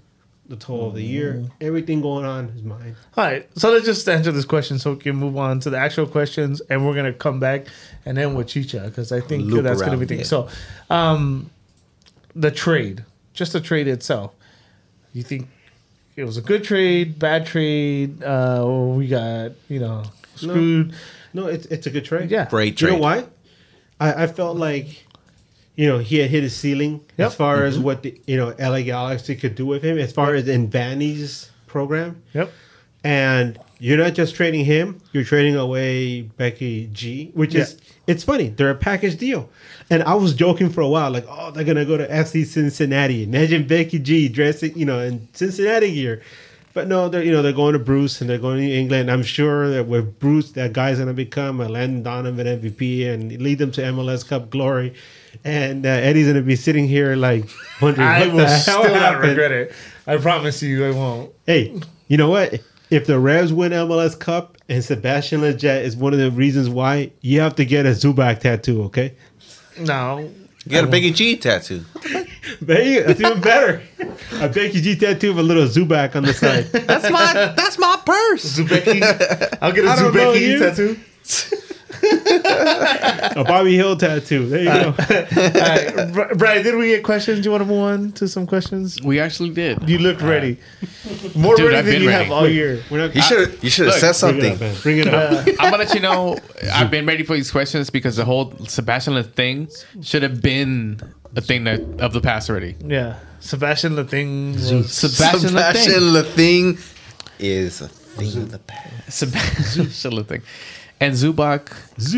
the 0.47 0.55
toll 0.55 0.87
of 0.89 0.93
the 0.95 1.01
year, 1.03 1.33
Mm. 1.33 1.51
everything 1.61 1.99
going 2.01 2.25
on 2.25 2.45
is 2.55 2.61
mine. 2.63 2.95
All 3.17 3.23
right, 3.25 3.47
so 3.57 3.71
let's 3.71 3.85
just 3.85 4.07
answer 4.07 4.31
this 4.31 4.45
question 4.45 4.77
so 4.79 4.93
we 4.93 4.99
can 4.99 5.15
move 5.15 5.35
on 5.35 5.59
to 5.61 5.69
the 5.71 5.77
actual 5.77 6.05
questions, 6.05 6.61
and 6.69 6.85
we're 6.85 6.93
gonna 6.95 7.11
come 7.13 7.39
back 7.39 7.65
and 8.05 8.17
then 8.17 8.35
with 8.35 8.47
Chicha 8.47 8.81
because 8.85 9.11
I 9.11 9.19
think 9.19 9.45
Loop 9.49 9.63
that's 9.63 9.81
gonna 9.81 9.97
be 9.97 10.05
the 10.05 10.09
thing. 10.09 10.19
yeah. 10.19 10.23
So, 10.25 10.47
um, 10.91 11.49
the 12.35 12.51
trade, 12.51 13.03
just 13.33 13.53
the 13.53 13.59
trade 13.61 13.87
itself, 13.87 14.33
you 15.13 15.23
think 15.23 15.47
it 16.15 16.23
was 16.25 16.37
a 16.37 16.41
good 16.41 16.63
trade, 16.63 17.17
bad 17.17 17.45
trade? 17.47 18.23
Uh, 18.23 18.63
or 18.63 18.93
we 18.93 19.07
got 19.07 19.51
you 19.69 19.79
know 19.79 20.03
screwed. 20.35 20.93
No, 21.33 21.47
it's 21.47 21.65
it's 21.67 21.87
a 21.87 21.89
good 21.89 22.05
trade. 22.05 22.29
Yeah, 22.29 22.47
Great 22.47 22.77
trade. 22.77 22.91
You 22.91 22.97
know 22.97 23.01
why? 23.01 23.25
I, 23.99 24.23
I 24.23 24.27
felt 24.27 24.55
like, 24.57 25.05
you 25.79 25.87
know, 25.89 25.97
he 26.09 26.15
had 26.21 26.29
hit 26.29 26.43
his 26.43 26.55
ceiling 26.55 26.93
Yep. 27.17 27.27
as 27.27 27.35
far 27.35 27.55
Mm-hmm. 27.57 27.67
as 27.67 27.79
what 27.87 27.97
the 28.03 28.11
you 28.31 28.37
know 28.39 28.49
LA 28.59 28.81
Galaxy 28.81 29.35
could 29.41 29.55
do 29.55 29.65
with 29.65 29.81
him, 29.87 29.97
as 29.97 30.11
far 30.11 30.29
as 30.35 30.47
in 30.55 30.69
Vanney's 30.69 31.49
program. 31.67 32.11
Yep. 32.33 32.47
and 33.03 33.57
you're 33.81 33.97
not 34.05 34.13
just 34.13 34.35
trading 34.35 34.65
him; 34.65 34.99
you're 35.13 35.23
trading 35.23 35.55
away 35.55 36.23
Becky 36.41 36.89
G, 36.91 37.31
which 37.33 37.55
is 37.55 37.77
it's 38.07 38.23
funny. 38.25 38.49
They're 38.49 38.71
a 38.71 38.75
package 38.75 39.15
deal, 39.17 39.49
and 39.89 40.03
I 40.03 40.15
was 40.15 40.33
joking 40.33 40.69
for 40.69 40.81
a 40.81 40.87
while, 40.95 41.11
like, 41.11 41.25
oh, 41.29 41.51
they're 41.51 41.63
gonna 41.63 41.85
go 41.85 41.97
to 41.97 42.05
FC 42.07 42.45
Cincinnati. 42.45 43.23
Imagine 43.23 43.65
Becky 43.65 43.99
G 43.99 44.27
dressing, 44.27 44.77
you 44.77 44.85
know, 44.85 44.99
in 44.99 45.27
Cincinnati 45.33 45.93
gear. 45.93 46.21
But 46.73 46.87
no, 46.89 47.07
they're 47.09 47.23
you 47.23 47.31
know 47.31 47.41
they're 47.41 47.53
going 47.63 47.73
to 47.73 47.79
Bruce 47.79 48.19
and 48.21 48.29
they're 48.29 48.37
going 48.47 48.59
to 48.59 48.69
England. 48.81 49.09
I'm 49.09 49.23
sure 49.23 49.69
that 49.69 49.87
with 49.87 50.19
Bruce, 50.19 50.51
that 50.59 50.73
guy's 50.73 50.99
gonna 50.99 51.13
become 51.13 51.61
a 51.61 51.69
Landon 51.69 52.03
Donovan 52.03 52.47
MVP 52.47 53.07
and 53.11 53.31
lead 53.41 53.59
them 53.59 53.71
to 53.77 53.81
MLS 53.81 54.27
Cup 54.27 54.49
glory. 54.49 54.93
And 55.43 55.85
uh, 55.85 55.89
Eddie's 55.89 56.27
gonna 56.27 56.41
be 56.41 56.55
sitting 56.55 56.87
here 56.87 57.15
like 57.15 57.49
wondering 57.81 58.07
I 58.07 58.19
what 58.19 58.29
will 58.29 58.37
the 58.39 58.47
hell 58.47 58.83
still 58.83 58.93
not 58.93 59.19
regret 59.19 59.51
it. 59.51 59.73
I 60.05 60.17
promise 60.17 60.61
you, 60.61 60.85
I 60.85 60.91
won't. 60.91 61.31
Hey, 61.45 61.79
you 62.07 62.17
know 62.17 62.29
what? 62.29 62.61
If 62.89 63.05
the 63.05 63.19
Revs 63.19 63.53
win 63.53 63.71
MLS 63.71 64.19
Cup 64.19 64.57
and 64.67 64.83
Sebastian 64.83 65.41
Lletget 65.41 65.83
is 65.83 65.95
one 65.95 66.13
of 66.13 66.19
the 66.19 66.31
reasons 66.31 66.67
why, 66.67 67.11
you 67.21 67.39
have 67.41 67.55
to 67.55 67.65
get 67.65 67.85
a 67.85 67.89
Zubac 67.89 68.39
tattoo, 68.39 68.83
okay? 68.83 69.15
No. 69.79 70.31
You 70.65 70.71
got 70.71 70.83
a 70.83 70.87
Biggie 70.87 71.15
G 71.15 71.37
tattoo. 71.37 71.85
There 72.61 72.81
you 72.83 72.99
go. 73.01 73.07
That's 73.07 73.21
even 73.21 73.41
better. 73.41 73.81
A 74.41 74.49
Becky 74.49 74.81
G 74.81 74.95
tattoo 74.95 75.29
with 75.29 75.39
a 75.39 75.43
little 75.43 75.65
Zubac 75.65 76.15
on 76.15 76.23
the 76.23 76.33
side. 76.33 76.65
That's 76.65 77.09
my 77.09 77.33
that's 77.55 77.77
my 77.77 77.99
purse. 78.05 78.59
Zubeki. 78.59 79.57
I'll 79.61 79.71
get 79.71 79.85
a 79.85 79.87
don't 79.87 80.13
Zubeki 80.13 80.59
tattoo. 80.59 80.99
A 82.03 83.43
Bobby 83.47 83.75
Hill 83.75 83.95
tattoo. 83.97 84.47
There 84.47 84.59
you 84.59 84.65
go. 84.65 84.87
All 84.87 86.11
right, 86.11 86.37
Brian, 86.37 86.63
did 86.63 86.75
we 86.75 86.87
get 86.87 87.03
questions? 87.03 87.39
Do 87.39 87.45
you 87.45 87.51
want 87.51 87.61
to 87.61 87.65
move 87.65 87.79
on 87.83 88.11
to 88.13 88.27
some 88.27 88.45
questions? 88.47 89.01
We 89.03 89.19
actually 89.19 89.49
did. 89.51 89.87
You 89.89 89.99
look 89.99 90.21
ready. 90.21 90.57
More 91.35 91.55
Dude, 91.55 91.65
ready 91.67 91.77
I've 91.77 91.85
than 91.85 91.93
been 91.95 92.01
you 92.03 92.09
ready. 92.09 92.23
have 92.25 92.31
all 92.31 92.47
year. 92.47 92.83
We're 92.89 92.99
not. 93.07 93.15
You 93.15 93.21
should 93.21 93.63
you 93.63 93.69
should 93.69 93.87
have 93.87 94.01
Look, 94.01 94.13
said 94.15 94.31
Bring 94.33 94.39
it 94.41 94.47
up, 94.47 94.57
something. 94.59 94.81
Bring 94.81 94.97
it 94.99 95.07
up. 95.07 95.47
I'm 95.59 95.71
gonna 95.71 95.77
let 95.77 95.93
you 95.93 95.99
know. 96.01 96.37
I've 96.73 96.91
been 96.91 97.05
ready 97.05 97.23
for 97.23 97.35
these 97.35 97.51
questions 97.51 97.89
because 97.89 98.15
the 98.17 98.25
whole 98.25 98.53
Sebastian 98.67 99.21
thing 99.23 99.69
should 100.01 100.23
have 100.23 100.41
been 100.41 100.99
a 101.35 101.41
thing 101.41 101.63
that 101.65 101.79
of 102.01 102.13
the 102.13 102.21
past 102.21 102.49
already. 102.49 102.75
Yeah. 102.83 103.17
Sebastian 103.39 103.95
the 103.95 104.03
thing. 104.03 104.53
was- 104.53 104.91
Sebastian, 104.93 105.53
the 105.53 105.73
thing. 105.73 105.83
Sebastian 105.83 106.13
the 106.13 106.23
thing 106.23 106.77
is 107.39 107.81
a 107.81 107.87
thing 107.87 108.37
of 108.43 108.51
the 108.51 108.59
past. 108.59 109.11
Sebastian 109.17 110.15
the 110.15 110.23
thing. 110.23 110.41
And 111.01 111.13
Zubac 111.13 111.71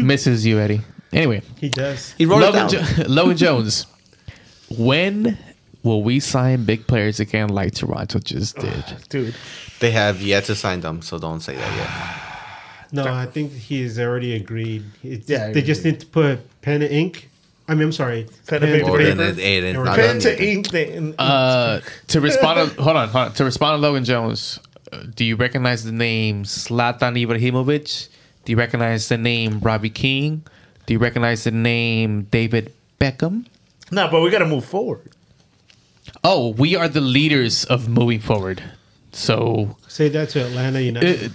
misses 0.03 0.45
you, 0.45 0.59
Eddie. 0.59 0.81
Anyway, 1.13 1.41
He 1.57 1.69
does. 1.69 2.13
He 2.17 2.25
wrote 2.25 2.39
Logan, 2.41 2.67
it 2.67 2.71
down. 2.71 2.85
jo- 2.95 3.03
Logan 3.07 3.37
Jones. 3.37 3.85
When 4.77 5.37
will 5.83 6.03
we 6.03 6.19
sign 6.19 6.63
big 6.63 6.87
players 6.87 7.19
again 7.19 7.49
like 7.49 7.73
Toronto 7.73 8.19
just 8.19 8.57
did? 8.57 8.83
Dude. 9.09 9.35
They 9.79 9.91
have 9.91 10.21
yet 10.21 10.45
to 10.45 10.55
sign 10.55 10.81
them, 10.81 11.01
so 11.01 11.19
don't 11.19 11.41
say 11.41 11.55
that 11.55 11.77
yet. 11.77 12.17
No, 12.93 13.05
I 13.05 13.25
think 13.25 13.53
he's 13.53 13.97
already 13.97 14.35
agreed. 14.35 14.83
It's 15.01 15.29
Yeah, 15.29 15.45
I 15.47 15.53
they 15.53 15.61
just 15.61 15.79
agree. 15.79 15.91
need 15.91 15.99
to 16.01 16.05
put 16.07 16.61
pen 16.61 16.81
and 16.81 16.91
ink. 16.91 17.29
I 17.65 17.73
mean, 17.73 17.83
I'm 17.83 17.91
sorry. 17.93 18.27
Pen 18.47 18.63
and 18.63 18.71
paper. 18.73 18.89
Or 18.89 18.97
then 19.01 19.15
paper. 19.15 19.29
it, 19.29 19.39
it, 19.39 19.63
it's 19.63 19.75
not 19.77 19.95
Pen 19.95 20.07
done 20.09 20.19
to 20.19 20.29
yet. 20.31 20.41
ink. 20.41 20.67
Thing. 20.67 21.15
Uh, 21.17 21.79
to 22.07 22.19
respond, 22.19 22.71
to, 22.75 22.81
hold 22.83 22.97
on, 22.97 23.07
hold 23.07 23.27
on. 23.27 23.33
To 23.35 23.45
respond 23.45 23.77
to 23.77 23.81
Logan 23.87 24.03
Jones, 24.03 24.59
uh, 24.91 25.03
do 25.15 25.23
you 25.23 25.37
recognize 25.37 25.85
the 25.85 25.93
name 25.93 26.43
Zlatan 26.43 27.15
Ibrahimovic? 27.25 28.09
Do 28.45 28.51
you 28.51 28.57
recognize 28.57 29.07
the 29.09 29.17
name 29.17 29.59
Robbie 29.59 29.89
Keane? 29.89 30.43
Do 30.85 30.93
you 30.93 30.99
recognize 30.99 31.43
the 31.43 31.51
name 31.51 32.23
David 32.31 32.73
Beckham? 32.99 33.45
no, 33.91 34.07
but 34.09 34.21
we 34.21 34.29
got 34.29 34.39
to 34.39 34.45
move 34.45 34.65
forward. 34.65 35.11
Oh, 36.23 36.49
we 36.53 36.75
are 36.75 36.87
the 36.87 37.01
leaders 37.01 37.65
of 37.65 37.87
moving 37.89 38.19
forward. 38.19 38.63
So 39.11 39.75
Say 39.87 40.07
that 40.09 40.29
to 40.29 40.45
Atlanta 40.45 40.79
United. 40.81 41.21
it, 41.23 41.31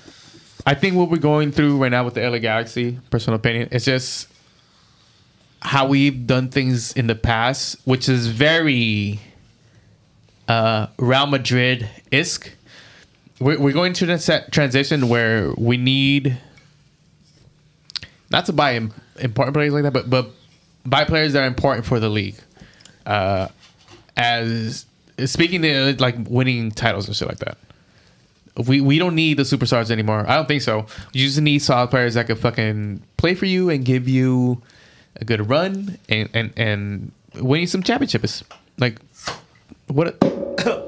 I 0.65 0.75
think 0.75 0.97
what 0.97 1.11
we're 1.11 1.19
going 1.19 1.53
through 1.53 1.77
right 1.77 1.91
now 1.91 2.05
with 2.05 2.15
the 2.15 2.29
LA 2.29 2.39
Galaxy, 2.39 2.99
personal 3.11 3.37
opinion, 3.39 3.69
it's 3.71 3.85
just 3.85 4.29
how 5.61 5.87
we've 5.87 6.27
done 6.27 6.49
things 6.49 6.93
in 6.93 7.07
the 7.07 7.15
past, 7.15 7.77
which 7.85 8.09
is 8.09 8.27
very 8.29 9.21
uh, 10.49 10.87
Real 10.99 11.27
Madrid 11.27 11.89
isk. 12.11 12.49
We're, 13.41 13.61
we're 13.61 13.73
going 13.73 13.93
to 13.95 14.07
this 14.07 14.31
transition 14.51 15.09
where 15.09 15.53
we 15.57 15.77
need 15.77 16.39
not 18.31 18.47
to 18.47 18.53
buy 18.53 18.77
im- 18.77 18.93
important 19.19 19.55
players 19.55 19.73
like 19.73 19.85
that, 19.85 19.93
but 19.93 20.11
but 20.11 20.31
buy 20.85 21.05
players 21.05 21.33
that 21.33 21.43
are 21.43 21.47
important 21.47 21.87
for 21.87 22.01
the 22.01 22.09
league. 22.09 22.37
Uh, 23.05 23.49
as 24.17 24.87
speaking 25.25 25.63
to 25.63 25.97
like 25.99 26.17
winning 26.29 26.71
titles 26.71 27.07
and 27.07 27.17
shit 27.17 27.29
like 27.29 27.39
that. 27.39 27.59
We 28.67 28.81
we 28.81 28.99
don't 28.99 29.15
need 29.15 29.37
the 29.37 29.43
superstars 29.43 29.91
anymore. 29.91 30.25
I 30.27 30.37
don't 30.37 30.49
think 30.49 30.63
so. 30.63 30.87
You 31.13 31.27
just 31.27 31.41
need 31.41 31.59
solid 31.59 31.91
players 31.91 32.15
that 32.15 32.27
can 32.27 32.37
fucking 32.37 33.03
play 33.19 33.35
for 33.35 33.45
you 33.45 33.69
and 33.69 33.85
give 33.85 34.09
you 34.09 34.63
a 35.17 35.25
good 35.25 35.49
run 35.49 35.99
and 36.09 36.31
and 36.33 36.53
and 36.57 37.13
win 37.35 37.61
you 37.61 37.67
some 37.67 37.83
championships. 37.83 38.43
Like 38.79 38.99
what? 39.89 40.17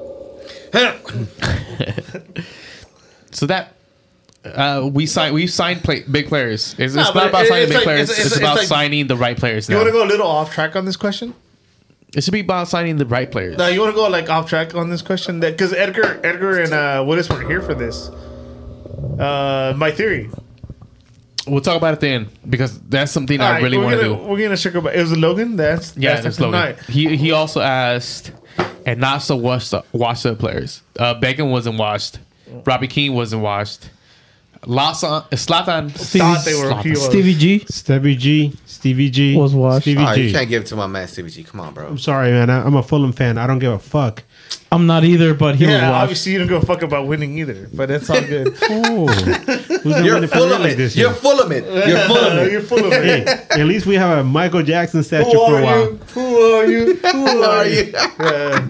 so 3.31 3.45
that 3.45 3.73
uh, 4.45 4.89
we 4.91 5.05
sign 5.05 5.33
we 5.33 5.47
signed 5.47 5.83
play, 5.83 6.03
big 6.09 6.27
players. 6.27 6.75
It's, 6.77 6.95
No, 6.95 7.01
it's 7.01 7.13
not 7.15 7.27
about 7.27 7.45
it- 7.45 7.49
signing 7.49 7.63
it's 7.63 7.69
big 7.71 7.75
like- 7.77 7.83
players. 7.83 8.09
it's- 8.09 8.17
It's, 8.25 8.25
it's- 8.27 8.31
it's 8.33 8.39
about 8.39 8.57
like- 8.57 8.67
signing 8.67 9.07
the 9.07 9.15
right 9.17 9.37
players. 9.37 9.69
You 9.69 9.75
want 9.75 9.87
to 9.87 9.91
go 9.93 10.03
a 10.03 10.07
little 10.07 10.27
off 10.27 10.53
track 10.53 10.75
on 10.75 10.85
this 10.85 10.95
question? 10.95 11.33
It 12.15 12.23
should 12.23 12.31
be 12.33 12.39
about 12.39 12.67
signing 12.67 12.97
the 12.97 13.05
right 13.05 13.29
players. 13.31 13.57
No, 13.57 13.67
you 13.67 13.79
want 13.81 13.91
to 13.91 13.95
go 13.95 14.07
like 14.07 14.29
off 14.29 14.49
track 14.49 14.73
on 14.73 14.89
this 14.89 15.01
question? 15.03 15.41
That 15.41 15.51
because 15.57 15.73
Edgar, 15.73 16.19
Edgar, 16.23 16.59
and 16.61 16.73
uh, 16.73 17.03
Willis 17.05 17.29
weren't 17.29 17.47
here 17.47 17.61
for 17.61 17.75
this. 17.75 18.09
Uh, 19.19 19.73
my 19.77 19.91
theory. 19.91 20.29
We'll 21.47 21.61
talk 21.61 21.77
about 21.77 21.93
it 21.95 21.99
then 21.99 22.27
because 22.47 22.79
that's 22.81 23.11
something 23.11 23.39
All 23.39 23.47
I 23.47 23.51
right, 23.53 23.63
really 23.63 23.77
want 23.77 23.95
to 23.97 24.03
do. 24.03 24.15
We're 24.15 24.39
gonna 24.41 24.57
circle 24.57 24.81
back. 24.81 24.95
It 24.95 25.01
was 25.01 25.15
Logan. 25.17 25.55
That's 25.55 25.95
Yeah, 25.97 26.11
that's 26.13 26.23
that's 26.23 26.37
the 26.37 26.43
Logan. 26.47 26.59
night. 26.59 26.79
He 26.89 27.15
he 27.17 27.31
also 27.31 27.59
asked, 27.61 28.31
and 28.85 28.99
not 28.99 29.21
so 29.23 29.35
washed 29.35 29.73
up, 29.73 29.85
washed 29.93 30.25
up 30.25 30.37
players. 30.39 30.81
Uh, 30.97 31.15
Beckham 31.19 31.49
wasn't 31.51 31.77
washed. 31.77 32.19
Robbie 32.65 32.87
Keane 32.87 33.13
wasn't 33.13 33.41
washed. 33.41 33.89
Lawson, 34.65 35.09
Zlatan, 35.31 35.89
Thought 35.91 36.43
they 36.45 36.53
were 36.53 36.75
heroes. 36.81 37.05
Stevie 37.05 37.33
G. 37.35 37.65
Stevie 37.69 38.15
G, 38.15 38.53
Stevie 38.65 39.09
G 39.09 39.35
Was 39.37 39.53
washed. 39.55 39.83
Stevie 39.83 40.03
Oh, 40.05 40.11
you 40.11 40.27
G. 40.27 40.33
can't 40.33 40.49
give 40.49 40.63
it 40.63 40.65
to 40.67 40.75
my 40.75 40.85
man 40.87 41.07
Stevie 41.07 41.29
G. 41.29 41.43
Come 41.43 41.61
on, 41.61 41.73
bro. 41.73 41.87
I'm 41.87 41.97
sorry, 41.97 42.31
man. 42.31 42.49
I, 42.49 42.63
I'm 42.65 42.75
a 42.75 42.83
Fulham 42.83 43.13
fan. 43.13 43.37
I 43.37 43.47
don't 43.47 43.59
give 43.59 43.71
a 43.71 43.79
fuck. 43.79 44.23
I'm 44.71 44.85
not 44.85 45.03
either, 45.03 45.33
but 45.33 45.55
he 45.55 45.65
was 45.65 45.73
Yeah, 45.73 45.89
washed. 45.89 46.01
obviously 46.03 46.31
you 46.33 46.39
don't 46.39 46.47
give 46.47 46.61
a 46.61 46.65
fuck 46.65 46.81
about 46.83 47.07
winning 47.07 47.37
either, 47.39 47.69
but 47.73 47.89
it's 47.89 48.09
all 48.09 48.21
good. 48.21 48.55
Oh, 48.69 49.07
who's 49.07 49.83
gonna 49.83 50.05
You're 50.05 50.13
win 50.15 50.21
the 50.21 50.27
full 50.27 50.51
of 50.51 50.61
League 50.61 50.73
it. 50.73 50.77
this 50.77 50.95
You're 50.95 51.09
year? 51.11 51.15
full 51.19 51.39
of 51.39 51.51
it. 51.51 51.63
You're 51.87 51.97
full 51.99 52.17
of 52.17 52.37
it. 52.37 52.51
You're 52.51 52.61
full 52.61 52.85
of 52.85 52.91
it. 52.93 53.27
Hey, 53.27 53.61
at 53.61 53.65
least 53.65 53.85
we 53.85 53.95
have 53.95 54.19
a 54.19 54.23
Michael 54.23 54.61
Jackson 54.61 55.01
statue 55.03 55.25
Who 55.29 55.31
for 55.47 55.53
a 55.53 55.57
are 55.57 55.63
while. 55.63 55.83
you? 55.85 55.99
Who 56.13 56.37
are 56.53 56.65
you? 56.65 56.95
Who 56.95 57.07
Who 57.11 57.41
are 57.43 57.45
are 57.45 57.65
you? 57.65 57.83
you? 57.85 57.91
Yeah. 58.19 58.67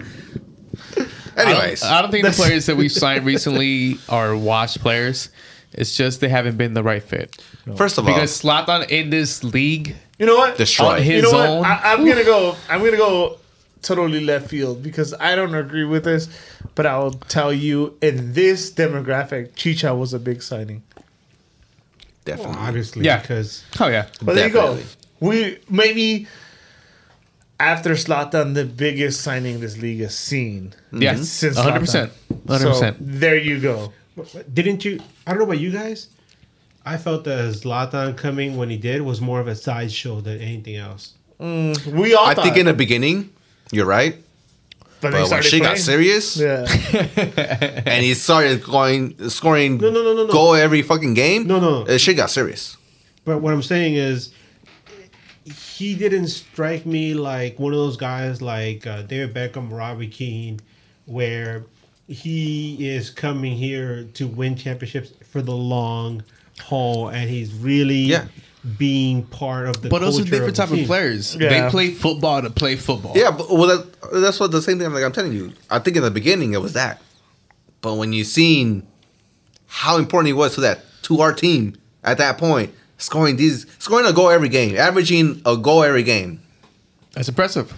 Anyways, 1.36 1.82
I 1.82 2.02
don't 2.02 2.10
think 2.10 2.26
the 2.26 2.32
players 2.32 2.66
that 2.66 2.76
we've 2.76 2.92
signed 2.92 3.24
recently 3.24 3.98
are 4.08 4.36
washed 4.36 4.80
players. 4.80 5.30
It's 5.72 5.96
just 5.96 6.20
they 6.20 6.28
haven't 6.28 6.56
been 6.56 6.74
the 6.74 6.82
right 6.82 7.02
fit. 7.02 7.40
first 7.76 7.96
of 7.98 8.06
all, 8.08 8.12
Because 8.14 8.40
Zlatan 8.42 8.88
in 8.90 9.10
this 9.10 9.44
league, 9.44 9.94
You 10.18 10.26
know 10.26 10.36
what? 10.36 10.56
destroy. 10.58 10.86
on 10.96 11.02
his 11.02 11.22
you 11.24 11.30
know 11.32 11.38
own. 11.46 11.58
what? 11.60 11.68
I, 11.68 11.92
I'm 11.92 12.04
gonna 12.06 12.24
go. 12.24 12.56
I'm 12.68 12.84
gonna 12.84 12.96
go 12.96 13.38
totally 13.82 14.20
left 14.20 14.48
field 14.48 14.82
because 14.82 15.14
I 15.14 15.34
don't 15.36 15.54
agree 15.54 15.84
with 15.84 16.04
this. 16.04 16.28
But 16.74 16.86
I 16.86 16.98
will 16.98 17.12
tell 17.12 17.52
you, 17.52 17.96
in 18.02 18.32
this 18.32 18.70
demographic, 18.72 19.54
Chicha 19.54 19.94
was 19.94 20.12
a 20.12 20.18
big 20.18 20.42
signing. 20.42 20.82
Definitely. 22.24 22.56
Obviously, 22.58 23.04
Yeah. 23.04 23.20
because 23.20 23.64
oh 23.80 23.88
yeah, 23.88 24.06
But 24.22 24.34
there 24.34 24.48
you 24.48 24.52
go. 24.52 24.78
We 25.20 25.58
maybe 25.68 26.26
after 27.58 27.90
Zlatan, 27.90 28.54
the 28.54 28.64
biggest 28.64 29.20
signing 29.20 29.60
this 29.60 29.76
league 29.78 30.00
has 30.00 30.14
seen. 30.16 30.72
yeah, 30.92 31.14
Since 31.16 31.56
hundred 31.58 31.80
percent, 31.80 32.12
Zlatan. 32.12 32.48
hundred 32.48 32.60
So 32.60 32.70
percent. 32.70 32.96
there 33.00 33.36
you 33.36 33.60
go. 33.60 33.92
Didn't 34.52 34.84
you? 34.84 35.00
I 35.26 35.30
don't 35.30 35.38
know 35.40 35.44
about 35.44 35.58
you 35.60 35.70
guys. 35.70 36.08
I 36.84 36.96
felt 36.96 37.24
that 37.24 37.52
Zlatan 37.54 38.16
coming 38.16 38.56
when 38.56 38.70
he 38.70 38.76
did 38.76 39.02
was 39.02 39.20
more 39.20 39.38
of 39.40 39.46
a 39.48 39.54
sideshow 39.54 40.20
than 40.20 40.40
anything 40.40 40.76
else. 40.76 41.14
We 41.38 42.14
all 42.14 42.26
I 42.26 42.34
thought, 42.34 42.44
think 42.44 42.56
in 42.56 42.66
the 42.66 42.74
beginning, 42.74 43.30
you're 43.70 43.86
right. 43.86 44.16
but, 45.00 45.10
But 45.10 45.12
when 45.14 45.26
started 45.26 45.48
she 45.50 45.60
got 45.60 45.78
serious 45.78 46.36
Yeah. 46.36 46.66
and 47.86 48.04
he 48.04 48.14
started 48.14 48.62
going 48.62 49.28
scoring 49.30 49.78
No, 49.78 49.90
no, 49.90 50.02
no, 50.02 50.14
no, 50.14 50.26
no. 50.26 50.32
goal 50.32 50.54
every 50.54 50.82
fucking 50.82 51.14
game, 51.14 51.46
No, 51.46 51.60
no. 51.60 51.82
uh, 51.86 51.98
she 51.98 52.14
got 52.14 52.30
serious. 52.30 52.76
But 53.24 53.40
what 53.42 53.52
I'm 53.54 53.62
saying 53.62 53.94
is, 53.94 54.32
he 55.44 55.94
didn't 55.94 56.28
strike 56.28 56.84
me 56.86 57.14
like 57.14 57.58
one 57.58 57.72
of 57.72 57.78
those 57.78 57.96
guys 57.96 58.42
like 58.42 58.86
uh, 58.86 59.02
David 59.02 59.34
Beckham, 59.34 59.70
Robbie 59.70 60.08
Keane, 60.08 60.60
where 61.06 61.64
he 62.10 62.88
is 62.88 63.08
coming 63.10 63.56
here 63.56 64.04
to 64.14 64.26
win 64.26 64.56
championships 64.56 65.12
for 65.30 65.40
the 65.42 65.52
long 65.54 66.22
haul, 66.60 67.08
and 67.08 67.30
he's 67.30 67.52
really 67.54 68.00
Yeah. 68.00 68.24
being 68.78 69.22
part 69.22 69.68
of 69.68 69.80
the. 69.80 69.88
But 69.88 70.00
those 70.00 70.18
are 70.20 70.24
different 70.24 70.56
the 70.56 70.62
type 70.62 70.70
of 70.70 70.76
team. 70.76 70.86
players. 70.86 71.36
Yeah. 71.36 71.48
They 71.64 71.70
play 71.70 71.90
football 71.92 72.42
to 72.42 72.50
play 72.50 72.76
football. 72.76 73.12
Yeah, 73.16 73.30
but 73.30 73.50
well, 73.50 73.66
that, 73.78 73.86
that's 74.12 74.40
what 74.40 74.50
the 74.50 74.60
same 74.60 74.78
thing. 74.78 74.92
Like 74.92 75.04
I'm 75.04 75.12
telling 75.12 75.32
you, 75.32 75.52
I 75.70 75.78
think 75.78 75.96
in 75.96 76.02
the 76.02 76.10
beginning 76.10 76.52
it 76.52 76.60
was 76.60 76.72
that, 76.74 77.00
but 77.80 77.94
when 77.94 78.12
you 78.12 78.24
seen 78.24 78.86
how 79.66 79.96
important 79.96 80.26
he 80.26 80.32
was 80.32 80.56
to 80.56 80.60
that 80.62 80.80
to 81.02 81.20
our 81.20 81.32
team 81.32 81.76
at 82.02 82.18
that 82.18 82.36
point, 82.38 82.74
scoring 82.98 83.36
these 83.36 83.66
scoring 83.78 84.04
a 84.04 84.12
goal 84.12 84.28
every 84.30 84.48
game, 84.48 84.76
averaging 84.76 85.40
a 85.46 85.56
goal 85.56 85.84
every 85.84 86.02
game. 86.02 86.42
That's 87.12 87.28
impressive. 87.28 87.72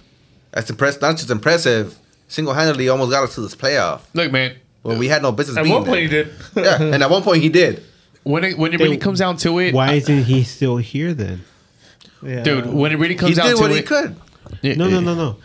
That's 0.51 0.69
impressive. 0.69 1.01
Not 1.01 1.17
just 1.17 1.29
impressive, 1.29 1.97
single 2.33 2.53
handedly 2.53 2.89
almost 2.89 3.11
got 3.11 3.23
us 3.23 3.35
to 3.35 3.41
this 3.41 3.55
playoff 3.55 4.01
Look, 4.13 4.31
man. 4.31 4.55
when 4.81 4.97
we 4.97 5.07
had 5.07 5.21
no 5.21 5.31
business. 5.31 5.55
At 5.57 5.63
being 5.63 5.75
one 5.75 5.85
point, 5.85 6.01
he 6.01 6.07
there. 6.07 6.23
did. 6.25 6.33
yeah, 6.55 6.81
and 6.81 7.03
at 7.03 7.09
one 7.09 7.21
point 7.23 7.41
he 7.43 7.49
did. 7.49 7.83
When 8.23 8.43
it 8.43 8.57
when 8.57 8.73
it 8.73 8.79
really 8.79 8.97
comes 8.97 9.19
down 9.19 9.37
to 9.37 9.59
it, 9.59 9.73
Why 9.73 9.93
isn't 9.93 10.23
he 10.23 10.43
still 10.43 10.77
here 10.77 11.13
then? 11.13 11.41
Yeah. 12.21 12.41
dude, 12.43 12.67
when 12.73 12.91
it 12.91 12.95
really 12.95 13.13
He 13.15 13.19
comes 13.19 13.35
down 13.37 13.47
did 13.47 13.55
to 13.57 13.61
what 13.61 13.71
it, 13.71 13.75
he 13.77 13.83
could. 13.83 14.15
Yeah, 14.61 14.75
No, 14.75 14.89
no, 14.89 14.99
no, 15.01 15.13
no. 15.13 15.35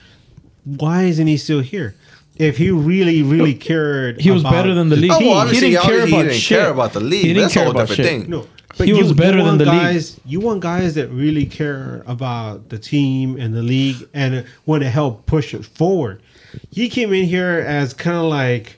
Why 0.65 1.05
isn't 1.05 1.27
he 1.27 1.37
still 1.37 1.61
here? 1.61 1.95
If 2.37 2.57
he 2.57 2.71
really, 2.71 3.23
really 3.23 3.55
cared, 3.55 4.21
He 4.21 4.31
was 4.31 4.43
about 4.43 4.53
better 4.53 4.75
than 4.75 4.89
the 4.91 4.97
league. 4.97 5.11
Oh, 5.13 5.19
he, 5.19 5.29
well, 5.29 5.47
he 5.49 5.59
didn't 5.61 5.83
care 5.83 6.03
obviously 6.03 6.11
he 6.11 6.15
about 6.17 6.29
didn't 6.31 6.43
care 6.45 6.71
about 6.71 6.93
the 6.93 7.01
league. 7.01 7.23
He 7.27 7.29
didn't 7.35 7.43
That's 7.43 7.53
a 7.53 7.59
care 7.59 7.65
whole 7.65 7.73
about 7.73 7.89
different 7.89 8.09
shit. 8.09 8.21
thing. 8.23 8.31
No, 8.31 8.85
He 8.85 8.93
was 8.93 9.13
better 9.13 9.43
than 9.43 9.59
the 9.59 9.65
league. 9.65 9.75
guys, 9.75 10.21
You 10.25 10.39
want 10.39 10.61
guys 10.61 10.95
that 10.95 11.09
really 11.09 11.47
care 11.47 12.05
about 12.07 12.69
the 12.69 12.79
team 12.79 13.37
and 13.41 13.53
the 13.55 13.63
league 13.63 14.09
and 14.15 14.47
want 14.67 14.85
to 14.85 14.89
help 14.91 15.27
push 15.27 15.53
it 15.53 15.65
forward. 15.65 16.23
He 16.71 16.89
came 16.89 17.13
in 17.13 17.25
here 17.25 17.65
as 17.67 17.95
kind 17.95 18.17
of 18.17 18.25
like 18.25 18.77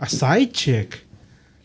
a 0.00 0.08
side 0.08 0.52
chick. 0.54 1.00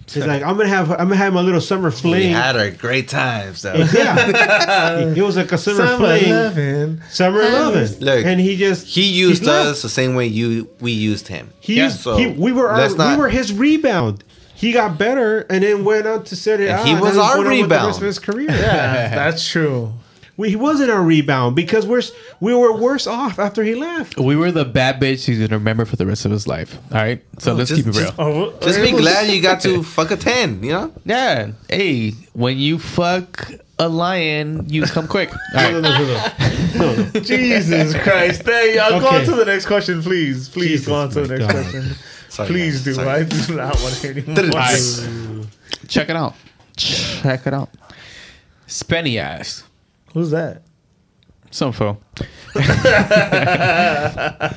He's 0.08 0.26
like, 0.26 0.44
I'm 0.44 0.56
gonna 0.56 0.70
have, 0.70 0.92
I'm 0.92 0.98
gonna 1.08 1.16
have 1.16 1.34
my 1.34 1.42
little 1.42 1.60
summer 1.60 1.90
We 1.90 1.96
fling. 1.96 2.32
had 2.32 2.56
our 2.56 2.70
great 2.70 3.08
times 3.08 3.64
though. 3.64 3.74
yeah, 3.74 5.00
it 5.00 5.22
was 5.22 5.36
like 5.36 5.52
a 5.52 5.58
summer, 5.58 5.86
Summer 5.88 5.98
fling, 6.20 6.30
loving. 6.30 7.02
summer 7.10 7.42
loving. 7.42 8.00
Look, 8.02 8.24
and 8.26 8.40
he 8.40 8.56
just 8.56 8.86
He 8.86 9.04
used 9.12 9.42
he 9.42 9.48
left. 9.50 9.68
us 9.70 9.82
the 9.82 9.90
same 9.90 10.14
way 10.14 10.28
you 10.28 10.70
we 10.80 10.92
used 10.92 11.28
him. 11.28 11.50
He, 11.60 11.78
Yeah, 11.78 11.86
used, 11.86 12.02
so 12.02 12.18
he 12.18 12.28
we 12.28 12.52
were 12.52 12.70
our, 12.70 12.88
not- 12.96 13.18
we 13.18 13.22
were 13.24 13.30
his 13.30 13.52
rebound. 13.52 14.24
He 14.54 14.72
got 14.72 14.98
better 15.00 15.42
and 15.50 15.64
then 15.64 15.84
went 15.84 16.06
on 16.08 16.24
to 16.26 16.36
set 16.36 16.60
it 16.62 16.70
And 16.70 16.80
out. 16.80 16.86
he 16.88 16.94
was 16.94 17.02
now 17.02 17.08
he's 17.10 17.18
our 17.18 17.36
going 17.44 17.58
the 17.58 17.64
rebound. 17.64 17.88
rest 17.88 18.00
of 18.00 18.06
his 18.06 18.20
career. 18.20 18.48
Yeah, 18.52 19.10
that's 19.16 19.46
true. 19.48 19.92
We, 20.38 20.50
he 20.50 20.56
wasn't 20.58 20.92
our 20.92 21.02
rebound 21.02 21.56
because 21.56 21.86
we're 21.88 22.02
we 22.42 22.54
were 22.54 22.76
worse 22.76 23.08
off 23.08 23.40
after 23.40 23.64
he 23.64 23.74
left. 23.76 24.18
we 24.18 24.36
were 24.36 24.52
the 24.52 24.66
bad 24.66 25.00
bitch 25.00 25.26
he's 25.26 25.40
gonna 25.40 25.58
remember 25.58 25.86
for 25.86 25.96
the 25.96 26.06
rest 26.06 26.26
of 26.26 26.32
his 26.32 26.46
life. 26.48 26.78
All 26.92 26.98
right, 26.98 27.24
so 27.40 27.54
oh, 27.54 27.56
let's 27.56 27.70
just- 27.70 27.84
keep 27.86 27.94
it 27.94 27.98
real. 27.98 28.08
just- 28.08 28.20
Oh, 28.20 28.54
Just 28.62 28.82
be 28.82 28.92
glad 29.04 29.30
you 29.34 29.42
got 29.42 29.62
to 29.62 29.82
fuck 29.84 30.12
a 30.12 30.18
ten. 30.18 30.62
You 30.62 30.72
know. 30.74 30.94
yeah, 31.06 31.52
hey, 31.70 32.12
when 32.34 32.58
you 32.58 32.80
fuck 32.80 33.50
a 33.80 33.88
lion, 33.90 34.66
you 34.70 34.84
come 34.84 35.08
quick. 35.08 35.32
All 35.56 35.72
No, 35.72 35.80
no, 35.82 35.90
right. 35.90 36.00
no, 36.00 36.86
no, 36.86 36.96
no. 36.96 36.96
no, 36.96 37.12
no. 37.14 37.20
Jesus 37.22 37.94
Christ. 38.04 38.44
Hey, 38.46 38.78
I'll 38.78 39.00
go 39.00 39.08
on 39.08 39.24
to 39.26 39.32
the 39.36 39.46
next 39.46 39.66
question, 39.68 40.02
please. 40.02 40.50
Please 40.50 40.68
Jesus, 40.82 40.88
go 40.88 40.96
on 40.96 41.10
to 41.12 41.22
the 41.22 41.38
next 41.38 41.54
God. 41.54 41.62
question. 41.64 41.96
Sorry, 42.30 42.48
Please 42.50 42.74
guys. 42.76 42.84
do. 42.84 42.94
Sorry. 42.96 43.10
I 43.10 43.24
do 43.24 43.56
not 43.56 43.82
want 43.82 43.96
to 43.96 44.02
hear 44.14 44.24
anymore. 44.28 44.48
Nice. 44.60 45.08
Check 45.88 46.10
it 46.10 46.16
out. 46.18 46.36
Check 46.76 47.48
it 47.48 47.54
out. 47.54 47.70
Spenny 48.68 49.18
ass. 49.18 49.64
Who's 50.16 50.32
that? 50.32 50.64
Some 51.52 51.72
fool. 51.74 52.02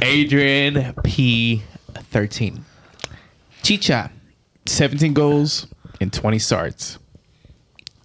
Adrian 0.02 0.94
P. 1.04 1.62
13. 1.94 2.64
Chicha. 3.62 4.10
17 4.66 5.12
goals 5.14 5.66
and 6.00 6.12
20 6.12 6.38
starts. 6.38 6.98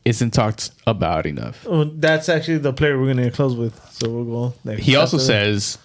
Isn't 0.05 0.31
talked 0.31 0.71
about 0.85 1.25
enough. 1.25 1.65
Oh, 1.69 1.83
that's 1.85 2.27
actually 2.27 2.57
the 2.57 2.73
player 2.73 2.99
we're 2.99 3.13
gonna 3.13 3.31
close 3.31 3.55
with. 3.55 3.79
So 3.91 4.09
we'll 4.09 4.49
go. 4.49 4.53
Next. 4.65 4.83
He 4.83 4.95
also 4.97 5.17
After- 5.17 5.25
says 5.27 5.77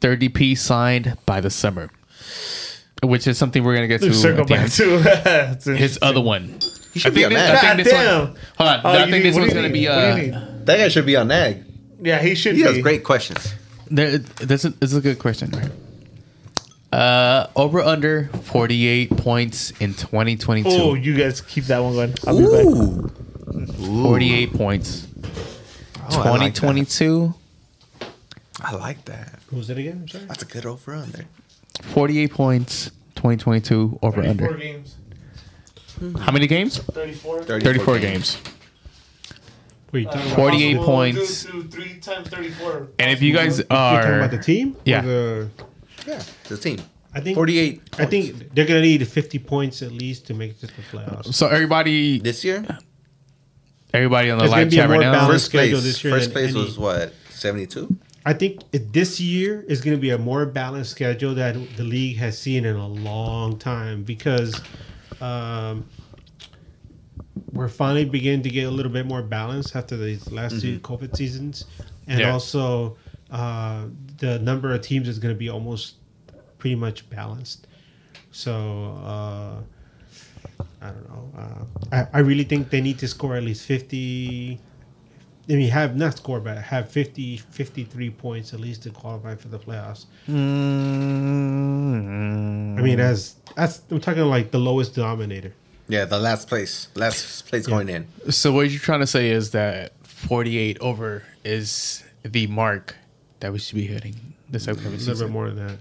30p 0.00 0.56
signed 0.58 1.16
by 1.26 1.40
the 1.40 1.50
summer, 1.50 1.90
which 3.02 3.26
is 3.28 3.38
something 3.38 3.62
we're 3.62 3.76
going 3.76 3.88
to 3.88 3.98
get 3.98 4.00
to. 4.00 4.12
Circle 4.14 4.46
back 4.46 4.70
to 4.72 5.76
His 5.76 5.98
other 6.02 6.20
one. 6.20 6.58
He 6.92 7.00
should 7.00 7.12
I 7.12 7.14
be 7.14 7.20
think 7.22 7.26
on 7.26 7.32
this- 7.34 7.42
that. 7.42 7.54
I 7.56 7.60
think 7.60 7.76
God 7.76 7.84
this 7.84 7.92
one- 7.92 8.04
damn. 8.04 8.26
Hold 8.56 8.68
on. 8.70 8.80
Oh, 8.84 8.88
I 8.90 8.96
think 9.02 9.10
need- 9.12 9.22
this 9.22 9.36
one's 9.36 9.52
going 9.52 9.66
to 9.66 9.72
be. 9.72 9.80
need? 9.80 9.88
What 9.88 9.94
do 9.94 10.00
Uh, 10.00 10.16
you 10.16 10.22
need? 10.32 10.53
That 10.66 10.78
guy 10.78 10.88
should 10.88 11.06
be 11.06 11.16
on 11.16 11.28
nag. 11.28 11.64
Yeah, 12.02 12.20
he 12.20 12.34
should 12.34 12.54
He 12.56 12.62
be. 12.62 12.68
has 12.68 12.78
great 12.82 13.04
questions. 13.04 13.54
There, 13.90 14.18
this, 14.18 14.64
is, 14.64 14.74
this 14.76 14.92
a 14.94 15.00
good 15.00 15.18
question. 15.18 15.50
Right? 15.50 15.70
Uh, 16.92 17.48
over 17.56 17.80
under 17.80 18.28
48 18.44 19.16
points 19.16 19.72
in 19.80 19.94
2022. 19.94 20.70
Oh, 20.70 20.94
you 20.94 21.16
guys 21.16 21.40
keep 21.40 21.64
that 21.64 21.80
one 21.80 21.94
going. 21.94 22.14
I'll 22.26 22.38
be 22.38 22.44
back. 22.44 22.64
Ooh. 22.66 24.02
48 24.02 24.52
points. 24.54 25.06
Oh, 26.10 26.20
I 26.22 26.30
like 26.30 26.54
that. 26.54 26.60
2022, 26.60 27.34
I 28.60 28.74
like 28.76 29.04
that. 29.06 29.38
Who 29.48 29.56
was 29.56 29.70
it 29.70 29.78
again? 29.78 30.00
I'm 30.02 30.08
sorry. 30.08 30.24
That's 30.26 30.42
a 30.42 30.46
good 30.46 30.66
over 30.66 30.94
under. 30.94 31.24
48 31.82 32.32
points. 32.32 32.90
2022 33.16 33.98
over 34.02 34.22
34 34.22 34.30
under. 34.48 34.58
games. 34.58 34.96
How 36.18 36.32
many 36.32 36.46
games? 36.46 36.78
34. 36.78 37.44
34 37.44 37.98
games. 38.00 38.38
Wait, 39.94 40.00
you 40.00 40.06
talking 40.06 40.22
about, 40.26 40.36
48 40.36 40.76
points. 40.78 41.44
do- 41.44 41.62
do 41.62 41.84
times 42.00 42.28
34. 42.28 42.88
And 42.98 43.10
if 43.12 43.22
you 43.22 43.32
guys 43.32 43.58
you're 43.58 43.66
talking 43.68 44.14
about 44.16 44.30
the 44.32 44.38
team? 44.38 44.76
Yeah. 44.84 45.02
the- 45.02 45.48
Yeah, 46.06 46.20
the 46.48 46.56
team. 46.56 46.80
I 47.14 47.20
think 47.20 47.36
48 47.36 47.80
I 47.98 48.06
think 48.06 48.52
they're 48.54 48.66
gonna 48.66 48.80
need 48.82 49.06
50 49.06 49.38
points 49.38 49.82
at 49.82 49.92
least 49.92 50.26
to 50.26 50.34
make 50.34 50.50
it 50.50 50.60
to 50.60 50.66
the 50.66 50.72
playoffs. 50.92 51.32
so 51.32 51.46
everybody, 51.46 52.18
This 52.18 52.44
year, 52.44 52.66
everybody 53.94 54.30
on 54.30 54.38
the 54.38 54.46
live 54.48 54.72
chat 54.72 54.90
right 54.90 54.98
now. 55.00 55.28
first 55.28 55.52
place. 55.52 55.80
this 55.82 56.02
year 56.02 56.12
First 56.12 56.32
place 56.32 56.50
any- 56.50 56.58
was 56.64 56.76
what 56.76 57.14
72. 57.30 57.96
I 58.26 58.32
think 58.32 58.62
it, 58.72 58.92
this 58.92 59.20
year 59.20 59.64
is 59.68 59.80
going 59.82 59.96
to 59.96 60.00
be 60.00 60.10
a 60.10 60.18
more 60.18 60.44
balanced 60.46 60.90
schedule 60.90 61.34
that 61.36 61.54
the 61.76 61.84
league 61.84 62.16
has 62.16 62.36
seen 62.38 62.64
in 62.64 62.74
a 62.74 62.88
long 62.88 63.58
time 63.58 64.02
because 64.02 64.60
um, 65.20 65.84
we're 67.54 67.68
finally 67.68 68.04
beginning 68.04 68.42
to 68.42 68.50
get 68.50 68.64
a 68.64 68.70
little 68.70 68.92
bit 68.92 69.06
more 69.06 69.22
balance 69.22 69.74
after 69.74 69.96
these 69.96 70.30
last 70.30 70.60
two 70.60 70.78
COVID 70.80 71.16
seasons, 71.16 71.64
and 72.06 72.20
Yeah. 72.20 72.32
also 72.32 72.96
uh, 73.30 73.86
the 74.18 74.38
number 74.40 74.72
of 74.74 74.80
teams 74.82 75.08
is 75.08 75.18
going 75.18 75.34
to 75.34 75.38
be 75.38 75.48
almost 75.48 75.94
pretty 76.58 76.76
much 76.76 77.08
balanced. 77.10 77.66
So. 78.30 78.98
Uh, 79.04 79.62
I 80.80 80.88
don't 80.88 81.08
know. 81.08 81.32
Uh, 81.38 81.64
I, 81.96 82.06
I 82.12 82.20
really 82.20 82.44
think 82.44 82.68
they 82.68 82.82
need 82.82 82.98
to 82.98 83.08
score 83.08 83.36
at 83.36 83.42
least 83.42 83.64
50. 83.64 84.60
I 85.48 85.52
mean, 85.52 85.70
have 85.70 85.96
not 85.96 86.16
score, 86.18 86.40
but 86.40 86.58
have 86.58 86.90
50, 86.90 87.38
53 87.38 88.10
points 88.10 88.52
at 88.52 88.60
least 88.60 88.82
to 88.82 88.90
qualify 88.90 89.34
for 89.34 89.48
the 89.48 89.58
playoffs. 89.58 90.04
I 90.28 90.32
mean, 92.82 93.00
as 93.00 93.36
that's 93.56 93.80
I'm 93.90 94.00
talking 94.00 94.24
like 94.24 94.50
the 94.50 94.58
lowest 94.58 94.94
denominator. 94.94 95.54
Yeah, 95.88 96.04
the 96.06 96.18
last 96.18 96.48
place. 96.48 96.88
Last 96.94 97.46
place 97.48 97.66
going 97.66 97.88
in. 97.88 98.06
So 98.30 98.52
what 98.52 98.70
you're 98.70 98.80
trying 98.80 99.00
to 99.00 99.06
say 99.06 99.30
is 99.30 99.50
that 99.50 99.92
48 100.04 100.78
over 100.80 101.22
is 101.44 102.02
the 102.24 102.46
mark 102.46 102.96
that 103.40 103.52
we 103.52 103.58
should 103.58 103.74
be 103.76 103.86
hitting 103.86 104.16
this 104.48 104.66
upcoming 104.68 104.94
A 104.94 104.96
little 105.02 105.26
bit 105.26 105.30
more 105.30 105.48
than 105.50 105.66
that. 105.66 105.78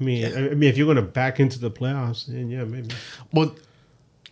I 0.00 0.04
mean, 0.04 0.24
I, 0.24 0.50
I 0.50 0.54
mean, 0.54 0.64
if 0.68 0.76
you're 0.76 0.86
going 0.86 0.96
to 0.96 1.02
back 1.02 1.38
into 1.38 1.58
the 1.60 1.70
playoffs, 1.70 2.26
then 2.26 2.50
yeah, 2.50 2.64
maybe. 2.64 2.88
Well, 3.32 3.54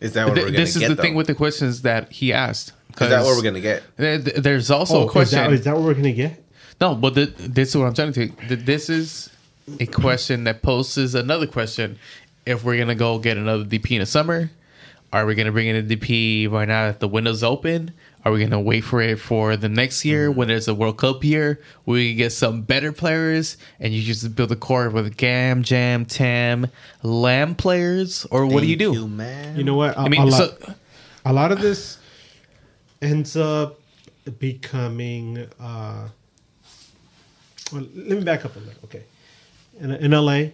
Is 0.01 0.15
that 0.15 0.27
what 0.27 0.35
th- 0.35 0.47
we're 0.47 0.51
gonna 0.51 0.57
get? 0.57 0.65
this 0.65 0.77
is 0.77 0.83
the 0.89 0.95
though? 0.95 1.03
thing 1.03 1.15
with 1.15 1.27
the 1.29 1.35
questions 1.35 1.83
that 1.83 2.11
he 2.11 2.33
asked. 2.33 2.73
Is 3.01 3.09
that 3.09 3.23
what 3.23 3.37
we're 3.37 3.43
gonna 3.43 3.61
get? 3.61 3.83
There- 3.97 4.19
There's 4.19 4.71
also 4.71 4.97
Oh, 4.97 5.03
a 5.03 5.07
is 5.07 5.13
question. 5.13 5.39
that, 5.39 5.53
is 5.53 5.65
that 5.65 5.75
what 5.77 5.85
we're 5.85 5.93
going 5.93 6.05
to 6.05 6.13
get? 6.13 6.43
No, 6.81 6.95
but 6.97 7.15
the, 7.15 7.27
this 7.27 7.69
is 7.69 7.77
what 7.77 7.87
I'm 7.87 7.95
trying 7.95 8.13
to 8.13 8.27
tell 8.27 8.37
you. 8.37 8.49
Th- 8.49 8.65
This 8.67 8.89
is 8.91 9.31
a 9.79 9.87
question 9.87 10.45
that 10.45 10.63
poses 10.63 11.15
another 11.15 11.47
question. 11.47 11.99
If 12.47 12.65
we're 12.65 12.79
gonna 12.79 12.95
go 12.95 13.19
get 13.19 13.37
another 13.37 13.65
DP 13.65 13.93
in 13.93 14.01
the 14.01 14.07
summer, 14.07 14.51
are 15.13 15.27
we 15.27 15.35
gonna 15.35 15.53
bring 15.53 15.67
in 15.67 15.77
a 15.77 15.83
DP 15.83 16.51
right 16.51 16.69
now 16.69 16.87
that 16.87 17.01
the 17.01 17.09
window's 17.09 17.43
open? 17.43 17.93
Are 18.25 18.33
we 18.33 18.41
gonna 18.41 18.61
wait 18.61 18.83
for 18.83 19.01
it 19.01 19.19
for 19.19 19.57
the 19.57 19.69
next 19.69 20.05
year 20.05 20.31
when 20.31 20.49
there's 20.49 20.69
a 20.69 20.75
World 20.75 20.99
Cup 20.99 21.25
year? 21.25 21.61
We 21.87 22.15
get 22.15 22.33
some 22.33 22.63
better 22.63 22.93
players, 22.93 23.57
and 23.79 23.93
you 23.93 24.03
just 24.03 24.37
build 24.37 24.53
a 24.53 24.57
core 24.57 24.91
with 24.91 25.17
Gam, 25.17 25.63
Jam, 25.63 26.05
Tam, 26.05 26.69
Lamb 27.03 27.55
players, 27.55 28.27
or 28.27 28.47
what 28.47 28.61
do 28.61 28.67
you 28.67 28.77
Thank 28.77 28.95
do? 28.95 29.09
man? 29.09 29.57
You 29.57 29.65
know 29.65 29.75
what? 29.75 29.97
A, 29.97 30.01
I 30.01 30.09
mean, 30.09 30.21
a, 30.21 30.27
lot, 30.27 30.61
so 30.61 30.75
a 31.25 31.33
lot 31.33 31.51
of 31.51 31.61
this 31.61 31.99
ends 33.01 33.37
up 33.37 33.81
becoming. 34.39 35.47
Uh, 35.59 36.09
well, 37.73 37.87
let 37.95 38.19
me 38.19 38.25
back 38.25 38.45
up 38.45 38.55
a 38.55 38.59
little. 38.59 38.81
Okay, 38.85 39.03
in, 39.81 39.93
in 39.93 40.11
LA, 40.11 40.51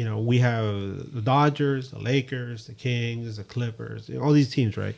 you 0.00 0.06
know, 0.08 0.18
we 0.18 0.38
have 0.38 0.64
the 1.12 1.20
Dodgers, 1.20 1.90
the 1.90 1.98
Lakers, 1.98 2.66
the 2.66 2.72
Kings, 2.72 3.36
the 3.36 3.44
Clippers, 3.44 4.08
all 4.22 4.32
these 4.32 4.50
teams, 4.50 4.78
right? 4.78 4.96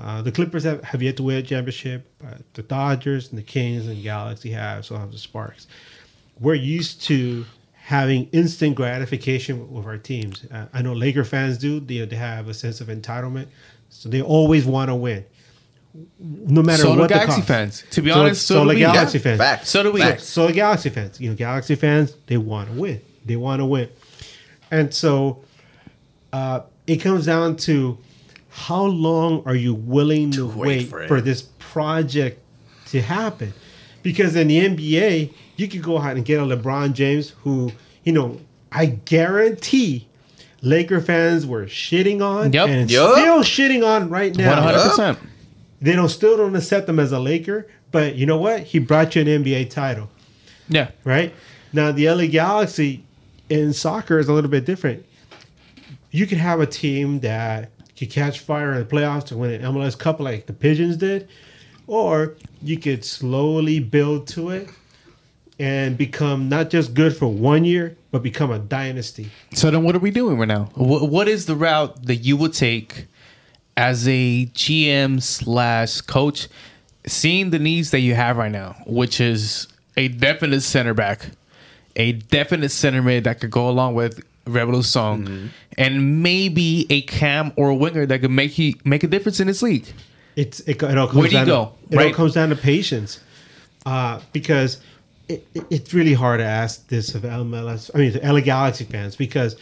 Uh, 0.00 0.22
the 0.22 0.32
Clippers 0.32 0.64
have, 0.64 0.82
have 0.82 1.02
yet 1.02 1.18
to 1.18 1.22
win 1.22 1.36
a 1.36 1.42
championship, 1.42 2.00
but 2.22 2.38
the 2.54 2.62
Dodgers 2.62 3.28
and 3.28 3.36
the 3.38 3.42
Kings 3.42 3.86
and 3.86 4.02
Galaxy 4.02 4.50
have, 4.52 4.86
so 4.86 4.96
have 4.96 5.12
the 5.12 5.18
Sparks. 5.18 5.66
We're 6.38 6.54
used 6.78 7.02
to 7.02 7.44
having 7.74 8.30
instant 8.32 8.76
gratification 8.76 9.70
with 9.70 9.84
our 9.84 9.98
teams. 9.98 10.46
Uh, 10.50 10.66
I 10.72 10.80
know 10.80 10.94
Laker 10.94 11.24
fans 11.24 11.58
do. 11.58 11.78
They, 11.78 12.02
they 12.06 12.16
have 12.16 12.48
a 12.48 12.54
sense 12.54 12.80
of 12.80 12.88
entitlement, 12.88 13.48
so 13.90 14.08
they 14.08 14.22
always 14.22 14.64
want 14.64 14.88
to 14.88 14.94
win, 14.94 15.22
no 16.18 16.62
matter 16.62 16.84
so 16.84 16.90
what 16.96 17.08
the 17.08 17.14
Galaxy 17.14 17.36
cost. 17.36 17.48
fans. 17.48 17.84
To 17.90 18.00
be 18.00 18.10
So- 18.10 18.20
honest, 18.20 18.46
so, 18.46 18.54
so 18.54 18.60
do 18.62 18.68
the 18.70 18.74
we. 18.76 18.80
Galaxy 18.80 19.18
fans. 19.18 19.38
Facts. 19.38 19.68
So 19.68 19.82
do 19.82 19.92
we. 19.92 20.00
Facts. 20.00 20.24
So 20.24 20.46
the 20.46 20.54
Galaxy 20.54 20.88
fans, 20.88 21.20
you 21.20 21.28
know, 21.28 21.36
Galaxy 21.36 21.74
fans, 21.74 22.14
they 22.26 22.38
want 22.38 22.70
to 22.70 22.74
win. 22.80 23.02
They 23.26 23.36
want 23.36 23.60
to 23.60 23.66
win, 23.66 23.88
and 24.70 24.92
so 24.94 25.42
uh, 26.32 26.60
it 26.86 26.96
comes 26.96 27.26
down 27.26 27.56
to 27.56 27.98
how 28.50 28.82
long 28.84 29.42
are 29.46 29.54
you 29.54 29.74
willing 29.74 30.30
to, 30.32 30.46
wait 30.46 30.56
wait, 30.56 30.88
for 30.88 31.06
for, 31.08 31.20
this 31.20 31.42
project 31.58 32.40
to 32.86 33.00
happen? 33.00 33.52
Because 34.02 34.34
in 34.36 34.48
the 34.48 34.60
NBA, 34.60 35.32
you 35.56 35.68
could 35.68 35.82
go 35.82 35.96
ahead 35.96 36.16
and 36.16 36.24
get 36.24 36.40
a 36.40 36.42
LeBron 36.44 36.92
James 36.94 37.30
who, 37.42 37.70
you 38.04 38.12
know, 38.12 38.40
I 38.72 38.86
guarantee 38.86 40.08
Laker 40.62 41.00
fans 41.00 41.46
were 41.46 41.66
shitting 41.66 42.22
on 42.22 42.52
Yep. 42.52 42.68
and 42.68 42.90
Yup. 42.90 43.12
still 43.18 43.40
shitting 43.42 43.86
on 43.86 44.08
right 44.08 44.34
now. 44.34 44.54
One 44.54 44.62
hundred 44.62 44.82
percent. 44.88 45.18
They 45.80 45.92
don't 45.92 46.08
still 46.08 46.36
don't 46.36 46.54
accept 46.56 46.88
him 46.88 46.98
as 46.98 47.12
a 47.12 47.18
Laker, 47.18 47.66
but 47.90 48.14
you 48.14 48.26
know 48.26 48.36
what? 48.36 48.62
He 48.62 48.78
brought 48.78 49.14
you 49.16 49.22
an 49.22 49.28
NBA 49.28 49.70
title 49.70 50.08
Yeah. 50.68 50.90
right? 51.04 51.34
Now 51.72 51.92
the 51.92 52.08
LA 52.10 52.26
Galaxy 52.26 53.04
in 53.50 53.72
soccer 53.74 54.18
is 54.18 54.28
a 54.28 54.32
little 54.32 54.48
bit 54.48 54.64
different. 54.64 55.04
You 56.10 56.26
could 56.26 56.38
have 56.38 56.60
a 56.60 56.66
team 56.66 57.20
that 57.20 57.70
could 57.96 58.10
catch 58.10 58.38
fire 58.38 58.72
in 58.72 58.78
the 58.78 58.84
playoffs 58.86 59.26
to 59.26 59.36
win 59.36 59.50
an 59.50 59.74
MLS 59.74 59.98
Cup 59.98 60.20
like 60.20 60.46
the 60.46 60.54
Pigeons 60.54 60.96
did, 60.96 61.28
or 61.86 62.36
you 62.62 62.78
could 62.78 63.04
slowly 63.04 63.80
build 63.80 64.26
to 64.28 64.50
it 64.50 64.70
and 65.58 65.98
become 65.98 66.48
not 66.48 66.70
just 66.70 66.94
good 66.94 67.14
for 67.14 67.26
one 67.26 67.64
year, 67.64 67.96
but 68.10 68.22
become 68.22 68.50
a 68.50 68.58
dynasty. 68.58 69.30
So 69.52 69.70
then, 69.70 69.84
what 69.84 69.94
are 69.94 70.00
we 70.00 70.10
doing 70.10 70.38
right 70.38 70.48
now? 70.48 70.70
What, 70.74 71.28
is 71.28 71.46
the 71.46 71.54
route 71.54 72.06
that 72.06 72.16
you 72.16 72.36
would 72.38 72.54
take 72.54 73.06
as 73.76 74.08
a 74.08 74.46
GM 74.46 75.22
slash 75.22 76.00
coach, 76.00 76.48
seeing 77.06 77.50
the 77.50 77.58
needs 77.58 77.90
that 77.90 78.00
you 78.00 78.14
have 78.14 78.36
right 78.36 78.50
now, 78.50 78.76
which 78.86 79.20
is 79.20 79.68
a 79.96 80.08
definite 80.08 80.62
center 80.62 80.94
back, 80.94 81.30
a 82.00 82.12
definite 82.12 82.70
center 82.70 83.02
mid 83.02 83.24
that 83.24 83.40
could 83.40 83.50
go 83.50 83.68
along 83.68 83.94
with 83.94 84.22
Raveloson, 84.46 85.50
and 85.78 86.22
maybe 86.22 86.86
a 86.90 87.02
cam 87.02 87.52
or 87.56 87.68
a 87.68 87.74
winger 87.74 88.06
that 88.06 88.20
could 88.22 88.30
make 88.30 88.58
you 88.58 88.74
make 88.84 89.04
a 89.04 89.06
difference 89.06 89.38
in 89.40 89.46
this 89.46 89.62
league. 89.62 89.86
It's 90.36 90.60
it, 90.60 90.82
it 90.82 90.98
all 90.98 91.06
comes 91.06 91.18
Where 91.18 91.28
do 91.28 91.34
you 91.34 91.38
down 91.38 91.46
go? 91.46 91.64
To, 91.90 91.94
it 91.94 91.98
all 91.98 92.04
Right. 92.04 92.14
comes 92.14 92.34
down 92.34 92.48
to 92.48 92.56
patience, 92.56 93.20
uh, 93.86 94.20
because 94.32 94.80
it, 95.28 95.46
it- 95.54 95.66
it's 95.70 95.94
really 95.94 96.14
hard 96.14 96.40
to 96.40 96.44
ask 96.46 96.88
this 96.88 97.14
of 97.14 97.22
MLS. 97.22 97.90
I 97.94 97.98
mean, 97.98 98.12
the 98.12 98.20
LA 98.20 98.40
Galaxy 98.40 98.84
fans, 98.84 99.14
because 99.16 99.56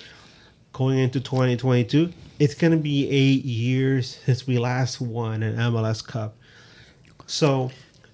going 0.73 0.99
into 0.99 1.21
2022, 1.21 2.13
it's 2.39 2.55
going 2.55 2.71
to 2.71 2.77
be 2.79 3.09
eight 3.11 3.45
years 3.45 4.19
since 4.25 4.47
we 4.47 4.59
last 4.59 5.01
won 5.01 5.43
an 5.43 5.57
MLS 5.57 6.07
Cup. 6.07 6.37
So 7.27 7.71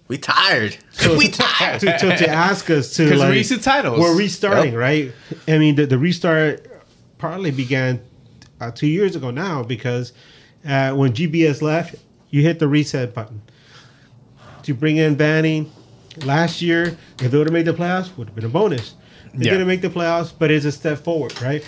We 0.08 0.18
tired. 0.18 0.76
we 1.16 1.28
tired. 1.28 1.80
to, 1.80 1.98
to, 1.98 2.16
to 2.18 2.28
ask 2.28 2.68
us 2.70 2.94
to 2.96 3.16
like 3.16 3.30
recent 3.30 3.62
titles. 3.62 3.98
we're 3.98 4.16
restarting, 4.16 4.72
Yep. 4.72 4.80
right? 4.80 5.12
I 5.48 5.58
mean, 5.58 5.76
the, 5.76 5.86
the 5.86 5.98
restart 5.98 6.66
partly 7.18 7.50
began 7.50 8.00
uh, 8.60 8.70
two 8.70 8.86
years 8.86 9.16
ago 9.16 9.30
now 9.30 9.62
because 9.62 10.12
uh, 10.68 10.92
when 10.92 11.12
GBS 11.12 11.62
left, 11.62 11.94
you 12.30 12.42
hit 12.42 12.58
the 12.58 12.68
reset 12.68 13.14
button 13.14 13.40
to 14.62 14.74
bring 14.74 14.96
in 14.98 15.16
Vanney. 15.16 15.68
Last 16.24 16.60
year, 16.62 16.96
if 17.20 17.30
they 17.30 17.38
would 17.38 17.46
have 17.46 17.52
made 17.54 17.64
the 17.64 17.72
playoffs, 17.74 18.16
would 18.16 18.28
have 18.28 18.34
been 18.36 18.44
a 18.44 18.48
bonus. 18.48 18.94
They 19.32 19.46
Yeah. 19.46 19.52
didn't 19.52 19.66
make 19.66 19.80
the 19.80 19.88
playoffs, 19.90 20.32
but 20.38 20.50
it's 20.50 20.64
a 20.64 20.70
step 20.72 20.98
forward, 20.98 21.40
right? 21.42 21.66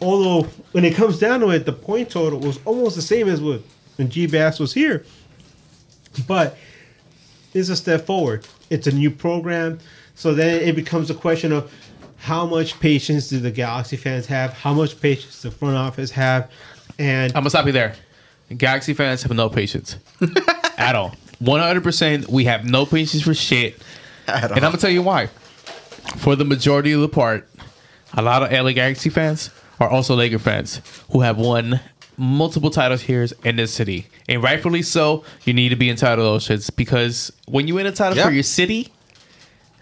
Although 0.00 0.42
when 0.72 0.84
it 0.84 0.94
comes 0.94 1.18
down 1.18 1.40
to 1.40 1.48
it, 1.50 1.64
the 1.66 1.72
point 1.72 2.10
total 2.10 2.38
was 2.38 2.60
almost 2.64 2.94
the 2.96 3.02
same 3.02 3.28
as 3.28 3.40
with 3.40 3.64
when 3.96 4.08
GBS 4.08 4.60
was 4.60 4.72
here, 4.74 5.04
but 6.28 6.56
it's 7.54 7.68
a 7.68 7.76
step 7.76 8.06
forward. 8.06 8.46
It's 8.70 8.86
a 8.86 8.92
new 8.92 9.10
program. 9.10 9.78
So 10.14 10.34
then 10.34 10.62
it 10.62 10.74
becomes 10.74 11.10
a 11.10 11.14
question 11.14 11.52
of 11.52 11.72
how 12.16 12.44
much 12.46 12.78
patience 12.80 13.28
do 13.28 13.38
the 13.38 13.50
Galaxy 13.50 13.96
fans 13.96 14.26
have? 14.26 14.52
How 14.52 14.74
much 14.74 15.00
patience 15.00 15.42
the 15.42 15.50
front 15.50 15.76
office 15.76 16.10
have? 16.10 16.50
And 16.98 17.32
I'm 17.32 17.42
gonna 17.42 17.50
stop 17.50 17.66
you 17.66 17.72
there. 17.72 17.94
Galaxy 18.56 18.94
fans 18.94 19.22
have 19.22 19.32
no 19.32 19.48
patience 19.48 19.96
at 20.78 20.94
all. 20.94 21.14
100. 21.38 21.82
percent 21.84 22.28
We 22.28 22.44
have 22.44 22.64
no 22.64 22.84
patience 22.84 23.22
for 23.22 23.34
shit, 23.34 23.80
and 24.26 24.52
I'm 24.52 24.60
gonna 24.60 24.76
tell 24.78 24.90
you 24.90 25.02
why. 25.02 25.28
For 26.16 26.34
the 26.34 26.44
majority 26.44 26.92
of 26.92 27.00
the 27.00 27.08
part, 27.08 27.48
a 28.14 28.22
lot 28.22 28.42
of 28.42 28.50
LA 28.50 28.72
Galaxy 28.72 29.10
fans 29.10 29.50
are 29.78 29.88
also 29.88 30.16
Laker 30.16 30.38
fans 30.40 30.80
who 31.12 31.20
have 31.20 31.38
won 31.38 31.80
multiple 32.18 32.68
titles 32.70 33.00
here 33.02 33.26
in 33.44 33.56
this 33.56 33.72
city, 33.72 34.06
and 34.28 34.42
rightfully 34.42 34.82
so. 34.82 35.24
You 35.44 35.52
need 35.54 35.70
to 35.70 35.76
be 35.76 35.88
entitled 35.88 36.18
to 36.18 36.22
those 36.48 36.48
shits 36.66 36.74
because 36.74 37.32
when 37.46 37.66
you 37.68 37.76
win 37.76 37.86
a 37.86 37.92
title 37.92 38.16
Yeah. 38.18 38.26
for 38.26 38.30
your 38.32 38.42
city, 38.42 38.88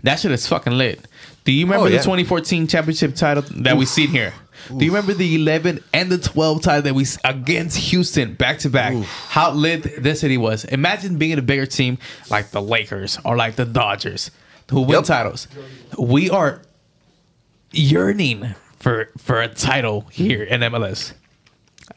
that 0.03 0.21
shit 0.21 0.31
is 0.33 0.47
fucking 0.47 0.75
lit. 0.75 1.01
Do 1.45 1.53
you 1.53 1.65
remember 1.65 1.87
Oh, 1.87 1.91
the 1.91 1.97
2014 1.99 2.67
championship 2.67 3.15
title 3.15 3.45
that 3.63 3.77
we 3.77 3.87
seen 3.87 4.09
here? 4.09 4.35
Do 4.77 4.85
you 4.85 4.91
remember 4.91 5.15
the 5.15 5.35
11 5.37 5.81
and 5.95 6.11
the 6.11 6.19
12 6.19 6.61
title 6.63 6.83
that 6.83 6.95
we 6.95 7.07
against 7.25 7.77
Houston 7.79 8.35
back 8.35 8.59
to 8.61 8.69
back? 8.71 8.95
How 9.29 9.53
lit 9.53 10.03
this 10.03 10.21
city 10.21 10.37
was. 10.37 10.65
Imagine 10.65 11.19
being 11.19 11.39
a 11.39 11.43
bigger 11.43 11.67
team 11.67 11.99
like 12.31 12.51
the 12.51 12.61
Lakers 12.61 13.19
or 13.25 13.37
like 13.37 13.55
the 13.57 13.65
Dodgers 13.65 14.31
who 14.71 14.81
win 14.81 14.97
Yep. 14.97 15.05
titles. 15.05 15.47
We 15.99 16.29
are 16.31 16.63
yearning 17.73 18.55
for 18.81 19.09
for 19.19 19.41
a 19.41 19.49
title 19.49 20.07
here 20.11 20.43
in 20.43 20.61
MLS. 20.63 21.13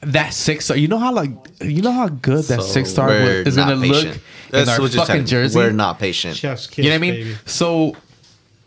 That 0.02 0.34
six 0.34 0.66
star, 0.66 0.78
you 0.78 0.88
know 0.88 0.98
how 0.99 1.11
like 1.11 1.32
you 1.61 1.82
know 1.82 1.91
how 1.91 2.07
good 2.07 2.45
that 2.45 2.61
So 2.61 2.68
six 2.68 2.90
star 2.91 3.07
we're 3.10 3.41
is 3.41 3.56
gonna 3.56 3.76
not 3.76 3.88
look 3.88 4.03
patient. 4.06 4.22
in 4.53 4.70
our 4.70 4.80
what 4.80 4.94
you're 4.94 5.06
fucking 5.06 5.16
saying. 5.16 5.26
jersey. 5.26 5.57
We're 5.57 5.72
not 5.72 5.99
patient. 5.99 6.38
chef's 6.38 6.68
kiss, 6.68 6.78
You 6.78 6.84
know 6.86 6.90
what 6.91 6.95
I 6.95 6.99
mean? 6.99 7.14
baby. 7.16 7.36
So 7.45 7.95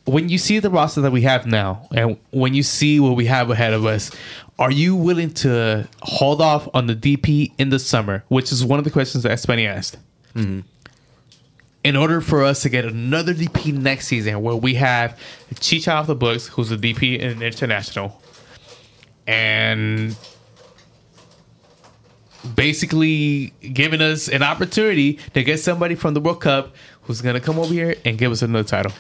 when 0.05 0.29
you 0.29 0.37
see 0.37 0.59
the 0.59 0.69
roster 0.69 1.01
that 1.03 1.13
we 1.13 1.23
have 1.23 1.47
now, 1.47 1.87
and 1.95 2.19
when 2.33 2.55
you 2.55 2.63
see 2.65 2.99
what 3.01 3.17
we 3.17 3.27
have 3.27 3.51
ahead 3.51 3.73
of 3.73 3.87
us, 3.87 4.11
are 4.59 4.71
you 4.73 4.95
willing 4.97 5.33
to 5.35 5.89
hold 6.03 6.43
off 6.43 6.69
on 6.75 6.87
the 6.87 6.95
DP 6.97 7.53
in 7.57 7.71
the 7.71 7.79
summer? 7.79 8.25
Which 8.29 8.51
is 8.53 8.65
one 8.65 8.79
of 8.81 8.85
the 8.85 8.91
questions 8.91 9.23
that 9.23 9.39
Spenny 9.39 9.67
asked. 9.67 9.97
Mm-hmm. 10.35 10.61
In 11.85 11.97
order 11.97 12.21
for 12.21 12.43
us 12.45 12.63
to 12.63 12.69
get 12.69 12.85
another 12.85 13.33
DP 13.33 13.73
next 13.75 14.07
season, 14.09 14.41
where 14.43 14.55
we 14.57 14.75
have 14.75 15.19
Chicha 15.61 15.93
off 15.93 16.07
the 16.09 16.15
books, 16.15 16.47
who's 16.49 16.69
the 16.69 16.77
DP 16.77 17.19
in 17.19 17.43
international, 17.43 18.21
and 19.27 20.17
basically 22.55 23.53
giving 23.73 24.01
us 24.01 24.29
an 24.29 24.43
opportunity 24.43 25.15
to 25.35 25.43
get 25.43 25.59
somebody 25.59 25.95
from 25.95 26.15
the 26.15 26.21
World 26.21 26.41
Cup 26.41 26.75
who's 27.03 27.21
going 27.21 27.35
to 27.35 27.41
come 27.41 27.59
over 27.59 27.73
here 27.73 27.95
and 28.05 28.19
give 28.19 28.33
us 28.33 28.43
another 28.43 28.67
title. 28.67 28.93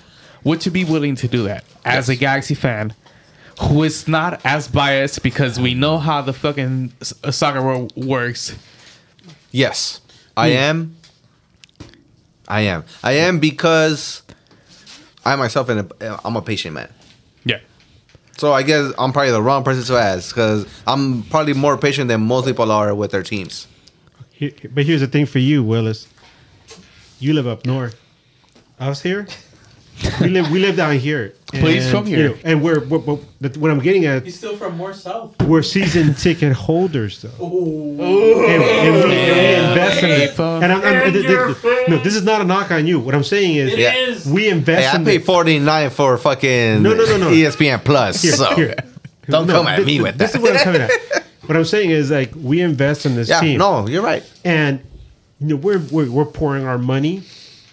Would 0.44 0.64
you 0.66 0.72
be 0.72 0.84
willing 0.84 1.14
to 1.16 1.28
do 1.28 1.44
that 1.44 1.64
as 1.84 2.08
a 2.08 2.16
Galaxy 2.16 2.54
fan 2.54 2.94
who 3.60 3.82
is 3.82 4.08
not 4.08 4.44
as 4.44 4.66
biased 4.68 5.22
because 5.22 5.60
we 5.60 5.74
know 5.74 5.98
how 5.98 6.20
the 6.22 6.32
fucking 6.32 6.92
uh, 7.22 7.30
soccer 7.30 7.62
world 7.62 7.92
works? 7.96 8.56
Yes, 9.50 10.00
I 10.36 10.48
am. 10.48 10.96
I 12.48 12.62
am. 12.62 12.84
I 13.02 13.12
am 13.12 13.38
because 13.38 14.22
I 15.24 15.36
myself 15.36 15.70
am 15.70 15.90
a, 16.00 16.20
I'm 16.24 16.36
a 16.36 16.42
patient 16.42 16.74
man. 16.74 16.88
So 18.38 18.52
I 18.52 18.62
guess 18.62 18.92
I'm 18.98 19.12
probably 19.12 19.30
the 19.30 19.42
wrong 19.42 19.62
person 19.62 19.84
to 19.84 20.00
ask 20.00 20.34
because 20.34 20.66
I'm 20.86 21.22
probably 21.24 21.52
more 21.52 21.76
patient 21.76 22.08
than 22.08 22.22
most 22.22 22.46
people 22.46 22.72
are 22.72 22.94
with 22.94 23.10
their 23.10 23.22
teams. 23.22 23.66
But 24.74 24.84
here's 24.84 25.00
the 25.00 25.06
thing 25.06 25.26
for 25.26 25.38
you, 25.38 25.62
Willis. 25.62 26.08
You 27.20 27.34
live 27.34 27.46
up 27.46 27.64
north. 27.64 28.00
I 28.80 28.88
was 28.88 29.00
here, 29.02 29.28
we 30.20 30.28
live 30.28 30.50
we 30.50 30.58
live 30.60 30.76
down 30.76 30.98
here. 30.98 31.34
But 31.52 31.64
he's 31.74 31.90
from 31.90 32.06
you 32.06 32.16
here. 32.16 32.28
know, 32.30 32.36
and 32.44 32.62
we're, 32.62 32.80
we're, 32.86 32.98
we're 32.98 33.18
the- 33.40 33.58
what 33.60 33.70
I'm 33.70 33.78
getting 33.80 34.06
at. 34.06 34.24
He's 34.24 34.38
still 34.38 34.56
from 34.56 34.76
more 34.76 34.94
south. 34.94 35.40
We're 35.42 35.62
season 35.62 36.14
ticket 36.14 36.52
holders, 36.54 37.20
though. 37.20 37.28
And, 37.38 38.00
and 38.00 38.00
we, 38.00 38.62
and 38.62 38.94
we 38.94 39.54
invest 39.68 40.02
in 40.02 40.08
Hey, 40.08 40.24
it. 40.24 40.38
And 40.40 40.72
I'm, 40.72 40.80
I'm, 40.82 41.12
th- 41.12 41.26
th- 41.26 41.60
th- 41.62 41.88
no, 41.88 41.98
this 41.98 42.14
is 42.16 42.24
not 42.24 42.40
a 42.40 42.44
knock 42.44 42.70
on 42.70 42.86
you. 42.86 42.98
What 43.00 43.14
I'm 43.14 43.22
saying 43.24 43.56
is, 43.56 43.72
It 43.74 43.78
Yeah. 43.80 43.94
is. 43.94 44.26
we 44.26 44.48
invest 44.48 44.82
Hey, 44.82 44.88
I 44.88 44.96
in 44.96 45.04
pay 45.04 45.16
it. 45.16 45.24
forty 45.26 45.58
nine 45.58 45.90
for 45.90 46.16
fucking 46.16 46.82
No, 46.82 46.94
no, 46.94 47.04
no, 47.04 47.16
no. 47.18 47.30
ESPN 47.30 47.84
Plus. 47.84 48.22
Here, 48.22 48.32
so 48.32 48.54
here. 48.54 48.74
don't 49.28 49.46
No, 49.46 49.52
come 49.58 49.66
at 49.66 49.76
th- 49.76 49.86
me 49.86 49.92
th- 49.94 50.02
with 50.02 50.18
This 50.18 50.34
is 50.34 50.40
what 50.40 50.56
I'm 50.56 50.64
coming 50.64 50.80
at. 50.82 50.90
What 51.46 51.56
I'm 51.56 51.64
saying 51.64 51.90
is, 51.90 52.10
like, 52.12 52.30
we 52.36 52.60
invest 52.60 53.04
in 53.04 53.16
this 53.16 53.28
yeah, 53.28 53.40
team. 53.40 53.58
no, 53.58 53.88
you're 53.88 54.00
right. 54.02 54.22
and 54.44 54.80
you 55.40 55.48
know 55.48 55.56
we're, 55.56 55.80
we're 55.90 56.08
we're 56.08 56.24
pouring 56.24 56.64
our 56.64 56.78
money 56.78 57.24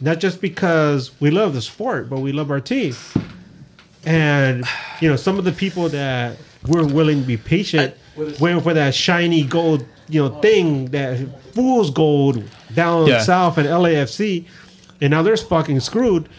not 0.02 0.20
just 0.20 0.40
because 0.42 1.12
we 1.20 1.30
love 1.32 1.54
the 1.54 1.62
sport 1.62 2.10
but 2.10 2.20
we 2.20 2.32
love 2.32 2.50
our 2.52 2.60
team 2.62 2.94
and 4.06 4.64
you 5.02 5.10
know 5.10 5.16
some 5.16 5.38
of 5.38 5.46
the 5.46 5.52
people 5.52 5.90
that 5.90 6.38
we're 6.68 6.86
willing 6.86 7.22
to 7.22 7.28
be 7.28 7.38
patient 7.38 7.94
waiting 8.40 8.62
for 8.62 8.74
that 8.74 8.94
shiny 8.96 9.44
gold 9.44 9.86
you 10.08 10.22
know 10.22 10.40
thing 10.42 10.86
that 10.88 11.18
fool's 11.54 11.90
gold 11.92 12.44
down 12.74 13.08
Yeah. 13.08 13.22
south 13.22 13.58
in 13.58 13.66
LAFC 13.66 14.46
and 15.02 15.12
now 15.12 15.22
they're 15.22 15.38
fucking 15.38 15.80
screwed 15.82 16.30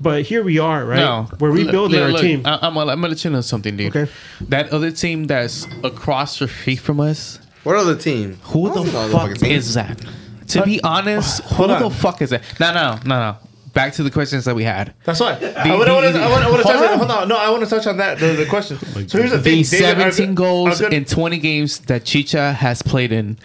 but 0.00 0.22
here 0.22 0.42
we 0.42 0.58
are 0.58 0.84
right 0.84 0.98
No, 0.98 1.28
we're 1.38 1.50
rebuilding 1.52 2.00
Look, 2.00 2.06
our 2.06 2.12
look, 2.12 2.20
team 2.20 2.42
I, 2.44 2.58
I'm, 2.62 2.74
gonna, 2.74 2.92
I'm 2.92 3.00
gonna 3.00 3.08
let 3.14 3.24
you 3.24 3.30
know 3.30 3.40
something, 3.40 3.76
dude. 3.76 3.94
Okay. 3.96 4.10
That 4.48 4.70
other 4.70 4.90
team 4.90 5.24
that's 5.24 5.66
across 5.84 6.40
the 6.40 6.48
street 6.48 6.80
from 6.80 6.98
us, 6.98 7.38
What 7.62 7.76
other 7.76 7.94
team? 7.96 8.38
Who 8.42 8.66
I 8.66 8.68
the 8.70 8.74
don't 8.74 8.92
know 8.92 9.08
fuck 9.16 9.34
team. 9.36 9.52
is 9.52 9.74
that? 9.74 10.04
To 10.48 10.62
be 10.62 10.82
honest, 10.82 11.42
who 11.44 11.54
hold 11.54 11.70
the 11.70 11.84
on. 11.84 11.90
fuck 11.90 12.22
is 12.22 12.30
that? 12.30 12.42
No, 12.60 12.72
no, 12.72 12.98
no, 13.04 13.32
no. 13.32 13.36
Back 13.72 13.92
to 13.94 14.02
the 14.04 14.10
questions 14.10 14.44
that 14.44 14.54
we 14.54 14.62
had. 14.62 14.94
That's 15.04 15.18
why. 15.18 15.32
I 15.32 15.74
want 15.74 15.86
to. 15.88 16.20
I 16.20 16.28
want 16.50 16.56
to 16.58 16.62
touch 16.62 16.76
on. 16.76 16.84
on. 16.92 16.98
Hold 16.98 17.10
on. 17.10 17.28
No, 17.28 17.36
I 17.36 17.50
want 17.50 17.64
to 17.64 17.68
touch 17.70 17.86
on 17.88 17.96
that. 17.96 18.18
The, 18.18 18.26
the 18.28 18.46
question. 18.46 18.78
Oh 18.80 19.04
so 19.06 19.18
here's 19.18 19.30
the 19.32 19.40
thing. 19.42 19.58
The 19.58 19.64
17 19.64 20.26
good- 20.28 20.36
goals 20.36 20.80
are 20.80 20.84
good- 20.90 20.92
in 20.94 21.04
20 21.04 21.38
games 21.38 21.80
that 21.80 22.04
Chicha 22.04 22.52
has 22.52 22.82
played 22.82 23.10
in. 23.10 23.36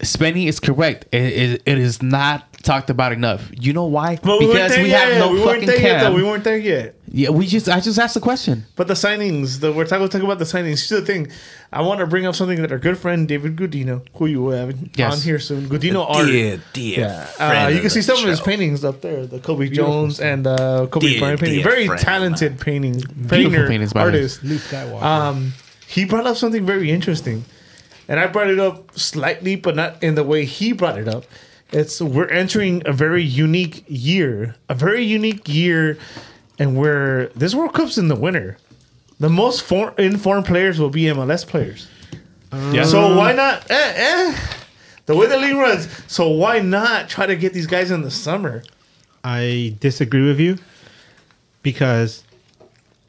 Spenny 0.00 0.48
is 0.48 0.58
correct. 0.60 1.06
It, 1.12 1.22
it, 1.22 1.62
it 1.64 1.78
is 1.78 2.02
not 2.02 2.52
talked 2.64 2.90
about 2.90 3.12
enough. 3.12 3.48
You 3.52 3.72
know 3.72 3.84
why? 3.86 4.16
But 4.16 4.40
because 4.40 4.72
there 4.72 4.82
we 4.82 4.90
yet. 4.90 5.08
have 5.12 5.18
no 5.18 5.32
we 5.32 5.38
weren't 5.38 5.50
fucking 5.62 5.66
there 5.66 5.80
yet, 5.80 6.00
though. 6.00 6.06
cam. 6.08 6.14
We 6.14 6.22
weren't 6.24 6.44
there 6.44 6.58
yet. 6.58 6.94
Yeah, 7.14 7.28
we 7.28 7.46
just 7.46 7.68
I 7.68 7.78
just 7.80 7.98
asked 7.98 8.14
the 8.14 8.20
question. 8.20 8.64
But 8.74 8.88
the 8.88 8.94
signings, 8.94 9.60
the, 9.60 9.70
we're 9.70 9.84
talking, 9.84 10.08
talking 10.08 10.24
about 10.24 10.38
the 10.38 10.46
signings. 10.46 10.88
Here's 10.88 10.88
the 10.88 11.02
thing. 11.02 11.28
I 11.70 11.82
want 11.82 12.00
to 12.00 12.06
bring 12.06 12.24
up 12.24 12.34
something 12.34 12.62
that 12.62 12.72
our 12.72 12.78
good 12.78 12.96
friend 12.96 13.28
David 13.28 13.54
Gudino, 13.54 14.00
who 14.14 14.24
you 14.24 14.40
will 14.42 14.52
have 14.56 14.74
Yes. 14.96 15.12
on 15.12 15.20
here 15.20 15.38
soon. 15.38 15.68
Gudino 15.68 16.08
art. 16.08 16.26
Dear, 16.26 16.60
dear. 16.72 16.98
Yeah, 17.00 17.26
uh, 17.38 17.48
friend 17.50 17.74
you 17.74 17.80
can 17.80 17.86
of 17.86 17.92
see 17.92 18.00
the 18.00 18.04
some 18.04 18.16
of 18.24 18.30
his 18.30 18.40
paintings 18.40 18.82
up 18.82 19.02
there. 19.02 19.26
The 19.26 19.40
Cobi 19.40 19.68
Jones 19.70 20.20
and 20.20 20.46
uh, 20.46 20.86
Kobe 20.90 21.08
Dear, 21.08 21.20
Bryant 21.20 21.40
painting. 21.40 21.62
Very 21.62 21.86
friend. 21.86 22.00
talented 22.00 22.58
painting, 22.58 23.02
painter, 23.28 23.68
paintings 23.68 23.92
by 23.92 24.00
artist. 24.00 24.42
Luke 24.42 24.62
Skywalker. 24.62 25.02
Um, 25.02 25.52
he 25.86 26.06
brought 26.06 26.26
up 26.26 26.38
something 26.38 26.64
very 26.64 26.90
interesting, 26.90 27.44
and 28.08 28.20
I 28.20 28.26
brought 28.26 28.48
it 28.48 28.58
up 28.58 28.98
slightly, 28.98 29.56
but 29.56 29.76
not 29.76 30.02
in 30.02 30.14
the 30.14 30.24
way 30.24 30.46
he 30.46 30.72
brought 30.72 30.96
it 30.98 31.08
up. 31.08 31.24
It's 31.72 32.00
we're 32.00 32.28
entering 32.28 32.82
a 32.86 32.92
very 32.94 33.22
unique 33.22 33.84
year, 33.86 34.56
a 34.70 34.74
very 34.74 35.04
unique 35.04 35.46
year, 35.48 35.98
and 36.62 36.76
where 36.76 37.26
this 37.30 37.56
World 37.56 37.74
Cup's 37.74 37.98
in 37.98 38.06
the 38.06 38.14
winter. 38.14 38.56
The 39.18 39.28
most 39.28 39.62
for- 39.62 39.94
informed 39.98 40.46
players 40.46 40.78
will 40.78 40.90
be 40.90 41.02
MLS 41.02 41.44
players. 41.44 41.88
Yeah. 42.70 42.84
So 42.84 43.16
why 43.16 43.32
not? 43.32 43.68
Eh, 43.68 43.92
eh. 43.96 44.36
The 45.06 45.16
way 45.16 45.26
the 45.26 45.38
league 45.38 45.56
runs, 45.56 45.88
so 46.06 46.28
why 46.28 46.60
not 46.60 47.08
try 47.08 47.26
to 47.26 47.34
get 47.34 47.52
these 47.52 47.66
guys 47.66 47.90
in 47.90 48.02
the 48.02 48.10
summer? 48.12 48.62
I 49.24 49.74
disagree 49.80 50.24
with 50.24 50.38
you 50.38 50.58
because 51.62 52.22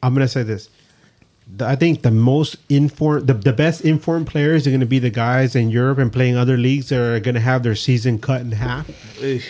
I'm 0.02 0.14
gonna 0.14 0.26
say 0.26 0.42
this. 0.42 0.68
The- 1.46 1.66
I 1.66 1.76
think 1.76 2.02
the 2.02 2.10
most 2.10 2.56
informed, 2.68 3.26
the, 3.26 3.34
the 3.34 3.52
best 3.52 3.82
informed 3.82 4.26
players 4.26 4.66
are 4.66 4.70
going 4.70 4.80
to 4.80 4.86
be 4.86 4.98
the 4.98 5.10
guys 5.10 5.54
in 5.54 5.70
Europe 5.70 5.98
and 5.98 6.12
playing 6.12 6.36
other 6.36 6.56
leagues 6.56 6.88
that 6.88 6.98
are 7.00 7.20
going 7.20 7.34
to 7.34 7.40
have 7.40 7.62
their 7.62 7.74
season 7.76 8.18
cut 8.18 8.40
in 8.40 8.52
half. 8.52 8.88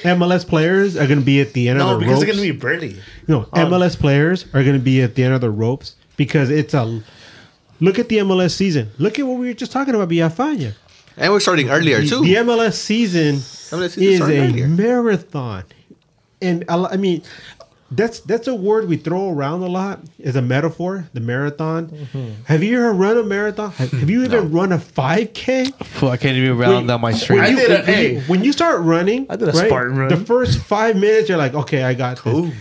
MLS 0.03 0.47
players 0.47 0.97
are 0.97 1.07
going 1.07 1.21
to 1.21 1.25
be 1.25 1.41
at 1.41 1.53
the 1.53 1.69
end 1.69 1.79
No, 1.79 1.95
of 1.95 2.01
the 2.01 2.07
because 2.07 2.15
ropes. 2.17 2.27
they're 2.27 2.35
going 2.35 2.47
to 2.49 2.53
be 2.53 2.59
Burley. 2.59 2.97
No, 3.29 3.47
Um, 3.53 3.71
MLS 3.71 3.99
players 3.99 4.45
are 4.55 4.63
going 4.63 4.77
to 4.77 4.83
be 4.85 5.03
at 5.03 5.15
the 5.15 5.25
end 5.25 5.35
of 5.35 5.41
the 5.41 5.51
ropes 5.51 5.95
because 6.17 6.51
it's 6.51 6.75
a 6.75 7.03
look 7.81 7.99
at 7.99 8.09
the 8.09 8.19
MLS 8.19 8.53
season. 8.55 8.91
Look 8.99 9.19
at 9.19 9.27
what 9.27 9.39
we 9.39 9.47
were 9.47 9.55
just 9.55 9.73
talking 9.73 9.95
about, 9.95 10.09
Villafaña. 10.09 10.75
And 11.17 11.33
we're 11.33 11.41
starting 11.41 11.71
earlier 11.71 12.01
The, 12.01 12.09
too. 12.09 12.23
the 12.23 12.35
MLS 12.37 12.75
season 12.75 13.37
MLS 13.37 13.91
season 13.91 14.03
is 14.03 14.21
a 14.21 14.47
earlier. 14.49 14.67
marathon, 14.69 15.63
and 16.43 16.65
I, 16.69 16.75
I 16.85 16.97
mean, 16.97 17.23
that's 17.97 18.21
that's 18.21 18.47
a 18.47 18.55
word 18.55 18.89
we 18.89 18.97
throw 18.97 19.31
around 19.31 19.63
a 19.63 19.69
lot 19.69 20.01
as 20.23 20.37
a 20.37 20.43
metaphor. 20.43 21.09
The 21.13 21.21
marathon. 21.21 21.89
Mm-hmm. 21.89 22.45
Have 22.45 22.63
you 22.63 22.79
ever 22.79 22.93
run 22.93 23.17
a 23.17 23.23
marathon? 23.23 23.71
Have, 23.73 23.91
have 23.93 24.11
you 24.11 24.25
even 24.25 24.53
run 24.53 24.73
a 24.73 24.79
five 24.79 25.33
k? 25.33 25.67
I 26.03 26.17
can't 26.17 26.37
even 26.37 26.57
round 26.59 26.89
down 26.89 27.01
my 27.01 27.13
street. 27.13 27.41
I 27.41 27.49
you, 27.49 27.57
did 27.57 27.71
a- 27.71 27.75
when, 27.75 27.85
hey. 27.85 28.15
you, 28.15 28.21
when 28.23 28.45
you 28.45 28.53
start 28.53 28.81
running, 28.83 29.27
I 29.31 29.37
did 29.37 29.49
a 29.49 29.53
right, 29.53 29.67
Spartan 29.67 29.97
run. 29.97 30.09
The 30.09 30.17
first 30.17 30.61
five 30.61 30.97
minutes, 30.97 31.29
you're 31.29 31.39
like, 31.39 31.55
okay, 31.55 31.83
I 31.83 31.95
got 31.95 32.23
this. 32.23 32.53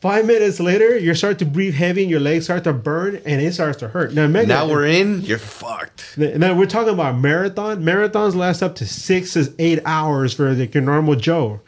Five 0.00 0.26
minutes 0.26 0.58
later, 0.58 0.98
you 0.98 1.14
start 1.14 1.38
to 1.38 1.44
breathe 1.44 1.74
heavy, 1.74 2.02
and 2.02 2.10
your 2.10 2.18
legs 2.18 2.46
start 2.46 2.64
to 2.64 2.72
burn, 2.72 3.22
and 3.24 3.40
it 3.40 3.54
starts 3.54 3.78
to 3.78 3.88
hurt. 3.88 4.12
Now, 4.12 4.24
imagine, 4.24 4.48
Now 4.48 4.68
we're 4.68 4.84
in. 4.86 5.20
You're 5.20 5.38
fucked. 5.38 6.18
now 6.18 6.54
we're 6.54 6.66
talking 6.66 6.92
about 6.92 7.18
marathon. 7.18 7.84
Marathons 7.84 8.34
last 8.34 8.62
up 8.64 8.74
to 8.76 8.86
six 8.86 9.34
to 9.34 9.54
eight 9.60 9.78
hours 9.84 10.34
for 10.34 10.52
like 10.52 10.74
your 10.74 10.82
normal 10.82 11.14
Joe. 11.14 11.60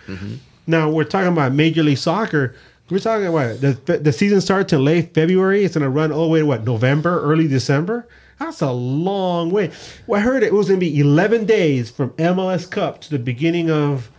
Now 0.66 0.90
we're 0.90 1.04
talking 1.04 1.28
about 1.32 1.52
Major 1.52 1.84
League 1.84 1.98
Soccer. 1.98 2.56
We're 2.94 3.00
talking 3.00 3.26
about 3.26 3.60
the 3.60 3.98
the 3.98 4.12
season 4.12 4.40
starts 4.40 4.72
in 4.72 4.84
late 4.84 5.14
February. 5.14 5.64
It's 5.64 5.74
going 5.74 5.82
to 5.82 5.90
run 5.90 6.12
all 6.12 6.26
the 6.26 6.28
way 6.28 6.38
to 6.38 6.46
what 6.46 6.62
November, 6.62 7.20
early 7.22 7.48
December. 7.48 8.06
That's 8.38 8.60
a 8.60 8.70
long 8.70 9.50
way. 9.50 9.72
Well, 10.06 10.20
I 10.20 10.22
heard 10.22 10.44
it 10.44 10.52
was 10.52 10.68
going 10.68 10.78
to 10.78 10.86
be 10.86 11.00
11 11.00 11.44
days 11.44 11.90
from 11.90 12.10
MLS 12.10 12.70
Cup 12.70 13.00
to 13.00 13.10
the 13.10 13.18
beginning 13.18 13.68
of, 13.68 14.12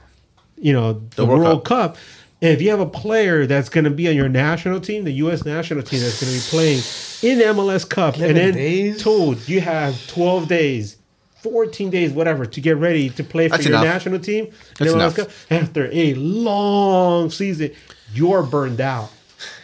you 0.57 0.73
know, 0.73 1.01
the, 1.15 1.25
World 1.25 1.41
World, 1.41 1.65
Cup. 1.65 1.95
And 2.41 2.51
if 2.51 2.61
you 2.61 2.69
have 2.69 2.81
a 2.81 2.85
player 2.85 3.45
that's 3.45 3.69
going 3.69 3.85
to 3.85 3.89
be 3.89 4.09
on 4.09 4.15
your 4.17 4.27
national 4.27 4.81
team, 4.81 5.05
the 5.05 5.11
U.S. 5.11 5.45
national 5.45 5.81
team 5.81 6.01
that's 6.01 6.19
going 6.19 6.33
to 6.33 6.37
be 6.37 6.45
playing 6.49 6.81
in 7.21 7.37
the 7.37 7.45
MLS 7.53 7.89
Cup, 7.89 8.17
and 8.17 8.35
then 8.35 8.55
days? 8.55 9.01
told 9.01 9.47
you 9.47 9.61
have 9.61 10.05
12 10.07 10.49
days, 10.49 10.97
14 11.43 11.89
days, 11.89 12.11
whatever, 12.11 12.45
to 12.45 12.59
get 12.59 12.75
ready 12.75 13.09
to 13.11 13.23
play 13.23 13.47
for 13.47 13.53
That's 13.55 13.69
your 13.69 13.75
enough. 13.75 13.85
national 13.85 14.19
team. 14.19 14.49
That's 14.77 14.81
And 14.81 14.89
MLS 14.89 14.95
enough. 14.95 15.15
Cup, 15.15 15.29
after 15.49 15.89
a 15.93 16.13
long 16.15 17.29
season, 17.29 17.71
you're 18.15 18.43
burned 18.43 18.81
out. 18.81 19.11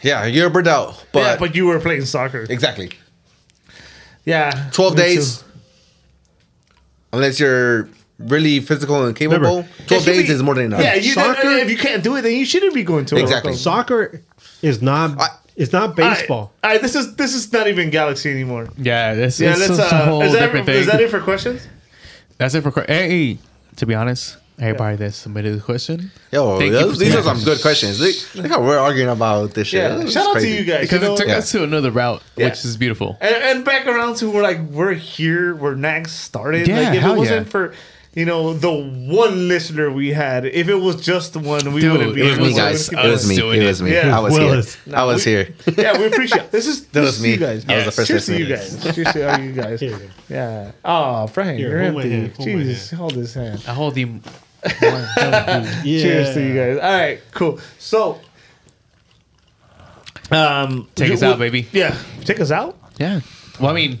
Yeah, 0.02 0.26
you're 0.26 0.50
burned 0.50 0.68
out. 0.68 1.04
But, 1.12 1.18
yeah, 1.20 1.36
but 1.38 1.54
you 1.54 1.66
were 1.66 1.80
playing 1.80 2.04
soccer. 2.04 2.46
exactly. 2.48 2.90
Yeah, 4.24 4.70
12 4.72 4.96
days. 4.96 5.38
too. 5.38 5.44
Unless 7.14 7.40
you're 7.40 7.88
really 8.18 8.60
physical 8.60 9.04
and 9.04 9.14
capable, 9.16 9.40
Remember, 9.56 9.68
12 9.86 10.04
days 10.04 10.26
be- 10.28 10.32
is 10.32 10.42
more 10.42 10.54
than 10.54 10.66
enough. 10.66 10.80
Yeah, 10.80 10.94
you 10.94 11.12
Soccer- 11.12 11.48
if 11.48 11.68
you 11.70 11.76
can't 11.76 12.02
do 12.02 12.14
it, 12.16 12.22
then 12.22 12.32
you 12.32 12.44
shouldn't 12.46 12.74
be 12.74 12.82
going 12.84 13.04
to 13.06 13.14
a 13.14 13.18
World 13.18 13.28
Exactly. 13.28 13.52
Cup. 13.52 13.60
Soccer 13.60 14.22
is 14.62 14.80
not. 14.80 15.20
I- 15.20 15.28
it's 15.54 15.72
not 15.72 15.94
baseball. 15.96 16.52
All 16.64 16.70
right, 16.70 16.80
this 16.80 16.94
is 16.94 17.14
this 17.16 17.34
is 17.34 17.52
not 17.52 17.66
even 17.68 17.90
Galaxy 17.90 18.30
anymore. 18.30 18.68
yeah, 18.78 19.14
this 19.14 19.38
Yeah, 19.38 19.50
it's 19.50 19.68
let's. 19.68 19.78
a 19.78 19.84
Uh, 19.84 20.04
whole 20.06 20.22
is, 20.22 20.32
that, 20.32 20.40
different 20.40 20.64
thing. 20.64 20.76
is 20.76 20.86
that 20.86 21.00
it 21.00 21.10
for 21.10 21.20
questions? 21.20 21.66
That's 22.38 22.54
it 22.54 22.62
for 22.62 22.70
que- 22.72 22.84
hey. 22.88 23.38
To 23.76 23.86
be 23.86 23.94
honest, 23.94 24.36
everybody 24.58 24.96
that 24.96 25.12
submitted 25.12 25.56
a 25.58 25.60
question, 25.60 26.10
Yo, 26.30 26.58
Thank 26.58 26.72
you 26.72 26.78
those- 26.78 26.92
for 26.94 26.98
these 27.04 27.14
are 27.14 27.22
some 27.22 27.42
good 27.42 27.60
questions. 27.60 28.00
Look, 28.00 28.14
look 28.34 28.46
how 28.46 28.62
we're 28.62 28.78
arguing 28.78 29.08
about 29.10 29.54
this 29.54 29.68
shit. 29.68 29.82
Yeah, 29.82 29.96
This 29.96 30.06
is 30.06 30.12
shout 30.12 30.26
out 30.26 30.32
crazy. 30.32 30.52
to 30.52 30.58
you 30.58 30.64
guys. 30.64 30.80
You 30.80 30.82
because 30.88 31.00
know, 31.02 31.14
it 31.14 31.16
took 31.18 31.28
Yeah. 31.28 31.36
us 31.38 31.50
to 31.52 31.62
another 31.64 31.90
route, 31.90 32.22
Yeah. 32.36 32.46
which 32.46 32.64
is 32.64 32.76
beautiful. 32.76 33.18
and, 33.20 33.34
and 33.34 33.64
back 33.64 33.86
around 33.86 34.16
to 34.16 34.30
where 34.30 34.42
like 34.42 34.60
we're 34.70 34.94
here, 34.94 35.54
where 35.54 35.74
Nags 35.74 36.12
started. 36.12 36.68
Yeah, 36.68 36.80
like 36.80 36.94
if 36.96 37.02
hell 37.02 37.14
it 37.14 37.18
wasn't 37.18 37.46
yeah. 37.46 37.50
for 37.50 37.72
you 38.14 38.26
know 38.26 38.52
the 38.52 38.70
one 38.70 39.48
listener 39.48 39.90
we 39.90 40.12
had, 40.12 40.44
if 40.44 40.68
it 40.68 40.74
was 40.74 40.96
just 40.96 41.32
the 41.32 41.38
one, 41.38 41.72
we 41.72 41.80
Dude, 41.80 41.92
wouldn't 41.92 42.14
be. 42.14 42.22
it 42.22 42.30
was 42.30 42.38
me, 42.38 42.54
guys. 42.54 42.88
It 42.92 42.96
was 42.96 43.26
me. 43.28 43.36
It 43.38 43.66
was 43.66 43.80
me. 43.82 43.92
Yeah. 43.94 44.16
I 44.16 44.20
was 44.20 44.34
Willis. 44.34 44.74
here. 44.84 44.94
I 44.96 45.04
was 45.04 45.24
we- 45.24 45.32
here. 45.32 45.54
yeah, 45.78 45.98
we 45.98 46.06
appreciate 46.06 46.50
this. 46.50 46.66
Is 46.66 46.86
this 46.88 47.04
was 47.06 47.16
is 47.16 47.22
me. 47.22 47.30
you 47.32 47.36
guys. 47.38 47.64
I 47.68 47.76
was 47.76 47.84
the 47.86 47.92
first 47.92 48.08
Cheers 48.08 48.26
to 48.26 48.38
you 48.38 48.46
guys. 48.46 48.94
Cheers 48.94 49.12
to 49.14 49.32
all 49.32 49.40
you 49.40 49.52
guys. 49.52 49.80
Here 49.80 49.90
you 49.92 49.96
go. 49.98 50.04
Yeah. 50.28 50.72
Oh, 50.84 51.26
Frank, 51.28 51.58
Here, 51.58 51.70
you're 51.70 51.82
hold 51.84 51.94
my 51.94 52.02
empty. 52.02 52.50
hand, 52.52 52.64
Jesus, 52.64 52.90
hold 52.90 53.12
his 53.14 53.32
hand. 53.34 53.64
I 53.66 53.72
hold 53.72 53.96
him. 53.96 54.22
Yeah. 54.64 55.64
Cheers 55.82 56.34
to 56.34 56.40
you 56.46 56.54
guys. 56.54 56.78
All 56.78 56.92
right, 56.92 57.20
cool. 57.32 57.58
So, 57.78 58.20
um, 60.30 60.88
Take 60.94 61.08
you- 61.08 61.14
us 61.14 61.22
out, 61.22 61.38
baby. 61.38 61.66
Yeah, 61.72 61.96
take 62.24 62.40
us 62.40 62.50
out. 62.50 62.76
Yeah. 62.98 63.20
Well, 63.60 63.70
I 63.70 63.74
mean, 63.74 63.98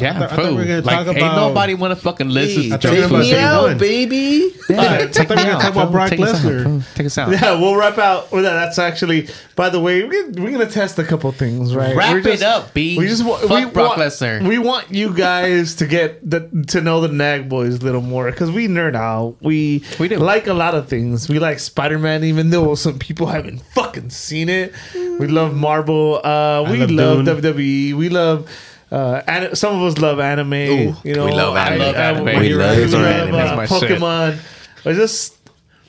yeah. 0.00 0.10
I 0.10 0.18
thought- 0.20 0.32
I 0.32 0.36
thought 0.36 0.46
we 0.52 0.54
were 0.56 0.64
gonna 0.64 0.80
like, 0.82 0.96
talk 0.96 1.06
ain't 1.08 1.16
about- 1.18 1.36
nobody 1.48 1.74
want 1.74 1.90
to 1.92 2.02
fucking 2.02 2.28
listen. 2.30 2.62
Hey, 2.62 2.68
to 2.70 2.78
talking 2.78 2.96
take 3.00 3.04
about 3.10 3.18
me 3.20 3.30
James 3.30 3.42
out, 3.42 3.66
Bond. 3.66 3.80
baby. 3.80 4.54
Yeah, 4.70 4.80
I 4.80 5.06
thought 5.08 5.28
we 5.28 5.34
were 5.36 5.42
gonna 5.42 5.52
talk 5.62 5.72
about 5.72 5.92
Brock 5.92 6.08
Take 6.10 6.20
us 6.20 6.34
out, 6.34 6.40
Lesnar. 6.50 6.62
fool. 6.64 6.82
Take 6.94 7.06
us 7.06 7.18
out. 7.18 7.30
Yeah, 7.32 7.60
we'll 7.60 7.76
wrap 7.76 7.98
out 7.98 8.32
with 8.32 8.44
that. 8.44 8.54
That's 8.54 8.78
actually, 8.78 9.28
by 9.56 9.68
the 9.68 9.80
way, 9.80 10.02
we're, 10.04 10.30
we're 10.30 10.50
gonna 10.52 10.66
test 10.66 10.98
a 10.98 11.04
couple 11.04 11.30
things, 11.32 11.74
right? 11.74 11.94
Wrap 11.94 12.24
We're 12.24 12.28
it 12.30 12.42
up, 12.42 12.72
B. 12.72 12.96
We 12.96 13.06
just 13.06 13.24
want 13.24 13.42
Fuck 13.42 13.50
we 13.50 13.64
Brock 13.66 13.96
want, 13.98 14.00
Lesnar. 14.10 14.46
We 14.48 14.58
want 14.58 14.90
you 14.90 15.12
guys 15.14 15.74
to 15.76 15.86
get 15.86 16.28
the 16.28 16.48
to 16.68 16.80
know 16.80 17.00
the 17.02 17.08
Nag 17.08 17.48
Boys 17.48 17.76
a 17.76 17.84
little 17.84 18.00
more 18.00 18.30
because 18.30 18.50
we 18.50 18.68
nerd 18.68 18.94
out. 18.94 19.36
We 19.42 19.84
We 19.98 20.08
do. 20.08 20.16
like 20.18 20.46
a 20.46 20.54
lot 20.54 20.74
of 20.74 20.88
things. 20.88 21.28
We 21.28 21.38
like 21.38 21.58
Spider 21.58 21.98
Man, 21.98 22.24
even 22.24 22.48
though 22.50 22.74
some 22.76 22.98
people 22.98 23.26
haven't 23.26 23.58
fucking 23.74 24.08
seen 24.10 24.48
it. 24.48 24.72
We 24.94 25.26
love 25.26 25.54
Marvel. 25.54 26.20
Uh, 26.24 26.66
we 26.70 26.78
love 26.78 26.90
love, 26.90 27.24
Dune. 27.26 27.54
WWE. 27.54 27.94
We 27.94 28.08
love. 28.08 28.48
Uh, 28.92 29.22
an- 29.26 29.56
some 29.56 29.74
of 29.74 29.82
us 29.82 29.96
love 29.98 30.20
anime. 30.20 30.52
Ooh, 30.52 30.94
you 31.02 31.14
know, 31.14 31.24
we 31.24 31.32
love 31.32 31.56
anime. 31.56 31.80
I 31.80 31.86
love 31.86 31.96
anime. 31.96 32.24
we 32.26 32.48
We 32.48 32.54
love 32.54 32.92
love, 32.92 33.04
anime. 33.04 33.34
uh, 33.34 33.56
my. 33.56 33.66
Pokemon. 33.66 34.38
But 34.84 34.94
just 34.96 35.36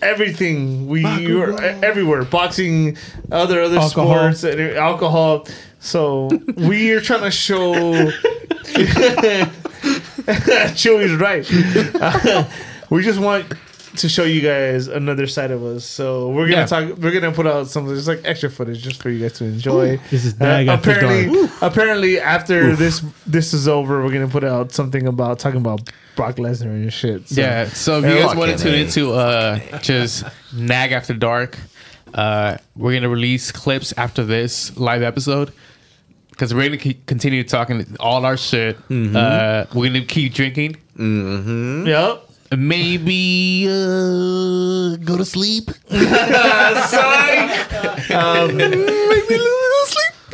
everything 0.01 0.87
we 0.87 1.03
are 1.05 1.59
everywhere 1.83 2.23
boxing 2.25 2.97
other 3.31 3.61
other 3.61 3.77
Alcohol. 3.79 4.07
sports 4.33 4.43
and 4.43 4.59
alcohol 4.77 5.47
so 5.79 6.29
we 6.57 6.91
are 6.91 6.99
trying 6.99 7.21
to 7.21 7.31
show 7.31 7.71
Chewy's 10.75 11.15
right 11.15 11.45
Uh, 12.01 12.43
we 12.89 13.01
just 13.03 13.17
want 13.19 13.45
to 13.97 14.09
show 14.09 14.23
you 14.23 14.41
guys 14.41 14.87
another 14.87 15.27
side 15.27 15.51
of 15.51 15.63
us 15.63 15.85
so 15.85 16.29
we're 16.29 16.47
gonna 16.47 16.61
Yeah. 16.61 16.65
talk 16.65 16.97
we're 16.97 17.11
gonna 17.11 17.31
put 17.31 17.45
out 17.45 17.67
some 17.67 17.87
just 17.87 18.07
like 18.07 18.21
extra 18.25 18.49
footage 18.49 18.81
just 18.81 19.01
for 19.01 19.09
you 19.09 19.19
guys 19.19 19.33
to 19.33 19.45
enjoy 19.45 19.99
This 20.09 20.25
is 20.25 20.33
Uh, 20.41 20.65
apparently 20.67 21.47
apparently 21.61 22.19
after 22.19 22.75
this 22.75 23.03
this 23.27 23.53
is 23.53 23.67
over 23.67 24.03
we're 24.03 24.11
gonna 24.11 24.27
put 24.27 24.43
out 24.43 24.71
something 24.71 25.05
about 25.07 25.37
talking 25.39 25.59
about 25.59 25.89
Brock 26.15 26.35
Lesnar 26.37 26.71
and 26.71 26.91
shit 26.93 27.27
so. 27.29 27.41
Yeah. 27.41 27.65
So 27.67 27.99
if 27.99 28.05
you 28.05 28.23
guys 28.23 28.35
want 28.35 28.57
to 28.57 28.63
tune 28.63 28.75
into 28.75 29.13
uh 29.13 29.59
just 29.79 30.23
nag 30.53 30.91
after 30.91 31.13
dark, 31.13 31.57
uh 32.13 32.57
we're 32.75 32.93
gonna 32.93 33.09
release 33.09 33.51
clips 33.51 33.93
after 33.97 34.23
this 34.23 34.75
live 34.77 35.01
episode. 35.03 35.51
Because 36.29 36.51
we're 36.51 36.63
gonna 36.65 36.77
keep, 36.77 37.05
continue 37.05 37.43
talking 37.43 37.85
all 37.99 38.25
our 38.25 38.37
shit. 38.37 38.75
Uh, 38.89 39.65
we're 39.75 39.87
gonna 39.87 40.03
keep 40.03 40.33
drinking. 40.33 40.77
Yep. 40.97 42.29
Maybe 42.57 43.65
uh, 43.69 44.97
go 44.97 45.17
to 45.17 45.25
sleep. 45.25 45.69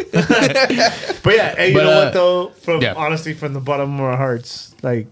But 1.22 1.36
yeah, 1.36 1.56
and 1.58 1.70
you 1.72 1.78
But, 1.78 1.84
know 1.84 1.91
uh, 1.91 2.04
what 2.06 2.14
though? 2.14 2.50
From 2.62 2.82
yeah. 2.82 2.94
honestly, 2.96 3.34
from 3.34 3.54
the 3.54 3.60
bottom 3.60 3.96
of 3.96 4.02
our 4.02 4.18
hearts, 4.18 4.74
like 4.82 5.08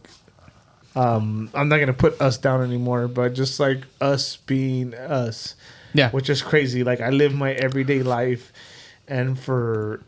um, 0.96 1.50
I'm 1.54 1.70
not 1.70 1.78
gonna 1.80 1.94
put 1.94 2.20
us 2.22 2.38
down 2.38 2.64
anymore, 2.64 3.08
but 3.08 3.34
just 3.34 3.60
like 3.60 3.84
us 4.02 4.38
being 4.38 4.94
us, 4.96 5.56
Yeah. 5.94 6.10
which 6.12 6.30
is 6.30 6.42
crazy. 6.42 6.84
Like 6.84 7.02
I 7.02 7.10
live 7.10 7.34
my 7.36 7.54
everyday 7.54 8.02
life, 8.02 8.52
and 9.08 9.38
for 9.38 10.02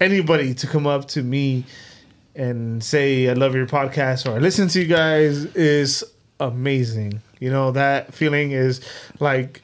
anybody 0.00 0.52
to 0.54 0.66
come 0.66 0.86
up 0.86 1.06
to 1.08 1.22
me 1.22 1.64
and 2.34 2.82
say 2.82 3.28
I 3.28 3.32
love 3.34 3.54
your 3.54 3.66
podcast 3.66 4.28
or 4.28 4.34
I 4.36 4.38
listen 4.38 4.68
to 4.68 4.80
you 4.80 4.86
guys 4.86 5.44
is 5.54 6.04
amazing. 6.40 7.20
You 7.40 7.50
know 7.50 7.70
that 7.72 8.14
feeling 8.14 8.52
is 8.52 8.80
like 9.20 9.62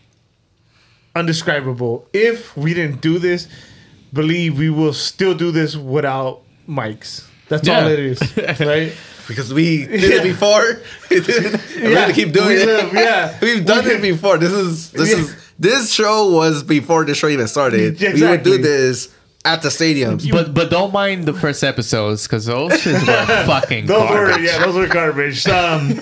undescribable. 1.14 2.06
If 2.12 2.56
we 2.56 2.74
didn't 2.74 3.01
do 3.01 3.18
this, 3.18 3.48
believe 4.12 4.59
we 4.59 4.70
will 4.70 4.92
still 4.92 5.34
do 5.34 5.51
this 5.51 5.76
without 5.76 6.42
mics. 6.68 7.26
That's 7.48 7.68
all 7.68 7.86
it 7.88 7.98
is, 7.98 8.20
right? 8.60 8.92
Because 9.26 9.52
we 9.52 9.86
did 9.86 10.05
it 10.05 10.22
before. 10.22 10.80
We 11.10 11.20
did 11.20 11.60
We're 11.82 11.94
gonna 11.94 12.12
keep 12.12 12.32
doing 12.32 12.48
we 12.48 12.55
it. 12.62 12.66
live, 12.66 12.92
yeah. 12.94 13.38
We've 13.40 13.64
done 13.64 13.84
We- 13.84 13.92
it 13.92 14.02
before. 14.02 14.38
This 14.38 14.52
is 14.52 14.90
this 14.92 15.10
Yeah. 15.10 15.18
is 15.18 15.36
this 15.59 15.92
show 15.92 16.30
was 16.30 16.62
before 16.62 17.05
the 17.05 17.14
show 17.14 17.28
even 17.28 17.47
started. 17.48 18.01
We 18.01 18.22
would 18.22 18.42
do 18.42 18.59
this 18.59 19.09
at 19.45 19.62
the 19.62 19.69
stadiums. 19.69 20.31
But 20.31 20.53
but 20.55 20.71
don't 20.71 20.93
mind 20.93 21.25
the 21.27 21.33
first 21.35 21.62
episodes 21.65 22.27
because 22.27 22.47
those 22.47 22.73
shits 22.73 23.07
were 23.07 23.45
fucking 23.47 23.87
Those 23.87 24.09
garbage. 24.09 24.37
were 24.37 24.43
yeah, 24.43 24.59
those 24.65 24.75
were 24.75 24.87
garbage. 24.87 25.47
Um, 25.47 26.01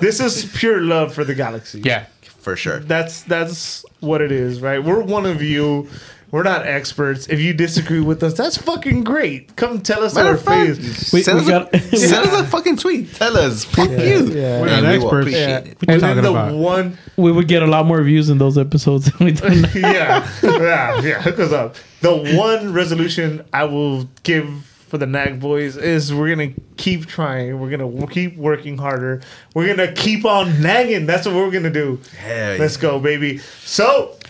this 0.00 0.20
is 0.20 0.44
pure 0.56 0.80
love 0.80 1.12
for 1.14 1.24
the 1.24 1.34
galaxy. 1.34 1.80
Yeah. 1.80 2.06
for 2.22 2.56
sure. 2.56 2.78
that's 2.80 3.22
that's 3.24 3.84
what 4.00 4.20
it 4.22 4.32
is, 4.32 4.60
right? 4.60 4.82
We're 4.82 5.02
one 5.02 5.26
of 5.26 5.42
you. 5.42 5.88
We're 6.30 6.42
not 6.42 6.66
experts. 6.66 7.26
If 7.28 7.40
you 7.40 7.54
disagree 7.54 8.00
with 8.00 8.22
us, 8.22 8.34
that's 8.34 8.58
fucking 8.58 9.04
great. 9.04 9.56
Come 9.56 9.80
tell 9.80 10.04
us 10.04 10.14
Matter 10.14 10.28
our 10.30 10.36
fact, 10.36 10.76
face. 10.78 11.12
We- 11.12 11.22
send, 11.22 11.46
we 11.46 11.52
us 11.52 11.68
a, 11.72 11.78
send 11.96 12.28
us 12.28 12.40
a 12.40 12.44
fucking 12.44 12.76
tweet. 12.76 13.14
Tell 13.14 13.36
us, 13.36 13.64
fuck 13.64 13.88
you. 13.88 13.96
yeah. 13.96 14.60
We're 14.60 14.68
And 14.68 14.82
not 14.84 14.90
we 14.90 14.94
experts. 14.96 15.12
appreciate 15.26 15.48
Yeah. 15.48 15.58
What 15.78 15.88
And 15.90 16.02
then 16.02 16.22
the 16.22 16.30
about? 16.30 16.54
one, 16.54 16.98
We 17.16 17.32
would 17.32 17.48
get 17.48 17.62
a 17.62 17.66
lot 17.66 17.86
more 17.86 18.02
views 18.02 18.28
in 18.28 18.36
those 18.38 18.58
episodes 18.58 19.10
than 19.10 19.24
we 19.26 19.32
do 19.32 19.48
now. 19.48 19.68
yeah, 19.74 20.30
yeah, 20.42 21.00
yeah. 21.00 21.22
Hook 21.22 21.38
us 21.38 21.52
up. 21.52 21.76
The 22.02 22.14
one 22.36 22.72
resolution 22.74 23.44
I 23.52 23.64
will 23.64 24.04
give 24.22 24.46
for 24.88 24.96
the 24.98 25.06
Nag 25.06 25.38
Boys 25.40 25.76
is 25.76 26.14
we're 26.14 26.34
gonna 26.34 26.52
keep 26.76 27.06
trying. 27.06 27.58
We're 27.60 27.70
gonna 27.70 27.84
w- 27.90 28.06
keep 28.06 28.36
working 28.36 28.78
harder. 28.78 29.20
We're 29.54 29.66
gonna 29.74 29.92
keep 29.92 30.24
on 30.24 30.62
nagging. 30.62 31.04
That's 31.06 31.26
what 31.26 31.34
we're 31.34 31.50
gonna 31.50 31.68
do. 31.70 32.00
Hell 32.18 32.52
yeah. 32.54 32.56
Let's 32.58 32.76
go, 32.78 32.98
baby. 32.98 33.38
So, 33.64 34.14
yes. 34.22 34.27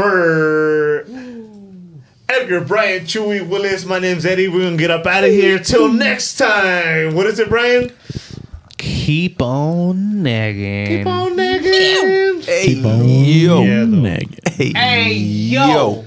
For 0.00 1.04
Edgar, 2.30 2.62
Brian, 2.62 3.04
Chewy, 3.04 3.46
Willis, 3.46 3.84
my 3.84 3.98
name's 3.98 4.24
Eddie. 4.24 4.48
We're 4.48 4.64
gonna 4.64 4.78
get 4.78 4.90
up 4.90 5.04
out 5.04 5.24
of 5.24 5.30
here. 5.30 5.58
Till 5.58 5.92
next 5.92 6.38
time. 6.38 7.14
What 7.14 7.26
is 7.26 7.38
it, 7.38 7.50
Brian? 7.50 7.92
Keep 8.78 9.42
on 9.42 10.22
nagging. 10.22 10.86
Keep 10.86 11.06
on 11.06 11.36
nagging. 11.36 12.40
Hey, 12.40 12.62
Keep 12.64 12.84
on 12.86 13.06
yo. 13.06 13.62
nagging. 13.84 14.74
Hey, 14.74 15.12
yo. 15.12 16.06